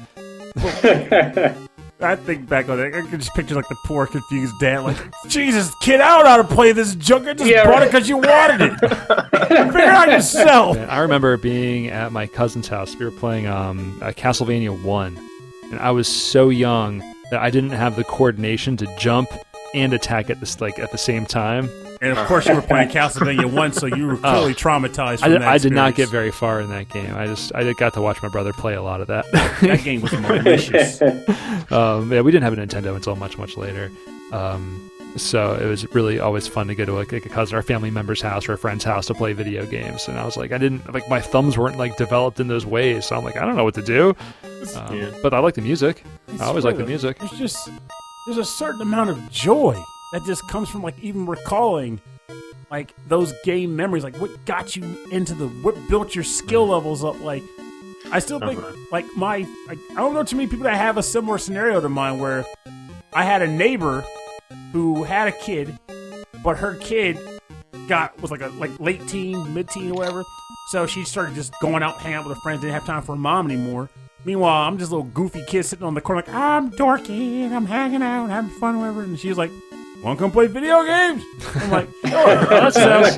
I 2.01 2.15
think 2.15 2.47
back 2.47 2.69
on 2.69 2.79
it, 2.79 2.95
I 2.95 3.01
can 3.01 3.19
just 3.19 3.33
picture 3.33 3.55
like 3.55 3.67
the 3.67 3.75
poor, 3.85 4.07
confused 4.07 4.53
dad, 4.59 4.79
like, 4.83 4.97
Jesus, 5.27 5.73
kid, 5.81 5.99
I 5.99 6.15
don't 6.15 6.23
know 6.23 6.29
how 6.29 6.37
to 6.37 6.43
play 6.45 6.71
this 6.71 6.95
junk. 6.95 7.27
I 7.27 7.33
just 7.33 7.49
Yeah, 7.49 7.65
bought 7.65 7.71
right. 7.79 7.83
it 7.83 7.91
because 7.91 8.07
you 8.07 8.17
wanted 8.17 8.61
it. 8.61 8.79
Figure 9.49 9.79
out 9.81 10.09
yourself. 10.09 10.77
And 10.77 10.89
I 10.89 10.99
remember 10.99 11.35
being 11.35 11.87
at 11.89 12.13
my 12.13 12.25
cousin's 12.25 12.69
house. 12.69 12.95
We 12.95 13.03
were 13.03 13.11
playing 13.11 13.47
um, 13.47 13.99
uh, 14.01 14.11
Castlevania 14.11 14.81
One, 14.81 15.17
and 15.71 15.79
I 15.79 15.91
was 15.91 16.07
so 16.07 16.47
young 16.49 16.99
that 17.31 17.41
I 17.41 17.49
didn't 17.49 17.71
have 17.71 17.97
the 17.97 18.05
coordination 18.05 18.77
to 18.77 18.95
jump 18.97 19.27
and 19.73 19.91
attack 19.93 20.29
at 20.29 20.39
this 20.39 20.61
like 20.61 20.79
at 20.79 20.91
the 20.93 20.97
same 20.97 21.25
time. 21.25 21.69
And 22.01 22.17
of 22.17 22.27
course, 22.27 22.47
you 22.47 22.55
were 22.55 22.61
playing 22.61 22.89
Castlevania 22.89 23.45
once, 23.51 23.77
so 23.77 23.85
you 23.85 24.07
were 24.07 24.17
clearly 24.17 24.53
traumatized 24.53 25.15
I, 25.15 25.17
from 25.17 25.31
did, 25.31 25.41
that 25.41 25.47
I 25.47 25.57
did 25.57 25.73
not 25.73 25.95
get 25.95 26.09
very 26.09 26.31
far 26.31 26.61
in 26.61 26.69
that 26.69 26.89
game. 26.89 27.13
I 27.13 27.25
just 27.25 27.53
I 27.53 27.71
got 27.73 27.93
to 27.95 28.01
watch 28.01 28.21
my 28.23 28.29
brother 28.29 28.53
play 28.53 28.75
a 28.75 28.81
lot 28.81 29.01
of 29.01 29.07
that. 29.07 29.25
That 29.59 29.83
game 29.83 30.01
was 30.01 30.13
malicious. 30.13 31.01
um, 31.71 32.11
yeah, 32.11 32.21
we 32.21 32.31
didn't 32.31 32.43
have 32.43 32.53
a 32.53 32.55
Nintendo 32.55 32.95
until 32.95 33.15
much 33.15 33.37
much 33.37 33.57
later. 33.57 33.91
Um, 34.31 34.89
so 35.17 35.55
it 35.55 35.65
was 35.65 35.93
really 35.93 36.19
always 36.19 36.47
fun 36.47 36.67
to 36.67 36.75
go 36.75 36.85
to 36.85 36.93
like, 36.93 37.11
like 37.11 37.25
a 37.25 37.29
cousin 37.29 37.57
or 37.57 37.61
family 37.61 37.91
member's 37.91 38.21
house 38.21 38.47
or 38.47 38.53
a 38.53 38.57
friend's 38.57 38.83
house 38.83 39.07
to 39.07 39.13
play 39.13 39.33
video 39.33 39.65
games. 39.65 40.07
And 40.07 40.17
I 40.17 40.23
was 40.23 40.37
like, 40.37 40.51
I 40.51 40.57
didn't 40.57 40.93
like 40.93 41.09
my 41.09 41.19
thumbs 41.19 41.57
weren't 41.57 41.77
like 41.77 41.97
developed 41.97 42.39
in 42.39 42.47
those 42.47 42.65
ways, 42.65 43.05
so 43.05 43.17
I'm 43.17 43.23
like, 43.23 43.35
I 43.35 43.45
don't 43.45 43.55
know 43.55 43.65
what 43.65 43.75
to 43.75 43.83
do. 43.83 44.15
Um, 44.75 44.95
Yeah. 44.95 45.11
But 45.21 45.33
I 45.33 45.39
like 45.39 45.55
the 45.55 45.61
music. 45.61 46.03
It's 46.29 46.41
I 46.41 46.45
always 46.45 46.63
like 46.63 46.77
the 46.77 46.85
music. 46.85 47.19
There's 47.19 47.31
just 47.31 47.69
there's 48.25 48.37
a 48.37 48.45
certain 48.45 48.81
amount 48.81 49.09
of 49.09 49.29
joy 49.31 49.81
that 50.13 50.23
just 50.25 50.47
comes 50.47 50.69
from 50.69 50.81
like 50.83 50.97
even 50.99 51.25
recalling 51.25 51.99
like 52.71 52.93
those 53.07 53.33
game 53.43 53.75
memories, 53.75 54.03
like 54.03 54.15
what 54.17 54.45
got 54.45 54.75
you 54.75 54.83
into 55.11 55.33
the 55.33 55.47
what 55.47 55.75
built 55.89 56.13
your 56.15 56.23
skill 56.23 56.67
levels 56.67 57.03
up. 57.03 57.19
Like 57.21 57.43
I 58.11 58.19
still 58.19 58.39
think 58.39 58.59
Uh-huh. 58.59 58.75
like 58.91 59.05
my 59.15 59.47
like, 59.67 59.79
I 59.91 59.95
don't 59.95 60.13
know 60.13 60.23
too 60.23 60.35
many 60.35 60.47
people 60.49 60.63
that 60.65 60.75
have 60.77 60.97
a 60.97 61.03
similar 61.03 61.37
scenario 61.37 61.79
to 61.81 61.89
mine 61.89 62.19
where 62.19 62.45
I 63.13 63.23
had 63.23 63.41
a 63.41 63.47
neighbor 63.47 64.03
who 64.71 65.03
had 65.03 65.27
a 65.27 65.31
kid, 65.31 65.77
but 66.43 66.57
her 66.57 66.75
kid 66.75 67.17
got 67.87 68.19
was 68.21 68.29
like 68.31 68.41
a 68.41 68.49
like 68.49 68.79
late 68.79 69.07
teen, 69.07 69.51
mid 69.53 69.67
teen, 69.69 69.91
or 69.91 69.95
whatever. 69.95 70.23
So 70.69 70.85
she 70.85 71.03
started 71.03 71.33
just 71.33 71.51
going 71.61 71.81
out, 71.81 71.97
hanging 71.97 72.17
out 72.17 72.27
with 72.27 72.37
her 72.37 72.41
friends. 72.41 72.61
Didn't 72.61 72.73
have 72.75 72.85
time 72.85 73.01
for 73.01 73.15
her 73.15 73.21
mom 73.21 73.49
anymore. 73.49 73.89
Meanwhile, 74.25 74.67
I'm 74.67 74.77
just 74.77 74.91
a 74.91 74.95
little 74.95 75.09
goofy 75.11 75.43
kid 75.47 75.63
sitting 75.63 75.85
on 75.85 75.93
the 75.95 76.01
corner, 76.01 76.21
like 76.21 76.33
I'm 76.33 76.69
dorky 76.71 77.43
and 77.45 77.55
I'm 77.55 77.65
hanging 77.65 78.03
out, 78.03 78.23
and 78.25 78.31
having 78.31 78.51
fun, 78.59 78.77
whatever. 78.79 79.01
And 79.01 79.17
she 79.19 79.29
was 79.29 79.37
like, 79.37 79.49
"Want 80.03 80.17
to 80.17 80.23
come 80.23 80.31
play 80.31 80.47
video 80.47 80.83
games?" 80.83 81.23
I'm 81.55 81.71
like, 81.71 81.87
"Sure." 82.07 82.27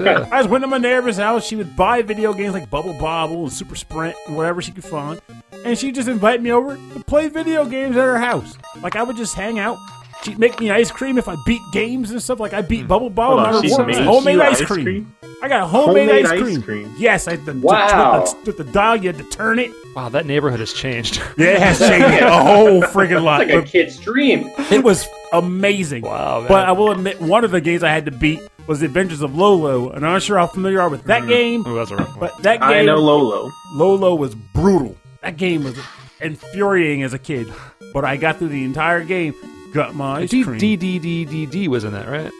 Yeah. 0.03 0.27
I 0.31 0.39
just 0.39 0.49
went 0.49 0.63
to 0.63 0.67
my 0.67 0.77
neighbor's 0.77 1.17
house. 1.17 1.45
She 1.45 1.55
would 1.55 1.75
buy 1.75 2.01
video 2.01 2.33
games 2.33 2.53
like 2.53 2.69
Bubble 2.69 2.93
Bobble 2.99 3.43
and 3.43 3.53
Super 3.53 3.75
Sprint 3.75 4.15
and 4.27 4.35
whatever 4.35 4.61
she 4.61 4.71
could 4.71 4.83
find. 4.83 5.21
And 5.63 5.77
she'd 5.77 5.95
just 5.95 6.07
invite 6.07 6.41
me 6.41 6.51
over 6.51 6.75
to 6.75 7.03
play 7.05 7.27
video 7.27 7.65
games 7.65 7.95
at 7.95 8.01
her 8.03 8.17
house. 8.17 8.57
Like 8.81 8.95
I 8.95 9.03
would 9.03 9.15
just 9.17 9.35
hang 9.35 9.59
out, 9.59 9.77
She'd 10.23 10.37
make 10.37 10.59
me 10.59 10.69
ice 10.69 10.91
cream 10.91 11.17
if 11.17 11.27
I 11.27 11.35
beat 11.45 11.61
games 11.71 12.11
and 12.11 12.21
stuff. 12.21 12.39
Like 12.39 12.53
I 12.53 12.61
beat 12.61 12.81
hmm. 12.81 12.87
Bubble 12.87 13.09
Bobble. 13.09 13.43
Hold 13.43 13.55
on, 13.55 13.65
and 13.65 13.73
she 13.73 13.83
made 13.83 14.05
homemade 14.05 14.35
you 14.35 14.41
ice 14.43 14.61
ice 14.61 14.67
cream. 14.67 14.85
cream? 14.85 15.15
I 15.43 15.47
got 15.47 15.67
homemade, 15.67 16.07
Homemade 16.07 16.25
ice, 16.25 16.31
ice 16.31 16.41
cream. 16.41 16.61
cream. 16.61 16.95
Yes, 16.99 17.27
I 17.27 17.35
the, 17.37 17.53
Wow. 17.53 18.21
with, 18.21 18.31
the, 18.31 18.51
with 18.51 18.57
the 18.57 18.71
dial 18.71 18.95
you 18.97 19.11
had 19.11 19.17
to 19.17 19.23
turn 19.23 19.57
it. 19.57 19.71
Wow, 19.95 20.09
that 20.09 20.27
neighborhood 20.27 20.59
has 20.59 20.71
changed. 20.71 21.21
Yeah, 21.37 21.47
it 21.47 21.61
has 21.61 21.79
changed 21.79 22.21
a 22.21 22.43
whole 22.43 22.81
freaking 22.83 23.23
lot. 23.23 23.47
Like 23.47 23.49
a 23.49 23.61
kid's 23.63 23.97
dream. 23.97 24.51
it 24.69 24.83
was 24.83 25.07
amazing. 25.33 26.03
Wow, 26.03 26.39
man. 26.39 26.47
But 26.47 26.67
I 26.67 26.71
will 26.73 26.91
admit, 26.91 27.19
one 27.19 27.43
of 27.43 27.49
the 27.49 27.61
games 27.61 27.81
I 27.81 27.89
had 27.89 28.05
to 28.05 28.11
beat 28.11 28.39
was 28.67 28.79
The 28.79 28.85
Adventures 28.85 29.21
of 29.21 29.35
Lolo, 29.35 29.89
and 29.89 30.05
I'm 30.05 30.13
not 30.13 30.21
sure 30.21 30.37
how 30.37 30.45
familiar 30.45 30.77
you 30.77 30.81
are 30.81 30.89
with 30.89 31.05
that 31.05 31.21
mm-hmm. 31.21 31.29
game. 31.29 31.67
Ooh, 31.67 31.75
that's 31.75 31.89
a 31.89 31.95
rough 31.95 32.09
one. 32.09 32.19
But 32.19 32.43
that 32.43 32.59
game, 32.59 32.69
I 32.69 32.81
know 32.83 32.97
Lolo. 32.97 33.49
Lolo 33.73 34.13
was 34.13 34.35
brutal. 34.35 34.95
That 35.23 35.37
game 35.37 35.63
was 35.63 35.77
infuriating 36.19 37.01
as 37.01 37.13
a 37.13 37.19
kid, 37.19 37.51
but 37.93 38.05
I 38.05 38.17
got 38.17 38.37
through 38.37 38.49
the 38.49 38.63
entire 38.63 39.03
game. 39.03 39.33
Got 39.73 39.95
my 39.95 40.21
ice 40.21 40.29
D 40.29 40.43
cream. 40.43 40.57
D 40.59 40.75
D 40.75 40.99
D 40.99 41.25
D 41.25 41.45
D 41.45 41.67
was 41.67 41.83
in 41.83 41.93
that, 41.93 42.07
right? 42.07 42.31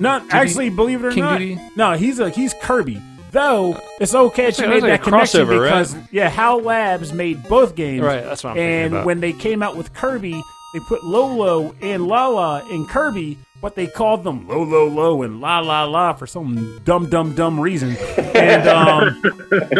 Not 0.00 0.24
actually, 0.30 0.70
believe 0.70 1.04
it 1.04 1.08
or 1.08 1.10
King 1.12 1.24
not. 1.24 1.38
Duty? 1.38 1.60
No, 1.76 1.92
he's 1.94 2.18
a 2.20 2.30
he's 2.30 2.54
Kirby. 2.62 3.02
Though 3.30 3.78
it's 4.00 4.14
okay 4.14 4.46
that 4.46 4.54
she 4.56 4.62
Yeah, 4.62 4.68
made 4.68 4.74
that's 4.76 4.82
like 4.82 4.90
that 4.92 5.00
a 5.00 5.04
connection 5.10 5.40
crossover, 5.46 5.60
right? 5.60 5.86
because 5.86 5.96
yeah, 6.12 6.28
HAL 6.30 6.60
Labs 6.62 7.12
made 7.12 7.42
both 7.48 7.74
games. 7.74 8.02
Right, 8.02 8.22
that's 8.24 8.42
what 8.44 8.50
I'm 8.50 8.56
thinking 8.56 8.72
And 8.84 8.94
about. 8.94 9.06
when 9.06 9.20
they 9.20 9.32
came 9.34 9.62
out 9.62 9.76
with 9.76 9.92
Kirby, 9.92 10.40
they 10.72 10.80
put 10.80 11.04
Lolo 11.04 11.74
and 11.82 12.06
Lala 12.06 12.66
in 12.70 12.86
Kirby, 12.86 13.36
but 13.60 13.74
they 13.74 13.86
called 13.86 14.24
them 14.24 14.48
Lolo 14.48 14.86
Lo 14.86 15.22
and 15.22 15.40
La 15.42 15.58
La 15.60 15.84
La 15.84 16.14
for 16.14 16.26
some 16.26 16.80
dumb 16.84 17.10
dumb 17.10 17.34
dumb 17.34 17.58
reason. 17.60 17.96
And 18.38 18.68
um, 18.68 19.20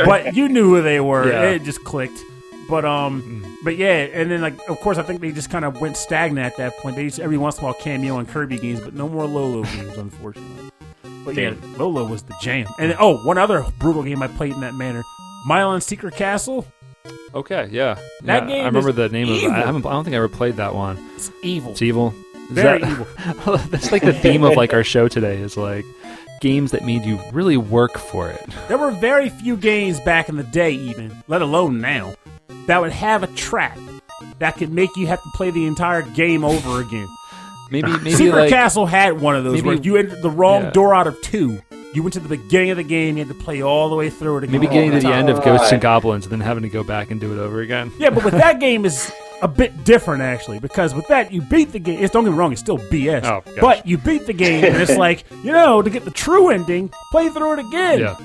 but 0.05 0.34
you 0.34 0.49
knew 0.49 0.74
who 0.74 0.82
they 0.82 0.99
were. 1.01 1.30
Yeah. 1.30 1.51
It 1.51 1.62
just 1.62 1.84
clicked. 1.84 2.18
But 2.69 2.85
um, 2.85 3.57
but 3.64 3.77
yeah, 3.77 3.95
and 4.12 4.31
then 4.31 4.41
like 4.43 4.55
of 4.69 4.79
course 4.81 4.99
I 4.99 5.03
think 5.03 5.21
they 5.21 5.33
just 5.33 5.51
kind 5.51 5.64
of 5.64 5.81
went 5.81 5.97
stagnant 5.97 6.47
at 6.47 6.57
that 6.59 6.77
point. 6.79 6.97
They 6.97 7.03
used 7.05 7.19
every 7.19 7.39
once 7.39 7.57
in 7.59 7.62
a 7.62 7.64
while 7.64 7.75
cameo 7.75 8.19
in 8.19 8.27
Kirby 8.27 8.59
games, 8.59 8.81
but 8.81 8.95
no 8.95 9.09
more 9.09 9.25
Lolo 9.27 9.62
games, 9.64 9.97
unfortunately. 9.97 10.71
But 11.25 11.35
yeah, 11.35 11.55
Lolo 11.79 12.05
was 12.07 12.23
the 12.23 12.35
jam. 12.43 12.66
And 12.79 12.95
oh, 13.01 13.25
one 13.27 13.39
other 13.39 13.64
brutal 13.79 14.03
game 14.03 14.23
I 14.23 14.29
played 14.29 14.53
in 14.53 14.61
that 14.61 14.75
manner, 14.75 15.03
Milon 15.49 15.83
Secret 15.83 16.14
Castle. 16.14 16.66
Okay, 17.35 17.69
yeah. 17.71 17.99
That 18.25 18.45
Yeah, 18.45 18.49
game 18.49 18.62
I 18.64 18.66
remember 18.66 18.91
is 18.91 18.97
the 18.97 19.09
name 19.09 19.29
of 19.31 19.37
it. 19.37 19.51
I 19.51 19.61
haven't 19.61 19.85
I 19.87 19.91
don't 19.91 20.05
think 20.05 20.14
I 20.14 20.19
ever 20.19 20.29
played 20.29 20.57
that 20.57 20.75
one. 20.75 20.99
It's 21.16 21.31
evil. 21.43 21.73
It's 21.73 21.83
evil. 21.83 22.14
Is 22.35 22.51
Very 22.51 22.81
that- 22.81 22.91
evil. 22.91 23.57
that's 23.71 23.93
like 23.93 24.03
the 24.03 24.12
theme 24.14 24.45
of 24.45 24.57
like 24.57 24.73
our 24.73 24.85
show 24.85 25.09
today 25.09 25.37
is 25.39 25.57
like 25.57 25.85
games 26.41 26.71
that 26.71 26.85
made 26.85 27.05
you 27.05 27.19
really 27.33 27.57
work 27.59 27.99
for 27.99 28.31
it. 28.31 28.43
There 28.69 28.79
were 28.79 28.91
very 28.93 29.29
few 29.29 29.57
games 29.57 30.01
back 30.01 30.29
in 30.31 30.37
the 30.37 30.43
day, 30.45 30.71
even, 30.73 31.14
let 31.29 31.43
alone 31.43 31.81
now, 31.81 32.14
that 32.66 32.80
would 32.80 32.92
have 32.92 33.22
a 33.22 33.26
trap 33.28 33.78
that 34.38 34.57
could 34.57 34.72
make 34.72 34.96
you 34.96 35.07
have 35.07 35.22
to 35.22 35.30
play 35.34 35.51
the 35.51 35.66
entire 35.66 36.03
game 36.03 36.44
over 36.44 36.80
again. 36.80 37.09
Maybe 37.70 37.90
maybe 37.99 38.12
Secret 38.12 38.40
like 38.40 38.51
Castle 38.51 38.86
had 38.86 39.20
one 39.20 39.36
of 39.36 39.44
those 39.44 39.55
maybe- 39.55 39.66
where 39.66 39.76
you 39.76 39.96
entered 39.96 40.22
the 40.22 40.30
wrong 40.30 40.64
yeah. 40.64 40.70
door 40.70 40.94
out 40.94 41.07
of 41.07 41.20
two. 41.22 41.61
You 41.94 42.03
went 42.03 42.12
to 42.14 42.20
the 42.20 42.28
beginning 42.28 42.70
of 42.70 42.76
the 42.76 42.82
game, 42.82 43.16
you 43.16 43.24
had 43.24 43.34
to 43.34 43.42
play 43.42 43.62
all 43.62 43.88
the 43.88 43.96
way 43.96 44.11
through 44.11 44.38
it 44.38 44.44
again. 44.44 44.53
maybe 44.53 44.68
oh, 44.68 44.72
getting 44.72 44.90
to 44.92 45.01
the 45.01 45.12
end 45.12 45.30
of 45.30 45.42
Ghosts 45.42 45.72
and 45.72 45.80
Goblins 45.80 46.26
and 46.26 46.32
then 46.32 46.40
having 46.40 46.62
to 46.62 46.68
go 46.68 46.84
back 46.84 47.11
and 47.11 47.18
do 47.18 47.32
it 47.32 47.38
over 47.38 47.62
again. 47.62 47.90
Yeah, 47.99 48.11
but 48.11 48.24
with 48.24 48.34
that 48.34 48.61
game 48.61 48.84
is 48.84 49.11
a 49.40 49.49
bit 49.49 49.84
different 49.84 50.20
actually 50.20 50.59
because 50.59 50.94
with 50.94 51.07
that 51.09 51.32
you 51.32 51.40
beat 51.42 51.72
the 51.72 51.78
game. 51.78 52.03
It's 52.03 52.12
don't 52.12 52.24
get 52.24 52.32
me 52.32 52.36
wrong, 52.36 52.53
it's 52.53 52.61
still 52.61 52.78
BS. 52.78 53.24
Oh, 53.24 53.42
but 53.61 53.86
you 53.86 53.96
beat 53.96 54.26
the 54.26 54.32
game 54.32 54.64
and 54.64 54.76
it's 54.76 54.96
like 54.99 55.24
you 55.42 55.51
know 55.51 55.80
to 55.80 55.88
get 55.88 56.05
the 56.05 56.11
true 56.11 56.51
ending, 56.51 56.92
play 57.11 57.30
through 57.30 57.55
it 57.55 57.59
again. 57.61 58.01
Yeah. 58.01 58.16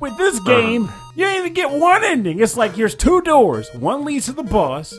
With 0.00 0.16
this 0.16 0.40
game, 0.40 0.90
you 1.14 1.26
ain't 1.26 1.38
even 1.40 1.52
get 1.52 1.70
one 1.70 2.02
ending. 2.04 2.40
It's 2.40 2.56
like 2.56 2.74
here's 2.74 2.94
two 2.94 3.20
doors. 3.22 3.72
One 3.74 4.04
leads 4.04 4.26
to 4.26 4.32
the 4.32 4.42
boss, 4.42 4.92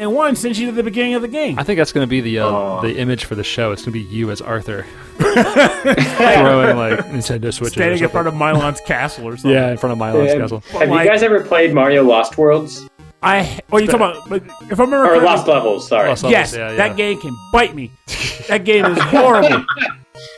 and 0.00 0.14
one 0.14 0.34
sends 0.36 0.58
you 0.58 0.66
to 0.66 0.72
the 0.72 0.82
beginning 0.82 1.14
of 1.14 1.22
the 1.22 1.28
game. 1.28 1.58
I 1.58 1.62
think 1.62 1.78
that's 1.78 1.92
going 1.92 2.04
to 2.06 2.10
be 2.10 2.20
the 2.20 2.40
uh, 2.40 2.48
Aw. 2.50 2.80
the 2.82 2.96
image 2.98 3.24
for 3.24 3.34
the 3.36 3.44
show. 3.44 3.72
It's 3.72 3.82
going 3.84 3.92
to 3.92 3.98
be 4.04 4.14
you 4.14 4.30
as 4.30 4.40
Arthur 4.40 4.84
throwing 5.18 6.76
like 6.76 6.98
Nintendo 7.06 7.52
Switches. 7.52 7.60
or 7.60 7.70
Standing 7.70 8.02
in 8.02 8.08
front 8.08 8.26
something. 8.26 8.28
of 8.28 8.34
Milon's 8.34 8.80
castle 8.80 9.28
or 9.28 9.36
something. 9.36 9.50
yeah, 9.52 9.70
in 9.70 9.76
front 9.78 9.92
of 9.92 9.98
Milo's 9.98 10.28
Yeah. 10.32 10.38
castle. 10.38 10.60
Have 10.72 10.88
like- 10.88 11.04
you 11.04 11.10
guys 11.10 11.22
ever 11.22 11.40
played 11.44 11.72
Mario 11.74 12.02
Lost 12.04 12.36
Worlds 12.38 12.88
I. 13.22 13.60
Oh, 13.72 13.78
you 13.78 13.86
talking 13.86 14.00
about? 14.02 14.28
But 14.28 14.42
if 14.70 14.78
I 14.78 14.84
remember, 14.84 15.04
or 15.04 15.06
correctly- 15.08 15.24
Lost 15.26 15.48
Levels? 15.48 15.88
Sorry. 15.88 16.08
Lost 16.08 16.22
Levels, 16.22 16.32
yes, 16.32 16.54
yeah, 16.54 16.70
yeah. 16.70 16.76
that 16.76 16.96
game 16.96 17.20
can 17.20 17.34
bite 17.52 17.74
me. 17.74 17.90
that 18.48 18.64
game 18.64 18.84
is 18.84 18.98
horrible. 19.00 19.64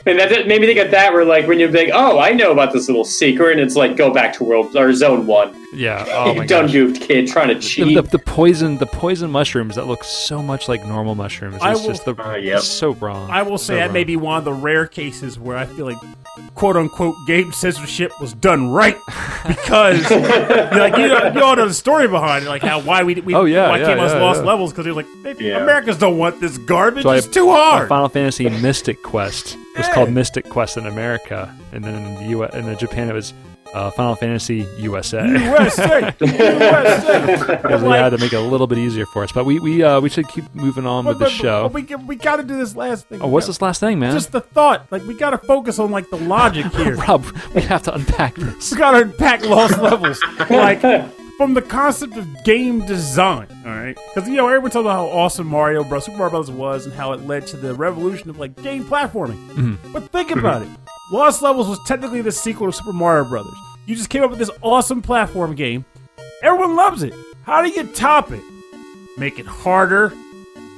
And 0.05 0.19
that 0.19 0.29
that 0.29 0.47
made 0.47 0.61
me 0.61 0.67
think 0.67 0.79
of 0.79 0.91
that, 0.91 1.13
where 1.13 1.25
like 1.25 1.47
when 1.47 1.59
you're 1.59 1.71
like, 1.71 1.89
oh, 1.93 2.19
I 2.19 2.31
know 2.31 2.51
about 2.51 2.73
this 2.73 2.87
little 2.87 3.05
secret, 3.05 3.53
and 3.53 3.61
it's 3.61 3.75
like, 3.75 3.97
go 3.97 4.13
back 4.13 4.33
to 4.33 4.43
World 4.43 4.75
or 4.75 4.93
Zone 4.93 5.25
One. 5.25 5.58
Yeah. 5.73 6.05
Oh 6.09 6.33
my 6.33 6.41
you 6.43 6.47
done 6.47 6.65
gosh. 6.65 6.71
goofed 6.73 7.01
kid 7.01 7.27
trying 7.27 7.47
to 7.49 7.59
cheat. 7.59 7.95
the, 7.95 8.01
the 8.01 8.19
poison, 8.19 8.77
the 8.77 8.85
poison 8.87 9.29
mushrooms 9.31 9.75
that 9.75 9.85
look 9.87 10.03
so 10.03 10.41
much 10.41 10.67
like 10.67 10.83
normal 10.85 11.15
mushrooms. 11.15 11.57
I 11.61 11.71
It's 11.71 11.81
will- 11.81 11.89
just 11.89 12.05
the, 12.05 12.15
Uh, 12.15 12.35
yep. 12.35 12.61
so 12.61 12.93
wrong. 12.95 13.29
I 13.29 13.43
will 13.43 13.57
say 13.57 13.73
So 13.75 13.75
that 13.75 13.91
may 13.93 14.03
be 14.03 14.15
one 14.15 14.37
of 14.37 14.45
the 14.45 14.53
rare 14.53 14.87
cases 14.87 15.37
where 15.39 15.57
I 15.57 15.65
feel 15.65 15.85
like 15.85 15.97
quote 16.55 16.75
unquote 16.77 17.15
game 17.27 17.51
censorship 17.51 18.11
was 18.21 18.33
done 18.33 18.69
right 18.71 18.97
because 19.47 20.01
like 20.11 20.97
you 20.97 21.07
know, 21.07 21.31
you 21.33 21.43
all 21.43 21.55
know 21.55 21.67
the 21.67 21.73
story 21.73 22.07
behind 22.07 22.45
it, 22.45 22.49
like 22.49 22.61
how 22.61 22.79
why 22.81 23.03
we, 23.03 23.15
we 23.15 23.33
Oh, 23.35 23.45
yeah, 23.45 23.69
why 23.69 23.79
yeah, 23.79 23.85
came 23.87 23.99
us 23.99 24.11
yeah, 24.13 24.19
lost 24.19 24.41
yeah. 24.41 24.47
levels 24.47 24.71
because 24.71 24.85
they're 24.85 24.93
like 24.93 25.07
they, 25.23 25.35
Yeah. 25.49 25.57
Americans 25.61 25.97
don't 25.97 26.17
want 26.17 26.39
this 26.41 26.57
garbage. 26.59 27.03
So 27.03 27.09
I- 27.09 27.17
it's 27.17 27.27
too 27.27 27.49
hard. 27.49 27.87
Final 27.89 28.09
Fantasy 28.09 28.49
Mystic 28.49 29.01
Quest 29.03 29.57
was 29.77 29.87
Yeah. 29.87 29.93
called 29.93 30.11
Mystic 30.11 30.47
Quest 30.49 30.77
in 30.77 30.85
America, 30.87 31.53
and 31.73 31.83
then 31.83 31.95
in 31.95 32.15
the 32.15 32.23
U. 32.31 32.43
in 32.45 32.65
the 32.65 32.75
Japan 32.75 33.09
it 33.09 33.13
was 33.13 33.33
uh, 33.73 33.91
Final 33.91 34.15
Fantasy 34.15 34.67
USA. 34.79 35.27
USA, 35.27 36.13
USA. 36.21 37.35
Because 37.59 37.81
they 37.81 37.89
had 37.89 38.09
to 38.09 38.17
make 38.17 38.33
it 38.33 38.37
a 38.37 38.41
little 38.41 38.67
bit 38.67 38.77
easier 38.77 39.05
for 39.07 39.23
us, 39.23 39.31
but 39.31 39.45
we 39.45 39.59
we 39.59 39.83
uh, 39.83 39.99
we 40.01 40.09
should 40.09 40.27
keep 40.27 40.43
moving 40.55 40.85
on 40.85 41.05
with 41.05 41.19
the 41.19 41.25
But- 41.25 41.29
but- 41.29 41.31
show. 41.31 41.69
but 41.69 41.73
we 41.73 41.95
we 42.05 42.15
got 42.15 42.37
to 42.37 42.43
do 42.43 42.57
this 42.57 42.75
last 42.75 43.07
thing. 43.07 43.21
Oh, 43.21 43.27
what's 43.27 43.47
this 43.47 43.61
last 43.61 43.79
thing, 43.79 43.99
man? 43.99 44.11
Just 44.13 44.31
the 44.31 44.41
thought. 44.41 44.87
Like 44.91 45.03
we 45.05 45.13
got 45.13 45.31
to 45.31 45.37
focus 45.37 45.79
on 45.79 45.91
like 45.91 46.09
the 46.09 46.17
logic 46.17 46.65
here. 46.73 46.95
Rob, 46.95 47.25
we 47.53 47.61
have 47.61 47.83
to 47.83 47.93
unpack 47.93 48.35
this. 48.35 48.71
we 48.71 48.77
got 48.77 48.91
to 48.91 48.97
unpack 49.01 49.45
lost 49.45 49.77
levels. 49.79 50.19
Like 50.49 50.81
from 51.37 51.53
the 51.53 51.61
concept 51.61 52.17
of 52.17 52.27
game 52.43 52.85
design, 52.85 53.47
all 53.65 53.71
right? 53.71 53.97
Because 54.13 54.27
you 54.29 54.35
know 54.35 54.47
everyone 54.47 54.71
talks 54.71 54.81
about 54.81 54.91
how 54.93 55.05
awesome 55.07 55.47
Mario 55.47 55.83
Bros. 55.83 56.05
Super 56.05 56.17
Mario 56.17 56.31
Bros. 56.31 56.51
was 56.51 56.85
and 56.85 56.93
how 56.95 57.13
it 57.13 57.21
led 57.27 57.47
to 57.47 57.57
the 57.57 57.73
revolution 57.75 58.29
of 58.29 58.37
like 58.39 58.61
game 58.61 58.83
platforming. 58.83 59.37
Mm-hmm. 59.49 59.93
But 59.93 60.09
think 60.11 60.31
about 60.31 60.63
it. 60.63 60.67
Lost 61.11 61.41
Levels 61.41 61.67
was 61.67 61.79
technically 61.85 62.21
the 62.21 62.31
sequel 62.31 62.67
to 62.71 62.73
Super 62.77 62.93
Mario 62.93 63.25
Brothers. 63.25 63.53
You 63.85 63.95
just 63.95 64.09
came 64.09 64.23
up 64.23 64.29
with 64.29 64.39
this 64.39 64.51
awesome 64.61 65.01
platform 65.01 65.55
game. 65.55 65.85
Everyone 66.43 66.75
loves 66.75 67.01
it. 67.03 67.13
How 67.43 67.61
do 67.63 67.69
you 67.69 67.83
top 67.87 68.31
it? 68.31 68.43
Make 69.17 69.39
it 69.39 69.45
harder, 69.47 70.13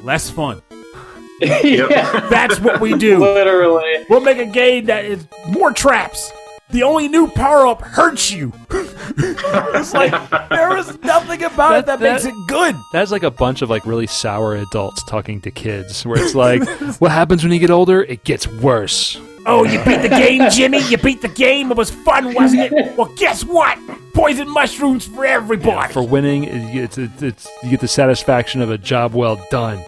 less 0.03 0.29
fun. 0.29 0.61
yeah, 1.41 2.27
That's 2.29 2.59
what 2.59 2.79
we 2.79 2.97
do. 2.97 3.17
literally. 3.19 4.05
We'll 4.09 4.21
make 4.21 4.37
a 4.37 4.45
game 4.45 4.85
that 4.85 5.05
is 5.05 5.27
more 5.49 5.71
traps. 5.73 6.31
The 6.69 6.83
only 6.83 7.09
new 7.09 7.27
power 7.27 7.67
up 7.67 7.81
hurts 7.81 8.31
you. 8.31 8.53
it's 8.71 9.93
like 9.93 10.11
there 10.49 10.77
is 10.77 10.97
nothing 11.03 11.43
about 11.43 11.79
it 11.79 11.85
that, 11.87 11.99
That- 11.99 12.13
makes 12.13 12.25
it 12.25 12.33
good. 12.47 12.75
That's 12.93 13.11
like 13.11 13.23
a 13.23 13.31
bunch 13.31 13.61
of 13.61 13.69
like 13.69 13.85
really 13.85 14.07
sour 14.07 14.55
adults 14.55 15.03
talking 15.03 15.41
to 15.41 15.51
kids, 15.51 16.05
where 16.05 16.23
it's 16.23 16.35
like, 16.35 16.63
what 16.99 17.11
happens 17.11 17.43
when 17.43 17.51
you 17.51 17.59
get 17.59 17.71
older? 17.71 18.03
It 18.03 18.23
gets 18.23 18.47
worse. 18.47 19.19
Oh, 19.45 19.63
you 19.63 19.83
beat 19.83 20.01
the 20.01 20.09
game, 20.09 20.49
Jimmy. 20.51 20.79
You 20.89 20.97
beat 20.97 21.21
the 21.21 21.27
game. 21.27 21.71
It 21.71 21.77
was 21.77 21.89
fun, 21.89 22.33
wasn't 22.33 22.71
it? 22.73 22.97
Well, 22.97 23.11
guess 23.15 23.43
what? 23.43 23.77
Poison 24.13 24.49
mushrooms 24.49 25.05
for 25.07 25.25
everybody. 25.25 25.93
For 25.93 26.05
winning, 26.05 26.43
it's, 26.45 26.97
it's, 26.97 27.21
it's 27.21 27.47
you 27.63 27.69
get 27.69 27.79
the 27.79 27.87
satisfaction 27.87 28.61
of 28.61 28.69
a 28.69 28.77
job 28.77 29.13
well 29.13 29.43
done. 29.49 29.83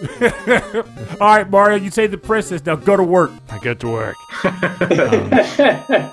All 1.20 1.28
right, 1.36 1.48
Mario, 1.48 1.76
you 1.76 1.90
saved 1.90 2.12
the 2.12 2.18
princess. 2.18 2.64
Now 2.64 2.74
go 2.76 2.96
to 2.96 3.02
work. 3.02 3.30
I 3.50 3.58
get 3.58 3.80
to 3.80 3.88
work. 3.88 4.16
Um, 4.82 6.10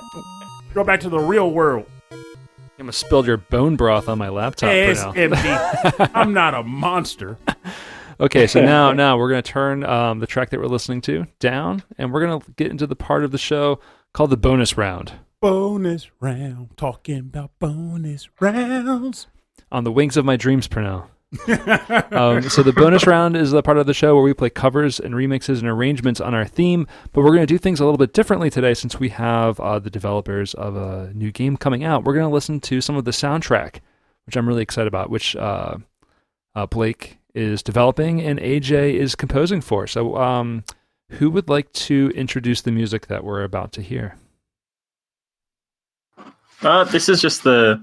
go 0.73 0.83
back 0.83 0.99
to 0.99 1.09
the 1.09 1.17
real 1.19 1.49
world. 1.49 1.85
I'm 2.11 2.85
gonna 2.85 2.91
your 3.25 3.37
bone 3.37 3.75
broth 3.75 4.07
on 4.07 4.19
my 4.19 4.29
laptop 4.29 4.69
Hey, 4.69 4.91
it's 4.91 5.01
now. 5.01 5.11
empty. 5.13 6.11
I'm 6.13 6.33
not 6.33 6.53
a 6.53 6.61
monster. 6.61 7.37
Okay, 8.19 8.47
so 8.47 8.61
now 8.61 8.91
now 8.93 9.17
we're 9.17 9.29
gonna 9.29 9.41
turn 9.41 9.83
um, 9.83 10.19
the 10.19 10.27
track 10.27 10.49
that 10.49 10.59
we're 10.59 10.67
listening 10.67 11.01
to 11.01 11.27
down, 11.39 11.83
and 11.97 12.11
we're 12.11 12.21
gonna 12.21 12.43
get 12.55 12.71
into 12.71 12.87
the 12.87 12.95
part 12.95 13.23
of 13.23 13.31
the 13.31 13.37
show 13.37 13.79
called 14.13 14.29
the 14.29 14.37
bonus 14.37 14.77
round. 14.77 15.13
Bonus 15.39 16.09
round. 16.19 16.75
Talking 16.77 17.19
about 17.19 17.51
bonus 17.59 18.27
rounds. 18.39 19.27
On 19.71 19.83
the 19.83 19.91
wings 19.91 20.17
of 20.17 20.25
my 20.25 20.35
dreams, 20.35 20.67
Pernell. 20.67 21.07
um, 22.13 22.41
so 22.43 22.63
the 22.63 22.73
bonus 22.73 23.05
round 23.05 23.35
is 23.35 23.51
the 23.51 23.61
part 23.61 23.77
of 23.77 23.85
the 23.85 23.93
show 23.93 24.15
where 24.15 24.23
we 24.23 24.33
play 24.33 24.49
covers 24.49 24.99
and 24.99 25.13
remixes 25.13 25.59
and 25.59 25.67
arrangements 25.67 26.21
on 26.21 26.33
our 26.33 26.45
theme, 26.45 26.87
but 27.11 27.21
we're 27.21 27.31
going 27.35 27.41
to 27.41 27.45
do 27.45 27.57
things 27.57 27.81
a 27.81 27.83
little 27.83 27.97
bit 27.97 28.13
differently 28.13 28.49
today 28.49 28.73
since 28.73 28.97
we 28.97 29.09
have 29.09 29.59
uh, 29.59 29.77
the 29.77 29.89
developers 29.89 30.53
of 30.53 30.77
a 30.77 31.11
new 31.13 31.31
game 31.31 31.57
coming 31.57 31.83
out. 31.83 32.05
We're 32.05 32.13
going 32.13 32.27
to 32.27 32.33
listen 32.33 32.61
to 32.61 32.79
some 32.79 32.95
of 32.95 33.03
the 33.03 33.11
soundtrack, 33.11 33.81
which 34.25 34.37
I'm 34.37 34.47
really 34.47 34.63
excited 34.63 34.87
about, 34.87 35.09
which 35.09 35.35
uh, 35.35 35.77
uh, 36.55 36.65
Blake 36.65 37.17
is 37.37 37.61
developing 37.63 38.21
and 38.21 38.39
AJ 38.39 38.95
is 38.95 39.15
composing 39.15 39.61
for. 39.61 39.87
So, 39.87 40.17
um, 40.17 40.63
who 41.11 41.29
would 41.31 41.47
like 41.47 41.71
to 41.73 42.11
introduce 42.15 42.61
the 42.61 42.71
music 42.71 43.07
that 43.07 43.23
we're 43.23 43.43
about 43.43 43.71
to 43.73 43.81
hear? 43.81 44.17
Uh, 46.61 46.83
this 46.85 47.07
is 47.07 47.21
just 47.21 47.43
the 47.43 47.81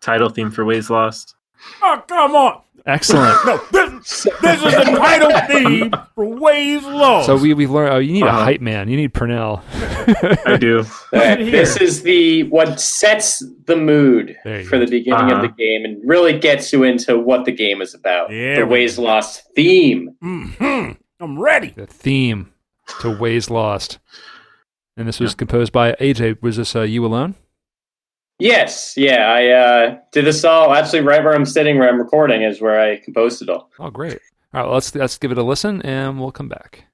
title 0.00 0.28
theme 0.28 0.50
for 0.50 0.64
Ways 0.64 0.90
Lost. 0.90 1.34
Oh, 1.82 2.02
come 2.06 2.36
on. 2.36 2.60
Excellent. 2.86 3.36
No, 3.46 3.58
this, 4.00 4.22
This 4.42 4.62
is 4.62 4.74
the 4.74 4.96
title 4.98 5.30
theme 5.48 5.92
for 6.14 6.24
Ways 6.26 6.82
Lost. 6.84 7.26
So 7.26 7.36
we 7.36 7.54
we've 7.54 7.70
learned. 7.70 7.92
Oh, 7.94 7.98
you 7.98 8.12
need 8.12 8.22
a 8.24 8.26
Uh-huh. 8.28 8.44
hype 8.44 8.60
man. 8.60 8.88
You 8.88 8.96
need 8.96 9.12
Pernell. 9.14 9.62
I 10.46 10.56
do. 10.56 10.84
This 11.12 11.76
is 11.76 12.02
the 12.02 12.44
what 12.44 12.80
sets 12.80 13.42
the 13.66 13.76
mood 13.76 14.36
for 14.42 14.62
go. 14.70 14.78
the 14.80 14.86
beginning 14.86 15.12
Uh-huh. 15.30 15.36
of 15.36 15.42
the 15.42 15.48
game 15.48 15.84
and 15.84 16.00
really 16.08 16.38
gets 16.38 16.72
you 16.72 16.82
into 16.84 17.18
what 17.18 17.44
the 17.44 17.52
game 17.52 17.80
is 17.82 17.94
about. 17.94 18.30
Yeah, 18.32 18.56
the 18.60 18.66
Ways 18.66 18.98
Lost 18.98 19.42
theme. 19.54 20.16
Mhm. 20.22 20.96
I'm 21.20 21.38
ready. 21.38 21.74
The 21.76 21.86
theme 21.86 22.52
to 23.00 23.16
Ways 23.18 23.50
Lost, 23.50 23.98
and 24.96 25.06
this 25.06 25.20
was 25.20 25.34
composed 25.34 25.72
by 25.72 25.92
AJ. 26.00 26.40
Was 26.42 26.56
this 26.56 26.74
uh, 26.74 26.82
you 26.82 27.04
alone? 27.04 27.34
Yes, 28.40 28.94
yeah, 28.96 29.30
I 29.30 29.48
uh, 29.48 29.98
did 30.12 30.24
this 30.24 30.44
all 30.44 30.72
actually 30.72 31.00
right 31.00 31.22
where 31.22 31.34
I'm 31.34 31.44
sitting, 31.44 31.78
where 31.78 31.88
I'm 31.88 31.98
recording, 31.98 32.42
is 32.42 32.60
where 32.60 32.80
I 32.80 32.96
composed 32.96 33.42
it 33.42 33.50
all. 33.50 33.70
Oh, 33.78 33.90
great. 33.90 34.18
All 34.54 34.64
right, 34.64 34.72
let's 34.72 34.94
let's 34.94 35.18
give 35.18 35.30
it 35.30 35.38
a 35.38 35.42
listen, 35.42 35.82
and 35.82 36.18
we'll 36.18 36.32
come 36.32 36.48
back. 36.48 36.84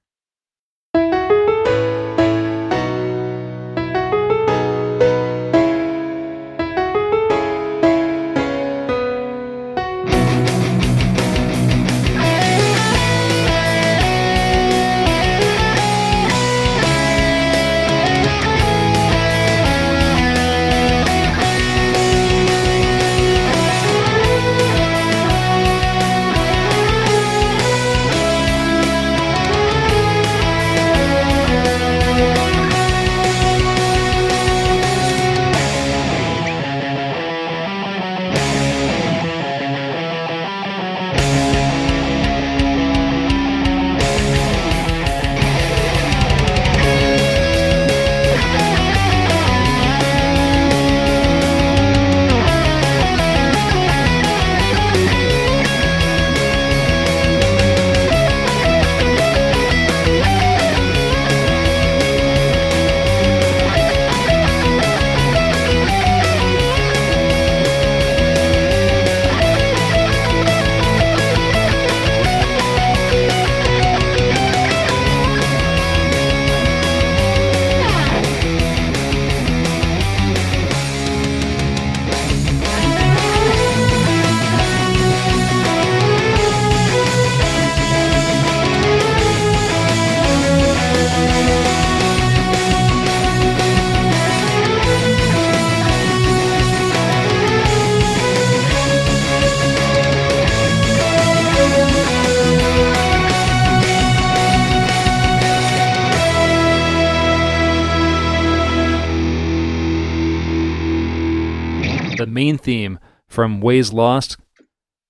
From 113.37 113.61
Ways 113.61 113.93
Lost, 113.93 114.35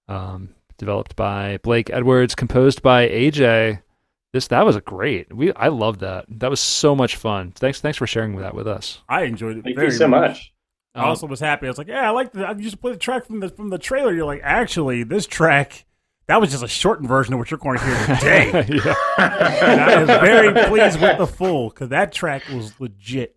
um, 0.09 0.49
developed 0.77 1.15
by 1.15 1.59
Blake 1.63 1.89
Edwards, 1.89 2.35
composed 2.35 2.81
by 2.81 3.07
AJ. 3.07 3.81
This 4.33 4.47
that 4.47 4.65
was 4.65 4.75
a 4.75 4.81
great. 4.81 5.33
We 5.33 5.53
I 5.53 5.69
love 5.69 5.99
that. 5.99 6.25
That 6.27 6.49
was 6.49 6.59
so 6.59 6.93
much 6.93 7.15
fun. 7.15 7.53
Thanks 7.53 7.79
thanks 7.79 7.97
for 7.97 8.05
sharing 8.05 8.35
that 8.35 8.53
with 8.53 8.67
us. 8.67 8.99
I 9.07 9.23
enjoyed 9.23 9.55
it. 9.55 9.63
Thank 9.63 9.77
very 9.77 9.87
you 9.87 9.93
so 9.93 10.09
much. 10.09 10.51
I 10.93 11.03
also 11.03 11.25
was 11.25 11.39
happy. 11.39 11.67
I 11.67 11.69
was 11.69 11.77
like, 11.77 11.87
yeah, 11.87 12.05
I 12.05 12.09
like 12.09 12.33
the. 12.33 12.45
I 12.45 12.51
used 12.51 12.71
to 12.71 12.77
play 12.77 12.91
the 12.91 12.97
track 12.97 13.25
from 13.25 13.39
the 13.39 13.47
from 13.47 13.69
the 13.69 13.77
trailer. 13.77 14.13
You're 14.13 14.25
like, 14.25 14.41
actually, 14.43 15.03
this 15.03 15.25
track. 15.25 15.85
That 16.27 16.41
was 16.41 16.51
just 16.51 16.65
a 16.65 16.67
shortened 16.67 17.07
version 17.07 17.33
of 17.33 17.39
what 17.39 17.49
you're 17.49 17.57
going 17.59 17.79
to 17.79 17.85
hear 17.85 18.15
today. 18.17 18.51
I 19.17 19.99
was 19.99 20.09
very 20.09 20.51
pleased 20.67 20.99
with 20.99 21.17
the 21.17 21.27
full 21.27 21.69
because 21.69 21.87
that 21.87 22.11
track 22.11 22.43
was 22.49 22.77
legit. 22.81 23.36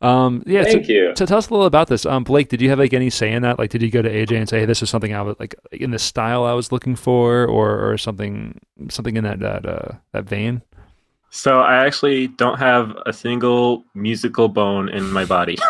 Um, 0.00 0.42
yeah. 0.46 0.64
Thank 0.64 0.86
so, 0.86 0.92
you. 0.92 1.12
So 1.14 1.26
tell 1.26 1.38
us 1.38 1.48
a 1.48 1.52
little 1.52 1.66
about 1.66 1.88
this. 1.88 2.06
Um, 2.06 2.24
Blake, 2.24 2.48
did 2.48 2.60
you 2.60 2.70
have 2.70 2.78
like 2.78 2.94
any 2.94 3.10
say 3.10 3.30
in 3.32 3.42
that? 3.42 3.58
Like, 3.58 3.70
did 3.70 3.82
you 3.82 3.90
go 3.90 4.00
to 4.00 4.10
AJ 4.10 4.36
and 4.38 4.48
say, 4.48 4.60
"Hey, 4.60 4.66
this 4.66 4.82
is 4.82 4.88
something 4.88 5.14
I 5.14 5.22
was 5.22 5.36
like 5.38 5.54
in 5.72 5.90
the 5.90 5.98
style 5.98 6.44
I 6.44 6.54
was 6.54 6.72
looking 6.72 6.96
for," 6.96 7.44
or 7.46 7.90
or 7.90 7.98
something 7.98 8.58
something 8.88 9.16
in 9.16 9.24
that 9.24 9.40
that 9.40 9.66
uh, 9.66 9.92
that 10.12 10.24
vein? 10.24 10.62
So 11.30 11.60
I 11.60 11.84
actually 11.86 12.26
don't 12.28 12.58
have 12.58 12.96
a 13.06 13.12
single 13.12 13.84
musical 13.94 14.48
bone 14.48 14.88
in 14.88 15.10
my 15.12 15.24
body. 15.24 15.56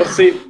Well, 0.00 0.08
see, 0.08 0.40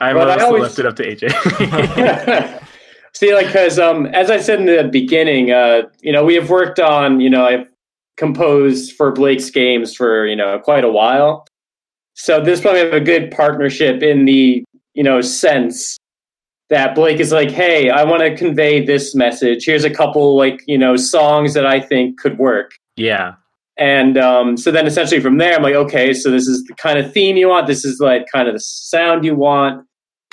I 0.00 0.14
Well, 0.14 0.30
I 0.30 0.36
mostly 0.36 0.44
always- 0.44 0.62
left 0.62 0.78
it 0.78 0.86
up 0.86 0.96
to 0.96 1.04
AJ. 1.04 2.60
See, 3.12 3.34
like, 3.34 3.46
because 3.46 3.78
um, 3.78 4.06
as 4.06 4.30
I 4.30 4.38
said 4.38 4.60
in 4.60 4.66
the 4.66 4.88
beginning, 4.90 5.50
uh, 5.50 5.82
you 6.00 6.12
know, 6.12 6.24
we 6.24 6.34
have 6.36 6.48
worked 6.48 6.78
on, 6.78 7.20
you 7.20 7.28
know, 7.28 7.44
I've 7.44 7.66
composed 8.20 8.94
for 8.96 9.10
Blake's 9.10 9.50
games 9.50 9.96
for, 9.96 10.26
you 10.26 10.36
know, 10.36 10.58
quite 10.58 10.84
a 10.84 10.92
while. 10.92 11.46
So 12.14 12.38
this 12.40 12.62
we 12.62 12.70
have 12.78 12.92
a 12.92 13.00
good 13.00 13.30
partnership 13.30 14.02
in 14.02 14.26
the, 14.26 14.62
you 14.92 15.02
know, 15.02 15.22
sense 15.22 15.96
that 16.68 16.94
Blake 16.94 17.18
is 17.18 17.32
like, 17.32 17.50
hey, 17.50 17.88
I 17.88 18.04
want 18.04 18.20
to 18.22 18.36
convey 18.36 18.84
this 18.84 19.14
message. 19.14 19.64
Here's 19.64 19.84
a 19.84 19.90
couple, 19.90 20.36
like, 20.36 20.62
you 20.66 20.76
know, 20.76 20.96
songs 20.96 21.54
that 21.54 21.66
I 21.66 21.80
think 21.80 22.20
could 22.20 22.38
work. 22.38 22.72
yeah. 22.96 23.34
And 23.76 24.18
um, 24.18 24.58
so 24.58 24.70
then 24.70 24.86
essentially 24.86 25.22
from 25.22 25.38
there, 25.38 25.56
I'm 25.56 25.62
like, 25.62 25.74
okay, 25.74 26.12
so 26.12 26.30
this 26.30 26.46
is 26.46 26.62
the 26.64 26.74
kind 26.74 26.98
of 26.98 27.10
theme 27.14 27.38
you 27.38 27.48
want. 27.48 27.66
This 27.66 27.82
is 27.82 27.98
like 27.98 28.26
kind 28.30 28.46
of 28.46 28.52
the 28.52 28.60
sound 28.60 29.24
you 29.24 29.34
want. 29.34 29.86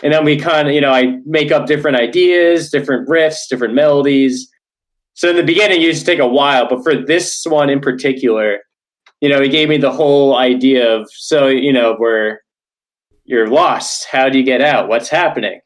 And 0.03 0.11
then 0.11 0.25
we 0.25 0.37
kind 0.37 0.67
of, 0.67 0.73
you 0.73 0.81
know, 0.81 0.91
I 0.91 1.17
make 1.25 1.49
up 1.49 1.65
different 1.65 1.95
ideas, 1.95 2.69
different 2.69 3.07
riffs, 3.07 3.47
different 3.49 3.73
melodies. 3.73 4.51
So 5.17 5.29
in 5.31 5.35
the 5.35 5.41
beginning, 5.43 5.81
it 5.81 5.85
used 5.85 6.01
to 6.01 6.05
take 6.05 6.19
a 6.19 6.27
while, 6.27 6.69
but 6.69 6.83
for 6.83 6.95
this 6.95 7.43
one 7.47 7.71
in 7.71 7.79
particular, 7.79 8.59
you 9.19 9.29
know, 9.29 9.41
he 9.41 9.49
gave 9.49 9.67
me 9.67 9.77
the 9.77 9.91
whole 9.91 10.37
idea 10.37 10.95
of, 10.95 11.09
so, 11.11 11.47
you 11.47 11.73
know, 11.73 11.95
where 11.95 12.41
you're 13.25 13.47
lost. 13.47 14.05
How 14.11 14.29
do 14.29 14.37
you 14.37 14.43
get 14.43 14.61
out? 14.61 14.89
What's 14.89 15.09
happening? 15.09 15.59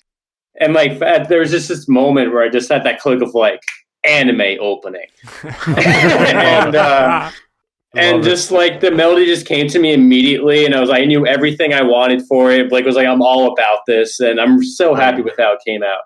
And 0.61 0.73
like, 0.73 1.01
at- 1.01 1.27
there 1.27 1.39
was 1.41 1.51
just 1.51 1.67
this 1.67 1.89
moment 1.89 2.31
where 2.31 2.43
I 2.43 2.47
just 2.47 2.71
had 2.71 2.85
that 2.85 3.01
click 3.01 3.21
of 3.21 3.33
like, 3.33 3.59
anime 4.05 4.57
opening. 4.61 5.05
and, 5.43 6.75
uh, 6.75 7.29
and 7.93 8.17
Love 8.17 8.25
it. 8.25 8.29
just 8.29 8.51
like 8.51 8.79
the 8.79 8.89
melody 8.89 9.25
just 9.25 9.45
came 9.45 9.67
to 9.67 9.79
me 9.79 9.93
immediately 9.93 10.65
and 10.65 10.73
i 10.73 10.79
was 10.79 10.89
like, 10.89 11.01
i 11.01 11.05
knew 11.05 11.27
everything 11.27 11.73
i 11.73 11.81
wanted 11.83 12.21
for 12.25 12.49
it 12.49 12.69
blake 12.69 12.85
was 12.85 12.95
like 12.95 13.05
i'm 13.05 13.21
all 13.21 13.51
about 13.51 13.79
this 13.85 14.21
and 14.21 14.39
i'm 14.39 14.63
so 14.63 14.95
happy 14.95 15.21
with 15.21 15.33
how 15.37 15.51
it 15.53 15.59
came 15.67 15.83
out 15.83 16.03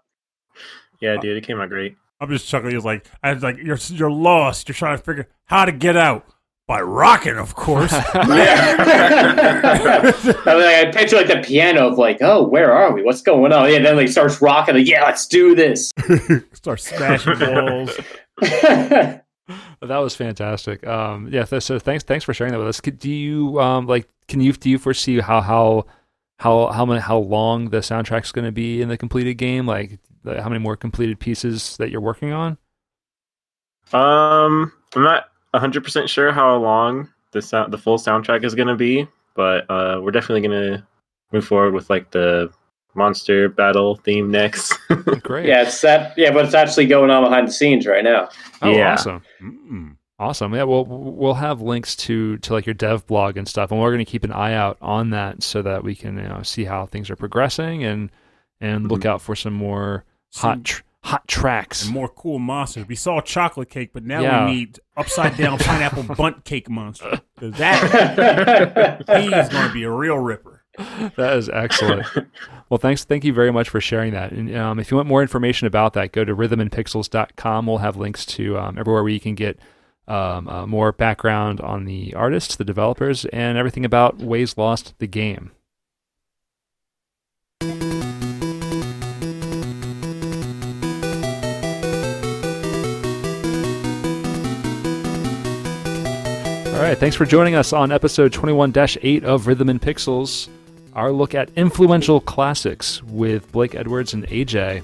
Yeah, 1.00 1.16
dude, 1.18 1.38
it 1.38 1.46
came 1.46 1.62
out 1.62 1.70
great. 1.70 1.96
I'm 2.20 2.30
just 2.30 2.48
chuckling. 2.48 2.74
He's 2.74 2.86
like, 2.86 3.06
I 3.24 3.34
was 3.34 3.44
like, 3.44 3.58
you're 3.58 3.78
you're 3.90 4.12
lost. 4.12 4.68
You're 4.68 4.76
trying 4.76 4.98
to 4.98 5.04
figure 5.04 5.28
how 5.46 5.66
to 5.66 5.72
get 5.72 5.98
out 5.98 6.26
by 6.68 6.82
rocking, 6.82 7.38
of 7.38 7.56
course. 7.56 7.94
I, 7.94 10.02
was 10.04 10.26
like, 10.26 10.48
I 10.48 10.92
picture 10.92 11.18
like 11.18 11.28
the 11.28 11.42
piano 11.46 11.88
of 11.88 11.98
like 11.98 12.18
oh 12.22 12.48
where 12.48 12.72
are 12.72 12.94
we 12.94 13.04
what's 13.04 13.22
going 13.22 13.52
on 13.54 13.72
yeah 13.72 13.80
then 13.80 13.96
like 13.96 14.10
starts 14.10 14.42
rocking 14.42 14.76
like 14.76 14.88
yeah 14.88 15.04
let's 15.04 15.28
do 15.28 15.56
this 15.56 15.92
Start 16.54 16.80
smashing 16.80 17.40
walls. 17.40 17.98
That 19.82 19.98
was 19.98 20.16
fantastic. 20.16 20.88
Um, 20.88 21.30
yeah. 21.32 21.46
th- 21.46 21.62
So 21.62 21.78
thanks, 21.78 22.04
thanks 22.04 22.26
for 22.26 22.34
sharing 22.34 22.52
that 22.54 22.58
with 22.58 22.68
us. 22.68 22.82
Do 22.82 23.12
you 23.12 23.60
um, 23.62 23.86
like? 23.86 24.10
Can 24.28 24.42
you 24.42 24.52
do 24.54 24.72
you 24.72 24.80
foresee 24.80 25.20
how 25.20 25.40
how 25.42 25.86
how 26.40 26.72
how 26.72 26.84
many 26.84 27.00
how 27.00 27.20
long 27.20 27.70
the 27.70 27.78
soundtrack's 27.78 28.32
going 28.32 28.46
to 28.46 28.52
be 28.52 28.82
in 28.82 28.90
the 28.90 28.98
completed 28.98 29.36
game? 29.36 29.68
Like, 29.68 29.92
the, 29.92 30.00
how 30.26 30.50
many 30.50 30.60
more 30.60 30.76
completed 30.76 31.20
pieces 31.20 31.78
that 31.78 31.90
you're 31.92 32.02
working 32.02 32.32
on? 32.32 32.58
Um, 33.94 34.72
I'm 34.96 35.04
not 35.04 35.26
100% 35.54 36.08
sure 36.08 36.32
how 36.32 36.56
long 36.58 37.10
the 37.32 37.42
sound, 37.42 37.72
the 37.72 37.78
full 37.78 37.98
soundtrack 37.98 38.44
is 38.44 38.56
going 38.56 38.68
to 38.68 38.76
be, 38.76 39.08
but 39.36 39.70
uh, 39.70 40.00
we're 40.02 40.12
definitely 40.12 40.48
going 40.48 40.78
to 40.78 40.88
move 41.32 41.46
forward 41.46 41.74
with 41.74 41.90
like 41.90 42.12
the 42.12 42.52
monster 42.96 43.50
battle 43.50 43.96
theme 43.98 44.32
next. 44.32 44.74
Great. 45.24 45.46
Yeah, 45.48 45.64
it's 45.64 45.82
that. 45.82 46.18
Yeah, 46.18 46.32
but 46.32 46.46
it's 46.46 46.54
actually 46.56 46.88
going 46.88 47.10
on 47.12 47.24
behind 47.24 47.48
the 47.48 47.52
scenes 47.52 47.86
right 47.86 48.04
now. 48.04 48.30
Oh, 48.62 48.72
Yeah. 48.72 48.94
awesome. 48.94 49.22
Mm-mm. 49.42 49.98
Awesome. 50.18 50.56
Yeah, 50.56 50.64
well, 50.64 50.86
we'll 50.86 51.34
have 51.34 51.62
links 51.62 51.94
to 51.98 52.38
to 52.38 52.54
like 52.54 52.66
your 52.66 52.74
dev 52.74 53.06
blog 53.06 53.36
and 53.36 53.46
stuff, 53.46 53.70
and 53.70 53.82
we're 53.82 53.90
going 53.92 54.06
to 54.06 54.10
keep 54.10 54.24
an 54.24 54.32
eye 54.32 54.54
out 54.54 54.78
on 54.82 55.10
that 55.10 55.44
so 55.44 55.62
that 55.62 55.84
we 55.84 55.94
can 55.94 56.16
you 56.16 56.30
know 56.30 56.42
see 56.42 56.64
how 56.64 56.86
things 56.86 57.10
are 57.10 57.18
progressing 57.18 57.84
and 57.84 58.10
and 58.62 58.90
look 58.90 59.04
out 59.04 59.22
for 59.22 59.36
some 59.36 59.52
more 59.54 60.06
hot 60.34 60.64
tr- 60.64 60.82
hot 61.04 61.28
tracks. 61.28 61.86
and 61.86 61.94
more 61.94 62.08
cool 62.08 62.40
monsters. 62.40 62.88
We 62.88 62.96
saw 62.96 63.22
chocolate 63.22 63.70
cake, 63.70 63.92
but 63.94 64.04
now 64.04 64.22
Yeah. 64.22 64.46
we 64.48 64.54
need 64.54 64.80
upside 64.98 65.38
down 65.38 65.58
pineapple 65.60 66.04
bundt 66.16 66.44
cake 66.46 66.70
monster. 66.70 67.22
that 67.38 69.06
he's 69.22 69.50
going 69.50 69.68
to 69.68 69.74
be 69.74 69.84
a 69.84 69.92
real 69.92 70.18
ripper. 70.18 70.64
That 71.16 71.38
is 71.38 71.48
excellent. 71.50 72.06
well, 72.70 72.78
thanks. 72.78 73.06
Thank 73.06 73.24
you 73.24 73.34
very 73.34 73.52
much 73.52 73.70
for 73.70 73.80
sharing 73.80 74.12
that. 74.14 74.32
And 74.32 74.54
um, 74.58 74.80
if 74.80 74.92
you 74.92 74.98
want 74.98 75.08
more 75.08 75.22
information 75.22 75.68
about 75.68 75.94
that, 75.94 76.12
go 76.12 76.26
to 76.26 76.36
rhythmandpixels.com. 76.36 77.66
We'll 77.66 77.78
have 77.78 77.96
links 77.98 78.26
to 78.28 78.58
um, 78.58 78.78
everywhere 78.78 79.04
where 79.04 79.12
you 79.14 79.20
can 79.22 79.36
get 79.36 79.58
um, 80.08 80.48
uh, 80.50 80.66
more 80.68 80.92
background 80.92 81.62
on 81.62 81.86
the 81.86 82.14
artists, 82.14 82.56
the 82.58 82.66
developers, 82.66 83.26
and 83.26 83.58
everything 83.58 83.86
about 83.86 84.18
Ways 84.18 84.58
Lost, 84.58 84.94
the 85.00 85.08
game. 85.08 85.52
All 96.76 96.82
right, 96.82 96.98
thanks 96.98 97.16
for 97.16 97.26
joining 97.26 97.56
us 97.56 97.72
on 97.72 97.90
episode 97.94 98.34
21 98.34 98.74
8 98.76 99.24
of 99.24 99.48
Rhythm 99.48 99.70
and 99.70 99.82
Pixels, 99.82 100.50
our 100.94 101.10
look 101.10 101.34
at 101.34 101.50
influential 101.56 102.20
classics 102.20 103.02
with 103.04 103.50
Blake 103.54 103.76
Edwards 103.76 104.14
and 104.14 104.28
AJ, 104.28 104.84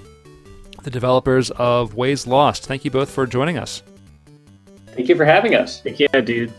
the 0.84 0.90
developers 0.90 1.52
of 1.52 1.96
Ways 1.96 2.26
Lost. 2.26 2.66
Thank 2.66 2.86
you 2.86 2.92
both 2.92 3.12
for 3.12 3.28
joining 3.28 3.58
us. 3.58 3.84
Thank 4.96 5.10
you 5.10 5.18
for 5.18 5.26
having 5.26 5.54
us. 5.54 5.82
yeah, 5.84 6.22
dude. 6.22 6.54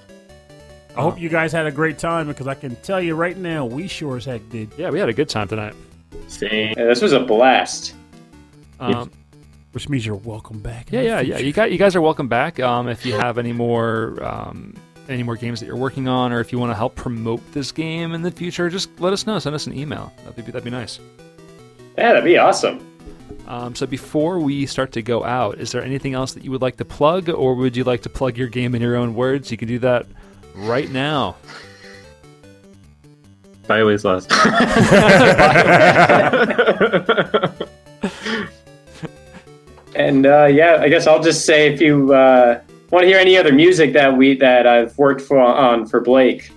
I 0.98 1.00
hope 1.00 1.18
you 1.18 1.30
guys 1.30 1.50
had 1.50 1.64
a 1.64 1.72
great 1.72 1.96
time 1.96 2.28
because 2.28 2.46
I 2.46 2.54
can 2.54 2.76
tell 2.76 3.00
you 3.00 3.14
right 3.14 3.36
now, 3.36 3.64
we 3.64 3.88
sure 3.88 4.18
as 4.18 4.26
heck 4.26 4.46
did. 4.50 4.70
Yeah, 4.76 4.90
we 4.90 4.98
had 4.98 5.08
a 5.08 5.14
good 5.14 5.30
time 5.30 5.48
tonight. 5.48 5.74
Same. 6.28 6.74
Yeah, 6.76 6.84
this 6.84 7.00
was 7.00 7.14
a 7.14 7.20
blast. 7.20 7.94
Um, 8.80 9.10
Which 9.72 9.88
means 9.88 10.04
you're 10.04 10.14
welcome 10.14 10.60
back. 10.60 10.92
in 10.92 11.02
yeah, 11.02 11.22
the 11.22 11.26
yeah, 11.26 11.38
yeah. 11.38 11.42
You 11.42 11.54
got 11.54 11.72
you 11.72 11.78
guys 11.78 11.96
are 11.96 12.02
welcome 12.02 12.28
back. 12.28 12.60
Um, 12.60 12.86
if 12.86 13.06
you 13.06 13.14
have 13.14 13.38
any 13.38 13.54
more 13.54 14.22
um, 14.22 14.74
any 15.12 15.22
more 15.22 15.36
games 15.36 15.60
that 15.60 15.66
you're 15.66 15.76
working 15.76 16.08
on, 16.08 16.32
or 16.32 16.40
if 16.40 16.52
you 16.52 16.58
want 16.58 16.70
to 16.70 16.76
help 16.76 16.94
promote 16.94 17.40
this 17.52 17.72
game 17.72 18.14
in 18.14 18.22
the 18.22 18.30
future, 18.30 18.68
just 18.68 18.88
let 19.00 19.12
us 19.12 19.26
know. 19.26 19.38
Send 19.38 19.54
us 19.54 19.66
an 19.66 19.76
email. 19.76 20.12
That'd 20.24 20.36
be 20.36 20.42
that'd 20.42 20.64
be 20.64 20.70
nice. 20.70 20.98
Yeah, 21.96 22.08
that'd 22.08 22.24
be 22.24 22.38
awesome. 22.38 22.88
Um, 23.46 23.74
so 23.74 23.86
before 23.86 24.38
we 24.38 24.66
start 24.66 24.92
to 24.92 25.02
go 25.02 25.24
out, 25.24 25.58
is 25.58 25.72
there 25.72 25.82
anything 25.82 26.14
else 26.14 26.32
that 26.34 26.44
you 26.44 26.50
would 26.50 26.62
like 26.62 26.76
to 26.76 26.84
plug, 26.84 27.28
or 27.28 27.54
would 27.54 27.76
you 27.76 27.84
like 27.84 28.02
to 28.02 28.08
plug 28.08 28.36
your 28.36 28.48
game 28.48 28.74
in 28.74 28.82
your 28.82 28.96
own 28.96 29.14
words? 29.14 29.50
You 29.50 29.56
can 29.56 29.68
do 29.68 29.78
that 29.80 30.06
right 30.54 30.90
now. 30.90 31.36
Byways 33.66 34.04
lost. 34.04 34.30
And 39.94 40.26
uh, 40.26 40.46
yeah, 40.46 40.78
I 40.80 40.88
guess 40.88 41.06
I'll 41.06 41.22
just 41.22 41.44
say 41.44 41.72
if 41.72 41.80
you 41.80 42.14
uh, 42.14 42.60
want 42.92 43.04
to 43.04 43.08
hear 43.08 43.18
any 43.18 43.36
other 43.36 43.52
music 43.52 43.94
that 43.94 44.16
we 44.16 44.36
that 44.36 44.66
I've 44.66 44.96
worked 44.98 45.22
for 45.22 45.40
on 45.40 45.86
for 45.86 46.00
Blake, 46.00 46.52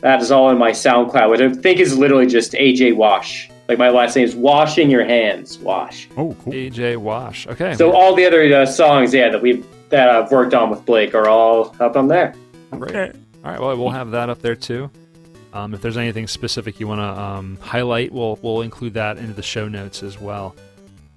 that 0.00 0.20
is 0.20 0.30
all 0.30 0.50
in 0.50 0.58
my 0.58 0.72
SoundCloud, 0.72 1.30
which 1.30 1.40
I 1.40 1.48
think 1.48 1.78
is 1.78 1.96
literally 1.96 2.26
just 2.26 2.52
AJ 2.52 2.96
Wash. 2.96 3.48
Like 3.68 3.78
my 3.78 3.88
last 3.88 4.16
name 4.16 4.24
is 4.24 4.34
Washing 4.34 4.90
Your 4.90 5.04
Hands, 5.04 5.58
Wash. 5.60 6.08
Oh, 6.16 6.36
cool. 6.42 6.52
AJ 6.52 6.96
Wash. 6.96 7.46
Okay. 7.46 7.74
So 7.74 7.92
all 7.92 8.16
the 8.16 8.26
other 8.26 8.42
uh, 8.52 8.66
songs, 8.66 9.14
yeah, 9.14 9.30
that 9.30 9.40
we've 9.40 9.64
that 9.90 10.10
I've 10.10 10.30
worked 10.32 10.54
on 10.54 10.70
with 10.70 10.84
Blake 10.84 11.14
are 11.14 11.28
all 11.28 11.74
up 11.78 11.96
on 11.96 12.08
there. 12.08 12.34
Great. 12.72 12.90
Okay. 12.94 13.18
All 13.44 13.50
right. 13.52 13.60
Well, 13.60 13.76
we'll 13.76 13.90
have 13.90 14.10
that 14.10 14.28
up 14.28 14.42
there 14.42 14.56
too. 14.56 14.90
Um, 15.52 15.74
if 15.74 15.82
there's 15.82 15.96
anything 15.96 16.26
specific 16.26 16.78
you 16.78 16.86
want 16.88 17.00
to 17.00 17.20
um, 17.20 17.58
highlight, 17.60 18.12
we'll 18.12 18.38
we'll 18.42 18.62
include 18.62 18.94
that 18.94 19.18
into 19.18 19.34
the 19.34 19.42
show 19.42 19.68
notes 19.68 20.02
as 20.02 20.20
well. 20.20 20.56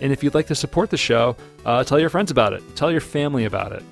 And 0.00 0.12
if 0.12 0.24
you'd 0.24 0.34
like 0.34 0.46
to 0.48 0.54
support 0.54 0.90
the 0.90 0.96
show, 0.96 1.36
uh, 1.64 1.84
tell 1.84 1.98
your 2.00 2.10
friends 2.10 2.30
about 2.30 2.52
it. 2.52 2.62
Tell 2.74 2.90
your 2.90 3.00
family 3.00 3.44
about 3.44 3.72
it. 3.72 3.82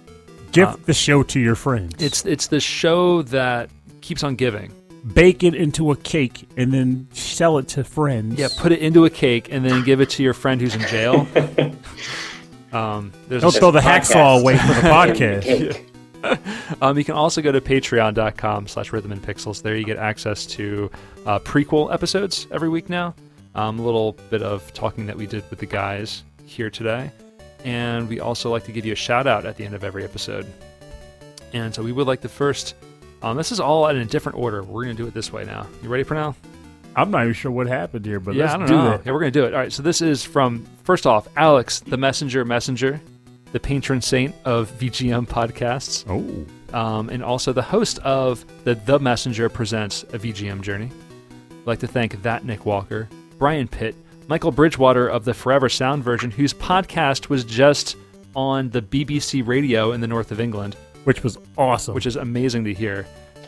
Give 0.52 0.68
Uh, 0.68 0.77
the 0.86 0.94
show 0.94 1.22
to 1.22 1.39
your 1.39 1.55
friends. 1.55 2.02
It's 2.02 2.24
it's 2.27 2.48
the 2.48 2.59
show 2.59 3.22
that 3.22 3.70
keeps 4.01 4.24
on 4.24 4.35
giving. 4.35 4.72
bake 5.14 5.44
it 5.44 5.55
into 5.55 5.93
a 5.93 5.97
cake 5.97 6.48
and 6.56 6.72
then 6.74 7.06
sell 7.12 7.56
it 7.59 7.68
to 7.68 7.85
friends. 7.85 8.36
Yeah, 8.39 8.48
put 8.59 8.72
it 8.72 8.81
into 8.81 9.05
a 9.05 9.10
cake 9.10 9.48
and 9.52 9.64
then 9.64 9.85
give 9.85 10.01
it 10.01 10.10
to 10.10 10.22
your 10.24 10.35
friend 10.35 10.60
who's 10.60 10.74
in 10.74 10.82
jail. 10.89 11.28
um, 12.72 13.12
there's 13.28 13.43
Don't 13.43 13.55
a, 13.56 13.59
throw 13.60 13.70
the 13.70 13.81
Podcast. 13.81 14.12
hacksaw 14.12 14.40
away 14.40 14.59
for 14.59 14.66
the 14.66 14.72
podcast. 14.89 15.86
Um, 16.82 16.97
you 16.97 17.05
can 17.05 17.14
also 17.14 17.42
go 17.42 17.52
to 17.52 17.60
patreon.com 17.60 18.66
slash 18.68 18.92
rhythm 18.92 19.12
and 19.12 19.20
pixels. 19.22 19.60
There 19.60 19.76
you 19.76 19.84
get 19.84 19.98
access 19.98 20.47
to 20.47 20.90
uh, 21.26 21.38
prequel 21.40 21.92
episodes 21.92 22.47
every 22.51 22.68
week 22.70 22.88
now. 22.88 23.14
Um, 23.55 23.78
a 23.78 23.82
little 23.82 24.12
bit 24.30 24.42
of 24.42 24.72
talking 24.72 25.05
that 25.06 25.16
we 25.16 25.26
did 25.26 25.48
with 25.51 25.59
the 25.59 25.66
guys 25.66 26.22
here 26.47 26.70
today. 26.70 27.10
And 27.64 28.09
we 28.09 28.20
also 28.20 28.51
like 28.51 28.64
to 28.64 28.72
give 28.72 28.86
you 28.86 28.92
a 28.92 28.97
shout 28.97 29.26
out 29.26 29.44
at 29.44 29.56
the 29.56 29.64
end 29.64 29.74
of 29.74 29.84
every 29.84 30.05
episode. 30.05 30.47
And 31.52 31.74
so 31.74 31.82
we 31.82 31.92
would 31.92 32.06
like 32.06 32.20
to 32.22 32.28
first. 32.28 32.74
Um, 33.22 33.36
this 33.36 33.52
is 33.52 33.60
all 33.60 33.86
in 33.88 33.97
a 33.98 34.05
different 34.06 34.38
order. 34.38 34.62
We're 34.62 34.84
going 34.84 34.97
to 34.97 35.02
do 35.02 35.06
it 35.09 35.12
this 35.12 35.30
way 35.32 35.44
now. 35.44 35.66
You 35.82 35.90
ready 35.90 36.05
for 36.05 36.14
now? 36.14 36.34
I'm 36.97 37.10
not 37.10 37.22
even 37.22 37.34
sure 37.34 37.51
what 37.51 37.66
happened 37.66 38.06
here, 38.06 38.20
but 38.20 38.34
yeah, 38.34 38.44
let's 38.44 38.55
I 38.55 38.59
don't 38.59 38.66
do 38.68 38.76
know. 38.76 38.90
that. 38.90 39.06
Yeah, 39.06 39.12
we're 39.12 39.20
gonna 39.20 39.30
do 39.30 39.44
it. 39.44 39.55
All 39.55 39.60
right. 39.60 39.72
So 39.72 39.80
this 39.82 40.02
is 40.02 40.24
from 40.24 40.66
first 40.82 41.06
off, 41.06 41.28
Alex, 41.36 41.78
the 41.80 41.97
messenger, 41.97 42.44
messenger, 42.44 43.01
the 43.52 43.60
patron 43.60 44.01
saint 44.01 44.35
of 44.44 44.70
VGM 44.72 45.27
podcasts, 45.27 46.05
Oh, 46.09 46.77
um, 46.78 47.09
and 47.09 47.22
also 47.22 47.52
the 47.52 47.62
host 47.62 47.98
of 48.01 48.44
the 48.64 48.74
The 48.74 48.98
Messenger 48.98 49.48
presents 49.48 50.02
a 50.12 50.18
VGM 50.18 50.60
journey. 50.62 50.90
I'd 51.51 51.66
like 51.66 51.81
to 51.81 51.86
thank 51.89 52.22
that 52.22 52.44
Nick 52.44 52.64
Walker, 52.64 53.09
Brian 53.39 53.68
Pitt, 53.68 53.94
Michael 54.28 54.52
Bridgewater 54.52 55.09
of 55.09 55.24
the 55.24 55.35
Forever 55.35 55.68
Sound 55.68 56.05
version, 56.05 56.31
whose 56.31 56.55
podcast 56.55 57.28
was 57.28 57.43
just 57.44 57.97
on 58.36 58.70
the 58.70 58.81
BBC 58.81 59.44
radio 59.47 59.93
in 59.93 60.01
the 60.01 60.06
north 60.06 60.31
of 60.31 60.40
England, 60.40 60.77
which 61.05 61.24
was 61.24 61.36
awesome. 61.59 61.94
which 61.94 62.06
is 62.06 62.14
amazing 62.16 62.64
to 62.64 62.72
hear. 62.72 63.06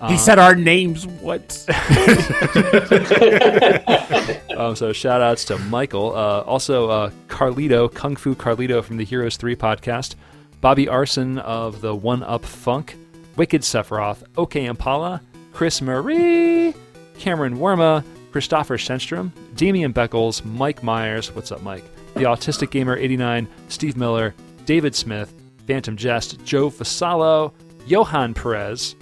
He 0.09 0.19
said 0.19 0.39
our 0.39 0.55
names. 0.55 1.07
What? 1.07 1.65
Um, 4.57 4.77
so 4.77 4.93
shout 4.93 5.23
outs 5.23 5.45
to 5.47 5.59
Michael. 5.59 6.15
Uh, 6.15 6.41
also, 6.43 6.89
uh, 6.89 7.11
Carlito, 7.27 7.93
Kung 7.93 8.16
Fu 8.16 8.35
Carlito 8.35 8.83
from 8.85 8.97
the 8.97 9.05
Heroes 9.05 9.37
3 9.37 9.57
podcast. 9.57 10.15
Bobby 10.61 10.89
Arson 10.89 11.39
of 11.39 11.81
the 11.81 11.95
One 11.95 12.23
Up 12.23 12.45
Funk. 12.45 12.97
Wicked 13.37 13.62
Sephiroth. 13.62 14.23
OK 14.37 14.66
Impala. 14.66 15.23
Chris 15.53 15.81
Marie. 15.81 16.74
Cameron 17.19 17.57
Worma. 17.57 18.05
Christopher 18.31 18.77
Shenstrom. 18.77 19.33
Damian 19.57 19.93
Beckles. 19.93 20.45
Mike 20.45 20.83
Myers. 20.83 21.35
What's 21.35 21.51
up, 21.51 21.62
Mike? 21.62 21.85
The 22.15 22.24
Autistic 22.24 22.70
Gamer 22.70 22.97
89. 22.97 23.49
Steve 23.69 23.97
Miller. 23.97 24.35
David 24.65 24.95
Smith. 24.95 25.33
Phantom 25.66 25.97
Jest. 25.97 26.43
Joe 26.45 26.70
Fasalo. 26.70 27.53
Johan 27.87 28.35
Perez. 28.35 28.95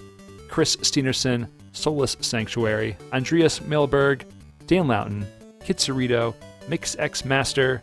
Chris 0.51 0.77
Steenerson, 0.77 1.49
Solus 1.73 2.17
Sanctuary, 2.21 2.97
Andreas 3.13 3.61
Milberg, 3.61 4.23
Dan 4.67 4.89
Loughton, 4.89 5.27
Kitsurito, 5.61 6.35
Mix 6.69 6.97
X 6.99 7.25
Master, 7.25 7.81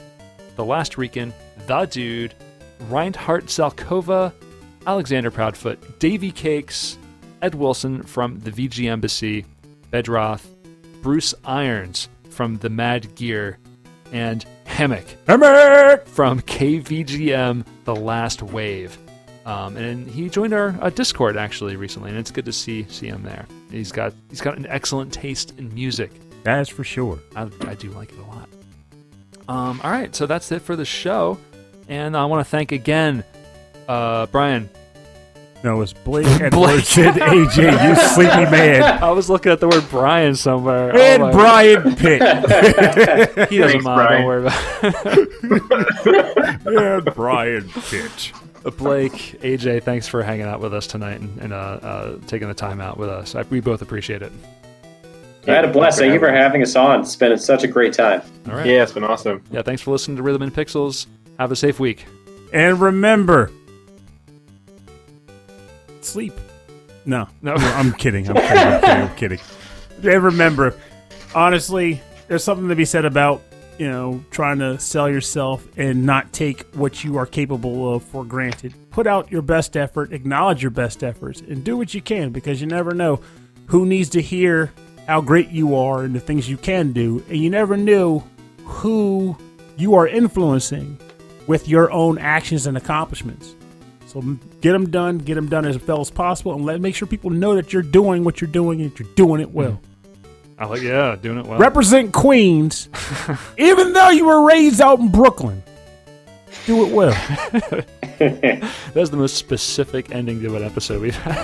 The 0.55 0.65
Last 0.65 0.97
Rican, 0.97 1.33
The 1.65 1.85
Dude, 1.85 2.33
Reinhardt 2.89 3.45
Zalkova, 3.45 4.33
Alexander 4.85 5.31
Proudfoot, 5.31 5.99
Davy 5.99 6.31
Cakes, 6.31 6.97
Ed 7.41 7.55
Wilson 7.55 8.03
from 8.03 8.39
the 8.39 8.51
VG 8.51 8.89
Embassy, 8.89 9.45
Bedroth, 9.91 10.45
Bruce 11.01 11.33
Irons 11.45 12.09
from 12.29 12.57
the 12.57 12.69
Mad 12.69 13.15
Gear, 13.15 13.59
and 14.11 14.45
Hammock 14.65 15.05
Hammock! 15.25 16.05
from 16.07 16.41
KVGM 16.41 17.65
The 17.85 17.95
Last 17.95 18.43
Wave. 18.43 18.97
Um, 19.47 19.77
and 19.77 20.05
he 20.07 20.27
joined 20.29 20.53
our 20.53 20.75
uh, 20.81 20.89
Discord 20.89 21.37
actually 21.37 21.77
recently, 21.77 22.09
and 22.09 22.19
it's 22.19 22.31
good 22.31 22.43
to 22.45 22.51
see 22.51 22.83
see 22.89 23.07
him 23.07 23.23
there. 23.23 23.45
He's 23.71 23.91
got 23.93 24.13
he's 24.29 24.41
got 24.41 24.57
an 24.57 24.67
excellent 24.67 25.13
taste 25.13 25.57
in 25.57 25.73
music. 25.73 26.11
That's 26.43 26.69
for 26.69 26.83
sure. 26.83 27.17
I, 27.35 27.43
I 27.61 27.75
do 27.75 27.89
like 27.91 28.11
it 28.11 28.19
a 28.19 28.23
lot. 28.23 28.49
Um, 29.47 29.79
all 29.85 29.89
right, 29.91 30.13
so 30.13 30.25
that's 30.25 30.51
it 30.51 30.61
for 30.61 30.75
the 30.75 30.83
show, 30.83 31.37
and 31.87 32.17
I 32.17 32.25
want 32.25 32.45
to 32.45 32.49
thank 32.49 32.73
again, 32.73 33.23
uh, 33.87 34.25
Brian. 34.27 34.69
No, 35.63 35.81
it's 35.81 35.91
Blake 35.93 36.27
and 36.39 36.51
Blake. 36.51 36.85
said 36.85 37.15
AJ, 37.15 37.89
you 37.89 37.95
sleepy 38.13 38.51
man. 38.51 38.83
I 39.01 39.11
was 39.11 39.27
looking 39.29 39.51
at 39.51 39.59
the 39.61 39.67
word 39.69 39.85
Brian 39.89 40.35
somewhere. 40.35 40.91
Oh 40.93 40.99
And 40.99 41.21
my- 41.23 41.31
Brian 41.31 41.95
Pitt. 41.95 42.21
he 43.49 43.57
doesn't 43.57 43.81
Thanks, 43.81 43.85
mind. 43.85 44.09
Don't 44.09 44.25
worry 44.25 44.45
about 44.45 45.17
it. 46.03 46.67
and 47.05 47.15
Brian 47.15 47.69
Pitt. 47.69 48.31
Uh, 48.65 48.69
Blake, 48.71 49.11
AJ, 49.41 49.83
thanks 49.83 50.07
for 50.07 50.21
hanging 50.23 50.45
out 50.45 50.59
with 50.59 50.73
us 50.73 50.87
tonight 50.87 51.19
and, 51.21 51.39
and 51.39 51.53
uh, 51.53 51.55
uh, 51.55 52.17
taking 52.27 52.47
the 52.47 52.53
time 52.53 52.81
out 52.81 52.97
with 52.97 53.09
us. 53.09 53.35
I, 53.35 53.43
we 53.43 53.59
both 53.59 53.81
appreciate 53.81 54.21
it. 54.21 54.31
I 55.47 55.51
had 55.51 55.63
a 55.65 55.71
blast. 55.71 55.99
Thank 55.99 56.13
you 56.13 56.19
for 56.19 56.29
having 56.31 56.61
us 56.61 56.75
on. 56.75 56.99
It's 57.01 57.15
been 57.15 57.37
such 57.37 57.63
a 57.63 57.67
great 57.67 57.93
time. 57.93 58.21
All 58.49 58.55
right. 58.55 58.65
Yeah, 58.65 58.83
it's 58.83 58.91
been 58.91 59.05
awesome. 59.05 59.41
Yeah, 59.49 59.61
thanks 59.61 59.81
for 59.81 59.91
listening 59.91 60.17
to 60.17 60.23
Rhythm 60.23 60.41
and 60.41 60.53
Pixels. 60.53 61.07
Have 61.39 61.51
a 61.53 61.55
safe 61.55 61.79
week. 61.79 62.05
And 62.51 62.81
remember, 62.81 63.49
sleep. 66.01 66.33
No, 67.05 67.27
No. 67.41 67.53
I'm 67.53 67.93
kidding. 67.93 68.27
I'm 68.27 68.35
kidding. 68.35 68.57
I'm 68.57 68.81
kidding. 68.81 69.01
I'm 69.09 69.15
kidding. 69.15 69.39
And 70.03 70.23
remember, 70.23 70.75
honestly, 71.33 71.99
there's 72.27 72.43
something 72.43 72.69
to 72.69 72.75
be 72.75 72.85
said 72.85 73.03
about 73.03 73.41
you 73.77 73.89
know 73.89 74.23
trying 74.31 74.59
to 74.59 74.79
sell 74.79 75.09
yourself 75.09 75.67
and 75.77 76.05
not 76.05 76.33
take 76.33 76.63
what 76.75 77.03
you 77.03 77.17
are 77.17 77.25
capable 77.25 77.93
of 77.93 78.03
for 78.03 78.23
granted. 78.23 78.73
Put 78.91 79.07
out 79.07 79.31
your 79.31 79.41
best 79.41 79.77
effort, 79.77 80.13
acknowledge 80.13 80.61
your 80.61 80.71
best 80.71 81.03
efforts, 81.03 81.41
and 81.41 81.63
do 81.63 81.77
what 81.77 81.93
you 81.93 82.01
can 82.01 82.31
because 82.31 82.61
you 82.61 82.67
never 82.67 82.93
know 82.93 83.21
who 83.67 83.85
needs 83.85 84.09
to 84.09 84.21
hear 84.21 84.71
how 85.07 85.21
great 85.21 85.49
you 85.49 85.75
are 85.75 86.03
and 86.03 86.13
the 86.13 86.19
things 86.19 86.49
you 86.49 86.57
can 86.57 86.91
do, 86.91 87.23
and 87.29 87.37
you 87.37 87.49
never 87.49 87.77
knew 87.77 88.21
who 88.63 89.37
you 89.77 89.95
are 89.95 90.07
influencing 90.07 90.97
with 91.47 91.67
your 91.67 91.91
own 91.91 92.17
actions 92.17 92.67
and 92.67 92.75
accomplishments. 92.75 93.53
So 94.07 94.21
get 94.61 94.73
them 94.73 94.89
done, 94.89 95.17
get 95.17 95.35
them 95.35 95.47
done 95.47 95.65
as 95.65 95.81
well 95.85 96.01
as 96.01 96.09
possible, 96.09 96.53
and 96.53 96.65
let 96.65 96.81
make 96.81 96.95
sure 96.95 97.07
people 97.07 97.29
know 97.29 97.55
that 97.55 97.71
you're 97.71 97.81
doing 97.81 98.23
what 98.23 98.41
you're 98.41 98.49
doing 98.49 98.81
and 98.81 98.91
that 98.91 98.99
you're 98.99 99.13
doing 99.15 99.41
it 99.41 99.51
well. 99.51 99.79
I 100.59 100.65
like, 100.65 100.81
yeah, 100.81 101.15
doing 101.15 101.37
it 101.37 101.45
well. 101.45 101.59
Represent 101.59 102.13
Queens, 102.13 102.89
even 103.57 103.93
though 103.93 104.09
you 104.09 104.25
were 104.25 104.43
raised 104.47 104.81
out 104.81 104.99
in 104.99 105.09
Brooklyn. 105.09 105.61
Do 106.65 106.85
it 106.85 106.93
well. 106.93 107.11
That's 108.17 109.11
the 109.11 109.17
most 109.17 109.35
specific 109.35 110.11
ending 110.11 110.41
to 110.41 110.55
an 110.55 110.63
episode 110.63 111.01
we've 111.01 111.15
had. 111.15 111.43